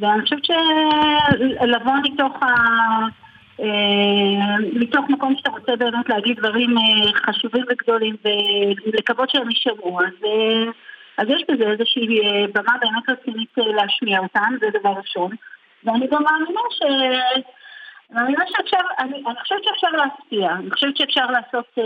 ואני 0.00 0.22
חושבת 0.22 0.44
שלבוא 0.44 1.92
מתוך 2.02 2.42
ה... 2.42 2.46
אה, 3.60 4.56
מתוך 4.72 5.04
מקום 5.08 5.36
שאתה 5.36 5.50
רוצה 5.50 5.76
באמת 5.76 6.08
להגיד 6.08 6.36
דברים 6.40 6.78
אה, 6.78 7.12
חשובים 7.26 7.64
וגדולים 7.70 8.16
ולקוות 8.86 9.30
שהם 9.30 9.50
יישמעו, 9.50 10.00
אז, 10.00 10.24
אה, 10.24 10.70
אז 11.18 11.26
יש 11.28 11.42
בזה 11.48 11.70
איזושהי 11.70 12.06
במה 12.54 12.72
באמת 12.80 13.08
רצינית 13.08 13.52
להשמיע 13.56 14.20
אותם, 14.20 14.54
זה 14.60 14.66
דבר 14.80 14.92
ראשון. 14.98 15.30
ואני 15.84 16.06
גם 16.06 16.22
מאמינה 16.22 16.60
ש... 16.70 16.82
מאמינה 18.10 18.44
שאפשר, 18.48 18.78
אני, 18.98 19.22
אני 19.26 19.40
חושבת 19.40 19.64
שאפשר 19.64 19.88
להשפיע, 19.90 20.52
אני 20.52 20.70
חושבת 20.70 20.96
שאפשר 20.96 21.26
לעשות, 21.26 21.78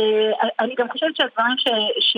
אני 0.60 0.74
גם 0.74 0.88
חושבת 0.88 1.16
שהדברים 1.16 1.59
ש, 1.59 1.68
ש, 2.01 2.16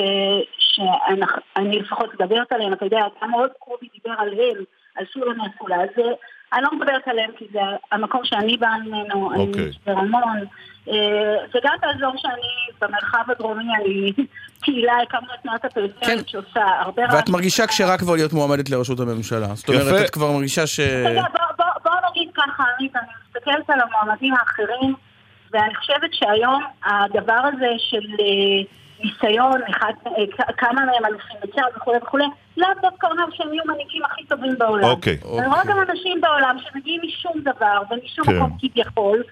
שאני 0.59 1.79
לפחות 1.79 2.15
מדברת 2.15 2.53
עליהם, 2.53 2.73
אתה 2.73 2.87
יודע, 2.87 3.07
גם 3.23 3.31
מאוד 3.31 3.51
קרובי 3.61 3.89
דיבר 3.95 4.15
עליהם, 4.19 4.65
על 4.97 5.05
סולם 5.13 5.37
מעפולה, 5.37 5.77
אז 5.77 5.89
אה, 5.99 6.13
אני 6.53 6.63
לא 6.63 6.69
מדברת 6.79 7.09
עליהם 7.09 7.31
כי 7.39 7.45
זה 7.53 7.61
המקום 7.93 8.21
שאני 8.25 8.57
באה 8.57 8.79
ממנו, 8.79 9.33
אני 9.35 9.47
אוקיי. 9.47 9.71
ברמון, 9.87 10.45
אה, 10.89 10.95
וגם 11.55 11.75
באזור 11.83 12.13
שאני, 12.17 12.81
במרחב 12.81 13.25
הדרומי, 13.29 13.65
אני 13.81 14.13
פעילה, 14.65 14.93
הקמנו 15.03 15.35
את 15.35 15.43
תנועת 15.43 15.65
הפריפרית 15.65 16.29
שעושה 16.29 16.65
הרבה 16.81 17.03
ואת 17.13 17.29
מרגישה 17.29 17.67
כשרה 17.67 17.99
כבר 17.99 18.15
להיות 18.15 18.33
מועמדת 18.33 18.71
לראשות 18.71 19.01
הממשלה. 19.01 19.47
זאת 19.55 19.69
אומרת, 19.69 19.87
יפה. 19.87 20.05
את 20.05 20.11
כבר 20.11 20.33
מרגישה 20.33 20.67
ש... 20.67 20.81
בוא 21.85 21.93
נגיד 22.11 22.31
ככה, 22.35 22.65
עמית, 22.79 22.97
אני 22.97 23.07
מסתכלת 23.29 23.71
על 23.71 23.81
המועמדים 23.81 24.35
האחרים, 24.35 24.95
ואני 25.53 25.75
חושבת 25.75 26.11
שהיום 26.13 26.65
הדבר 26.85 27.41
הזה 27.53 27.69
של 27.79 28.05
אה, 28.21 28.65
ניסיון, 29.05 29.61
אחד, 29.71 29.93
אה, 30.07 30.13
כמה 30.59 30.73
מהם 30.85 31.05
אלופים 31.09 31.37
בצה"ל 31.43 31.77
וכולי 31.77 31.99
וכולי, 32.03 32.25
לאו 32.57 32.69
דווקא 32.83 33.07
אומר 33.07 33.25
שהם 33.35 33.53
יהיו 33.55 33.65
מנהיגים 33.67 34.03
הכי 34.05 34.25
טובים 34.29 34.55
בעולם. 34.59 34.85
אוקיי. 34.85 35.19
אני 35.39 35.47
רואה 35.47 35.65
גם 35.67 35.77
אנשים 35.91 36.21
בעולם 36.21 36.57
שמגיעים 36.71 37.01
משום 37.07 37.33
דבר 37.41 37.81
ומשום 37.91 38.25
כן. 38.25 38.37
מקום 38.37 38.57
כביכול. 38.61 39.23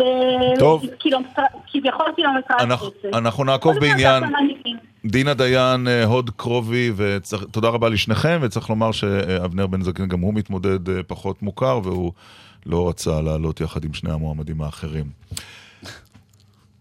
ו- 0.00 0.58
טוב. 0.58 0.82
קילומטר- 0.98 1.42
כביכול 1.72 2.06
קילומטרז 2.16 2.82
אנחנו- 3.12 3.44
נעקוב 3.44 3.78
בעניין. 3.78 4.22
דינה 5.04 5.34
דיין, 5.34 5.88
אה, 5.88 6.04
הוד 6.04 6.30
קרובי, 6.36 6.92
ותודה 6.96 7.68
רבה 7.68 7.88
לשניכם, 7.88 8.38
וצריך 8.42 8.70
לומר 8.70 8.92
שאבנר 8.92 9.66
בן 9.66 9.82
זקן 9.82 10.08
גם 10.08 10.20
הוא 10.20 10.34
מתמודד 10.34 10.88
אה, 10.88 11.02
פחות 11.06 11.42
מוכר, 11.42 11.80
והוא 11.84 12.12
לא 12.66 12.88
רצה 12.88 13.20
לעלות 13.20 13.60
יחד 13.60 13.84
עם 13.84 13.94
שני 13.94 14.12
המועמדים 14.12 14.62
האחרים. 14.62 15.04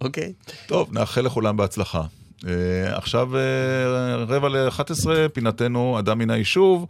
אוקיי. 0.02 0.34
טוב, 0.68 0.94
נאחל 0.94 1.22
לכולם 1.22 1.58
בהצלחה. 1.58 2.02
אה, 2.48 2.98
עכשיו 2.98 3.38
אה, 3.38 4.16
רבע 4.28 4.50
ל-11, 4.50 5.30
פינתנו 5.34 6.00
אדם 6.00 6.20
מן 6.20 6.30
היישוב. 6.30 6.88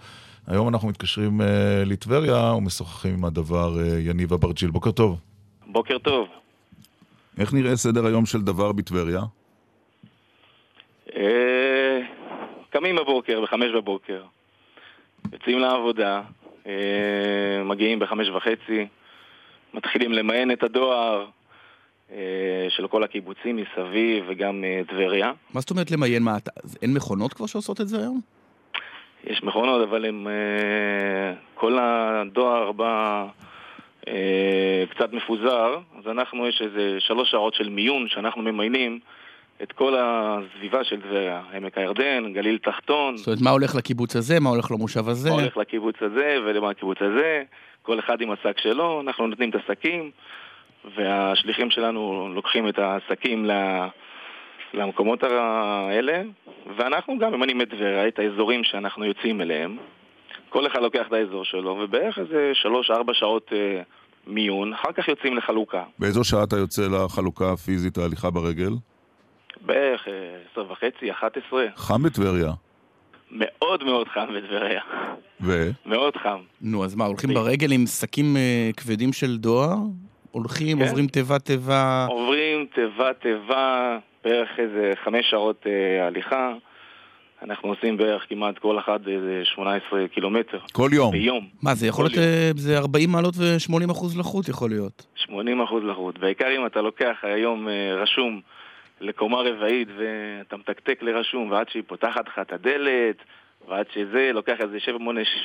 היום 0.48 0.68
אנחנו 0.68 0.88
מתקשרים 0.88 1.41
אה, 1.41 1.84
לטבריה 1.86 2.53
ומשוחחים 2.53 3.14
עם 3.14 3.26
הדבר 3.26 3.72
יניב 3.99 4.34
אברג'יל. 4.34 4.69
בוקר 4.69 4.91
טוב. 4.91 5.19
בוקר 5.68 5.98
טוב. 5.98 6.28
איך 7.40 7.53
נראה 7.53 7.76
סדר 7.76 8.06
היום 8.06 8.26
של 8.26 8.41
דבר 8.41 8.72
בטבריה? 8.72 9.22
קמים 12.69 12.95
בבוקר, 12.95 13.41
בחמש 13.41 13.72
בבוקר, 13.76 14.23
יוצאים 15.34 15.60
לעבודה, 15.60 16.22
מגיעים 17.65 17.99
בחמש 17.99 18.30
וחצי, 18.30 18.88
מתחילים 19.73 20.11
למיין 20.11 20.52
את 20.52 20.64
הדואר 20.64 21.26
של 22.70 22.88
כל 22.88 23.04
הקיבוצים 23.04 23.56
מסביב 23.56 24.24
וגם 24.28 24.64
אה, 24.64 24.82
טבריה. 24.88 25.32
מה 25.54 25.62
זאת 25.62 25.70
אומרת 25.70 25.92
למיין? 25.92 26.24
מה, 26.24 26.38
אין 26.82 26.94
מכונות 26.94 27.34
כבר 27.34 27.46
שעושות 27.46 27.82
את 27.82 27.88
זה 27.88 27.98
היום? 27.98 28.22
יש 29.24 29.44
מכונות, 29.44 29.90
אבל 29.90 30.06
הם... 30.06 30.28
אה, 30.28 31.34
כל 31.56 31.78
הדואר 31.82 32.72
בא 32.72 33.26
אה, 34.08 34.84
קצת 34.90 35.14
מפוזר, 35.14 35.78
אז 36.00 36.08
אנחנו, 36.08 36.48
יש 36.48 36.62
איזה 36.62 36.98
שלוש 37.00 37.32
שעות 37.32 37.54
של 37.54 37.70
מיון 37.70 38.08
שאנחנו 38.10 38.42
ממיינים 38.42 39.00
את 39.64 39.72
כל 39.72 39.96
הסביבה 40.00 40.84
של 40.84 41.02
טבריה. 41.02 41.42
עמק 41.54 41.78
הירדן, 41.78 42.34
גליל 42.34 42.58
תחתון, 42.58 43.18
זאת 43.18 43.28
אומרת, 43.28 43.42
מה 43.42 43.50
הולך 43.50 43.76
לקיבוץ 43.76 44.16
הזה, 44.16 44.40
מה 44.40 44.50
הולך 44.50 44.72
למושב 44.72 45.10
הזה? 45.10 45.30
מה 45.30 45.36
הולך 45.36 45.58
לקיבוץ 45.58 45.96
הזה 46.02 46.38
ולמה 46.46 46.70
הקיבוץ 46.70 46.98
הזה, 47.02 47.44
כל 47.82 48.00
אחד 48.00 48.22
עם 48.22 48.32
השק 48.32 48.58
שלו, 48.58 49.02
אנחנו 49.02 49.28
נותנים 49.28 49.50
את 49.50 49.56
השקים, 49.56 50.12
והשליחים 50.95 51.72
שלנו 51.72 52.30
לוקחים 52.36 52.70
את 52.70 52.80
השקים 52.80 53.45
ל- 53.45 53.88
למקומות 54.74 55.24
האלה, 55.24 56.22
ואנחנו 56.78 57.18
גם 57.20 57.34
ממנים 57.34 57.62
את 57.62 57.70
טבריה, 57.70 58.08
את 58.08 58.20
האזורים 58.20 58.64
שאנחנו 58.64 59.06
יוצאים 59.06 59.41
אליהם. 59.41 59.78
כל 60.49 60.68
אחד 60.68 60.80
לוקח 60.82 61.08
את 61.08 61.14
האזור 61.14 61.45
שלו, 61.45 61.80
ובערך 61.84 62.20
איזה 62.20 62.52
שלוש-ארבע 62.53 63.14
שעות 63.14 63.52
אה, 63.53 63.82
מיון, 64.28 64.74
אחר 64.74 64.91
כך 64.91 65.08
יוצאים 65.08 65.38
לחלוקה. 65.38 65.84
באיזו 65.99 66.24
שעה 66.24 66.44
אתה 66.44 66.58
יוצא 66.58 66.82
לחלוקה 66.88 67.52
הפיזית, 67.52 67.98
ההליכה 67.98 68.30
ברגל? 68.30 68.72
בערך 69.66 70.08
אה, 70.08 70.14
עשר 70.52 70.72
וחצי, 70.72 71.12
אחת 71.12 71.38
עשרה. 71.38 71.66
חם 71.76 72.03
בטבריה. 72.03 72.52
מאוד 73.32 73.84
מאוד 73.84 74.08
חם 74.08 74.26
בטבריה. 74.36 74.82
ו? 75.41 75.70
מאוד 75.86 76.18
חם. 76.18 76.40
נו, 76.62 76.86
אז 76.86 76.95
מה, 76.95 77.06
הולכים 77.06 77.34
ברגל 77.34 77.72
עם 77.72 77.86
שקים 77.88 78.38
אה, 78.38 78.70
כבדים 78.78 79.14
של 79.14 79.38
דואר? 79.38 79.76
הולכים, 80.32 80.78
כן. 80.78 80.88
עוברים 80.88 81.08
תיבה-תיבה? 81.08 82.06
עוברים 82.10 82.66
תיבה-תיבה, 82.76 83.98
בערך 84.24 84.49
איזה 84.58 84.91
חמש 85.03 85.30
שעות 85.30 85.68
אה, 85.68 86.08
הליכה. 86.08 86.53
אנחנו 87.44 87.70
עושים 87.70 87.98
בערך 87.98 88.26
כמעט 88.30 88.58
כל 88.58 88.80
אחד 88.80 89.08
איזה 89.08 89.41
18 89.44 90.08
קילומטר. 90.08 90.60
כל 90.72 90.90
יום. 90.94 91.12
ביום. 91.12 91.48
מה, 91.64 91.76
זה 91.76 91.88
יכול 91.88 92.06
להיות, 92.06 92.18
אה, 92.18 92.52
זה 92.56 92.78
40 92.78 93.10
מעלות 93.12 93.34
ו-80 93.38 93.91
אחוז 93.91 94.18
לחות 94.18 94.49
יכול 94.49 94.70
להיות. 94.70 95.06
80 95.16 95.62
אחוז 95.62 95.84
לחות. 95.84 96.20
בעיקר 96.20 96.48
אם 96.58 96.66
אתה 96.66 96.82
לוקח 96.82 97.18
היום 97.24 97.68
אה, 97.68 97.95
רשום 97.95 98.41
לקומה 99.02 99.38
רבעית 99.38 99.88
ואתה 99.98 100.58
מתקתק 100.58 100.99
לרשום 101.02 101.52
ועד 101.52 101.70
שהיא 101.70 101.84
פותחת 101.88 102.28
לך 102.28 102.40
את 102.41 102.53
הדלת 102.53 103.16
ועד 103.68 103.86
שזה 103.94 104.32
לוקח 104.34 104.56
איזה 104.60 104.78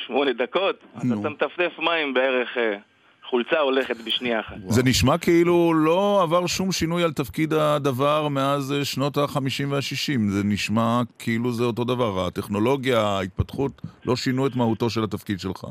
7-8 0.09 0.13
דקות, 0.37 0.75
אז 0.95 1.11
אתה 1.11 1.29
מטפטף 1.29 1.71
מים 1.79 2.13
בערך, 2.13 2.57
אה, 2.57 2.77
חולצה 3.29 3.59
הולכת 3.59 3.95
בשנייה 4.05 4.39
אחת. 4.39 4.55
זה 4.67 4.83
נשמע 4.83 5.17
כאילו 5.17 5.73
לא 5.73 6.19
עבר 6.23 6.47
שום 6.47 6.71
שינוי 6.71 7.03
על 7.03 7.11
תפקיד 7.11 7.53
הדבר 7.53 8.27
מאז 8.27 8.73
אה, 8.73 8.85
שנות 8.85 9.17
ה-50 9.17 9.65
וה-60. 9.69 10.19
זה 10.29 10.43
נשמע 10.43 11.01
כאילו 11.19 11.51
זה 11.51 11.63
אותו 11.63 11.83
דבר. 11.83 12.27
הטכנולוגיה, 12.27 13.01
ההתפתחות, 13.01 13.81
לא 14.05 14.15
שינו 14.15 14.47
את 14.47 14.55
מהותו 14.55 14.89
של 14.89 15.03
התפקיד 15.03 15.39
שלך. 15.39 15.65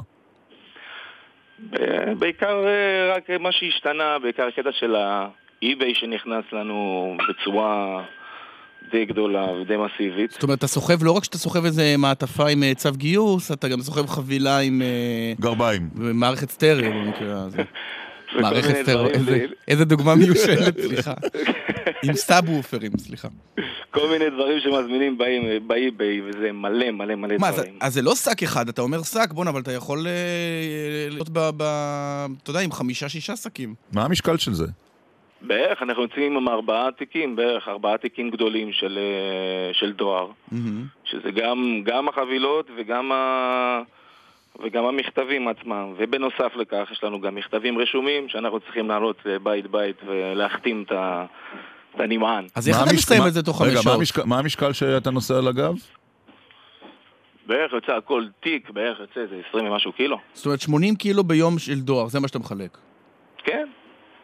אה, 1.81 2.15
בעיקר 2.19 2.67
אה, 2.67 3.15
רק 3.17 3.31
מה 3.41 3.53
שהשתנה, 3.53 4.19
בעיקר 4.23 4.47
הקטע 4.47 4.73
של 4.73 4.95
האי-ביי 4.97 5.95
שנכנס 5.95 6.45
לנו 6.53 7.17
בצורה 7.29 8.03
די 8.93 9.05
גדולה 9.05 9.47
ודי 9.53 9.75
מסיבית. 9.77 10.31
זאת 10.31 10.43
אומרת, 10.43 10.59
אתה 10.59 10.67
סוחב, 10.67 11.05
לא 11.05 11.11
רק 11.13 11.25
שאתה 11.25 11.39
סוחב 11.39 11.65
איזה 11.65 11.95
מעטפה 11.99 12.49
עם 12.49 12.63
אה, 12.63 12.73
צו 12.75 12.93
גיוס, 12.93 13.53
אתה 13.53 13.69
גם 13.69 13.81
סוחב 13.81 14.07
חבילה 14.07 14.59
עם... 14.59 14.83
אה, 14.83 15.33
גרביים. 15.41 15.89
מערכת 15.95 16.51
סטריאו 16.51 16.93
במקרה 16.93 17.43
הזה. 17.43 17.59
מערכת 18.43 18.75
סטריאו, 18.83 19.07
איזה- 19.09 19.25
זה- 19.25 19.45
איזה 19.69 19.85
דוגמה 19.85 20.15
מיושנת, 20.15 20.79
סליחה. 20.89 21.15
עם 22.05 22.15
סאב-וופרים, 22.15 22.93
סליחה. 22.99 23.29
כל 23.91 24.09
מיני 24.11 24.25
דברים 24.31 24.59
שמזמינים 24.61 25.19
באי- 25.19 25.61
באי-ביי, 25.67 26.21
וזה 26.23 26.53
מלא 26.53 26.91
מלא 26.91 27.15
מלא 27.15 27.35
מה, 27.41 27.51
דברים. 27.51 27.75
אז 27.81 27.95
זה 27.95 28.03
לא 28.03 28.15
שק 28.15 28.43
אחד, 28.43 28.69
אתה 28.69 28.83
אומר 28.83 29.03
שק, 29.03 29.29
בואנה, 29.33 29.51
אבל 29.51 29.61
אתה 29.61 29.73
יכול 29.73 30.07
אה, 30.07 30.13
להיות 31.11 31.29
ב... 31.29 31.39
ב- 31.57 32.27
אתה 32.43 32.51
יודע, 32.51 32.61
עם 32.61 32.73
חמישה-שישה 32.73 33.37
שקים. 33.37 33.75
מה 33.93 34.05
המשקל 34.05 34.37
של 34.37 34.55
זה? 34.55 34.67
בערך, 35.43 35.83
אנחנו 35.83 36.03
יוצאים 36.03 36.37
עם 36.37 36.49
ארבעה 36.49 36.93
תיקים, 36.93 37.37
בערך 37.37 37.69
ארבעה 37.69 37.99
תיקים 37.99 38.31
גדולים 38.31 38.73
של, 38.73 38.99
אה, 38.99 39.75
של 39.75 39.93
דואר, 39.93 40.29
שזה 41.05 41.31
גם, 41.31 41.83
גם 41.85 42.09
החבילות 42.09 42.71
וגם, 42.77 43.13
ה... 43.13 43.81
וגם 44.63 44.85
המכתבים 44.85 45.49
עצמם. 45.49 45.95
ובנוסף 45.99 46.57
לכך, 46.57 46.89
יש 46.93 47.05
לנו 47.05 47.21
גם 47.21 47.35
מכתבים 47.35 47.79
רשומים 47.79 48.29
שאנחנו 48.29 48.61
צריכים 48.61 48.89
לעלות 48.89 49.17
אה, 49.27 49.39
בית-בית 49.39 49.97
ולהחתים 50.07 50.83
את, 50.87 50.93
ה... 50.93 51.25
את 51.95 52.01
הנמען. 52.01 52.45
אז 52.55 52.69
איך 52.69 52.77
אתה 52.77 52.85
המשק- 52.85 52.95
מסיים 52.97 53.23
מה- 53.23 53.29
את 53.29 53.33
זה 53.33 53.43
תוך 53.43 53.63
רגע, 53.63 53.71
חמש 53.75 53.83
שעות? 53.85 53.97
המשקל- 53.99 54.23
מה 54.25 54.39
המשקל 54.39 54.73
שאתה 54.73 55.11
נוסע 55.11 55.39
על 55.39 55.49
הגב? 55.49 55.75
בערך 57.47 57.73
יוצא 57.73 57.93
הכל 57.93 58.25
תיק, 58.41 58.71
בערך 58.71 59.01
יוצא 59.01 59.21
איזה 59.21 59.41
20 59.49 59.67
ומשהו 59.71 59.93
קילו. 59.93 60.19
זאת 60.33 60.47
אומרת, 60.47 60.61
80 60.61 60.97
קילו 60.97 61.25
ביום 61.25 61.59
של 61.59 61.81
דואר, 61.81 62.09
זה 62.09 62.21
מה 62.21 62.29
שאתה 62.29 62.39
מחלק. 62.39 62.79
כן. 63.39 63.69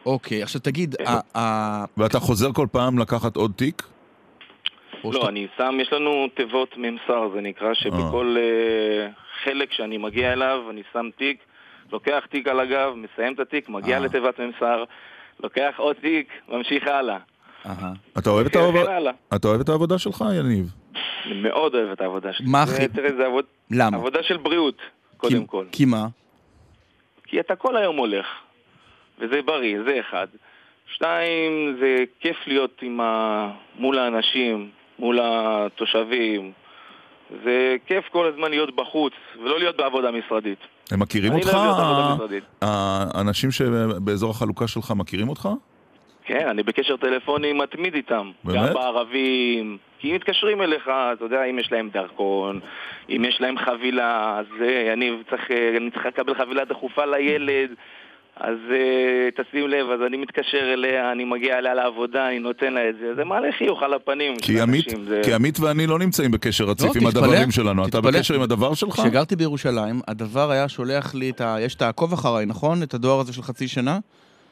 אוקיי, 0.05 0.43
עכשיו 0.43 0.61
תגיד, 0.61 0.95
ה- 1.37 1.85
ואתה 1.97 2.19
חוזר 2.19 2.51
כל 2.53 2.67
פעם 2.71 2.99
לקחת 2.99 3.35
עוד 3.35 3.51
תיק? 3.55 3.81
לא, 5.03 5.29
אני 5.29 5.47
שם, 5.57 5.77
יש 5.81 5.93
לנו 5.93 6.27
תיבות 6.35 6.77
ממסר, 6.77 7.29
זה 7.35 7.41
נקרא, 7.41 7.73
שבכל 7.73 8.35
אה, 8.39 9.07
חלק 9.43 9.71
שאני 9.71 9.97
מגיע 9.97 10.33
אליו, 10.33 10.59
אני 10.69 10.81
שם 10.93 11.09
תיק, 11.17 11.37
לוקח 11.91 12.23
תיק 12.29 12.47
על 12.47 12.59
הגב, 12.59 12.93
מסיים 12.95 13.33
את 13.33 13.39
התיק, 13.39 13.69
מגיע 13.69 13.99
לתיבת 13.99 14.39
ממסר, 14.39 14.83
לוקח 15.43 15.73
עוד 15.77 15.95
תיק, 16.01 16.27
ממשיך 16.49 16.83
הלאה. 16.87 17.17
אתה 18.17 18.29
אוהב 18.29 18.45
את 18.45 18.51
וכן 18.55 18.59
העבודה- 18.65 18.95
הלאה. 18.95 19.11
אתה 19.35 19.47
אוהב 19.47 19.59
את 19.61 19.69
העבודה 19.69 19.97
שלך, 19.97 20.23
יניב? 20.39 20.73
אני 21.25 21.41
מאוד 21.41 21.75
אוהב 21.75 21.89
את 21.91 22.01
העבודה 22.01 22.33
שלי. 22.33 22.45
מה 22.49 22.63
הכי- 22.63 22.87
תראה, 22.87 23.09
זה 23.17 23.25
עבוד... 23.25 23.45
למה? 23.71 23.97
עבודה 23.97 24.23
של 24.23 24.37
בריאות, 24.37 24.77
קודם 25.17 25.45
כל. 25.45 25.65
כי 25.71 25.85
מה? 25.85 26.07
כי 27.27 27.39
אתה 27.39 27.55
כל 27.55 27.77
היום 27.77 27.95
הולך, 27.97 28.25
וזה 29.23 29.41
בריא, 29.41 29.77
זה 29.85 29.99
אחד. 29.99 30.27
שתיים, 30.87 31.75
זה 31.79 32.03
כיף 32.19 32.37
להיות 32.47 32.79
עם 32.81 33.01
ה... 33.01 33.49
מול 33.75 33.99
האנשים, 33.99 34.69
מול 34.99 35.19
התושבים. 35.23 36.51
זה 37.43 37.75
כיף 37.85 38.05
כל 38.11 38.27
הזמן 38.27 38.49
להיות 38.49 38.75
בחוץ, 38.75 39.13
ולא 39.43 39.59
להיות 39.59 39.77
בעבודה 39.77 40.11
משרדית. 40.11 40.59
הם 40.91 40.99
מכירים 40.99 41.31
אני 41.31 41.41
אותך? 41.41 41.53
לא 41.53 42.15
משרדית. 42.15 42.43
האנשים 42.61 43.51
שבאזור 43.51 44.31
החלוקה 44.31 44.67
שלך 44.67 44.93
מכירים 44.95 45.29
אותך? 45.29 45.49
כן, 46.25 46.47
אני 46.47 46.63
בקשר 46.63 46.97
טלפוני 46.97 47.53
מתמיד 47.53 47.95
איתם. 47.95 48.31
באמת? 48.43 48.57
גם 48.67 48.73
בערבים. 48.73 49.77
כי 49.99 50.09
אם 50.09 50.15
מתקשרים 50.15 50.61
אליך, 50.61 50.83
אתה 51.13 51.25
יודע, 51.25 51.43
אם 51.43 51.59
יש 51.59 51.71
להם 51.71 51.89
דרכון, 51.89 52.59
אם 53.09 53.25
יש 53.25 53.41
להם 53.41 53.57
חבילה, 53.57 54.39
אז 54.39 54.45
אה, 54.61 54.93
אני 54.93 55.11
צריך, 55.29 55.51
אה, 55.51 55.77
אני 55.77 55.91
צריך 55.91 56.05
לקבל 56.05 56.35
חבילה 56.35 56.65
דחופה 56.65 57.05
לילד, 57.05 57.69
אז 58.37 58.57
אה, 58.71 58.77
תשים 59.43 59.67
לב, 59.67 59.89
אז 59.89 59.99
אני 60.07 60.17
מתקשר 60.17 60.73
אליה, 60.73 61.11
אני 61.11 61.25
מגיע 61.25 61.57
אליה 61.57 61.73
לעבודה, 61.73 62.27
אני 62.27 62.39
נותן 62.39 62.73
לה 62.73 62.89
את 62.89 62.95
זה, 62.99 63.15
זה 63.15 63.23
מעלה 63.23 63.47
חיוך 63.57 63.83
על 63.83 63.93
הפנים 63.93 64.33
כי 64.41 64.61
עמית. 64.61 64.85
זה... 65.07 65.21
כי 65.25 65.33
עמית 65.33 65.59
ואני 65.59 65.87
לא 65.87 65.99
נמצאים 65.99 66.31
בקשר 66.31 66.63
רציף 66.63 66.85
עם 66.95 67.03
תתפלא, 67.09 67.09
הדברים 67.09 67.51
שלנו. 67.51 67.83
אתה 67.87 67.97
תתפלא. 67.97 68.11
בקשר 68.11 68.35
עם 68.35 68.41
הדבר 68.41 68.73
שלך? 68.73 68.93
כשגרתי 68.93 69.35
בירושלים, 69.35 70.01
הדבר 70.07 70.51
היה 70.51 70.69
שולח 70.69 71.15
לי 71.15 71.29
את 71.29 71.41
ה... 71.41 71.55
יש 71.59 71.75
את 71.75 71.81
העקוב 71.81 72.13
אחריי, 72.13 72.45
נכון? 72.45 72.83
את 72.83 72.93
הדואר 72.93 73.19
הזה 73.19 73.33
של 73.33 73.41
חצי 73.41 73.67
שנה? 73.67 73.99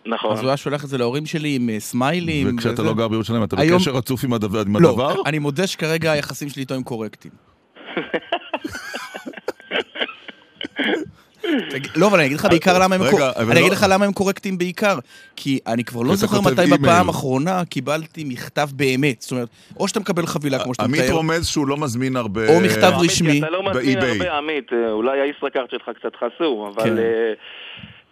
נכון. 0.05 0.31
אז 0.31 0.39
הוא 0.39 0.47
היה 0.47 0.57
שולח 0.57 0.83
את 0.83 0.89
זה 0.89 0.97
להורים 0.97 1.25
שלי 1.25 1.55
עם 1.55 1.69
אה, 1.69 1.79
סמיילים. 1.79 2.55
וכשאתה 2.55 2.73
וזה. 2.81 2.83
לא 2.83 2.93
גר 2.93 3.07
בירושלים, 3.07 3.43
אתה 3.43 3.61
היום- 3.61 3.77
בקשר 3.77 3.91
רצוף 3.91 4.23
עם 4.23 4.33
הדבר? 4.33 4.63
לא, 4.79 4.89
הדבר? 4.89 5.15
אני 5.25 5.39
מודה 5.39 5.67
שכרגע 5.67 6.11
היחסים 6.11 6.49
שלי 6.49 6.61
איתו 6.61 6.75
הם 6.75 6.83
קורקטים. 6.83 7.31
לא, 11.95 12.07
אבל 12.07 12.17
אני 12.17 12.25
אגיד 12.25 12.37
לך 12.37 12.45
בעיקר 12.45 12.79
למה 12.79 12.95
הם 12.95 13.01
רגע, 13.01 13.11
קור- 13.11 13.29
אבל 13.35 13.51
אני 13.51 13.59
אגיד 13.59 13.71
לא- 13.71 13.77
לך 13.77 13.85
למה 13.89 14.05
הם 14.05 14.13
קורקטים 14.13 14.57
בעיקר. 14.57 14.97
כי 15.35 15.59
אני 15.67 15.83
כבר 15.83 16.01
לא 16.01 16.15
זוכר 16.15 16.41
מתי. 16.41 16.67
בפעם 16.71 17.07
האחרונה 17.07 17.65
קיבלתי 17.65 18.23
מכתב 18.23 18.69
באמת. 18.73 19.21
זאת 19.21 19.31
אומרת, 19.31 19.47
או 19.79 19.87
שאתה 19.87 19.99
מקבל 19.99 20.25
חבילה 20.25 20.63
כמו 20.63 20.73
שאתה 20.73 20.83
עמית 20.83 21.01
מתאר, 21.01 21.13
רומז 21.13 21.47
שהוא 21.47 21.67
לא 21.67 21.77
מזמין 21.77 22.15
הרבה... 22.15 22.47
או 22.55 22.59
מכתב 22.61 22.91
עמית, 22.95 23.11
רשמי. 23.11 23.39
אתה 23.39 23.49
לא 23.49 23.63
מזמין 23.69 23.99
באי-ביי. 23.99 24.09
הרבה, 24.29 24.37
עמית, 24.37 24.73
אה, 24.73 24.91
אולי 24.91 25.19
הישראכרט 25.21 25.69
שלך 25.71 25.89
קצת 25.99 26.11
חסום, 26.15 26.71
אבל 26.75 26.83
כן. 26.83 26.97
אה, 26.97 27.03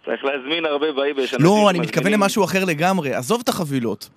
צריך 0.06 0.24
להזמין 0.24 0.64
הרבה 0.66 0.86
באי-ביי. 0.92 1.26
לא, 1.38 1.70
אני 1.70 1.80
מתכוון 1.80 2.12
למשהו 2.12 2.44
אחר 2.44 2.64
לגמרי. 2.64 3.14
עזוב 3.14 3.40
את 3.44 3.48
החבילות. 3.48 4.08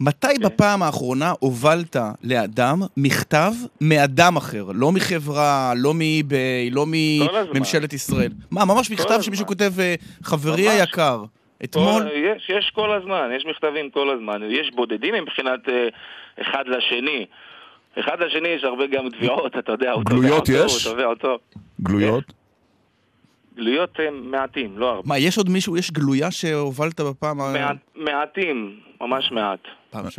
מתי 0.00 0.26
כן. 0.26 0.42
בפעם 0.42 0.82
האחרונה 0.82 1.32
הובלת 1.40 1.96
לאדם 2.24 2.78
מכתב 2.96 3.52
מאדם 3.80 4.36
אחר? 4.36 4.64
לא 4.74 4.92
מחברה, 4.92 5.72
לא 5.76 5.94
מאי-ביי, 5.94 6.70
לא. 6.70 6.86
מממשלת 6.88 7.92
ישראל. 7.92 8.30
מה, 8.50 8.64
ממש 8.64 8.90
מכתב 8.90 9.20
שמישהו 9.20 9.46
כותב, 9.46 9.72
אה, 9.80 9.94
חברי 10.22 10.68
היקר, 10.68 11.24
אתמול... 11.64 12.02
כל, 12.02 12.08
יש, 12.08 12.50
יש 12.58 12.70
כל 12.74 12.92
הזמן, 12.92 13.30
יש 13.36 13.46
מכתבים 13.46 13.90
כל 13.90 14.10
הזמן. 14.10 14.40
יש 14.50 14.70
בודדים 14.74 15.14
מבחינת 15.14 15.68
אה, 15.68 15.88
אחד 16.40 16.64
לשני. 16.66 17.26
אחד 18.00 18.20
לשני 18.20 18.48
יש 18.48 18.64
הרבה 18.64 18.86
גם 18.86 19.10
תביעות, 19.10 19.56
אתה 19.58 19.72
יודע, 19.72 19.92
הוא 19.92 20.04
תובע 20.04 20.20
גלויות 20.20 20.48
אותו, 20.48 20.52
יש? 20.52 20.86
הוא 20.86 20.92
תובע 20.92 21.06
אותו. 21.06 21.38
גלויות? 21.82 22.32
גלויות 23.56 23.98
הם 23.98 24.30
מעטים, 24.30 24.78
לא 24.78 24.90
הרבה. 24.90 25.08
מה, 25.08 25.18
יש 25.18 25.38
עוד 25.38 25.50
מישהו, 25.50 25.76
יש 25.76 25.90
גלויה 25.90 26.30
שהובלת 26.30 27.00
בפעם 27.00 27.40
ה... 27.40 27.52
מעט, 27.52 27.76
מעטים, 27.96 28.80
ממש 29.00 29.32
מעט. 29.32 29.58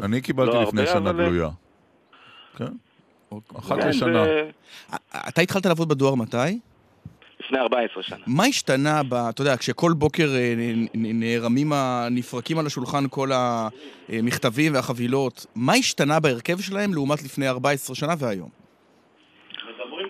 אני 0.03 0.21
קיבלתי 0.21 0.53
לא 0.53 0.63
לפני 0.63 0.85
שנה 0.85 1.11
גלויה. 1.11 1.49
כן. 2.57 2.65
אחת 3.59 3.79
כן, 3.79 3.89
לשנה. 3.89 4.23
אתה 5.29 5.41
התחלת 5.41 5.65
לעבוד 5.65 5.89
בדואר 5.89 6.15
מתי? 6.15 6.37
לפני 7.39 7.59
14 7.59 8.03
שנה. 8.03 8.17
מה 8.27 8.45
השתנה, 8.45 9.01
ב, 9.09 9.13
אתה 9.13 9.41
יודע, 9.41 9.57
כשכל 9.57 9.91
בוקר 9.93 10.27
אה, 10.35 10.53
נערמים, 10.93 11.73
נפרקים 12.11 12.57
על 12.57 12.65
השולחן 12.65 13.03
כל 13.09 13.29
המכתבים 13.33 14.73
והחבילות, 14.73 15.45
מה 15.55 15.73
השתנה 15.73 16.19
בהרכב 16.19 16.59
שלהם 16.59 16.93
לעומת 16.93 17.23
לפני 17.23 17.47
14 17.47 17.95
שנה 17.95 18.13
והיום? 18.19 18.49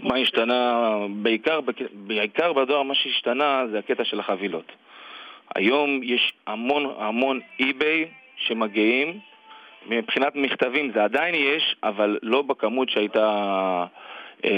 מה 0.02 0.18
השתנה? 0.18 0.82
בעיקר, 1.22 1.60
בעיקר 1.94 2.54
בדואר 2.54 2.84
מה 2.84 2.96
שהשתנה 2.96 3.64
זה 3.72 3.80
הקטע 3.80 4.04
של 4.04 4.20
החבילות. 4.20 4.72
היום 5.56 6.04
יש 6.04 6.34
המון 6.48 6.94
המון 6.98 7.40
אי-ביי 7.60 8.06
שמגיעים, 8.38 9.20
מבחינת 9.90 10.36
מכתבים 10.36 10.92
זה 10.96 11.04
עדיין 11.04 11.36
יש, 11.36 11.76
אבל 11.84 12.20
לא 12.22 12.42
בכמות 12.42 12.90
שהייתה 12.90 13.86
אה, 14.46 14.50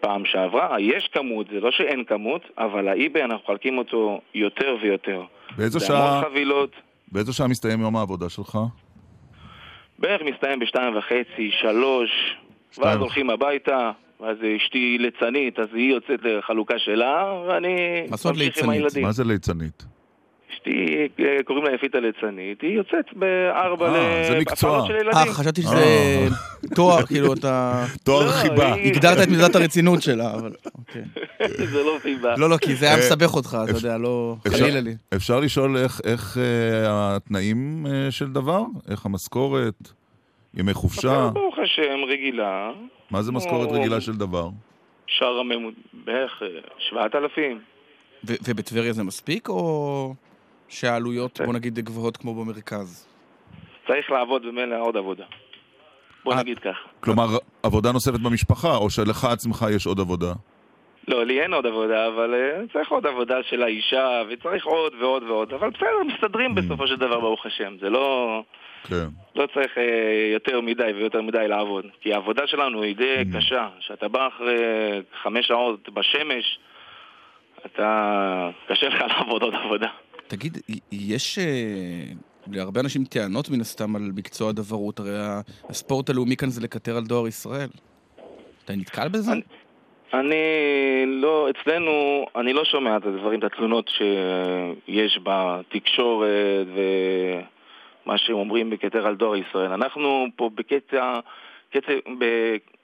פעם 0.00 0.24
שעברה. 0.24 0.80
יש 0.80 1.08
כמות, 1.12 1.46
זה 1.52 1.60
לא 1.60 1.70
שאין 1.70 2.04
כמות, 2.04 2.42
אבל 2.58 2.88
האי-ביי 2.88 3.24
אנחנו 3.24 3.44
מחלקים 3.44 3.78
אותו 3.78 4.20
יותר 4.34 4.76
ויותר. 4.82 5.22
באיזו 5.56 5.78
זה 5.78 5.86
שעה- 5.86 6.08
המון 6.18 6.30
חבילות, 6.30 6.70
באיזו 7.12 7.32
שעה 7.32 7.48
מסתיים 7.48 7.80
יום 7.80 7.96
העבודה 7.96 8.28
שלך? 8.28 8.58
בערך 9.98 10.22
מסתיים 10.22 10.58
בשתיים 10.58 10.96
וחצי, 10.96 11.50
שלוש, 11.60 12.10
ואז. 12.78 12.98
הולכים 12.98 13.30
הביתה, 13.30 13.90
ואז 14.20 14.36
אשתי 14.56 14.96
ליצנית, 15.00 15.58
אז 15.58 15.68
היא 15.74 15.90
יוצאת 15.94 16.20
לחלוקה 16.22 16.74
שלה, 16.78 17.32
ואני 17.48 17.76
ממשיך 18.10 18.64
עם? 18.64 18.70
הילדים. 18.70 19.02
מה 19.02 19.12
זה 19.12 19.24
ליצנית? 19.24 19.84
אשתי, 20.68 21.24
אה, 21.24 21.42
קוראים 21.44 21.64
לה 21.64 21.74
יפית 21.74 21.94
הליצנית, 21.94 22.60
היא 22.62 22.70
יוצאת 22.70 23.04
בארבע 23.16 23.94
אה, 23.94 24.24
זה 24.32 24.38
מקצוע. 24.38 24.70
להפעלות 24.70 24.86
של 24.86 24.94
ילדים. 24.94 25.28
אה, 25.28 25.34
חשבתי 25.34 25.62
שזה 25.62 26.28
תואר, 26.74 27.06
כאילו, 27.06 27.32
אתה... 27.32 27.84
תואר 28.04 28.26
לא, 28.26 28.30
חיבה. 28.32 28.74
היא- 28.74 28.92
הגדרת 28.92 29.18
את 29.22 29.28
מידת 29.28 29.54
הרצינות 29.56 30.02
שלה, 30.02 30.34
אבל... 30.34 30.52
אוקיי. 30.78 31.02
זה 31.72 31.82
לא 31.82 31.98
חיבה. 32.02 32.34
לא, 32.36 32.50
לא, 32.50 32.56
כי 32.56 32.74
זה 32.74 32.86
היה 32.86 32.94
אה, 32.94 33.00
מסבך 33.00 33.34
אותך, 33.34 33.58
אתה 33.64 33.78
יודע, 33.78 33.98
לא... 33.98 34.36
חלילה 34.48 34.80
לי. 34.80 34.94
אפשר 35.16 35.40
לשאול 35.40 35.76
איך- 35.76 36.38
אה, 36.38 37.16
התנאים 37.16 37.86
אה, 37.90 38.10
של 38.10 38.32
דבר? 38.32 38.62
איך 38.90 39.06
המשכורת? 39.06 39.74
ימי 40.54 40.74
חופשה? 40.74 41.30
ברוך 41.32 41.54
השם, 41.58 41.98
רגילה. 42.08 42.70
מה 43.10 43.22
זה 43.22 43.32
משכורת 43.32 43.68
רגילה 43.72 44.00
של 44.00 44.12
דבר? 44.16 44.48
שער 45.06 45.38
הממוצע, 45.38 45.76
בערך 46.04 46.42
אה, 46.42 46.46
שבעת 46.78 47.14
אלפים. 47.14 47.58
ו- 48.24 48.34
ובטבריה 48.48 48.92
זה 48.92 49.02
מספיק, 49.04 49.48
או 49.48 50.14
שהעלויות, 50.68 51.40
בוא 51.40 51.52
נגיד, 51.52 51.78
גבוהות 51.78 52.16
כמו 52.16 52.34
במרכז? 52.34 53.06
צריך 53.86 54.10
לעבוד 54.10 54.46
במילא 54.46 54.76
עוד 54.80 54.96
עבודה. 54.96 55.24
בוא 56.24 56.32
אה. 56.34 56.40
נגיד 56.40 56.58
כך. 56.58 56.76
כלומר, 57.00 57.26
עבודה 57.62 57.92
נוספת 57.92 58.20
במשפחה, 58.20 58.76
או 58.76 58.90
שלך 58.90 59.24
עצמך 59.24 59.66
יש 59.76 59.86
עוד 59.86 60.00
עבודה? 60.00 60.32
לא, 61.08 61.26
לי 61.26 61.40
אין 61.42 61.52
עוד 61.52 61.66
עבודה, 61.66 62.06
אבל 62.06 62.34
אה, 62.34 62.60
צריך 62.72 62.90
עוד 62.90 63.06
עבודה 63.06 63.42
של 63.42 63.62
האישה, 63.62 64.22
וצריך 64.28 64.66
עוד 64.66 64.92
ועוד 65.00 65.22
ועוד. 65.22 65.52
אבל 65.52 65.70
בסדר, 65.70 66.14
מסתדרים 66.14 66.54
בסופו 66.54 66.86
של 66.86 66.96
דבר, 66.96 67.20
ברוך 67.20 67.46
השם. 67.46 67.76
זה 67.80 67.90
לא... 67.90 68.42
כן. 68.88 69.06
לא 69.36 69.46
צריך 69.54 69.78
אה, 69.78 70.30
יותר 70.32 70.60
מדי 70.60 70.92
ויותר 70.96 71.22
מדי 71.22 71.48
לעבוד. 71.48 71.84
כי 72.00 72.12
העבודה 72.12 72.46
שלנו 72.46 72.82
היא 72.82 72.96
די 72.96 73.24
קשה. 73.36 73.68
כשאתה 73.78 74.08
בא 74.08 74.28
אחרי 74.28 74.56
חמש 75.22 75.46
שעות 75.46 75.88
בשמש, 75.88 76.58
אתה... 77.66 78.50
קשה 78.68 78.88
לך 78.88 79.00
לעבוד 79.18 79.42
עוד 79.42 79.54
עבודה. 79.54 79.88
תגיד, 80.28 80.58
יש 80.92 81.38
אה, 81.38 81.44
להרבה 82.46 82.80
אנשים 82.80 83.04
טענות 83.04 83.50
מן 83.50 83.60
הסתם 83.60 83.96
על 83.96 84.10
מקצוע 84.16 84.50
הדברות, 84.50 85.00
הרי 85.00 85.16
הספורט 85.68 86.10
הלאומי 86.10 86.36
כאן 86.36 86.50
זה 86.50 86.60
לקטר 86.60 86.96
על 86.96 87.04
דואר 87.04 87.28
ישראל. 87.28 87.68
אתה 88.64 88.72
נתקל 88.76 89.08
בזה? 89.08 89.32
אני 90.14 90.36
לא, 91.06 91.48
אצלנו, 91.50 92.26
אני 92.36 92.52
לא 92.52 92.64
שומע 92.64 92.96
את 92.96 93.06
הדברים, 93.06 93.38
את 93.38 93.44
התלונות 93.44 93.88
שיש 93.88 95.20
בתקשורת 95.22 96.66
ומה 96.74 98.18
שהם 98.18 98.36
אומרים 98.36 98.70
בכתר 98.70 99.06
על 99.06 99.16
דואר 99.16 99.36
ישראל. 99.36 99.72
אנחנו 99.72 100.26
פה 100.36 100.50
בקטע, 100.54 101.20
קטע, 101.72 101.92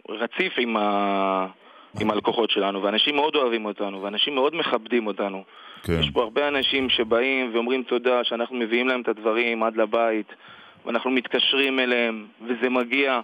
ברציף 0.09 0.53
עם, 0.59 0.77
ה, 0.77 1.47
עם 2.01 2.11
הלקוחות 2.11 2.51
שלנו, 2.51 2.83
ואנשים 2.83 3.17
מאוד 3.17 3.37
אוהבים 3.37 3.65
אותנו, 3.65 4.03
ואנשים 4.03 4.35
מאוד 4.35 4.55
מכבדים 4.57 5.07
אותנו. 5.07 5.45
כן. 5.83 6.01
יש 6.01 6.11
פה 6.11 6.23
הרבה 6.23 6.49
אנשים 6.49 6.91
שבאים 6.91 7.51
ואומרים 7.55 7.83
תודה 7.83 8.25
שאנחנו 8.25 8.57
מביאים 8.57 8.89
להם 8.89 9.01
את 9.01 9.09
הדברים 9.09 9.63
עד 9.63 9.77
לבית, 9.77 10.27
ואנחנו 10.87 11.11
מתקשרים 11.11 11.81
אליהם, 11.81 12.27
וזה 12.43 12.71
מגיע, 12.71 13.21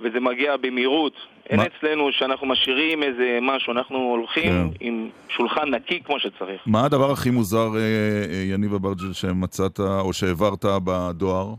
וזה 0.00 0.20
מגיע 0.20 0.56
במהירות. 0.56 1.12
אין 1.50 1.60
אצלנו 1.60 2.12
שאנחנו 2.12 2.46
משאירים 2.46 3.02
איזה 3.02 3.38
משהו, 3.42 3.72
אנחנו 3.72 3.98
הולכים 3.98 4.52
כן. 4.52 4.76
עם 4.80 5.10
שולחן 5.28 5.74
נקי 5.74 6.00
כמו 6.04 6.20
שצריך. 6.20 6.62
מה 6.66 6.84
הדבר 6.84 7.10
הכי 7.10 7.30
מוזר, 7.30 7.68
אה, 7.76 7.80
אה, 7.80 8.42
יניב 8.52 8.74
אברג'ל, 8.74 9.12
שמצאת 9.12 9.80
או 9.80 10.12
שהעברת 10.12 10.64
בדואר? 10.84 11.54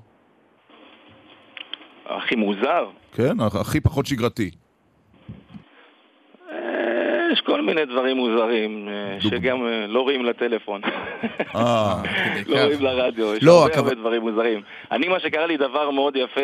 הכי 2.05 2.35
מוזר? 2.35 2.85
כן, 3.11 3.39
הכי 3.39 3.79
פחות 3.79 4.05
שגרתי. 4.05 4.51
יש 7.31 7.41
כל 7.41 7.61
מיני 7.61 7.85
דברים 7.85 8.17
מוזרים, 8.17 8.87
אה, 8.87 9.21
שגם 9.21 9.65
אה, 9.65 9.87
לא 9.87 10.01
רואים 10.01 10.25
לטלפון. 10.25 10.81
אה, 11.55 12.01
לא 12.47 12.63
רואים 12.63 12.81
לרדיו, 12.81 13.35
יש 13.35 13.43
לא, 13.43 13.67
הרבה 13.75 13.93
דברים 13.93 14.21
מוזרים. 14.21 14.61
אני, 14.91 15.07
מה 15.07 15.19
שקרה 15.19 15.45
לי 15.45 15.57
דבר 15.57 15.91
מאוד 15.91 16.15
יפה 16.15 16.41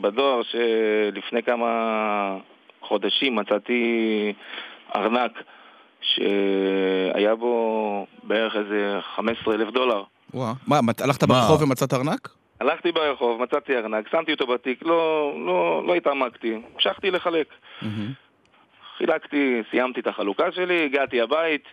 בדואר, 0.00 0.40
שלפני 0.42 1.42
כמה 1.42 1.68
חודשים 2.80 3.36
מצאתי 3.36 4.32
ארנק 4.96 5.32
שהיה 6.00 7.34
בו 7.34 8.06
בערך 8.22 8.56
איזה 8.56 8.98
15 9.16 9.54
אלף 9.54 9.68
דולר. 9.72 10.02
מה, 10.66 10.80
הלכת 11.00 11.24
ברחוב 11.24 11.62
ומצאת 11.62 11.94
ארנק? 11.94 12.28
הלכתי 12.60 12.92
ברחוב, 12.92 13.42
מצאתי 13.42 13.76
ארנק, 13.76 14.08
שמתי 14.10 14.32
אותו 14.32 14.46
בתיק, 14.46 14.82
לא, 14.82 15.32
לא, 15.46 15.82
לא 15.86 15.94
התעמקתי, 15.94 16.60
המשכתי 16.74 17.10
לחלק. 17.10 17.46
חילקתי, 18.98 19.62
סיימתי 19.70 20.00
את 20.00 20.06
החלוקה 20.06 20.52
שלי, 20.52 20.84
הגעתי 20.84 21.20
הבית, 21.20 21.64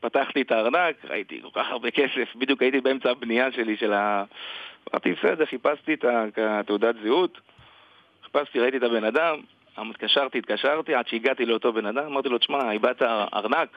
פתחתי 0.00 0.42
את 0.42 0.52
הארנק, 0.52 0.96
ראיתי 1.04 1.40
כל 1.42 1.60
כך 1.60 1.66
הרבה 1.70 1.90
כסף, 1.90 2.36
בדיוק 2.36 2.62
הייתי 2.62 2.80
באמצע 2.80 3.10
הבנייה 3.10 3.52
שלי 3.52 3.76
של 3.76 3.92
ה... 3.92 4.24
אמרתי, 4.92 5.12
בסדר, 5.12 5.46
חיפשתי 5.46 5.94
את 5.94 6.38
התעודת 6.38 6.94
זהות, 7.02 7.38
חיפשתי, 8.24 8.60
ראיתי 8.60 8.76
את 8.76 8.82
הבן 8.82 9.04
אדם, 9.04 9.40
התקשרתי, 9.76 10.38
התקשרתי, 10.38 10.94
עד 10.94 11.08
שהגעתי 11.08 11.46
לאותו 11.46 11.72
בן 11.72 11.86
אדם, 11.86 12.06
אמרתי 12.06 12.28
לו, 12.28 12.38
תשמע, 12.38 12.72
איבדת 12.72 13.02
ארנק? 13.34 13.68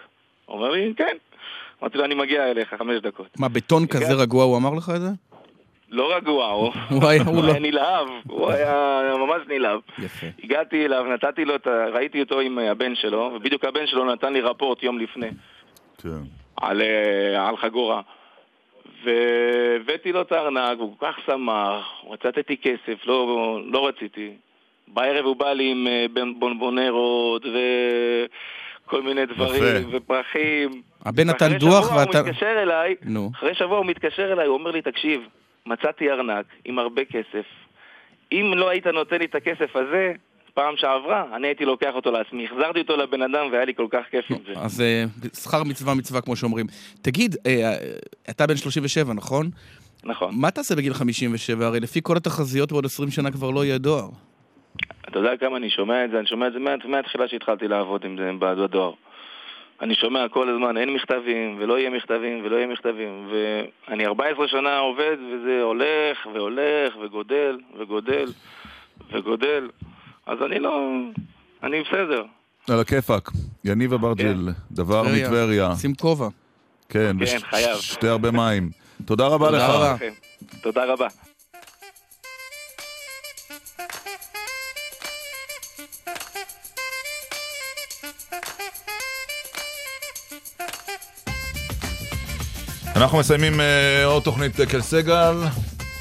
הוא 0.45 0.57
אומר 0.57 0.69
לי, 0.69 0.93
כן. 0.97 1.17
אמרתי 1.81 1.97
לו, 1.97 2.05
אני 2.05 2.15
מגיע 2.15 2.51
אליך 2.51 2.73
חמש 2.73 3.01
דקות. 3.01 3.39
מה, 3.39 3.49
בטון 3.49 3.87
כזה 3.87 4.13
רגוע 4.13 4.43
הוא 4.43 4.57
אמר 4.57 4.73
לך 4.73 4.91
את 4.95 5.01
זה? 5.01 5.09
לא 5.89 6.15
רגוע, 6.15 6.45
הוא 6.47 6.71
הוא 6.89 7.07
היה- 7.07 7.23
הוא 7.23 7.35
הוא 7.35 7.43
לא- 7.45 7.51
היה 7.51 7.59
נלהב, 7.59 8.07
הוא 8.27 8.49
היה 8.51 9.01
ממש 9.17 9.41
נלהב. 9.47 9.79
יפה. 9.99 10.27
הגעתי 10.43 10.85
אליו, 10.85 11.03
נתתי 11.13 11.45
לו 11.45 11.55
את 11.55 11.67
ה... 11.67 11.85
ראיתי 11.93 12.21
אותו 12.21 12.39
עם 12.39 12.59
הבן 12.59 12.95
שלו, 12.95 13.31
ובדיוק 13.35 13.65
הבן 13.65 13.87
שלו 13.87 14.05
נתן 14.05 14.33
לי 14.33 14.41
רפורט 14.41 14.83
יום 14.83 14.99
לפני 14.99 15.29
כן. 16.03 16.09
על, 16.61 16.81
אה, 16.81 17.47
על 17.49 17.57
חגורה. 17.57 18.01
והבאתי 19.03 20.11
לו 20.11 20.21
את 20.21 20.31
הארנק, 20.31 20.77
והוא 20.79 20.93
כל 20.97 21.05
כך 21.05 21.15
שמח, 21.25 21.85
רצתי 22.09 22.57
כסף, 22.57 23.05
לא, 23.05 23.59
לא 23.71 23.87
רציתי. 23.87 24.29
בערב 24.87 25.25
הוא 25.25 25.35
בא 25.35 25.53
לי 25.53 25.71
עם 25.71 25.87
אה, 25.87 26.05
בונבונרות 26.39 27.41
וכל 28.85 29.01
מיני 29.01 29.25
דברים, 29.25 29.63
יפה. 29.87 29.97
ופרחים. 29.97 30.81
הבן 31.05 31.29
נתן 31.29 31.53
דוח 31.57 31.85
שבוע 31.87 31.99
ואתה... 31.99 32.19
הוא 32.19 32.27
מתקשר 32.27 32.55
אליי, 32.63 32.95
נו. 33.05 33.31
אחרי 33.35 33.55
שבוע 33.55 33.77
הוא 33.77 33.85
מתקשר 33.85 34.33
אליי, 34.33 34.47
הוא 34.47 34.53
אומר 34.57 34.71
לי, 34.71 34.81
תקשיב, 34.81 35.21
מצאתי 35.67 36.11
ארנק 36.11 36.45
עם 36.65 36.79
הרבה 36.79 37.01
כסף. 37.05 37.45
אם 38.31 38.51
לא 38.55 38.69
היית 38.69 38.87
נותן 38.87 39.19
לי 39.19 39.25
את 39.25 39.35
הכסף 39.35 39.75
הזה, 39.75 40.13
פעם 40.53 40.73
שעברה, 40.77 41.25
אני 41.35 41.47
הייתי 41.47 41.65
לוקח 41.65 41.91
אותו 41.95 42.11
לעצמי. 42.11 42.45
החזרתי 42.45 42.79
אותו 42.79 42.97
לבן 42.97 43.21
אדם 43.21 43.47
והיה 43.51 43.65
לי 43.65 43.73
כל 43.75 43.87
כך 43.91 44.03
כיף 44.11 44.25
עם 44.31 44.37
זה. 44.47 44.53
אז 44.55 44.81
אה, 44.81 45.03
שכר 45.33 45.63
מצווה 45.63 45.93
מצווה, 45.93 46.21
כמו 46.21 46.35
שאומרים. 46.35 46.65
תגיד, 47.01 47.35
אה, 47.45 47.73
אתה 48.29 48.47
בן 48.47 48.55
37, 48.55 49.13
נכון? 49.13 49.49
נכון. 50.03 50.33
מה 50.37 50.51
תעשה 50.51 50.75
בגיל 50.75 50.93
57? 50.93 51.65
הרי 51.65 51.79
לפי 51.79 51.99
כל 52.03 52.17
התחזיות 52.17 52.71
בעוד 52.71 52.85
20 52.85 53.09
שנה 53.11 53.31
כבר 53.31 53.51
לא 53.51 53.65
יהיה 53.65 53.77
דואר. 53.77 54.09
אתה 55.09 55.19
יודע 55.19 55.37
כמה 55.39 55.57
אני 55.57 55.69
שומע 55.69 56.05
את 56.05 56.11
זה? 56.11 56.19
אני 56.19 56.27
שומע 56.27 56.47
את 56.47 56.53
זה 56.53 56.59
מה- 56.59 56.75
מהתחילה 56.85 57.27
שהתחלתי 57.27 57.67
לעבוד 57.67 58.05
עם 58.05 58.17
זה 58.17 58.31
בדואר. 58.39 58.91
אני 59.81 59.95
שומע 59.95 60.29
כל 60.29 60.49
הזמן, 60.49 60.77
אין 60.77 60.89
מכתבים, 60.93 61.55
ולא 61.59 61.79
יהיה 61.79 61.89
מכתבים, 61.89 62.41
ולא 62.45 62.55
יהיה 62.55 62.67
מכתבים. 62.67 63.29
ואני 63.87 64.05
14 64.05 64.47
שנה 64.47 64.77
עובד, 64.77 65.17
וזה 65.31 65.61
הולך, 65.63 66.17
והולך, 66.33 66.95
וגודל, 67.05 67.57
וגודל, 67.79 68.25
וגודל. 69.13 69.69
אז 70.25 70.37
אני 70.45 70.59
לא... 70.59 70.89
אני 71.63 71.81
בסדר. 71.83 72.23
על 72.69 72.79
הכיפאק. 72.79 73.29
יניב 73.65 73.93
אברג'יל, 73.93 74.49
דבר 74.71 75.03
טבריה. 75.03 75.27
מטבריה. 75.27 75.75
שים 75.75 75.93
כובע. 75.95 76.27
כן, 76.89 76.99
כן, 77.19 77.23
וש- 77.23 77.43
חייב. 77.43 77.77
שתי 77.77 78.07
הרבה 78.07 78.31
מים. 78.31 78.69
תודה 79.05 79.27
רבה 79.27 79.45
תודה 79.45 79.57
לך. 79.57 79.69
רבה. 79.75 79.93
לכם. 79.93 80.13
תודה 80.61 80.85
רבה. 80.85 81.07
אנחנו 92.97 93.17
מסיימים 93.17 93.61
אה, 93.61 94.05
עוד 94.05 94.23
תוכנית 94.23 94.59
דקל 94.59 94.81
סגל. 94.81 95.33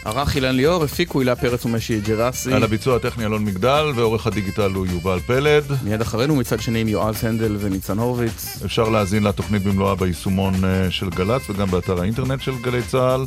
ערך 0.05 0.37
אילן 0.37 0.55
ליאור, 0.55 0.85
הפיקו 0.85 1.21
הילה 1.21 1.37
פרץ 1.37 1.65
ומשי 1.67 2.01
ג'רסי. 2.01 2.53
על 2.53 2.65
הביצוע 2.65 2.97
הטכני 2.97 3.25
אלון 3.25 3.45
מגדל, 3.45 3.93
ועורך 3.95 4.27
הדיגיטל 4.27 4.71
הוא 4.71 4.87
יובל 4.87 5.21
פלד. 5.27 5.65
מיד 5.83 6.01
אחרינו 6.01 6.37
מצד 6.37 6.61
שני 6.61 6.81
עם 6.81 6.89
יועז 6.89 7.25
הנדל 7.25 7.57
וניצן 7.61 7.99
הורוביץ. 7.99 8.63
אפשר 8.65 8.89
להאזין 8.89 9.23
לתוכנית 9.23 9.63
במלואה 9.63 9.95
ביישומון 9.95 10.65
אה, 10.65 10.91
של 10.91 11.11
גל"צ 11.11 11.51
וגם 11.51 11.71
באתר 11.71 12.01
האינטרנט 12.01 12.41
של 12.41 12.53
גלי 12.63 12.83
צה"ל. 12.83 13.25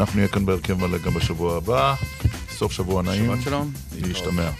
אנחנו 0.00 0.16
נהיה 0.16 0.28
כאן 0.28 0.46
בהרכב 0.46 0.74
מלא 0.86 0.98
גם 0.98 1.14
בשבוע 1.14 1.56
הבא. 1.56 1.94
סוף 2.50 2.72
שבוע 2.72 3.02
נעים. 3.02 3.26
שבת 3.26 3.44
שלום. 3.44 3.72
להשתמע. 4.02 4.50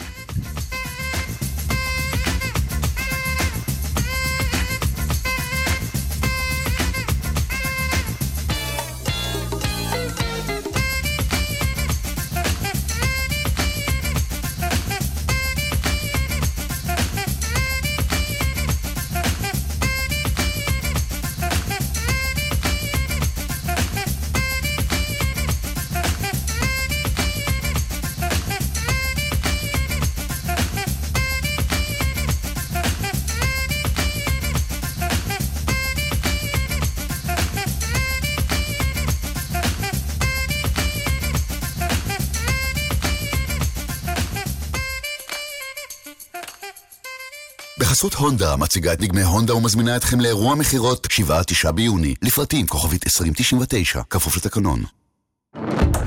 בחסות 47.98 48.14
הונדה 48.14 48.56
מציגה 48.56 48.92
את 48.92 49.00
דגמי 49.00 49.22
הונדה 49.22 49.54
ומזמינה 49.54 49.96
אתכם 49.96 50.20
לאירוע 50.20 50.54
מכירות 50.54 51.06
7-9 51.66 51.70
ביוני. 51.72 52.14
לפרטים 52.22 52.66
כוכבית 52.66 53.06
2099, 53.06 54.00
כפוף 54.10 54.36
לתקנון. 54.36 54.82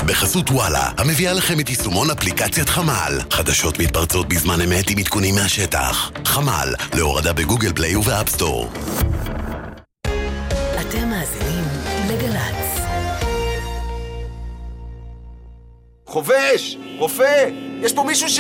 בחסות 0.05 0.49
וואלה, 0.49 0.91
המביאה 0.97 1.33
לכם 1.33 1.59
את 1.59 1.69
יישומון 1.69 2.09
אפליקציית 2.09 2.69
חמ"ל. 2.69 3.19
חדשות 3.31 3.79
מתפרצות 3.79 4.29
בזמן 4.29 4.61
אמת 4.61 4.89
עם 4.89 4.97
עדכונים 4.97 5.35
מהשטח. 5.35 6.11
חמ"ל, 6.25 6.73
להורדה 6.93 7.33
בגוגל 7.33 7.73
פליי 7.73 7.95
ובאפסטור. 7.95 8.69
אתם 10.81 11.09
מאזינים 11.09 11.63
לגל"צ. 12.09 12.81
חובש! 16.07 16.77
רופא! 16.99 17.49
יש 17.81 17.93
פה 17.93 18.03
מישהו 18.03 18.29
ש... 18.29 18.39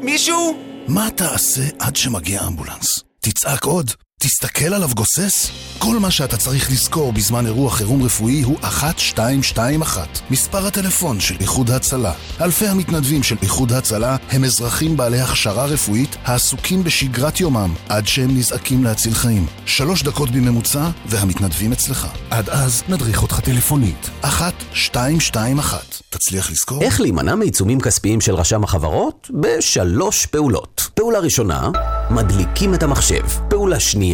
מישהו? 0.00 0.71
מה 0.88 1.08
תעשה 1.16 1.62
עד 1.78 1.96
שמגיע 1.96 2.40
אמבולנס? 2.46 3.04
תצעק 3.20 3.64
עוד? 3.64 3.90
תסתכל 4.24 4.74
עליו 4.74 4.90
גוסס? 4.94 5.50
כל 5.78 5.98
מה 5.98 6.10
שאתה 6.10 6.36
צריך 6.36 6.70
לזכור 6.70 7.12
בזמן 7.12 7.46
אירוע 7.46 7.70
חירום 7.70 8.02
רפואי 8.02 8.42
הוא 8.42 8.58
1221, 8.62 10.08
מספר 10.30 10.66
הטלפון 10.66 11.20
של 11.20 11.34
איחוד 11.40 11.70
הצלה. 11.70 12.12
אלפי 12.40 12.66
המתנדבים 12.66 13.22
של 13.22 13.36
איחוד 13.42 13.72
הצלה 13.72 14.16
הם 14.30 14.44
אזרחים 14.44 14.96
בעלי 14.96 15.20
הכשרה 15.20 15.64
רפואית 15.64 16.16
העסוקים 16.24 16.84
בשגרת 16.84 17.40
יומם 17.40 17.74
עד 17.88 18.06
שהם 18.06 18.36
נזעקים 18.36 18.84
להציל 18.84 19.14
חיים. 19.14 19.46
שלוש 19.66 20.02
דקות 20.02 20.30
בממוצע 20.30 20.90
והמתנדבים 21.06 21.72
אצלך. 21.72 22.06
עד 22.30 22.50
אז 22.50 22.82
נדריך 22.88 23.22
אותך 23.22 23.40
טלפונית. 23.40 24.10
1221. 24.24 26.02
תצליח 26.10 26.50
לזכור? 26.50 26.82
איך 26.82 27.00
להימנע 27.00 27.34
מעיצומים 27.34 27.80
כספיים 27.80 28.20
של 28.20 28.34
רשם 28.34 28.64
החברות? 28.64 29.30
בשלוש 29.40 30.26
פעולות. 30.26 30.88
פעולה 30.94 31.18
ראשונה, 31.18 31.70
מדליקים 32.10 32.74
את 32.74 32.82
המחשב. 32.82 33.26
פעולה 33.48 33.80
שנייה, 33.80 34.11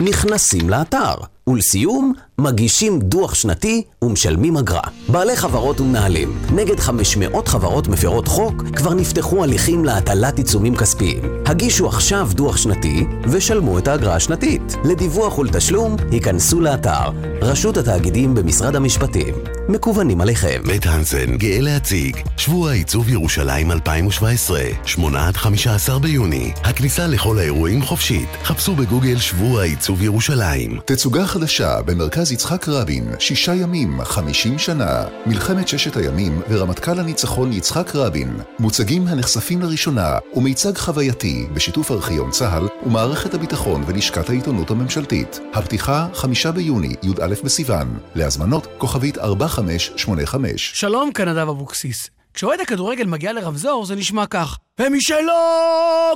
נכנסים 0.00 0.70
לאתר. 0.70 1.14
ולסיום, 1.46 2.12
מגישים 2.40 3.00
דוח 3.00 3.34
שנתי 3.34 3.82
ומשלמים 4.02 4.56
אגרה. 4.56 4.80
בעלי 5.08 5.36
חברות 5.36 5.80
ומנהלים, 5.80 6.38
נגד 6.54 6.80
500 6.80 7.48
חברות 7.48 7.88
מפרות 7.88 8.28
חוק, 8.28 8.62
כבר 8.76 8.94
נפתחו 8.94 9.44
הליכים 9.44 9.84
להטלת 9.84 10.38
עיצומים 10.38 10.76
כספיים. 10.76 11.22
הגישו 11.46 11.88
עכשיו 11.88 12.28
דוח 12.32 12.56
שנתי 12.56 13.06
ושלמו 13.30 13.78
את 13.78 13.88
האגרה 13.88 14.14
השנתית. 14.14 14.76
לדיווח 14.84 15.38
ולתשלום, 15.38 15.96
היכנסו 16.10 16.60
לאתר 16.60 17.10
רשות 17.42 17.76
התאגידים 17.76 18.34
במשרד 18.34 18.76
המשפטים. 18.76 19.34
מקוונים 19.68 20.20
עליכם. 20.20 20.62
בית 20.66 20.86
הנסן 20.86 21.36
גאה 21.36 21.60
להציג 21.60 22.16
שבוע 22.36 22.72
עיצוב 22.72 23.08
ירושלים 23.08 23.72
2017, 23.72 24.60
8 24.84 25.28
עד 25.28 25.36
15 25.36 25.98
ביוני. 25.98 26.52
הכניסה 26.64 27.06
לכל 27.06 27.38
האירועים 27.38 27.82
חופשית. 27.82 28.28
חפשו 28.44 28.74
בגוגל 28.74 29.18
שבוע 29.18 29.62
עיצוב 29.62 30.02
ירושלים. 30.02 30.78
תצוגה 30.84 31.26
חדשה 31.26 31.82
במרכז 32.30 32.32
יצחק 32.32 32.68
רבין, 32.68 33.14
שישה 33.18 33.54
ימים, 33.54 34.04
חמישים 34.04 34.58
שנה. 34.58 35.04
מלחמת 35.26 35.68
ששת 35.68 35.96
הימים 35.96 36.42
ורמטכ"ל 36.48 37.00
הניצחון 37.00 37.52
יצחק 37.52 37.94
רבין. 37.94 38.40
מוצגים 38.58 39.06
הנחשפים 39.06 39.62
לראשונה 39.62 40.18
ומיצג 40.34 40.78
חווייתי 40.78 41.46
בשיתוף 41.54 41.90
ארכיון 41.90 42.30
צה"ל 42.30 42.68
ומערכת 42.86 43.34
הביטחון 43.34 43.84
ולשכת 43.86 44.30
העיתונות 44.30 44.70
הממשלתית. 44.70 45.40
הפתיחה, 45.54 46.06
חמישה 46.14 46.52
ביוני, 46.52 46.94
י"א 47.02 47.34
בסיוון. 47.44 47.98
להזמנות, 48.14 48.66
כוכבית 48.78 49.18
4585. 49.18 50.72
שלום, 50.74 51.12
כאן 51.12 51.28
נדב 51.28 51.48
אבוקסיס. 51.48 52.10
כשאוהד 52.34 52.60
הכדורגל 52.60 53.06
מגיע 53.06 53.32
לרמזור 53.32 53.86
זה 53.86 53.96
נשמע 53.96 54.26
כך: 54.26 54.58
ומשלו 54.80 55.32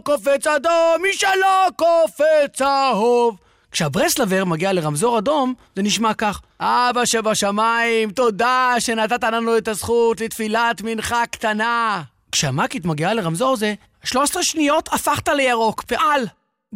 קופץ 0.05 0.47
אדום, 0.47 1.03
משלו 1.11 1.77
קופץ 1.77 2.57
צהוב. 2.57 3.44
כשהברסלבר 3.75 4.45
מגיע 4.45 4.73
לרמזור 4.73 5.19
אדום, 5.19 5.55
זה 5.77 5.83
נשמע 5.83 6.15
כך: 6.15 6.41
אבא 6.61 7.05
שבשמיים, 7.05 8.11
תודה 8.11 8.75
שנתת 8.79 9.25
לנו 9.25 9.59
את 9.59 9.69
הזכות 9.69 10.21
לתפילת 10.21 10.83
מנחה 10.85 11.23
קטנה. 11.31 12.03
כשהמ"כית 12.33 12.85
מגיעה 12.85 13.15
לרמזור 13.15 13.57
זה 13.57 13.75
13 14.05 14.43
שניות 14.43 14.89
הפכת 14.93 15.29
לירוק, 15.29 15.83
פעל. 15.83 16.23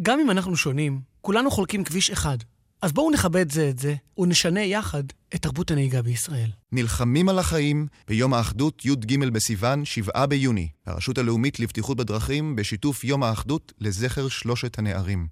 גם 0.01 0.19
אם 0.19 0.31
אנחנו 0.31 0.55
שונים, 0.55 0.99
כולנו 1.21 1.51
חולקים 1.51 1.83
כביש 1.83 2.11
אחד. 2.11 2.37
אז 2.81 2.91
בואו 2.91 3.11
נכבד 3.11 3.51
זה 3.51 3.69
את 3.69 3.79
זה, 3.79 3.95
ונשנה 4.17 4.61
יחד 4.61 5.03
את 5.35 5.41
תרבות 5.41 5.71
הנהיגה 5.71 6.01
בישראל. 6.01 6.49
נלחמים 6.71 7.29
על 7.29 7.39
החיים 7.39 7.87
ביום 8.07 8.33
האחדות 8.33 8.85
י"ג 8.85 9.25
בסיוון, 9.25 9.85
7 9.85 10.25
ביוני. 10.25 10.67
הרשות 10.85 11.17
הלאומית 11.17 11.59
לבטיחות 11.59 11.97
בדרכים 11.97 12.55
בשיתוף 12.55 13.03
יום 13.03 13.23
האחדות 13.23 13.73
לזכר 13.79 14.27
שלושת 14.27 14.79
הנערים. 14.79 15.27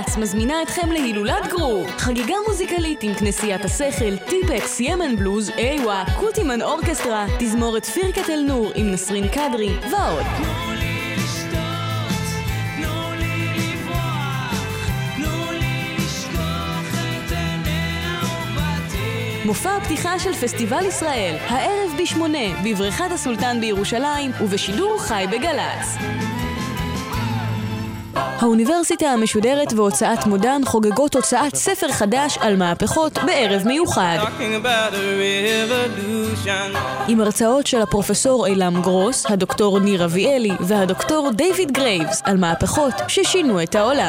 גל"צ 0.00 0.16
מזמינה 0.16 0.62
אתכם 0.62 0.92
להילולת 0.92 1.46
גרור, 1.48 1.86
חגיגה 1.88 2.34
מוזיקלית 2.48 3.02
עם 3.02 3.14
כנסיית 3.14 3.64
השכל, 3.64 4.16
טיפקס, 4.16 4.80
ימן 4.80 5.16
בלוז, 5.16 5.50
איווה, 5.50 6.04
קוטימן 6.20 6.62
אורקסטרה, 6.62 7.26
תזמורת 7.38 7.84
פירקת 7.84 8.30
אל-נור 8.30 8.70
עם 8.74 8.90
נסרין 8.90 9.28
קדרי 9.28 9.74
ועוד. 9.90 10.26
מופע 19.44 19.76
הפתיחה 19.76 20.18
של 20.18 20.32
פסטיבל 20.32 20.84
ישראל, 20.86 21.36
הערב 21.40 21.92
בשמונה, 22.02 22.62
בבריכת 22.64 23.10
הסולטן 23.10 23.60
בירושלים, 23.60 24.30
ובשידור 24.40 24.98
חי 24.98 25.24
בגל"צ. 25.30 25.96
האוניברסיטה 28.14 29.06
המשודרת 29.06 29.72
והוצאת 29.72 30.26
מודן 30.26 30.60
חוגגות 30.64 31.14
הוצאת 31.14 31.54
ספר 31.54 31.92
חדש 31.92 32.38
על 32.40 32.56
מהפכות 32.56 33.18
בערב 33.26 33.62
מיוחד. 33.66 34.18
עם 37.08 37.20
הרצאות 37.20 37.66
של 37.66 37.82
הפרופסור 37.82 38.46
אילם 38.46 38.82
גרוס, 38.82 39.26
הדוקטור 39.28 39.78
ניר 39.78 40.04
אביאלי 40.04 40.52
והדוקטור 40.60 41.30
דיוויד 41.30 41.72
גרייבס 41.72 42.22
על 42.24 42.36
מהפכות 42.36 42.94
ששינו 43.08 43.62
את 43.62 43.74
העולם. 43.74 44.08